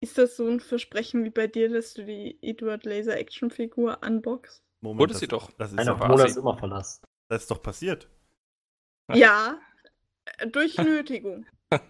[0.00, 4.00] Ist das so ein Versprechen wie bei dir, dass du die Edward Laser Action Figur
[4.04, 4.64] unboxst?
[4.80, 5.52] Moment, Wurde das, sie doch.
[5.52, 7.04] Das ist, Nein, doch, Mona ist immer verlassen.
[7.28, 8.10] das ist doch passiert.
[9.14, 9.60] Ja.
[10.24, 11.46] Äh, durch Nötigung.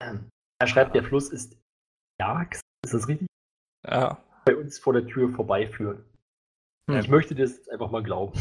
[0.00, 0.28] Ähm,
[0.60, 1.56] Er schreibt, der Fluss ist
[2.20, 2.60] Jax.
[2.84, 3.28] Ist das richtig?
[3.86, 4.22] Ja.
[4.44, 6.04] Bei uns vor der Tür vorbeiführen.
[6.90, 6.98] Hm.
[6.98, 8.38] Ich möchte das jetzt einfach mal glauben.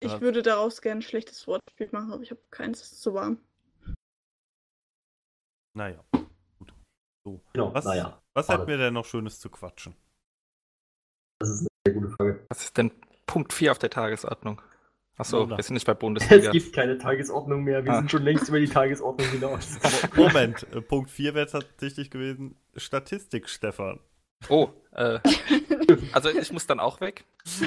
[0.00, 0.20] Ich Ja.
[0.20, 3.38] würde daraus gerne ein schlechtes Wortspiel machen, aber ich habe keins, es ist zu warm.
[5.74, 6.04] Naja.
[6.58, 6.74] Gut.
[7.24, 7.40] So.
[7.52, 8.20] Genau, Was, naja.
[8.34, 9.94] was hätten wir denn noch Schönes zu quatschen?
[11.40, 12.46] Das ist eine sehr gute Frage.
[12.50, 12.90] Was ist denn
[13.26, 14.60] Punkt 4 auf der Tagesordnung?
[15.16, 16.50] Achso, wir sind nicht bei Es Bundesliga.
[16.50, 17.84] gibt keine Tagesordnung mehr.
[17.84, 17.96] Wir Ah.
[17.98, 19.78] sind schon längst über die Tagesordnung hinaus.
[20.16, 22.56] Mo- Moment, äh, Punkt 4 wäre tatsächlich gewesen.
[22.76, 24.00] Statistik, Stefan.
[24.48, 25.20] Oh, äh,
[26.12, 27.24] also ich muss dann auch weg.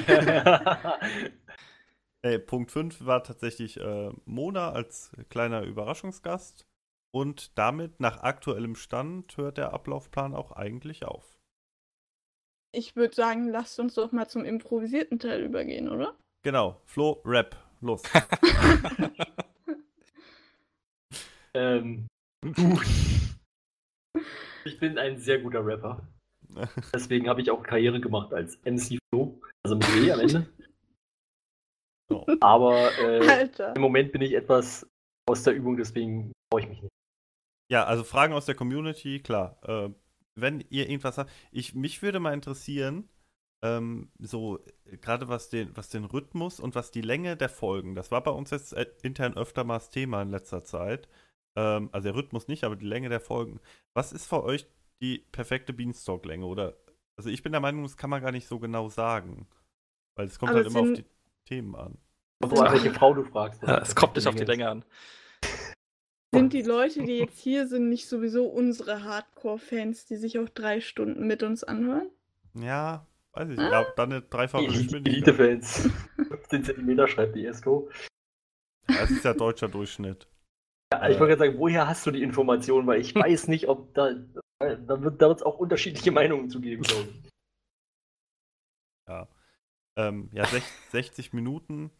[2.22, 6.66] Äh, Punkt 5 war tatsächlich äh, Mona als kleiner Überraschungsgast.
[7.12, 11.38] Und damit, nach aktuellem Stand, hört der Ablaufplan auch eigentlich auf.
[12.72, 16.16] Ich würde sagen, lasst uns doch mal zum improvisierten Teil übergehen, oder?
[16.42, 18.02] Genau, Flo, Rap, los.
[21.54, 22.06] ähm,
[24.64, 26.06] ich bin ein sehr guter Rapper.
[26.94, 29.40] Deswegen habe ich auch Karriere gemacht als MC Flo.
[29.64, 30.46] Also mit W am Ende.
[32.10, 32.26] So.
[32.40, 34.88] Aber äh, im Moment bin ich etwas
[35.28, 36.92] aus der Übung, deswegen brauche ich mich nicht.
[37.70, 39.58] Ja, also Fragen aus der Community, klar.
[39.62, 39.90] Äh,
[40.34, 43.10] wenn ihr irgendwas habt, ich, mich würde mal interessieren,
[43.62, 47.94] ähm, so äh, gerade was den, was den Rhythmus und was die Länge der Folgen,
[47.94, 51.08] das war bei uns jetzt äh, intern öfter mal das Thema in letzter Zeit.
[51.56, 53.60] Ähm, also der Rhythmus nicht, aber die Länge der Folgen.
[53.94, 54.66] Was ist für euch
[55.00, 56.46] die perfekte Beanstalk-Länge?
[56.46, 56.76] Oder,
[57.16, 59.48] also ich bin der Meinung, das kann man gar nicht so genau sagen.
[60.14, 61.04] Weil es kommt Aber halt immer auf die
[61.44, 61.98] Themen an.
[62.40, 63.62] An welche Frau du fragst.
[63.62, 64.84] Ja, es kommt nicht auf die Länge an.
[66.32, 70.80] Sind die Leute, die jetzt hier sind, nicht sowieso unsere Hardcore-Fans, die sich auch drei
[70.80, 72.10] Stunden mit uns anhören?
[72.54, 73.70] Ja, weiß ich nicht.
[73.70, 75.06] Ja, dann eine dreifache Geschwindigkeit.
[75.06, 75.90] Elite-Fans.
[76.28, 77.90] 15 Zentimeter schreibt die ESCO.
[78.88, 80.28] Ja, Das ist ja deutscher Durchschnitt.
[80.92, 82.86] Ja, ich wollte gerade sagen, woher hast du die Information?
[82.86, 84.14] Weil ich weiß nicht, ob da.
[84.60, 87.28] Da wird es auch unterschiedliche Meinungen zu geben, glaube ich.
[89.98, 91.90] Ähm, ja, sech, 60 Minuten.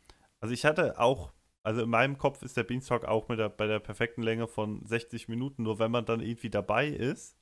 [0.40, 1.32] Also ich hatte auch,
[1.64, 4.84] also in meinem Kopf ist der Beanstalk auch mit der, bei der perfekten Länge von
[4.86, 5.64] 60 Minuten.
[5.64, 7.36] Nur wenn man dann irgendwie dabei ist,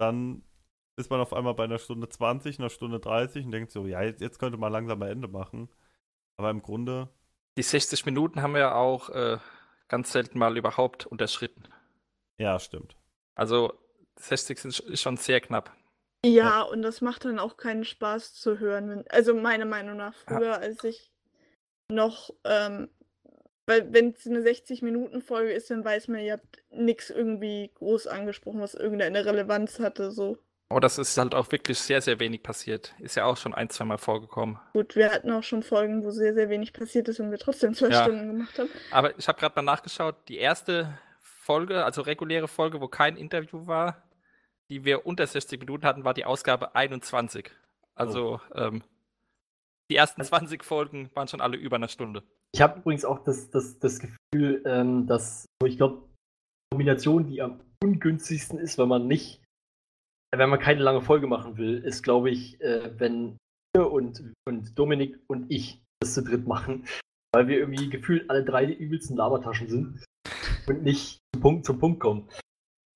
[0.00, 0.42] dann
[0.96, 4.02] ist man auf einmal bei einer Stunde 20, einer Stunde 30 und denkt so, ja,
[4.02, 5.68] jetzt, jetzt könnte man langsam mal Ende machen.
[6.36, 7.08] Aber im Grunde,
[7.58, 9.38] Die 60 Minuten haben wir auch äh,
[9.88, 11.64] ganz selten mal überhaupt unterschritten.
[12.38, 12.96] ja, stimmt.
[13.34, 13.72] Also
[14.18, 15.72] 60 sind schon sehr knapp.
[16.24, 18.88] Ja, und das macht dann auch keinen Spaß zu hören.
[18.90, 20.36] Wenn, also meiner Meinung nach, Ja.
[20.38, 21.10] früher, als ich
[21.88, 22.88] noch ähm,
[23.66, 28.60] Weil wenn es eine 60-Minuten-Folge ist, dann weiß man, ihr habt nichts irgendwie groß angesprochen,
[28.60, 30.10] was irgendeine Relevanz hatte.
[30.12, 30.38] So.
[30.72, 32.94] Aber das ist halt auch wirklich sehr, sehr wenig passiert.
[32.98, 34.58] Ist ja auch schon ein, zweimal vorgekommen.
[34.72, 37.74] Gut, wir hatten auch schon Folgen, wo sehr, sehr wenig passiert ist und wir trotzdem
[37.74, 38.04] zwei Ja.
[38.04, 38.70] Stunden gemacht haben.
[38.90, 43.66] Aber ich habe gerade mal nachgeschaut, die erste Folge, also reguläre Folge, wo kein Interview
[43.66, 44.02] war,
[44.70, 47.50] die wir unter 60 Minuten hatten, war die Ausgabe 21.
[47.94, 48.82] Also ähm,
[49.90, 52.22] die ersten 20 Folgen waren schon alle über eine Stunde.
[52.52, 57.42] Ich habe übrigens auch das, das, das Gefühl, ähm, dass, ich glaube, die Kombination, die
[57.42, 59.41] am ungünstigsten ist, wenn man nicht,
[60.36, 63.36] wenn man keine lange Folge machen will, ist, glaube ich, äh, wenn
[63.74, 66.86] wir und, und Dominik und ich das zu dritt machen,
[67.34, 70.04] weil wir irgendwie gefühlt alle drei die übelsten Labertaschen sind
[70.66, 72.28] und nicht zum Punkt, zum Punkt kommen.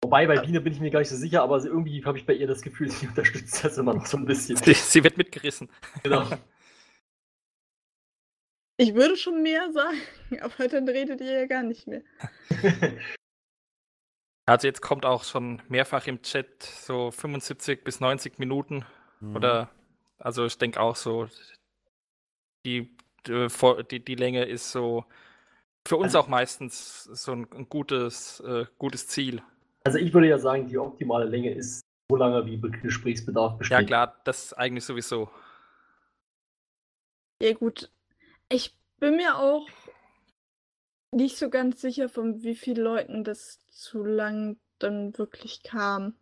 [0.03, 2.35] Wobei bei Biene bin ich mir gar nicht so sicher, aber irgendwie habe ich bei
[2.35, 4.57] ihr das Gefühl, sie unterstützt das immer noch so ein bisschen.
[4.57, 5.69] Sie, sie wird mitgerissen.
[6.03, 6.29] Genau.
[8.79, 9.99] Ich würde schon mehr sagen,
[10.43, 12.03] aber dann redet ihr ja gar nicht mehr.
[14.47, 18.85] Also jetzt kommt auch schon mehrfach im Chat so 75 bis 90 Minuten
[19.21, 19.37] Mhm.
[19.37, 19.71] oder
[20.19, 21.29] also ich denke auch so
[22.65, 22.95] die,
[23.29, 23.49] äh,
[23.91, 25.05] die, die Länge ist so
[25.87, 29.43] für uns Also- auch meistens so ein, ein gutes, äh, gutes Ziel.
[29.85, 33.79] Also ich würde ja sagen, die optimale Länge ist so lange, wie Be- Gesprächsbedarf besteht.
[33.79, 35.31] Ja klar, das eigentlich sowieso.
[37.43, 37.91] Ja, gut.
[38.49, 39.69] Ich bin mir auch
[41.13, 46.15] nicht so ganz sicher, von wie vielen Leuten das zu lang dann wirklich kam.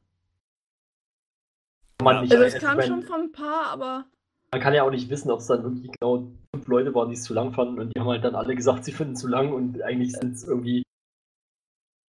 [2.02, 4.06] Man Also, es kam schon von ein paar, aber
[4.52, 7.14] Man kann ja auch nicht wissen, ob es dann wirklich genau fünf Leute waren, die
[7.14, 9.28] es zu lang fanden und die haben halt dann alle gesagt, sie finden es zu
[9.28, 10.82] lang und eigentlich sind es irgendwie,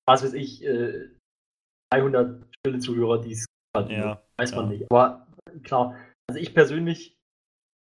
[0.08, 1.10] was weiß ich, äh,
[1.94, 3.45] 300 stille Zuhörer, die es
[3.76, 3.91] fanden.
[3.91, 4.72] Ja, Weiß man ja.
[4.72, 4.91] nicht.
[4.91, 5.28] Aber
[5.64, 5.95] klar,
[6.28, 7.16] also ich persönlich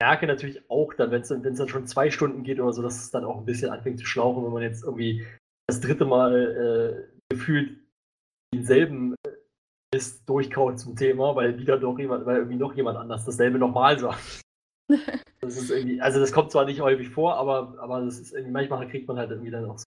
[0.01, 3.11] merke natürlich auch dann, wenn es dann, schon zwei Stunden geht oder so, dass es
[3.11, 5.26] dann auch ein bisschen anfängt zu schlauchen, wenn man jetzt irgendwie
[5.67, 7.77] das dritte Mal äh, gefühlt
[8.53, 9.31] denselben äh,
[9.93, 13.99] Mist durchkaut zum Thema, weil wieder doch jemand, weil irgendwie noch jemand anders dasselbe nochmal
[13.99, 14.41] sagt.
[15.41, 18.51] Das ist irgendwie, also das kommt zwar nicht häufig vor, aber, aber das ist irgendwie,
[18.51, 19.85] manchmal kriegt man halt irgendwie dann auch so.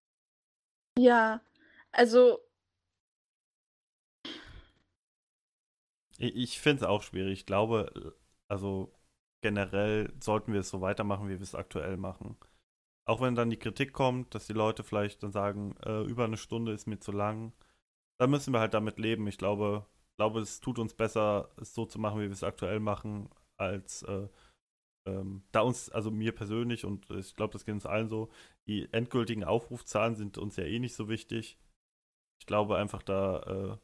[0.99, 1.43] ja,
[1.91, 2.39] also
[6.23, 7.41] Ich, ich finde es auch schwierig.
[7.41, 8.15] Ich glaube,
[8.49, 8.93] also
[9.43, 12.37] generell sollten wir es so weitermachen, wie wir es aktuell machen.
[13.05, 16.37] Auch wenn dann die Kritik kommt, dass die Leute vielleicht dann sagen, äh, über eine
[16.37, 17.53] Stunde ist mir zu lang,
[18.19, 19.27] dann müssen wir halt damit leben.
[19.27, 22.81] Ich glaube, glaube, es tut uns besser, es so zu machen, wie wir es aktuell
[22.81, 24.29] machen, als äh,
[25.07, 28.31] ähm, da uns, also mir persönlich und ich glaube, das geht uns allen so,
[28.69, 31.59] die endgültigen Aufrufzahlen sind uns ja eh nicht so wichtig.
[32.41, 33.79] Ich glaube einfach da, äh,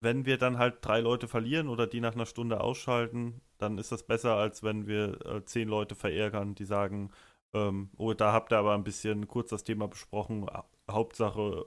[0.00, 3.90] wenn wir dann halt drei Leute verlieren oder die nach einer Stunde ausschalten, dann ist
[3.92, 7.10] das besser, als wenn wir äh, zehn Leute verärgern, die sagen,
[7.54, 10.46] ähm, oh, da habt ihr aber ein bisschen kurz das Thema besprochen.
[10.46, 11.66] Ha- Hauptsache,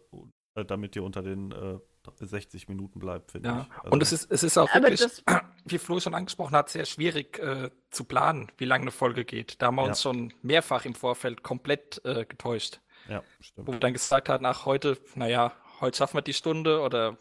[0.56, 1.80] äh, damit ihr unter den äh,
[2.20, 3.68] 60 Minuten bleibt, finde Ja.
[3.70, 3.78] ich.
[3.80, 5.24] Also, Und es ist, es ist auch wirklich, das-
[5.66, 9.62] wie Flo schon angesprochen hat, sehr schwierig äh, zu planen, wie lange eine Folge geht.
[9.62, 9.90] Da haben wir Ja.
[9.90, 12.80] uns schon mehrfach im Vorfeld komplett äh, getäuscht.
[13.10, 13.68] Ja, stimmt.
[13.68, 15.52] Wo wir dann gesagt haben, ach, heute, naja,
[15.82, 17.18] heute schaffen wir die Stunde oder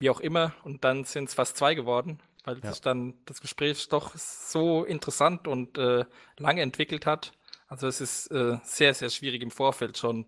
[0.00, 0.52] wie auch immer.
[0.64, 2.70] Und dann sind es fast zwei geworden, weil Ja.
[2.72, 6.04] sich dann das Gespräch doch so interessant und äh,
[6.38, 7.32] lange entwickelt hat.
[7.68, 10.26] Also es ist äh, sehr, sehr schwierig im Vorfeld schon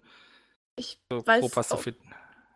[0.76, 2.10] ich so weiß grob was zu finden.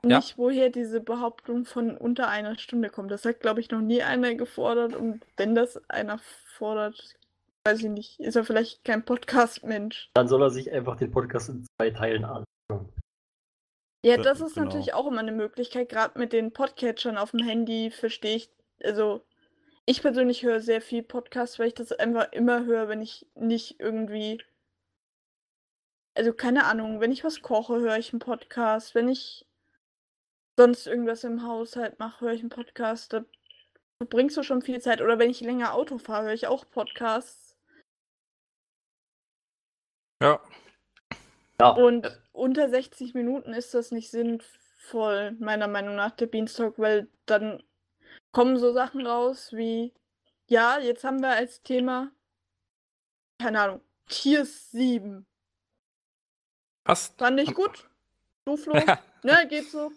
[0.05, 0.19] Ja.
[0.19, 3.11] nicht, woher diese Behauptung von unter einer Stunde kommt.
[3.11, 4.95] Das hat, glaube ich, noch nie einer gefordert.
[4.95, 6.19] Und wenn das einer
[6.59, 7.15] fordert,
[7.67, 10.11] weiß ich nicht, ist er vielleicht kein Podcast-Mensch.
[10.13, 12.45] Dann soll er sich einfach den Podcast in zwei Teilen an.
[14.05, 14.67] Ja, Ja, das ist genau.
[14.67, 15.89] natürlich auch immer eine Möglichkeit.
[15.89, 18.51] Gerade mit den Podcatchern auf dem Handy verstehe ich,
[18.83, 19.25] also
[19.87, 23.81] ich persönlich höre sehr viel Podcast, weil ich das einfach immer höre, wenn ich nicht
[23.81, 24.43] irgendwie,
[26.15, 28.95] also keine Ahnung, wenn ich was koche, höre ich einen Podcast.
[28.95, 29.47] Wenn ich
[30.57, 33.13] sonst irgendwas im Haushalt mache, höre ich einen Podcast.
[33.15, 33.25] Da
[33.99, 35.01] verbringst du schon viel Zeit.
[35.01, 37.57] Oder wenn ich länger Auto fahre, höre ich auch Podcasts.
[40.23, 40.41] Ja,
[41.61, 47.09] Ja, Und unter 60 Minuten ist das nicht sinnvoll, meiner Meinung nach, der Beanstalk, weil
[47.27, 47.63] dann
[48.33, 49.95] kommen so Sachen raus wie,
[50.49, 52.11] ja, jetzt haben wir als Thema,
[53.41, 55.25] keine Ahnung, Tiers 7.
[56.85, 57.19] passt.
[57.19, 57.89] Fand ich gut.
[58.45, 58.75] Du, Flo?
[59.23, 59.91] ne, geht so.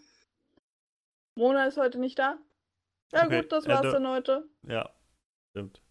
[1.36, 2.38] Mona ist heute nicht da.
[3.12, 3.92] Ja Okay, gut, das war's Ende.
[3.92, 4.50] dann heute.
[4.64, 4.90] Ja,
[5.52, 5.82] stimmt.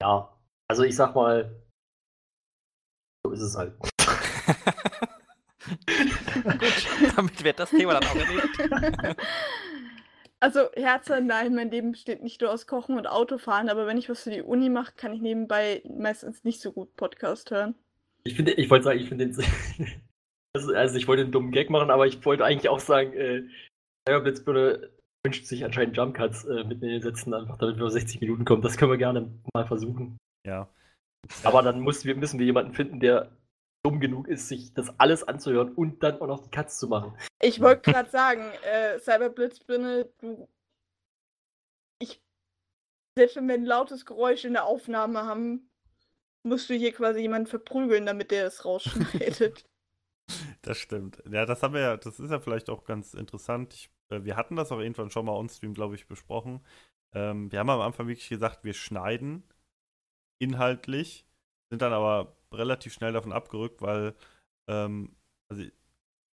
[0.00, 0.30] ja.
[0.68, 1.54] Also ich sag mal,
[3.24, 3.74] so ist es halt.
[6.44, 9.16] Gut, damit wird das Thema dann auch erledigt.
[10.40, 14.10] Also, Herzer, nein, mein Leben besteht nicht nur aus Kochen und Autofahren, aber wenn ich
[14.10, 17.74] was für die Uni mache, kann ich nebenbei meistens nicht so gut Podcast hören.
[18.24, 19.42] Ich finde, ich wollte sagen, ich finde den,
[20.56, 23.42] Also, also ich wollte einen dummen Gag machen, aber ich wollte eigentlich auch sagen, äh,
[24.08, 24.90] Cyberblitzbirne
[25.24, 28.44] wünscht sich anscheinend Jumpcuts äh, mit in den Sätzen, einfach damit wir auf 60 Minuten
[28.44, 28.62] kommen.
[28.62, 30.16] Das können wir gerne mal versuchen.
[30.46, 30.68] Ja.
[31.42, 33.32] Aber dann muss, wir, müssen wir jemanden finden, der
[33.84, 37.16] dumm genug ist, sich das alles anzuhören und dann auch noch die Cuts zu machen.
[37.40, 40.48] Ich wollte gerade sagen, äh, Cyberblitzbirne, du.
[42.00, 42.20] Ich.
[43.16, 45.70] Selbst wenn wir ein lautes Geräusch in der Aufnahme haben,
[46.42, 49.64] musst du hier quasi jemanden verprügeln, damit der es rausschneidet.
[50.62, 51.22] Das stimmt.
[51.30, 53.74] Ja, das haben wir ja, das ist ja vielleicht auch ganz interessant.
[53.74, 56.64] Ich, äh, wir hatten das auch irgendwann schon mal on-stream, glaube ich, besprochen.
[57.12, 59.44] Ähm, wir haben am Anfang wirklich gesagt, wir schneiden
[60.38, 61.26] inhaltlich,
[61.68, 64.14] sind dann aber relativ schnell davon abgerückt, weil
[64.68, 65.14] ähm,
[65.48, 65.64] also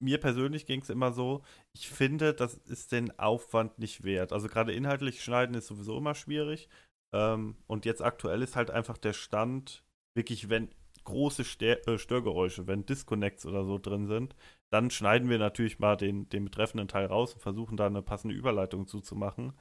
[0.01, 1.43] mir persönlich ging es immer so,
[1.73, 4.33] ich finde, das ist den Aufwand nicht wert.
[4.33, 6.69] Also gerade inhaltlich schneiden ist sowieso immer schwierig.
[7.13, 9.83] Ähm, und jetzt aktuell ist halt einfach der Stand,
[10.15, 10.69] wirklich, wenn
[11.03, 14.35] große Stör äh, Störgeräusche, wenn Disconnects oder so drin sind,
[14.71, 18.35] dann schneiden wir natürlich mal den, den betreffenden Teil raus und versuchen da eine passende
[18.35, 19.53] Überleitung zuzumachen.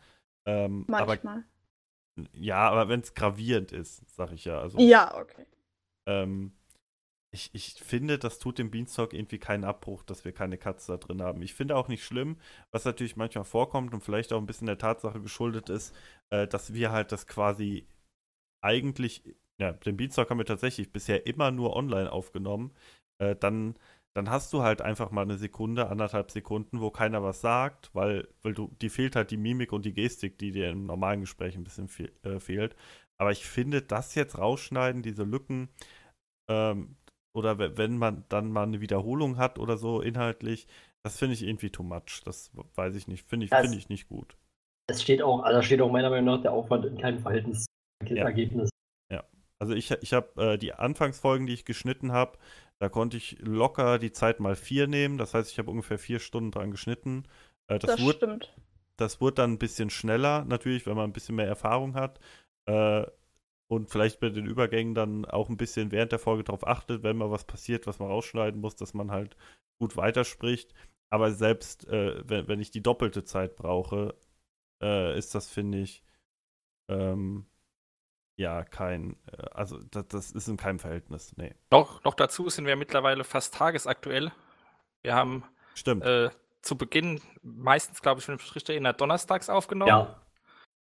[0.47, 1.19] Ähm, Manchmal.
[1.19, 1.45] Aber,
[2.33, 4.61] ja, aber wenn es gravierend ist, sag ich ja.
[4.61, 5.47] Also, ja, okay.
[6.11, 6.53] Ähm,
[7.33, 10.97] ich, ich finde, das tut dem Beanstalk irgendwie keinen Abbruch, dass wir keine Cuts da
[10.97, 11.43] drin haben.
[11.43, 12.39] Ich finde auch nicht schlimm,
[12.73, 15.95] was natürlich manchmal vorkommt und vielleicht auch ein bisschen der Tatsache geschuldet ist,
[16.31, 17.87] äh, dass wir halt das quasi
[18.63, 19.23] eigentlich,
[19.61, 22.73] ja, den Beanstalk haben wir tatsächlich bisher immer nur online aufgenommen.
[23.19, 23.77] Äh, dann,
[24.15, 28.29] dann hast du halt einfach mal eine Sekunde, anderthalb Sekunden, wo keiner was sagt, weil,
[28.43, 31.55] weil du, die fehlt halt die Mimik und die Gestik, die dir im normalen Gespräch
[31.57, 32.75] ein bisschen fehl, äh, fehlt.
[33.19, 35.69] Aber ich finde, das jetzt rausschneiden, diese Lücken,
[36.51, 36.97] ähm,
[37.33, 40.67] oder wenn man dann mal eine Wiederholung hat oder so inhaltlich,
[41.03, 42.23] das finde ich irgendwie too much.
[42.25, 44.37] Das weiß ich nicht, finde ich, find ich nicht gut.
[44.91, 47.67] Es steht auch, also steht auch meiner Meinung nach der Aufwand in keinem Verhältnis
[48.07, 48.25] zum Ja.
[48.25, 48.69] Ergebnis.
[49.13, 49.25] Ja.
[49.61, 52.37] Also ich, ich habe äh, die Anfangsfolgen, die ich geschnitten habe,
[52.81, 55.17] da konnte ich locker die Zeit mal vier nehmen.
[55.17, 57.25] Das heißt, ich habe ungefähr vier Stunden dran geschnitten.
[57.69, 58.53] Äh, das, Das wurde, stimmt.
[58.97, 62.19] das wurde dann ein bisschen schneller, natürlich, wenn man ein bisschen mehr Erfahrung hat.
[62.67, 63.07] Äh,
[63.71, 67.17] und vielleicht bei den Übergängen dann auch ein bisschen während der Folge darauf achtet, wenn
[67.17, 69.37] mal was passiert, was man rausschneiden muss, dass man halt
[69.79, 70.75] gut weiterspricht.
[71.09, 74.17] Aber selbst äh, wenn, wenn ich die doppelte Zeit brauche,
[74.83, 76.03] äh, ist das, finde ich,
[76.89, 77.47] ähm,
[78.37, 81.55] ja, kein, äh, also das, das ist in keinem Verhältnis, nee.
[81.71, 84.33] Noch, noch dazu sind wir mittlerweile fast tagesaktuell.
[85.03, 86.05] Wir haben Stimmt.
[86.05, 90.21] äh, zu Beginn meistens, glaube ich, wenn ich mich richtig erinnere, donnerstags aufgenommen Ja,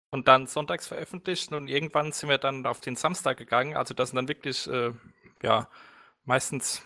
[0.09, 3.75] und dann sonntags veröffentlicht und irgendwann sind wir dann auf den Samstag gegangen.
[3.75, 4.91] Also das sind dann wirklich, äh,
[5.43, 5.69] ja,
[6.25, 6.81] meistens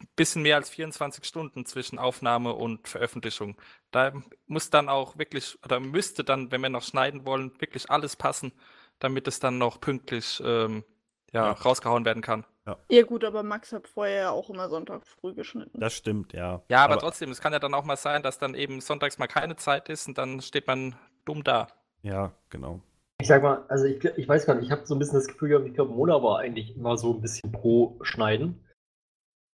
[0.00, 3.56] ein bisschen mehr als 24 Stunden zwischen Aufnahme und Veröffentlichung.
[3.90, 4.12] Da
[4.46, 8.52] muss dann auch wirklich, oder müsste dann, wenn wir noch schneiden wollen, wirklich alles passen,
[9.00, 10.84] damit es dann noch pünktlich ähm,
[11.32, 11.52] ja, Ja.
[11.52, 12.44] rausgehauen werden kann.
[12.90, 15.80] Ja, gut, aber Max hat vorher ja auch immer Sonntag früh geschnitten.
[15.80, 16.62] Das stimmt, ja.
[16.68, 19.26] Ja, aber, trotzdem, es kann ja dann auch mal sein, dass dann eben sonntags mal
[19.26, 21.68] keine Zeit ist und dann steht man dumm da.
[22.02, 22.80] Ja, genau.
[23.20, 25.26] ich sag mal, also ich, ich weiß gar nicht, ich habe so ein bisschen das
[25.26, 28.64] Gefühl gehabt, ich glaube, Mona war eigentlich immer so ein bisschen pro Schneiden.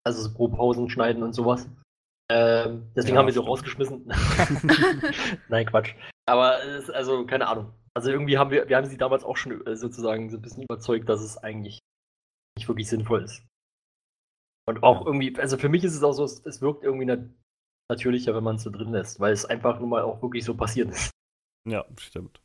[0.07, 1.67] Also so pro Pausen schneiden und sowas.
[2.31, 4.07] Ähm, deswegen Ja, haben wir sie auch rausgeschmissen.
[5.49, 5.95] Nein, Quatsch.
[6.27, 7.73] Aber es, also, keine Ahnung.
[7.95, 10.65] Also irgendwie haben wir, wir haben sie damals auch schon äh, sozusagen so ein bisschen
[10.65, 11.79] überzeugt, dass es eigentlich
[12.59, 13.43] nicht wirklich sinnvoll ist.
[14.67, 17.21] Und auch irgendwie, also für mich ist es auch so, es, es wirkt irgendwie nat
[17.91, 20.55] natürlicher, wenn man es so drin lässt, weil es einfach nun mal auch wirklich so
[20.57, 21.11] passiert ist.
[21.67, 22.41] Ja, stimmt.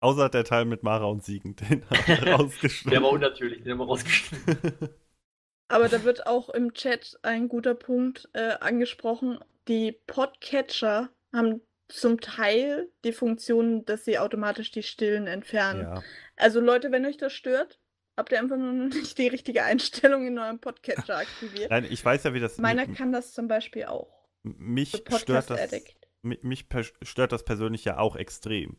[0.00, 2.90] Außer der Teil mit Mara und Siegen, den haben wir rausgeschnitten.
[2.90, 4.90] Der war unnatürlich, den haben wir rausgeschnitten.
[5.68, 9.38] Aber da wird auch im Chat ein guter Punkt äh, angesprochen.
[9.66, 15.82] Die Podcatcher haben zum Teil die Funktion, dass sie automatisch die Stillen entfernen.
[15.82, 16.02] ja.
[16.36, 17.80] Also Leute, wenn euch das stört,
[18.16, 21.70] habt ihr einfach nur noch nicht die richtige Einstellung in eurem Podcatcher aktiviert.
[21.70, 22.58] Nein, ich weiß ja, wie das.
[22.58, 24.28] Meiner kann das zum Beispiel auch.
[24.42, 25.50] mich stört das.
[25.50, 26.03] Addict.
[26.24, 26.66] Mi- mich
[27.02, 28.76] stört das persönlich ja auch extrem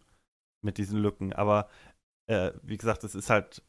[0.63, 1.33] mit diesen Lücken.
[1.33, 1.69] Aber
[2.27, 3.63] äh, wie gesagt, es ist halt,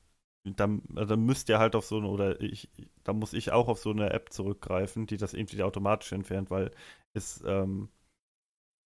[0.45, 2.71] da, da müsst ihr halt auf so eine, oder ich,
[3.05, 6.73] da muss ich auch auf so eine App zurückgreifen, die das irgendwie automatisch entfernt, weil
[7.15, 7.91] es, ähm,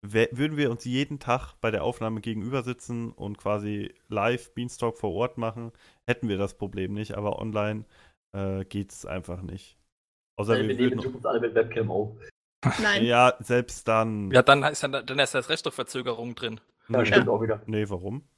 [0.03, 5.13] würden wir uns jeden Tag bei der Aufnahme gegenüber sitzen und quasi live Beanstalk vor
[5.13, 5.73] Ort machen,
[6.07, 7.85] hätten wir das Problem nicht, aber online
[8.33, 9.77] äh, geht es einfach nicht.
[10.39, 12.17] Außer wir wir nehmen Zukunft alle mit Webcam auf.
[12.83, 13.05] Nein.
[13.05, 14.31] ja, selbst dann.
[14.31, 16.61] Ja, dann ist ja, dann ist erst recht doch Verzögerung drin.
[16.89, 17.63] Ja, stimmt auch wieder.
[17.67, 18.29] Nee, warum?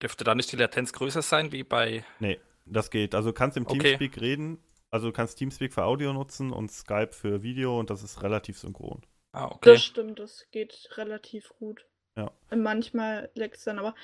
[0.00, 2.04] Dürfte da nicht die Latenz größer sein wie bei.
[2.20, 3.14] Nee, das geht.
[3.14, 3.96] Also du kannst im Okay.
[3.96, 4.58] Teamspeak reden,
[4.90, 8.58] also du kannst Teamspeak für Audio nutzen und Skype für Video und das ist relativ
[8.58, 9.02] synchron.
[9.32, 9.72] Ah, okay.
[9.72, 11.86] Das stimmt, das geht relativ gut.
[12.16, 12.30] Ja.
[12.54, 13.94] Manchmal leckt es dann aber.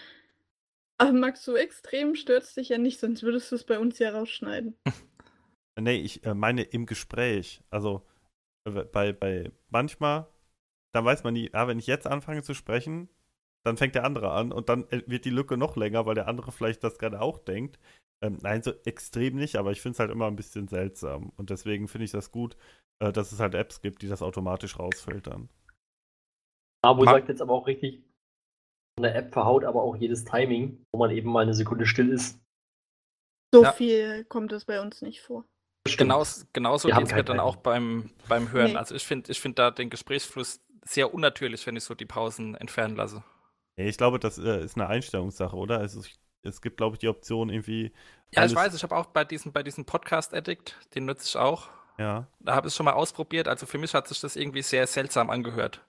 [0.99, 4.11] Aber Max, so extrem stört dich ja nicht, sonst würdest du es bei uns ja
[4.11, 4.77] rausschneiden.
[5.81, 7.63] Nee, ich äh, meine im Gespräch.
[7.71, 8.05] Also
[8.65, 10.27] bei, bei manchmal,
[10.93, 13.09] dann weiß man nie, ah, wenn ich jetzt anfange zu sprechen,
[13.65, 16.29] dann fängt der andere an und dann äh, wird die Lücke noch länger, weil der
[16.29, 17.79] andere vielleicht das gerade auch denkt.
[18.23, 21.31] Ähm, nein, so extrem nicht, aber ich finde es halt immer ein bisschen seltsam.
[21.37, 22.57] Und deswegen finde ich das gut,
[23.01, 25.49] äh, dass es halt Apps gibt, die das automatisch rausfiltern.
[26.83, 28.03] Abo Ma- sagt jetzt aber auch richtig,
[28.99, 32.41] eine App verhaut aber auch jedes Timing, wo man eben mal eine Sekunde still ist.
[33.53, 33.73] So Ja.
[33.73, 35.45] viel kommt es bei uns nicht vor.
[35.85, 38.73] Genaus, genauso geht es mir dann auch beim, beim Hören.
[38.73, 38.77] Nee.
[38.77, 42.55] Also ich finde ich find da den Gesprächsfluss sehr unnatürlich, wenn ich so die Pausen
[42.55, 43.23] entfernen lasse.
[43.77, 45.79] Ich glaube, das äh, ist eine Einstellungssache, oder?
[45.79, 47.93] Also ich, es gibt, glaube ich, die Option irgendwie.
[48.33, 51.37] Ja, ich weiß, ich habe auch bei diesem, bei diesem Podcast Addict, den nutze ich
[51.37, 51.69] auch.
[51.99, 52.27] Ja.
[52.41, 53.49] Da habe ich es schon mal ausprobiert.
[53.49, 55.85] Also für mich hat sich das irgendwie sehr seltsam angehört.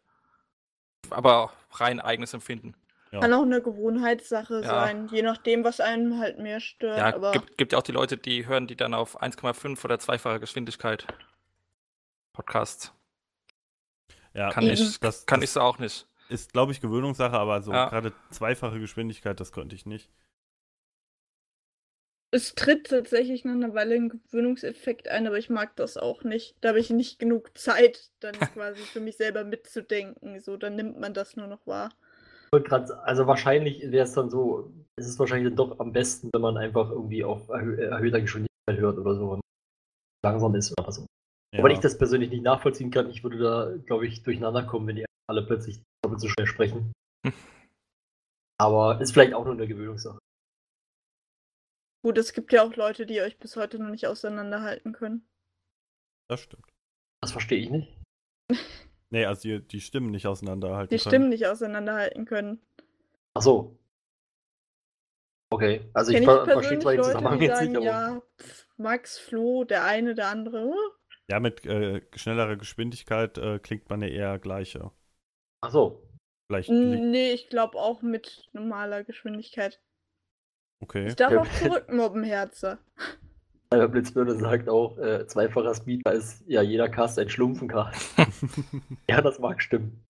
[1.09, 2.75] Aber rein eigenes Empfinden.
[3.11, 3.21] Ja.
[3.21, 4.63] Kann auch eine Gewohnheitssache Ja.
[4.69, 6.97] sein, je nachdem, was einem halt mehr stört.
[6.99, 9.97] Ja, aber gibt, gibt ja auch die Leute, die hören die dann auf 1,5 oder
[9.99, 11.07] zweifache Geschwindigkeit.
[12.33, 12.93] Podcasts.
[14.33, 16.07] Ja, Kann ich, das, kann das ich so auch nicht.
[16.29, 17.89] ist, glaube ich, Gewöhnungssache, aber so Ja.
[17.89, 20.09] gerade zweifache Geschwindigkeit, das könnte ich nicht.
[22.31, 26.55] es tritt tatsächlich nach einer Weile ein Gewöhnungseffekt ein, aber ich mag das auch nicht.
[26.61, 30.39] Da habe ich nicht genug Zeit, dann quasi für mich selber mitzudenken.
[30.39, 31.89] So, dann nimmt man das nur noch wahr.
[32.51, 36.29] Wollte grad, also wahrscheinlich wäre es dann so, es ist wahrscheinlich dann doch am besten,
[36.33, 39.41] wenn man einfach irgendwie auf erhö erhöhter Geschwindigkeit hört oder so, wenn man
[40.23, 41.05] langsam ist oder so.
[41.55, 41.63] Ja.
[41.63, 44.95] Weil ich das persönlich nicht nachvollziehen kann, ich würde da, glaube ich, durcheinander kommen, wenn
[44.97, 46.91] die alle plötzlich doppelt so schnell sprechen.
[47.25, 47.33] Hm.
[48.59, 50.19] Aber ist vielleicht auch nur eine Gewöhnungssache.
[52.03, 55.27] Gut, es gibt ja auch Leute, die euch bis heute noch nicht auseinanderhalten können.
[56.29, 56.65] das stimmt.
[57.21, 57.97] Das verstehe ich nicht.
[59.11, 61.11] Nee, also die, die Stimmen nicht auseinanderhalten Die können.
[61.11, 62.61] Stimmen nicht auseinanderhalten können.
[63.33, 63.79] Ach so.
[65.51, 68.21] Okay, also ich Kenn ver persönlich verstehe zwar den Zusammenhang jetzt sagen, nicht, aber ja,
[68.77, 70.73] Max, Flo, der eine, der andere.
[71.27, 74.93] Ja, mit äh, schnellerer Geschwindigkeit äh, klingt man ja eher gleicher.
[75.61, 76.05] ach so.
[76.47, 79.79] Vielleicht Nee, ich glaube auch mit normaler Geschwindigkeit.
[80.81, 81.07] okay.
[81.07, 82.79] Ich darf auch zurückmobben, Herze.
[83.71, 88.17] Cyber Blitzbirne sagt auch, äh, zweifacher Speed, da ist ja jeder Cast ein Schlumpfencast.
[89.09, 90.03] ja, das mag stimmen.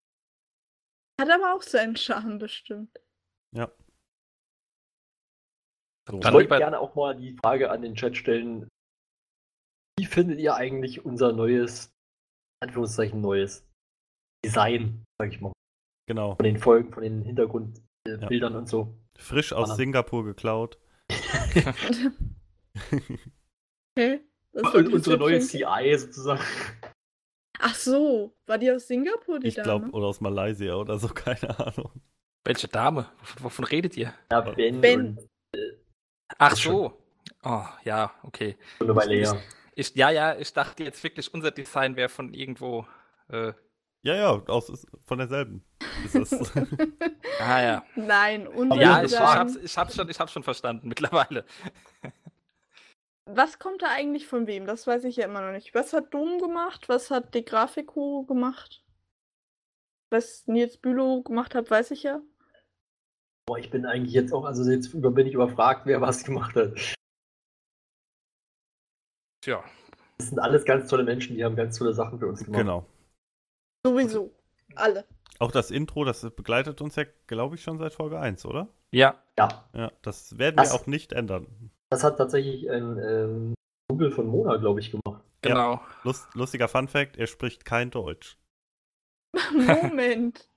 [1.19, 2.97] Hat aber auch seinen Charme bestimmt.
[3.53, 3.69] ja.
[6.11, 8.67] Ich Dann wollte lieber- gerne auch mal die Frage an den Chat stellen.
[9.99, 11.91] Wie findet ihr eigentlich unser neues,
[12.63, 13.63] Anführungszeichen neues
[14.43, 15.53] Design, sag ich mal,
[16.07, 16.33] Genau.
[16.35, 18.97] von den Folgen, von den Hintergrundbildern und so?
[19.19, 19.75] Frisch aus.
[19.75, 20.79] Singapur geklaut.
[23.99, 24.21] Okay.
[24.53, 26.41] Das soll Und unsere neue CI sozusagen.
[27.59, 29.91] Ach so, war die aus Singapur, die Ich glaube, Dame?
[29.91, 31.91] oder aus Malaysia oder so, keine Ahnung.
[32.45, 33.09] Welche Dame?
[33.19, 34.13] Wovon, wovon redet ihr?
[34.31, 35.17] Ja, Ben, Ben.
[35.17, 35.29] und
[36.37, 36.97] Ach so.
[37.43, 38.57] Oh, ja, okay.
[38.79, 39.37] eine Weile her.
[39.75, 42.87] Ich, ja, ja, ich dachte jetzt wirklich, unser Design wäre von irgendwo.
[43.27, 43.51] Äh,
[44.03, 45.65] Ja, ja, aus, von derselben.
[46.05, 46.31] Ist das.
[47.39, 47.83] ah ja.
[47.95, 51.45] Nein, unser Ja, Ja, ich, ich, hab's, ich, hab's schon, ich hab's schon verstanden mittlerweile.
[53.32, 54.66] Was kommt da eigentlich von wem?
[54.66, 55.74] Das weiß ich ja immer noch nicht.
[55.75, 56.90] Was hat Dom gemacht?
[56.90, 58.83] Was hat die Grafico gemacht?
[60.11, 62.22] Was Nils Bülow gemacht hat, weiß ich ja.
[63.48, 66.74] Boah, ich bin eigentlich jetzt auch, also jetzt bin ich überfragt, wer was gemacht hat.
[69.41, 69.64] Tja.
[70.17, 72.59] Das sind alles ganz tolle Menschen, die haben ganz tolle Sachen für uns gemacht.
[72.59, 72.85] genau.
[73.85, 74.33] Sowieso.
[74.75, 75.06] Alle.
[75.40, 78.67] Auch das Intro, das begleitet uns ja, glaube ich, schon seit Folge 1, oder?
[78.91, 81.72] Ja, Ja, Ja, das werden Das- wir auch nicht ändern.
[81.89, 83.53] Das hat tatsächlich ein ähm,
[84.11, 85.23] von Mona, glaube ich, gemacht.
[85.41, 85.81] genau.
[86.03, 88.37] Lust, lustiger Fun Fact, er spricht kein Deutsch.
[89.51, 90.49] Moment.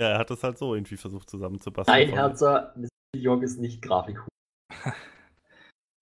[0.00, 1.96] Ja, er hat es halt so irgendwie versucht zusammenzubasteln.
[1.96, 2.88] Nein, Herzer, Mr.
[3.16, 4.20] York ist nicht Grafik.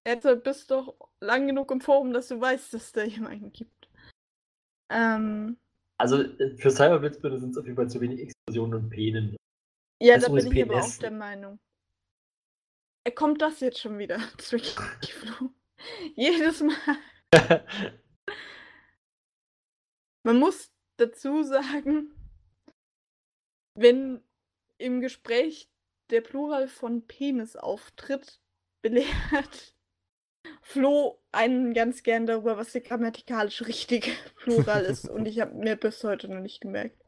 [0.07, 3.89] Jetzt bist doch lang genug im Forum, dass du weißt, dass da jemanden gibt.
[4.91, 5.59] Ähm,
[5.99, 9.37] Also äh, für Cyberblitzbirne sind es auf jeden Fall zu wenig Explosionen und Penen.
[10.03, 10.97] ja, Das da bin ich aber PNS.
[10.97, 11.59] auch der Meinung.
[13.05, 14.19] Äh, Kommt das jetzt schon wieder?
[14.39, 14.73] Tricky
[15.13, 15.51] Flo.
[16.15, 16.77] Jedes Mal.
[20.25, 22.15] Man muss dazu sagen,
[23.75, 24.23] wenn
[24.79, 25.69] im Gespräch
[26.11, 28.41] der Plural von Penis auftritt,
[28.83, 29.75] belehrt
[30.61, 35.09] Flo einen ganz gern darüber, was der grammatikalisch richtige Plural ist.
[35.09, 37.03] Und ich habe mir bis heute noch nicht gemerkt.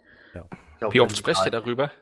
[0.78, 1.92] Glaub, Wie oft ihr ist darüber?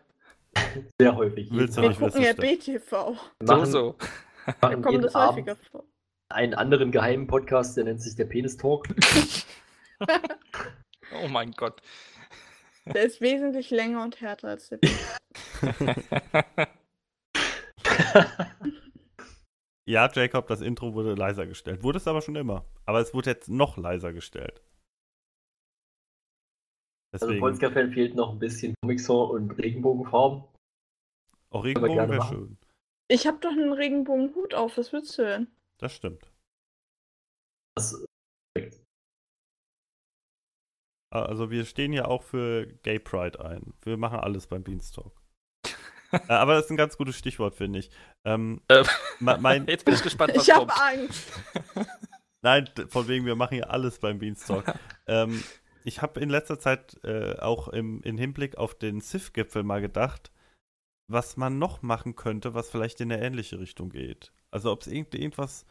[1.01, 1.49] Sehr häufig.
[1.51, 2.33] Willst du Wir nicht gucken wissen, ja.
[2.79, 2.91] BTV.
[2.91, 3.17] So,
[3.47, 3.97] machen, so.
[4.45, 5.85] wir Da kommt es häufiger Abend vor.
[6.31, 8.87] einen anderen geheimen Podcast, der nennt sich der Penis Talk.
[11.25, 11.81] Oh mein Gott.
[12.87, 15.21] Der ist wesentlich länger und härter als der Penis.
[19.85, 21.83] Ja, Jacob, das Intro wurde leiser gestellt.
[21.83, 22.65] Wurde es aber schon immer.
[22.87, 24.63] Aber es wurde jetzt noch leiser gestellt.
[27.13, 30.45] Also Deswegen, Polska-Fan fehlt noch ein bisschen Comicsor und Regenbogenfarben.
[31.51, 32.59] auch Regenbogen wäre schön.
[33.09, 35.49] Ich habe doch einen Regenbogenhut auf, was willst du denn?
[35.79, 36.33] Das stimmt.
[37.77, 38.05] Das,
[41.11, 43.75] Ah, Also wir stehen ja auch für Gay Pride ein.
[43.83, 45.13] Wir machen alles beim Beanstalk.
[46.13, 47.91] Äh, Aber das ist ein ganz gutes Stichwort, finde ich.
[48.27, 48.85] Ähm, Äh,
[49.19, 50.79] me- mein, Jetzt bin ich gespannt, was Ich habe kommt.
[50.79, 51.33] Angst.
[52.43, 54.75] nein, von wegen, wir machen ja alles beim Beanstalk.
[55.07, 55.43] ähm,
[55.85, 60.33] ich habe in letzter Zeit äh, auch im, im Hinblick auf den CIF-Gipfel mal gedacht,
[61.09, 64.33] was man noch machen könnte, was vielleicht in eine ähnliche Richtung geht.
[64.51, 65.67] Also ob es irgend, irgendwas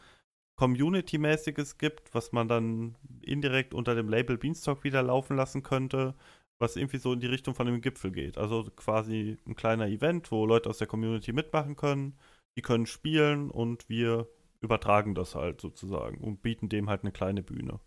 [0.56, 6.14] Community-mäßiges gibt, was man dann indirekt unter dem Label Beanstalk wieder laufen lassen könnte,
[6.58, 8.38] was irgendwie so in die Richtung von dem Gipfel geht.
[8.38, 12.16] Also quasi ein kleiner Event, wo Leute aus der Community mitmachen können,
[12.56, 14.28] die können spielen und wir
[14.60, 17.80] übertragen das halt sozusagen und bieten dem halt eine kleine Bühne.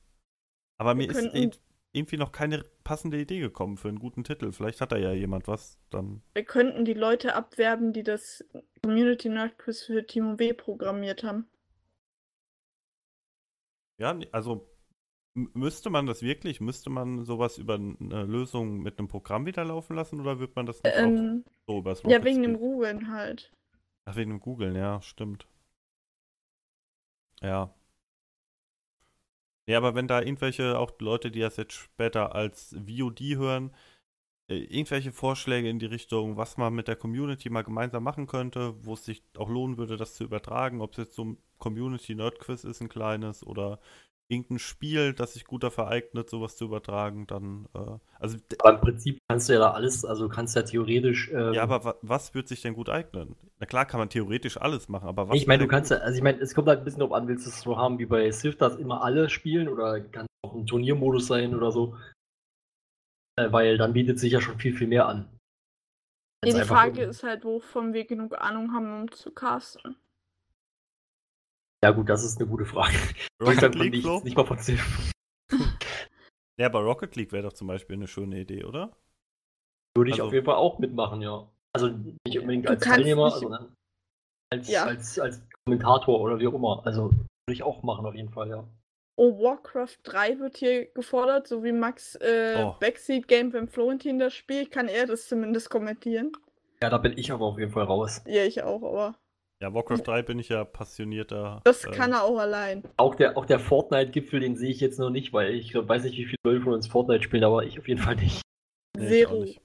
[0.78, 1.60] Aber mir ist
[1.96, 4.52] irgendwie noch keine passende Idee gekommen für einen guten Titel.
[4.52, 8.44] Vielleicht hat da ja jemand was, dann Wir könnten die Leute abwerben, die das
[8.84, 11.48] Community Nerd Quiz für Timo W programmiert haben.
[13.98, 14.70] Ja, also
[15.34, 19.96] müsste man das wirklich, müsste man sowas über eine Lösung mit einem Programm wieder laufen
[19.96, 22.62] lassen oder wird man das nicht Ähm, auch so übers ja, Rocket wegen dem Speed?
[22.62, 23.52] Ruben halt.
[24.06, 25.48] Ach, wegen dem Googlen, ja, stimmt.
[27.42, 27.74] Ja.
[29.68, 33.72] Ja, aber wenn da irgendwelche, auch Leute, die das jetzt später als VOD hören,
[34.50, 38.76] äh, irgendwelche Vorschläge in die Richtung, was man mit der Community mal gemeinsam machen könnte,
[38.86, 42.64] wo es sich auch lohnen würde, das zu übertragen, ob es jetzt so ein Community-Nerd-Quiz
[42.66, 43.80] ist, ein kleines, oder
[44.28, 48.82] irgendein Spiel, das sich gut dafür eignet, sowas zu übertragen, dann, äh, also, aber im
[48.82, 51.30] Prinzip kannst du ja da alles, also kannst ja theoretisch.
[51.32, 53.36] Ähm, ja, aber wa was wird sich denn gut eignen?
[53.60, 56.18] Na klar kann man theoretisch alles machen, aber was ich meine, du kannst ja, also
[56.18, 58.06] ich meine, es kommt halt ein bisschen drauf an, willst du es so haben wie
[58.06, 61.96] bei Swift, dass immer alle spielen oder kann auch ein Turniermodus sein oder so.
[63.38, 65.30] Äh, weil dann bietet sich ja schon viel, viel mehr an.
[66.44, 69.96] Ja, die Frage ist halt, wovon wir genug Ahnung haben, um zu casten.
[71.84, 72.96] Ja, gut, das ist eine gute Frage.
[73.42, 74.20] Rocket League nichts, so?
[74.22, 74.58] nicht mal von.
[76.58, 78.96] Ja, aber Rocket League wäre doch zum Beispiel eine schöne Idee, oder?
[79.98, 81.50] Würde ich Also- auf jeden Fall auch mitmachen, ja.
[81.76, 81.90] Also
[82.26, 83.74] nicht unbedingt als Teilnehmer, nicht- sondern
[84.54, 84.86] als, Ja.
[84.86, 86.82] als, als Kommentator oder wie auch immer.
[86.86, 87.24] Also würde
[87.54, 88.66] ich auch machen, auf jeden Fall, ja.
[89.18, 92.76] Oh, Warcraft 3 wird hier gefordert, so wie Max äh, Oh.
[92.80, 96.32] Backseat Game, wenn Florentin das spielt, kann er das zumindest kommentieren.
[96.82, 98.22] Ja, da bin ich aber auf jeden Fall raus.
[98.28, 99.16] Ja, ich auch, aber
[99.62, 101.62] Ja, Warcraft 3 bin ich ja passionierter.
[101.64, 102.84] das äh, kann er auch allein.
[102.98, 106.18] Auch der, auch der Fortnite-Gipfel, den sehe ich jetzt noch nicht, weil ich weiß nicht,
[106.18, 108.42] wie viele Leute von uns Fortnite spielen, aber ich auf jeden Fall nicht.
[108.98, 109.44] nee, Zero.
[109.44, 109.62] nicht.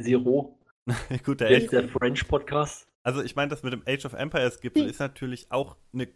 [0.00, 0.58] Zero,
[1.24, 2.86] Gut, der der der French-Podcast.
[3.04, 4.88] also ich meine, das mit dem Age of Empires Gipfel Hm.
[4.90, 6.08] ist natürlich auch eine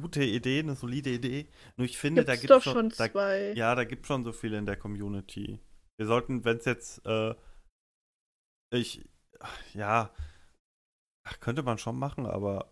[0.00, 1.48] gute Idee, eine solide Idee.
[1.76, 3.52] Nur ich finde, Gibt's da gibt doch es schon da, zwei.
[3.56, 5.58] Ja, da gibt schon so viel in der Community.
[5.98, 7.34] Wir sollten, wenn es jetzt, äh,
[8.72, 9.04] ich,
[9.74, 10.10] ja,
[11.26, 12.70] ach, könnte man schon machen, aber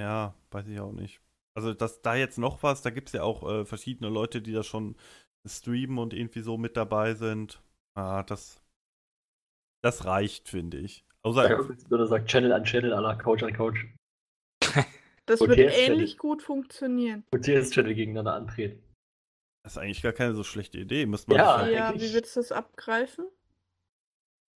[0.00, 1.20] ja, weiß ich auch nicht.
[1.54, 4.52] Also, dass da jetzt noch was, da gibt es ja auch äh, verschiedene Leute, die
[4.52, 4.96] da schon
[5.46, 7.62] streamen und irgendwie so mit dabei sind.
[7.94, 8.62] Ah, das,
[9.82, 11.04] das reicht, finde ich.
[11.22, 13.86] Außer, Oder sagt Channel an Channel, la Couch an Couch.
[15.26, 17.22] Das ist ähnlich gut funktionieren.
[17.32, 18.82] Und TS-Channel gegeneinander antreten.
[19.62, 21.06] das ist eigentlich gar keine so schlechte Idee.
[21.06, 23.28] Müsste man Ja, Ja, wie willst du das abgreifen?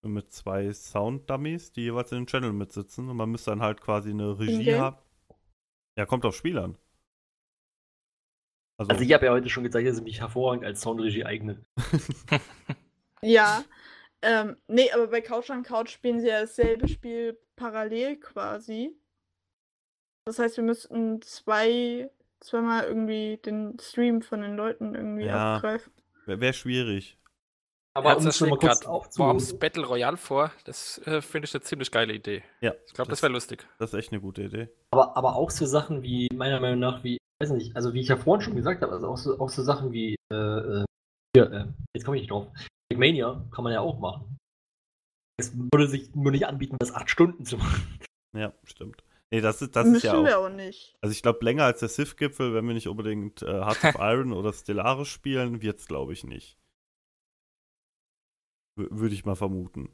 [0.08, 4.10] Mit zwei Sound-Dummies, die jeweils in den Channel mitsitzen und man müsste dann halt quasi
[4.10, 4.80] eine Regie In-game?
[4.80, 4.96] haben.
[5.96, 6.76] Ja, kommt auf Spiel an.
[8.76, 11.64] Also, Also ich habe ja heute schon gezeigt, dass ich mich hervorragend als Soundregie eigne.
[13.22, 13.64] Ja.
[14.20, 18.94] Ähm, nee, aber bei Couch an Couch spielen sie ja dasselbe Spiel parallel quasi.
[20.26, 22.10] Das heißt, wir müssten zwei,
[22.40, 25.56] zweimal irgendwie den Stream von den Leuten irgendwie Ja.
[25.56, 25.90] abgreifen.
[26.26, 27.18] wäre wär schwierig.
[27.96, 29.20] Aber um Herzlich es nochmal kurz gerade aufzu...
[29.20, 30.50] Worms Battle Royale vor.
[30.64, 32.42] Das äh, finde ich eine ziemlich geile Idee.
[32.60, 33.66] Ja, Ich glaube, das wäre lustig.
[33.78, 34.68] das ist echt eine gute Idee.
[34.90, 38.08] Aber, aber auch so Sachen wie, meiner Meinung nach, wie, weiß nicht, also wie ich
[38.08, 40.84] ja vorhin schon gesagt habe, also auch so, auch so Sachen wie, äh, äh,
[41.36, 42.48] hier, äh, jetzt komme ich nicht drauf,
[42.92, 44.36] Mania kann man ja auch machen.
[45.36, 47.98] Es würde sich nur nicht anbieten, das acht Stunden zu machen.
[48.36, 49.04] Ja, stimmt.
[49.30, 50.24] Nee, das ist, das ist Müssen ja auch.
[50.24, 50.96] wir auch nicht.
[51.00, 54.32] Also ich glaube, länger als der Sith-Gipfel, wenn wir nicht unbedingt äh, Hearts of Iron
[54.32, 56.56] oder Stellaris spielen, wird es, glaube ich, nicht.
[58.76, 59.88] Würde ich mal vermuten.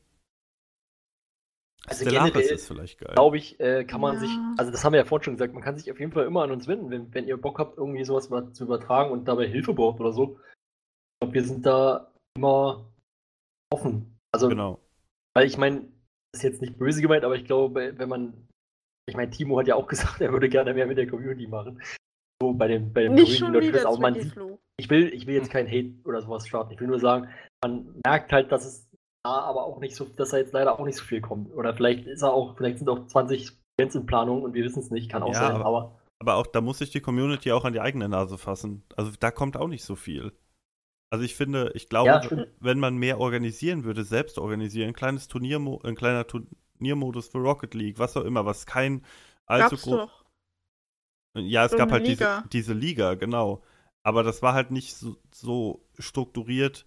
[1.87, 3.15] Also Stellaris generell ist vielleicht geil.
[3.15, 4.21] Glaube ich, äh, kann man Ja.
[4.21, 6.27] sich, also das haben wir ja vorhin schon gesagt, man kann sich auf jeden Fall
[6.27, 9.27] immer an uns wenden, wenn, wenn ihr Bock habt, irgendwie sowas mal zu übertragen und
[9.27, 10.39] dabei Hilfe braucht oder so.
[10.39, 12.91] Ich glaube, wir sind da immer
[13.73, 14.19] offen.
[14.33, 14.79] Also, Genau.
[15.35, 15.81] weil ich meine,
[16.33, 18.47] das ist jetzt nicht böse gemeint, aber ich glaube, wenn man,
[19.09, 21.83] ich meine, Timo hat ja auch gesagt, er würde gerne mehr mit der Community machen.
[22.41, 24.59] So bei dem, bei dem Nicht Grünen schon wieder auch, man Flo.
[24.79, 26.73] ich will, ich will jetzt kein Hate oder sowas starten.
[26.73, 27.29] Ich will nur sagen,
[27.63, 28.89] man merkt halt, dass es
[29.25, 31.53] da aber auch nicht so, dass da jetzt leider auch nicht so viel kommt.
[31.55, 34.81] Oder vielleicht ist er auch, vielleicht sind auch 20 Events in Planung und wir wissen
[34.81, 37.51] es nicht, kann auch Ja, sein, aber- aber Aber auch da muss sich die Community
[37.53, 38.83] auch an die eigene Nase fassen.
[38.97, 40.33] Also da kommt auch nicht so viel.
[41.13, 45.29] Also ich finde, ich glaube, Ja, wenn man mehr organisieren würde, selbst organisieren, ein kleines
[45.29, 49.03] Turniermo ein kleiner Turniermodus für Rocket League, was auch immer, was kein
[49.47, 49.97] allzu Gab's groß.
[49.97, 50.20] doch.
[51.37, 52.45] Ja, es So gab halt diese, Liga.
[52.53, 53.63] diese Liga, genau.
[54.03, 56.85] Aber das war halt nicht so, so strukturiert,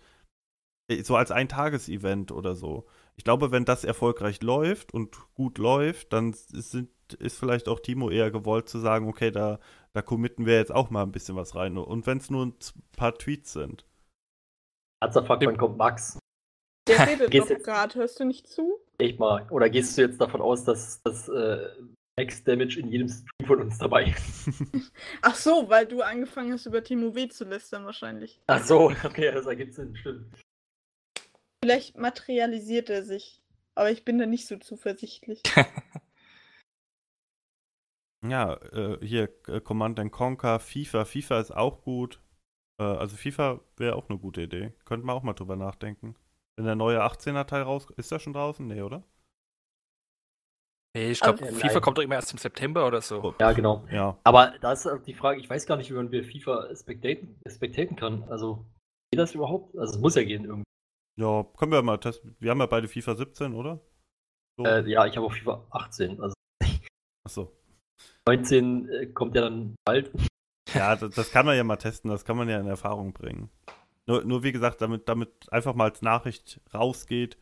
[0.89, 2.85] äh, so als ein Tagesevent oder so.
[3.15, 6.89] Ich glaube, wenn das erfolgreich läuft und gut läuft, dann sind,
[7.19, 9.59] ist vielleicht auch Timo eher gewollt zu sagen, okay, da,
[9.93, 11.77] da committen wir jetzt auch mal ein bisschen was rein.
[11.77, 12.55] Und wenn es nur ein
[12.97, 13.85] paar Tweets sind.
[15.03, 16.17] Herzerfuck, wann kommt Max?
[16.88, 18.80] Der redet doch gerade, hörst du nicht zu?
[18.97, 19.47] Echt mal.
[19.51, 21.67] Oder gehst du jetzt davon aus, dass das äh,
[22.17, 24.50] Max Damage in jedem Stream von uns dabei ist?
[25.22, 27.27] Ach so, weil du angefangen hast, über Timo W.
[27.27, 28.40] zu lästern wahrscheinlich.
[28.48, 30.42] Ach so, okay, das ergibt Sinn, stimmt.
[31.64, 33.42] Vielleicht materialisiert er sich.
[33.75, 35.42] Aber ich bin da nicht so zuversichtlich.
[38.25, 41.03] Ja, äh, hier äh, Command and Conquer, FIFA.
[41.03, 42.22] FIFA ist auch gut.
[42.80, 44.72] Äh, also FIFA wäre auch eine gute Idee.
[44.85, 46.16] Könnten wir auch mal drüber nachdenken.
[46.56, 48.66] Wenn der neue 18er Teil raus ist der schon draußen?
[48.66, 49.03] Nee, oder?
[50.95, 51.81] Nee, ich Aber- glaube, FIFA nein.
[51.81, 53.33] kommt doch immer erst im September oder so.
[53.39, 53.85] Ja, genau.
[53.91, 54.17] Ja.
[54.23, 57.39] Aber da ist auch die Frage, ich weiß gar nicht, wie man wir FIFA spectaten,
[57.49, 58.23] spectaten kann.
[58.30, 58.65] Also,
[59.11, 59.75] geht das überhaupt?
[59.77, 60.63] Also, es muss ja gehen irgendwie.
[61.19, 62.35] Ja, können wir mal testen.
[62.39, 63.80] Wir haben ja beide FIFA 17, oder?
[64.59, 64.65] So.
[64.65, 66.22] Äh, ja, ich habe auch FIFA 18.
[66.22, 66.33] Also,
[67.25, 67.51] Achso.
[68.27, 70.11] 19 äh, kommt ja dann bald.
[70.73, 73.49] Ja, das, das kann man ja mal testen, das kann man ja in Erfahrung bringen.
[74.07, 77.38] Nur, nur wie gesagt, damit, damit einfach mal als Nachricht rausgeht,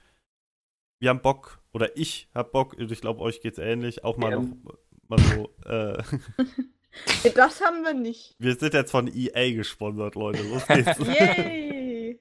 [1.01, 4.31] wir haben Bock, oder ich hab Bock, und ich glaube, euch geht's ähnlich, auch mal
[4.33, 4.61] Ähm.
[4.63, 6.01] noch mal so, äh,
[7.35, 8.35] das haben wir nicht.
[8.39, 10.97] wir sind jetzt von EA gesponsert, Leute, los geht's.
[11.19, 12.19] Yay!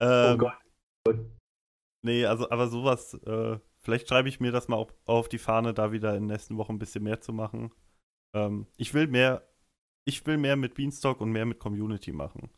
[0.00, 0.54] ähm, Oh Gott.
[2.04, 5.74] Nee, also, aber sowas, äh, vielleicht schreibe ich mir das mal auf, auf die Fahne,
[5.74, 7.72] da wieder in den nächsten Wochen ein bisschen mehr zu machen.
[8.34, 9.46] Ähm, ich will mehr,
[10.04, 12.50] ich will mehr mit Beanstalk und mehr mit Community machen.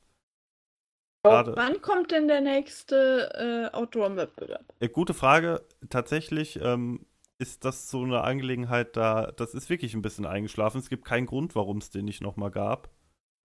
[1.24, 4.64] Gerade, Wann kommt denn der nächste äh, Outdoor-Wettbewerb?
[4.80, 7.06] äh, gute Frage, tatsächlich ähm,
[7.38, 10.78] ist das so eine Angelegenheit, da, das ist wirklich ein bisschen eingeschlafen.
[10.78, 12.90] Es gibt keinen Grund, warum es den nicht nochmal gab.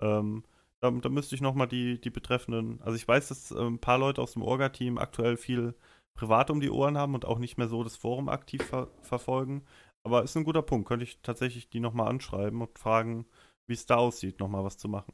[0.02, 0.44] Ähm,
[0.82, 3.98] da, da müsste ich nochmal die, die betreffenden, also ich weiß, dass äh, ein paar
[3.98, 5.74] Leute aus dem Orga-Team aktuell viel
[6.16, 9.66] privat um die Ohren haben und auch nicht mehr so das Forum aktiv ver verfolgen.
[10.04, 10.88] Aber ist ein guter Punkt.
[10.88, 13.26] Könnte ich tatsächlich die nochmal anschreiben und fragen,
[13.68, 15.14] wie es da aussieht, nochmal was zu machen.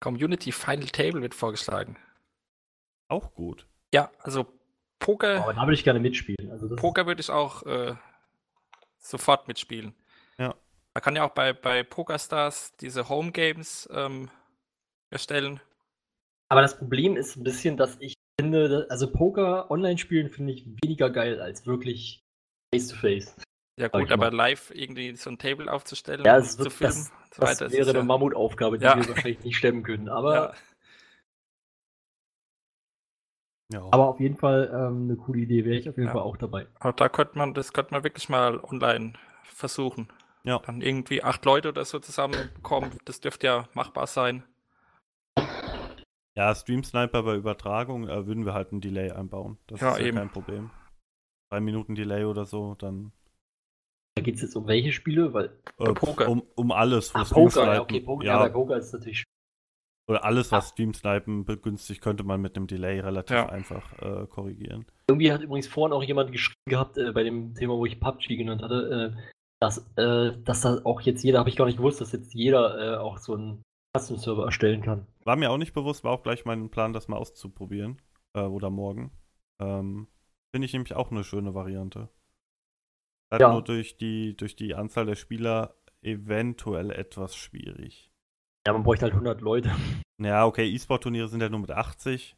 [0.00, 1.96] Community Final Table wird vorgeschlagen.
[3.08, 3.66] Auch gut.
[3.94, 4.46] Ja, also
[4.98, 6.50] Poker, Aber da würde ich gerne mitspielen.
[6.50, 7.94] Also, das Poker würde ich auch äh,
[8.98, 9.94] sofort mitspielen.
[10.38, 10.54] Ja.
[10.94, 14.30] Man kann ja auch bei, bei PokerStars diese Home Games ähm,
[15.10, 15.60] erstellen.
[16.48, 20.66] Aber das Problem ist ein bisschen, dass ich finde, also Poker online spielen finde ich
[20.82, 22.20] weniger geil als wirklich
[22.72, 23.36] face to face.
[23.78, 24.36] Ja gut, aber mal.
[24.36, 27.60] live irgendwie so ein Table aufzustellen, Ja, und es zu wird- filmen das- so Das
[27.60, 27.72] weiter.
[27.72, 28.96] wäre ist eine ja, Mammutaufgabe, die Ja.
[28.96, 30.08] wir wahrscheinlich nicht stemmen können.
[30.08, 30.54] Aber,
[33.72, 33.82] ja.
[33.90, 36.12] Aber auf jeden Fall ähm, eine coole Idee, wäre ich auf jeden Ja.
[36.12, 36.66] Fall auch dabei.
[36.80, 39.14] Aber da könnte man, das könnte man wirklich mal online
[39.44, 40.08] versuchen.
[40.44, 40.60] Ja.
[40.60, 44.44] Dann irgendwie acht Leute oder so zusammenkommen, das dürfte ja machbar sein.
[46.36, 49.58] Ja, Stream Sniper bei Übertragung äh, würden wir halt ein Delay einbauen.
[49.66, 50.18] Das Ja, ist ja eben.
[50.18, 50.70] kein Problem.
[51.50, 53.12] Drei Minuten Delay oder so, dann
[54.16, 55.32] Da geht es jetzt um welche Spiele?
[55.32, 56.28] Weil, äh, Poker.
[56.28, 57.14] Um, um alles.
[57.14, 58.46] wo ah, Poker, ja, Snipen- okay, Poker, ja.
[58.46, 59.24] ja, Poker ist natürlich
[60.08, 63.48] oder alles, was Stream Snipen begünstigt, könnte man mit einem Delay relativ Ja.
[63.48, 64.86] einfach äh, korrigieren.
[65.08, 68.36] Irgendwie hat übrigens vorhin auch jemand geschrieben gehabt, äh, bei dem Thema, wo ich PUBG
[68.36, 69.20] genannt hatte, äh,
[69.60, 72.94] dass, äh, dass da auch jetzt jeder, habe ich gar nicht gewusst, dass jetzt jeder
[72.94, 73.62] äh, auch so einen
[73.96, 75.06] Custom-Server erstellen kann.
[75.24, 78.00] War mir auch nicht bewusst, war auch gleich mein Plan, das mal auszuprobieren.
[78.34, 79.10] Äh, oder morgen.
[79.60, 80.06] Ähm,
[80.54, 82.08] Finde ich nämlich auch eine schöne Variante.
[83.30, 83.52] Halt Ja.
[83.52, 88.10] nur durch die, durch die Anzahl der Spieler eventuell etwas schwierig.
[88.66, 89.74] Ja, man bräuchte halt 100 Leute.
[90.20, 92.36] Ja, okay, E-Sport-Turniere sind ja nur mit 80.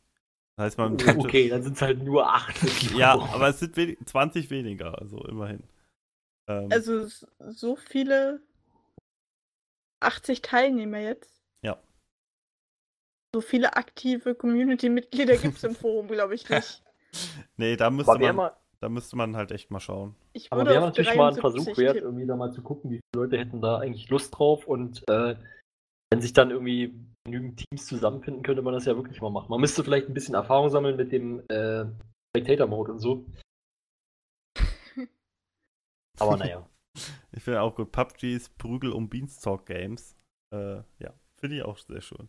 [0.57, 1.21] Das heißt, man könnte.
[1.27, 2.93] Okay, dann sind es halt nur 80.
[2.97, 5.63] Ja, aber es sind wenig, 20 weniger, also immerhin.
[6.49, 7.07] Ähm, Also
[7.39, 8.41] so viele
[10.01, 11.43] 80 Teilnehmer jetzt.
[11.63, 11.79] Ja.
[13.35, 16.83] So viele aktive Community-Mitglieder gibt es im Forum, glaube ich nicht.
[17.57, 20.15] nee, da müsste, man, mal, da müsste man halt echt mal schauen.
[20.33, 22.09] Ich aber würde wär auf natürlich mal ein 73 Versuch wert, tippen.
[22.09, 25.37] irgendwie da mal zu gucken, wie viele Leute hätten da eigentlich Lust drauf und äh,
[26.11, 29.51] wenn sich dann irgendwie genügend Teams zusammenfinden, könnte man das ja wirklich mal machen.
[29.51, 31.85] Man müsste vielleicht ein bisschen Erfahrung sammeln mit dem äh,
[32.31, 33.27] Spectator-Mode und so.
[36.19, 36.69] Aber naja.
[37.33, 40.17] Ich finde auch gut, PUBG ist Prügel um Beanstalk Games.
[40.53, 42.29] Äh, ja, finde ich auch sehr schön.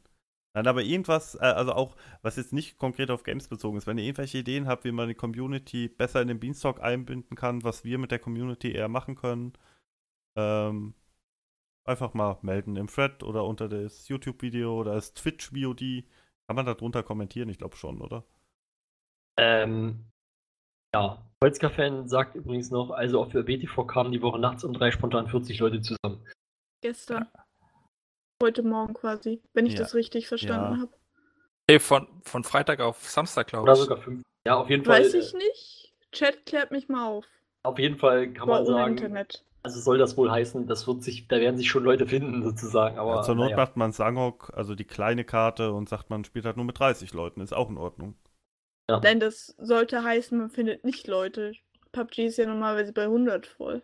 [0.54, 3.98] Nein, aber irgendwas, äh, also auch, was jetzt nicht konkret auf Games bezogen ist, wenn
[3.98, 7.84] ihr irgendwelche Ideen habt, wie man die Community besser in den Beanstalk einbinden kann, was
[7.84, 9.54] wir mit der Community eher machen können,
[10.36, 10.96] ähm,
[11.86, 16.06] einfach mal melden im Thread oder unter das YouTube-Video oder das Twitch-VOD.
[16.48, 17.50] Kann man da drunter kommentieren?
[17.50, 18.24] Ich glaube schon, oder?
[19.38, 20.06] Ähm,
[20.94, 24.92] ja, Holzka-Fan sagt übrigens noch, also auf der BTV kamen die Woche nachts um drei
[24.92, 26.26] spontan 40 Leute zusammen.
[26.82, 27.28] Gestern.
[28.42, 29.80] Heute Morgen quasi, wenn ich Ja.
[29.80, 30.82] das richtig verstanden Ja.
[30.82, 30.92] habe.
[31.70, 33.80] Nee, von, von Freitag auf Samstag, glaube Oder ich.
[33.80, 34.24] sogar fünf.
[34.48, 35.02] Ja, auf jeden Fall.
[35.02, 35.94] Weiß ich äh, nicht.
[36.14, 37.26] Chat klärt mich mal auf.
[37.64, 39.44] Auf jeden Fall kann Aber man sagen, Internet.
[39.62, 42.98] also soll das wohl heißen, das wird sich, da werden sich schon Leute finden sozusagen.
[42.98, 43.58] Aber ja, zur Not naja.
[43.58, 47.14] macht man Sangok, also die kleine Karte, und sagt, man spielt halt nur mit 30
[47.14, 47.42] Leuten.
[47.42, 48.16] Ist auch in Ordnung.
[48.90, 51.52] Nein, das sollte heißen, man findet nicht Leute.
[51.92, 53.84] PUBG ist ja normalerweise bei 100 voll.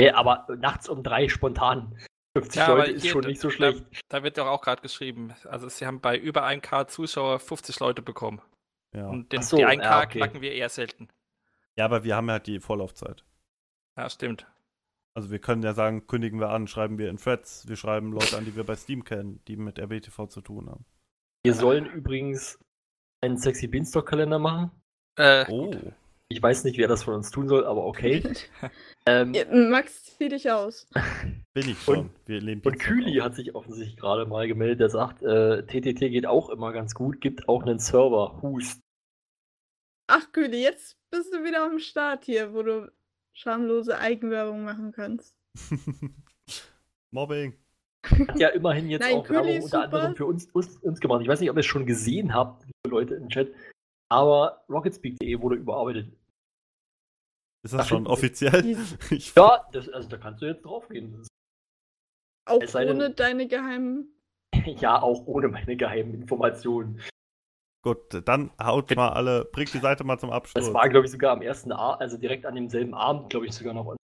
[0.00, 1.98] Nee, aber nachts um drei spontan
[2.40, 3.84] 50 Ja, aber Leute ist hier, schon da- nicht so schlecht.
[4.08, 5.34] Da wird doch auch gerade geschrieben.
[5.44, 8.40] Also sie haben bei über 1K Zuschauer 50 Leute bekommen.
[8.94, 9.08] Ja.
[9.08, 10.18] Und den, so, die 1K ja, okay.
[10.18, 11.08] knacken wir eher selten.
[11.76, 13.24] ja, aber wir haben halt die Vorlaufzeit.
[13.96, 14.46] Ja, stimmt.
[15.14, 18.36] Also wir können ja sagen, kündigen wir an, schreiben wir in Threads, wir schreiben Leute
[18.36, 20.84] an, die wir bei Steam kennen, die mit RBTV zu tun haben.
[21.42, 22.58] Wir sollen übrigens
[23.22, 24.70] einen sexy Beanstalk-Kalender machen.
[25.18, 25.72] Äh, Oh,
[26.28, 28.22] Ich weiß nicht, wer das von uns tun soll, aber okay.
[29.06, 30.88] ähm, Ja, Max, zieh dich aus.
[31.54, 32.10] bin ich schon.
[32.26, 33.26] wir leben Und Kühli auf.
[33.26, 37.20] hat sich offensichtlich gerade mal gemeldet, der sagt, äh, TTT geht auch immer ganz gut,
[37.20, 38.80] gibt auch einen Server, Hust.
[40.08, 42.90] Ach, Kühli, jetzt bist du wieder am Start hier, wo du
[43.32, 45.36] schamlose Eigenwerbung machen kannst.
[47.12, 47.56] Mobbing.
[48.04, 49.82] Hat ja immerhin jetzt Nein, auch Kühli Werbung unter super.
[49.84, 51.22] anderem für uns, uns, uns gemacht.
[51.22, 53.52] Ich weiß nicht, ob ihr es schon gesehen habt, liebe Leute im Chat,
[54.10, 56.12] aber rocketspeak.de wurde überarbeitet.
[57.64, 58.62] Ist das Ach, schon offiziell?
[59.36, 61.26] Ja, das, also da kannst du jetzt draufgehen.
[62.48, 64.12] Auch Es sei denn- ohne deine geheimen.
[64.64, 67.02] ja, auch ohne meine geheimen Informationen.
[67.84, 70.64] Gut, dann haut mal alle, bringt die Seite mal zum Abschluss.
[70.64, 73.52] Das war, glaube ich, sogar am ersten Abend, also direkt an demselben Abend, glaube ich,
[73.52, 73.94] sogar noch.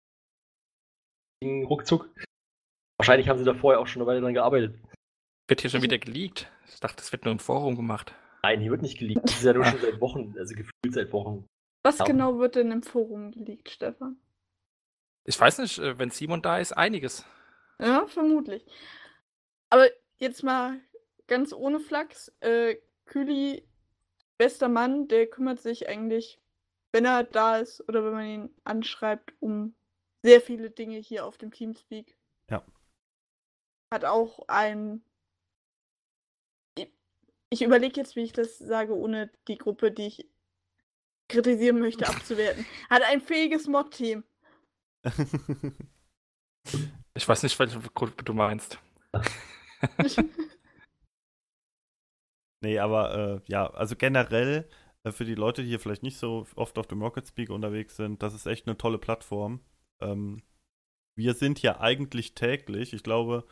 [1.40, 2.08] Ging Ruckzuck.
[2.98, 4.78] Wahrscheinlich haben sie da vorher auch schon eine Weile dran gearbeitet.
[5.48, 6.50] wird hier schon wieder geleakt.
[6.68, 8.14] Ich dachte, das wird nur im Forum gemacht.
[8.44, 9.24] Nein, hier wird nicht geleakt.
[9.24, 11.46] Das ist ja nur schon seit Wochen, also gefühlt seit Wochen.
[11.84, 12.04] Was Ja.
[12.04, 14.16] genau wird denn im Forum geleakt, Stefan?
[15.24, 17.24] Ich weiß nicht, äh, wenn Simon da ist, einiges.
[17.78, 18.66] Ja, vermutlich.
[19.70, 19.88] Aber
[20.18, 20.80] jetzt mal
[21.28, 22.32] ganz ohne Flachs.
[22.40, 23.66] Äh, Kühli,
[24.38, 26.40] bester Mann, der kümmert sich eigentlich,
[26.92, 29.74] wenn er da ist oder wenn man ihn anschreibt, um
[30.22, 32.16] sehr viele Dinge hier auf dem Teamspeak.
[32.50, 32.64] Ja.
[33.92, 35.04] Hat auch ein.
[37.52, 40.26] Ich- überlege jetzt, wie ich das sage, ohne die Gruppe, die ich
[41.28, 42.64] kritisieren möchte, abzuwerten.
[42.88, 44.24] Hat ein fähiges Mod-Team.
[47.14, 48.78] Ich weiß nicht, welche Gruppe du meinst.
[52.62, 54.68] nee, aber äh, ja, also generell
[55.04, 57.96] äh, für die Leute, die hier vielleicht nicht so oft auf dem Rocket Speak unterwegs
[57.96, 59.60] sind, das ist echt eine tolle Plattform.
[60.00, 60.42] Ähm,
[61.16, 63.44] wir sind hier eigentlich täglich, ich glaube,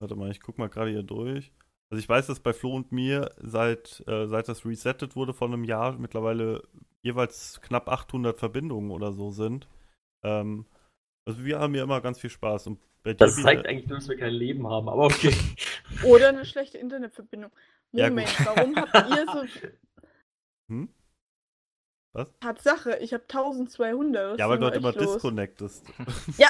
[0.00, 1.52] warte mal, ich guck mal gerade hier durch.
[1.92, 5.48] Also ich weiß, dass bei Flo und mir seit, äh, seit das resettet wurde vor
[5.48, 6.62] einem Jahr mittlerweile
[7.02, 9.68] jeweils knapp 800 Verbindungen oder so sind.
[10.24, 10.64] Ähm,
[11.28, 12.68] also wir haben hier immer ganz viel Spaß.
[12.68, 15.34] Und bei Das Biene- zeigt eigentlich nur, dass wir kein Leben haben, aber okay.
[16.04, 17.50] Oder eine schlechte Internetverbindung.
[17.92, 18.46] Ja, Moment, gut.
[18.46, 19.68] warum habt ihr so.
[20.70, 20.88] Hm?
[22.14, 22.28] Was?
[22.40, 24.32] Tatsache, ich habe 1200.
[24.32, 25.14] Was Ja, weil du halt immer los?
[25.14, 25.84] disconnectest.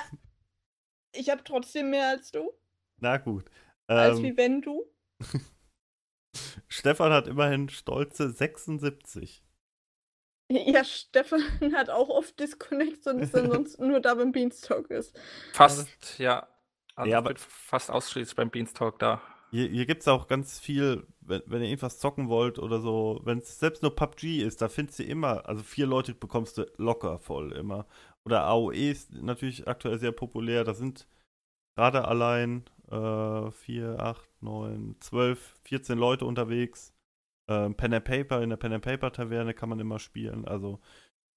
[1.15, 2.53] Ich habe trotzdem mehr als du.
[3.01, 3.45] Na gut.
[3.87, 4.87] Als Ähm, wie wenn du.
[6.68, 9.42] Stefan hat immerhin stolze 76.
[10.51, 11.42] Ja, Stefan
[11.75, 15.18] hat auch oft Disconnects und ist ansonsten nur da, wenn Beanstalk ist.
[15.52, 16.47] Fast, ja.
[16.94, 19.20] Also Ja, ich aber- bin fast ausschließlich beim Beanstalk da.
[19.51, 23.20] Hier, hier gibt es auch ganz viel, wenn, wenn ihr irgendwas zocken wollt oder so,
[23.25, 26.67] wenn es selbst nur PUBG ist, da findest du immer, also vier Leute bekommst du
[26.78, 27.86] locker voll immer.
[28.25, 31.07] Oder AOE ist natürlich aktuell sehr populär, da sind
[31.76, 36.93] gerade allein äh, 4, 8, 9, 12, 14 Leute unterwegs.
[37.49, 40.81] Ähm, Pen and Paper, in der Pen and Paper Taverne kann man immer spielen, also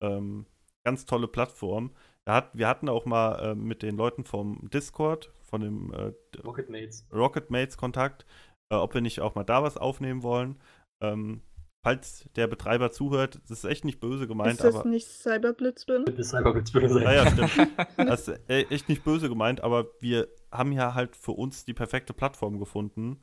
[0.01, 0.45] ähm,
[0.84, 1.92] ganz tolle Plattform.
[2.27, 6.69] Hat, wir hatten auch mal äh, mit den Leuten vom Discord, von dem äh, Rocket
[6.69, 7.08] Mates.
[7.14, 8.25] Rocket Mates Kontakt,
[8.72, 10.59] äh, ob wir nicht auch mal da was aufnehmen wollen.
[11.01, 11.42] Ähm,
[11.85, 14.89] falls der Betreiber zuhört, das ist echt nicht böse gemeint, ist das aber.
[14.89, 16.05] nicht Cyberblitzbin?
[16.17, 17.03] Das Cyberblitz würde sein.
[17.03, 17.51] Ja, ja, stimmt.
[17.97, 21.75] Das ist e- echt nicht böse gemeint, aber wir haben ja halt für uns die
[21.75, 23.19] perfekte Plattform gefunden.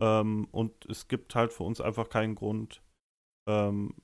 [0.00, 2.82] Ähm, und es gibt halt für uns einfach keinen Grund,
[3.46, 3.94] ähm,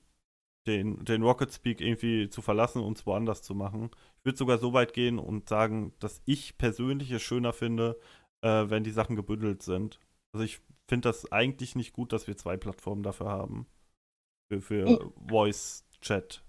[0.67, 3.89] den, den Rocket Speak irgendwie zu verlassen und es woanders zu machen.
[4.19, 7.99] Ich würde sogar so weit gehen und sagen, dass ich persönlich es schöner finde,
[8.41, 9.99] äh, wenn die Sachen gebündelt sind.
[10.31, 13.65] Also ich finde das eigentlich nicht gut, dass wir zwei Plattformen dafür haben.
[14.47, 15.13] Für, für.
[15.27, 16.43] Voice-Chat.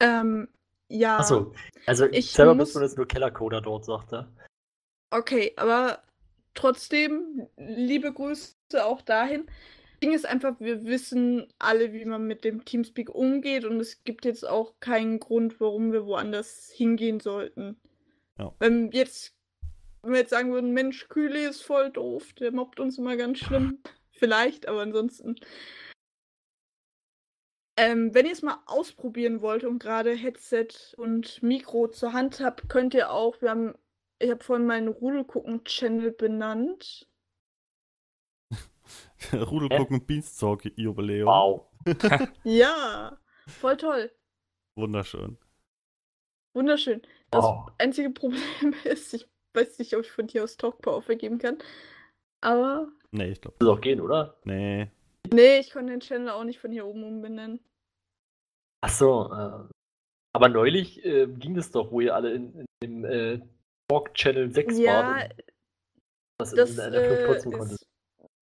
[0.00, 0.48] Ähm,
[0.88, 1.18] ja.
[1.18, 1.52] Achso,
[1.86, 4.32] also Ich selber muss- du das nur Kellercoder dort, sagt er.
[5.10, 6.02] Okay, aber
[6.54, 9.46] trotzdem, liebe Grüße auch dahin.
[10.02, 14.24] Ding ist einfach, wir wissen alle, wie man mit dem Teamspeak umgeht und es gibt
[14.24, 17.80] jetzt auch keinen Grund, warum wir woanders hingehen sollten.
[18.38, 18.52] Ja.
[18.58, 19.34] Wenn jetzt,
[20.02, 23.38] wenn wir jetzt sagen würden, Mensch, Kühle ist voll doof, der mobbt uns immer ganz
[23.38, 23.78] schlimm.
[24.24, 25.36] Vielleicht, aber ansonsten.
[27.76, 32.70] Ähm, wenn ihr es mal ausprobieren wollt und gerade Headset und Mikro zur Hand habt,
[32.70, 33.74] könnt ihr auch, wir haben,
[34.18, 37.06] ich habe vorhin meinen Rudelgucken-Channel benannt.
[39.34, 41.26] Rudel gucken Beanstalk Jubiläum.
[41.26, 41.66] Wow.
[42.44, 44.10] Ja, voll toll.
[44.78, 45.36] Wunderschön.
[46.54, 47.02] Wunderschön.
[47.30, 47.72] Das Wow.
[47.76, 48.40] einzige Problem
[48.84, 51.58] ist, ich weiß nicht, ob ich von hier aus Talkpower vergeben kann.
[52.40, 53.56] Aber Nee, ich glaube.
[53.60, 54.36] Das auch gehen, oder?
[54.44, 54.90] Nee.
[55.32, 57.60] nee, ich konnte den Channel auch nicht von hier oben umbenennen.
[58.80, 59.68] Achso, äh,
[60.32, 63.40] aber neulich äh, ging das doch, wo ihr alle in, in dem äh,
[63.88, 65.44] Talk Channel 6 Ja, wart.
[66.38, 67.86] Das, das äh, ist,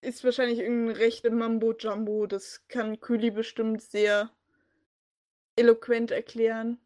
[0.01, 2.25] ist wahrscheinlich irgendein rechte Mambo-Jumbo.
[2.25, 4.31] Das kann Küli bestimmt sehr
[5.55, 6.79] eloquent erklären.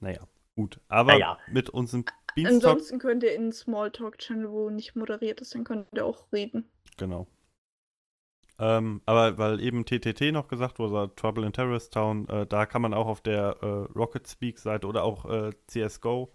[0.00, 0.80] Naja, gut.
[0.88, 1.38] Aber Naja.
[1.48, 2.04] mit unserem
[2.34, 2.72] Beanstalk.
[2.72, 6.68] Ansonsten könnt ihr in einen Smalltalk-Channel, wo nicht moderiert ist, dann könnt ihr auch reden.
[6.96, 7.26] Genau.
[8.58, 12.82] Ähm, aber weil eben TTT noch gesagt wurde, Trouble in Terrorist Town, äh, da kann
[12.82, 13.66] man auch auf der äh,
[13.98, 16.30] Rocket Speak-Seite oder auch äh, CSGO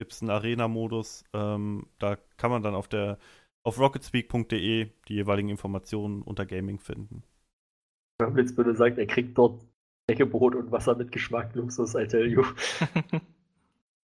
[0.00, 1.24] gibt es einen Arena-Modus.
[1.34, 3.18] Ähm, da kann man dann auf der
[3.62, 7.22] auf rocketspeak.de die jeweiligen Informationen unter Gaming finden.
[8.18, 9.62] Wenn Blitz würde sagen, er kriegt dort
[10.08, 12.44] Brot und Wasser mit Geschmack, Luxus, I tell you.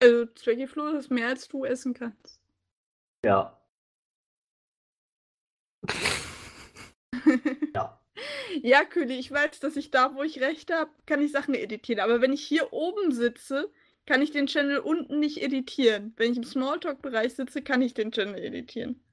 [0.00, 2.40] Also, das ist mehr als du essen kannst.
[3.24, 3.58] Ja.
[7.74, 8.00] Ja.
[8.62, 12.00] Ja, Küli, ich weiß, dass ich da, wo ich recht habe, kann ich Sachen editieren.
[12.00, 13.70] Aber wenn ich hier oben sitze,
[14.06, 16.14] kann ich den Channel unten nicht editieren.
[16.16, 19.04] Wenn ich im Smalltalk-Bereich sitze, kann ich den Channel editieren.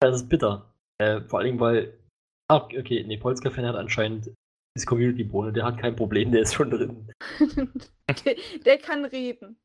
[0.00, 0.74] Das ist bitter.
[0.98, 1.98] Äh, vor allem, weil.
[2.48, 4.32] Ah, okay, nee, Polska-Fan hat anscheinend
[4.74, 7.12] das Community-Bohne, der hat kein Problem, der ist schon drin.
[8.24, 9.58] der, der kann reden.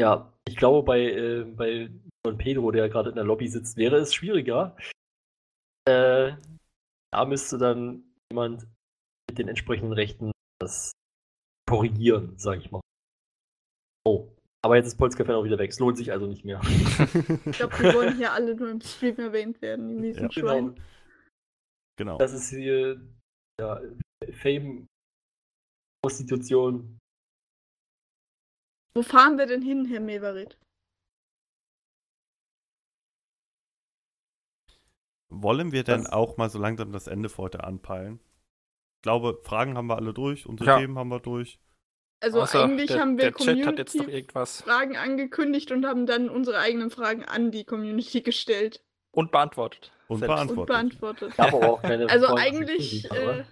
[0.00, 1.90] Ja, ich glaube, bei, äh, bei
[2.24, 4.76] Don Pedro, der gerade in der Lobby sitzt, wäre es schwieriger.
[5.88, 6.32] Äh,
[7.12, 8.66] da müsste dann jemand
[9.28, 10.30] mit den entsprechenden Rechten
[10.60, 10.92] das
[11.68, 12.80] korrigieren, sag ich mal.
[14.06, 14.28] Oh,
[14.64, 15.70] aber jetzt ist Polska-Fan auch wieder weg.
[15.70, 16.60] Es lohnt sich also nicht mehr.
[17.46, 20.32] Ich glaube, wir wollen hier alle nur im Stream erwähnt werden, die miesen Ja.
[20.32, 20.74] Schweine.
[21.96, 22.18] Genau.
[22.18, 23.00] Das ist hier
[23.60, 23.80] ja,
[24.42, 24.86] Fame,
[26.02, 26.98] Prostitution.
[28.94, 30.56] Wo fahren wir denn hin, Herr Meverit?
[35.30, 38.20] Wollen wir denn Das- auch mal so langsam das Ende für heute anpeilen?
[38.98, 40.78] Ich glaube, Fragen haben wir alle durch, unsere Ja.
[40.78, 41.60] Themen haben wir durch.
[42.20, 44.62] Also Außer eigentlich der, haben wir der Chat hat jetzt noch Community irgendwas.
[44.62, 49.92] Fragen angekündigt und haben dann unsere eigenen Fragen an die Community gestellt Und beantwortet.
[50.08, 50.34] Und Selbst.
[50.34, 50.58] beantwortet.
[50.58, 51.32] und beantwortet.
[51.34, 53.44] Ich habe aber auch keine Also eigentlich, äh,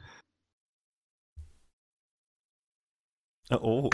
[3.50, 3.90] Oh,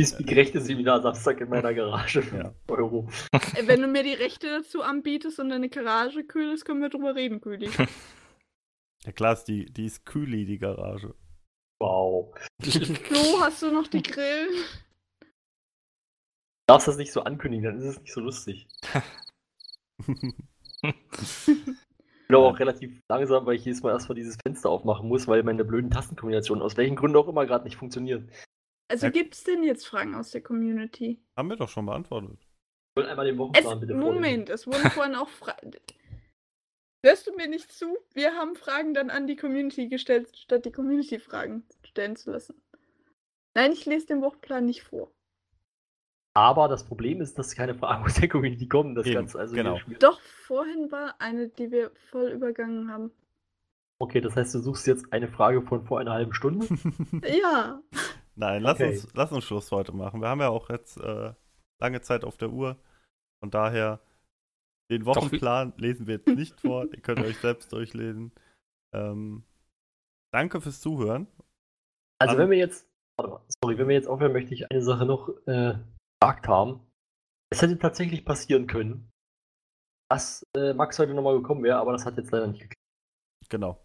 [0.00, 2.20] Speak rechte Seminar Samstag in meiner Garage.
[2.20, 2.52] Ja.
[2.52, 3.08] 5 Euro.
[3.32, 6.88] äh, wenn du mir die Rechte dazu anbietest und deine Garage kühl ist, können wir
[6.88, 7.68] drüber reden, Kühli.
[9.04, 11.14] ja klar, ist die, die ist Kühli, die Garage.
[11.80, 12.34] Wow.
[12.62, 14.64] Flo, hast du noch die Grillen?
[15.20, 18.68] Du darfst das nicht so ankündigen, dann ist es nicht so lustig.
[19.98, 20.06] Ich
[22.28, 25.42] bin aber auch relativ langsam, weil ich jedes Mal erstmal dieses Fenster aufmachen muss, weil
[25.42, 28.30] meine blöden Tastenkombinationen aus welchen Gründen auch immer gerade nicht funktionieren.
[28.90, 29.12] Also Ja.
[29.12, 31.20] gibt es denn jetzt Fragen aus der Community?
[31.36, 32.38] haben wir doch schon beantwortet.
[32.40, 34.14] Ich will einmal den Es, Wochenplan bitte vorlesen.
[34.14, 35.72] Moment, es wurden vorhin auch Fragen.
[37.04, 37.96] Hörst du mir nicht zu?
[38.14, 42.60] Wir haben Fragen dann an die Community gestellt, statt die Community Fragen stellen zu lassen.
[43.54, 45.12] Nein, ich lese den Wochenplan nicht vor.
[46.34, 48.94] Aber das Problem ist, dass keine Fragen aus der Community kommen.
[48.94, 49.80] Das Eben, Ganze also genau.
[50.00, 53.10] Doch, vorhin war eine, die wir voll übergangen haben.
[54.00, 56.66] Okay, das heißt, du suchst jetzt eine Frage von vor einer halben Stunde?
[57.26, 57.82] Ja.
[58.38, 58.90] Nein, lass, Okay.
[58.90, 60.20] uns, lass uns Schluss heute machen.
[60.20, 61.34] Wir haben ja auch jetzt äh,
[61.80, 62.76] lange Zeit auf der Uhr.
[63.42, 64.00] Von daher,
[64.90, 66.86] den Doch, Wochenplan lesen wir jetzt nicht vor.
[66.86, 68.32] Den könnt ihr euch selbst durchlesen.
[68.94, 69.42] Ähm,
[70.32, 71.26] danke fürs Zuhören.
[72.20, 74.82] Also An- wenn wir jetzt, warte mal, sorry, wenn wir jetzt aufhören, möchte ich eine
[74.82, 75.78] Sache noch äh,
[76.20, 76.80] gesagt haben.
[77.50, 79.10] Es hätte tatsächlich passieren können,
[80.10, 83.48] dass äh, Max heute nochmal gekommen wäre, aber das hat jetzt leider nicht geklappt.
[83.48, 83.84] Genau.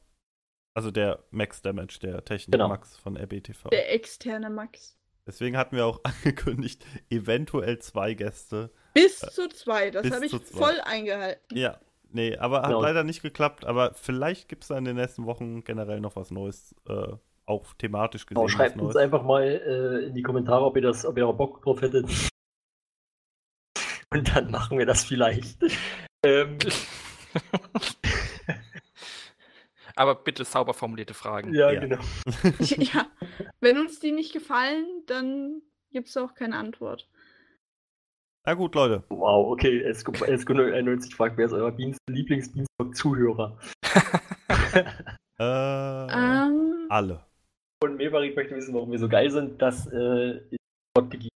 [0.75, 2.67] Also der Max Damage, der Technik Genau.
[2.67, 3.69] Max von RBTV.
[3.69, 4.97] Der externe Max.
[5.27, 8.71] Deswegen hatten wir auch angekündigt, eventuell zwei Gäste.
[8.93, 10.57] Bis zu zwei, das habe ich zwei.
[10.57, 11.55] voll eingehalten.
[11.55, 11.79] Ja,
[12.09, 12.81] nee, aber hat Genau.
[12.81, 13.65] leider nicht geklappt.
[13.65, 17.13] Aber vielleicht gibt es da in den nächsten Wochen generell noch was Neues, äh,
[17.45, 18.35] auch thematisch gesehen.
[18.45, 21.35] Genau, schreibt uns einfach mal äh, in die Kommentare, ob ihr das, ob ihr auch
[21.35, 22.09] Bock drauf hättet.
[24.11, 25.57] Und dann machen wir das vielleicht.
[26.25, 26.57] Ähm,
[29.95, 31.53] Aber bitte sauber formulierte Fragen.
[31.53, 31.79] ja, Ja.
[31.79, 31.99] genau.
[32.59, 33.05] ja,
[33.59, 37.07] wenn uns die nicht gefallen, dann gibt es auch keine Antwort.
[38.45, 39.03] Na gut, Leute.
[39.09, 39.85] Wow, okay.
[39.89, 43.57] SQ91 fragt, wer ist euer Dienst Lieblingsdienstag-Zuhörer?
[45.39, 47.25] Äh, Ähm, alle.
[47.83, 49.59] Und Mevarik möchte wissen, warum wir so geil sind.
[49.61, 50.57] Das äh, ist
[50.95, 51.29] Gott gegeben.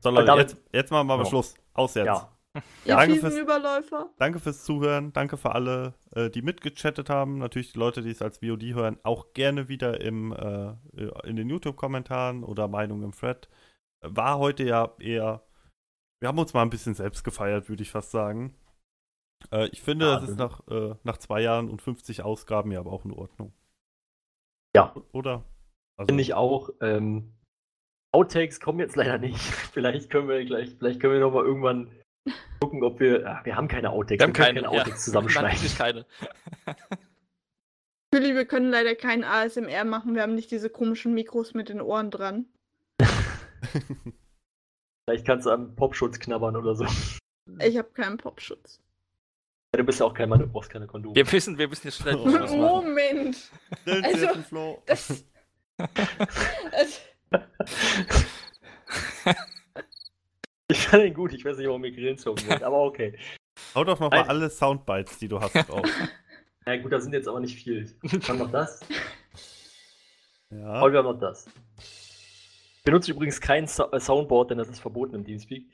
[0.00, 1.28] So, Leute, damit- jetzt, jetzt machen wir mal Ja.
[1.30, 1.54] Schluss.
[1.72, 2.06] Aus jetzt.
[2.06, 2.35] Ja.
[2.84, 4.10] Ihr danke fiesen fürs- Überläufer.
[4.18, 5.12] Danke fürs Zuhören.
[5.12, 7.38] Danke für alle, äh, die mitgechattet haben.
[7.38, 10.74] Natürlich die Leute, die es als VOD hören, auch gerne wieder im, äh,
[11.24, 13.48] in den YouTube-Kommentaren oder Meinungen im Thread.
[14.02, 15.42] War heute ja eher.
[16.20, 18.54] Wir haben uns mal ein bisschen selbst gefeiert, würde ich fast sagen.
[19.52, 22.80] Äh, ich finde, Ja, das ist nach, äh, nach zwei Jahren und 50 Ausgaben ja
[22.80, 23.52] aber auch in Ordnung.
[24.74, 24.94] Ja.
[25.12, 25.44] Oder?
[25.98, 26.70] Also, Finde ich auch.
[26.80, 27.32] Ähm,
[28.14, 29.36] Outtakes kommen jetzt leider nicht.
[29.72, 31.90] Vielleicht können wir gleich, vielleicht können wir noch mal irgendwann
[32.60, 33.24] gucken, ob wir.
[33.26, 34.20] Ach, wir haben keine Outtakes.
[34.20, 35.52] Wir haben können keine, keine Outtakes zusammenschneiden.
[35.52, 36.06] Natürlich keine.
[38.14, 40.14] Philly, wir können leider kein ASMR machen.
[40.14, 42.46] Wir haben nicht diese komischen Mikros mit den Ohren dran.
[45.06, 46.86] Vielleicht kannst du am Popschutz knabbern oder so.
[47.60, 48.80] Ich habe keinen Popschutz.
[49.72, 51.14] Du bist ja auch kein Mann, du brauchst keine Kondome.
[51.14, 52.80] Wir müssen, wir müssen jetzt schnell Oh.
[52.80, 53.50] Moment.
[53.84, 54.82] Also-.
[54.86, 55.24] Das,
[56.72, 57.00] das,
[60.68, 63.16] Ich fand ihn gut, ich weiß nicht, warum mir Grillen zogen wird, aber okay.
[63.74, 65.84] Hau doch noch mal Ein- alle Soundbites, die du hast, drauf.
[66.66, 67.94] Na gut, da sind jetzt aber nicht viel.
[68.02, 68.80] Wir haben noch das.
[70.50, 70.80] ja.
[70.80, 71.46] Haben noch das.
[71.78, 75.66] Ich benutze übrigens kein Sa äh, Soundboard, denn das ist verboten im Teamspeak.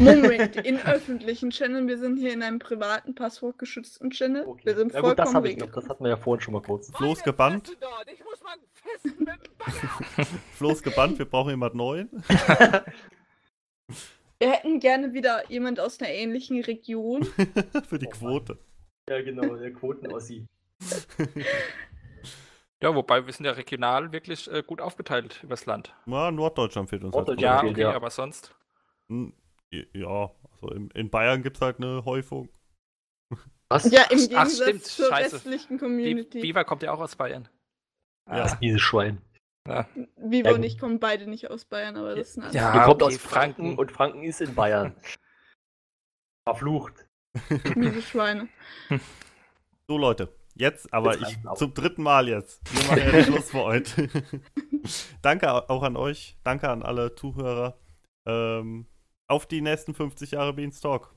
[0.00, 1.88] Moment, in öffentlichen Channeln.
[1.88, 4.44] Wir sind hier in einem privaten, passwortgeschützten Channel.
[4.46, 4.66] Okay.
[4.66, 5.72] Wir sind Ja gut, das vollkommen habe ich noch.
[5.72, 6.92] Das hatten wir ja vorhin schon mal kurz.
[6.96, 7.76] Flo ist gebannt.
[8.12, 10.26] Ich muss mal festen mit dem Bagger.
[10.54, 12.08] Flo ist gebannt, wir brauchen jemand Neuen.
[14.40, 17.24] Wir hätten gerne wieder jemand aus einer ähnlichen Region.
[17.88, 18.18] Für die Oh Mann.
[18.44, 18.58] Quote.
[19.10, 20.46] Ja, genau, der Quoten-Ossi.
[22.80, 25.92] Ja, wobei wir sind ja regional wirklich äh, gut aufgeteilt übers Land.
[26.06, 27.12] Ja, Norddeutschland fehlt uns.
[27.12, 27.42] halt Norddeutschland.
[27.42, 27.60] Ja, noch.
[27.62, 27.92] fehlt, okay, ja.
[27.92, 28.54] aber sonst.
[29.08, 29.32] Hm,
[29.72, 32.48] Ja, also in, in Bayern gibt es halt eine Häufung.
[33.68, 33.90] Was?
[33.90, 35.34] Ja, im Ach, Gegensatz stimmt, zur scheiße.
[35.36, 36.40] restlichen Vi- Community.
[36.40, 37.48] Viva kommt ja auch aus Bayern.
[38.28, 38.36] Ja.
[38.44, 39.20] Das miese Schwein.
[40.16, 42.72] Vivo Ja, und ich kommen beide nicht aus Bayern, aber das ist ein Ja.
[42.72, 44.94] Die kommt okay, aus Franken, und Franken ist in Bayern.
[46.48, 47.06] Verflucht.
[47.76, 48.48] miese Schweine.
[49.86, 50.32] So, Leute.
[50.54, 52.60] Jetzt, aber Jetzt ich zum dritten Mal jetzt.
[52.74, 54.08] Wir machen ja den Schluss für heute.
[55.22, 56.36] Danke au- auch an euch.
[56.42, 57.78] Danke an alle Zuhörer.
[58.26, 58.86] Ähm,
[59.28, 61.14] auf die nächsten 50 Jahre Beanstalk.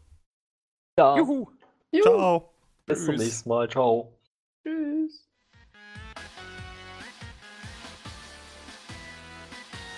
[0.99, 1.49] Ja, Juhu!
[1.91, 2.03] Juhu.
[2.03, 2.53] Ciao.
[2.85, 3.23] bis zum Tschüss.
[3.23, 3.69] nächsten Mal.
[3.69, 4.19] Ciao.
[4.63, 5.30] Tschüss.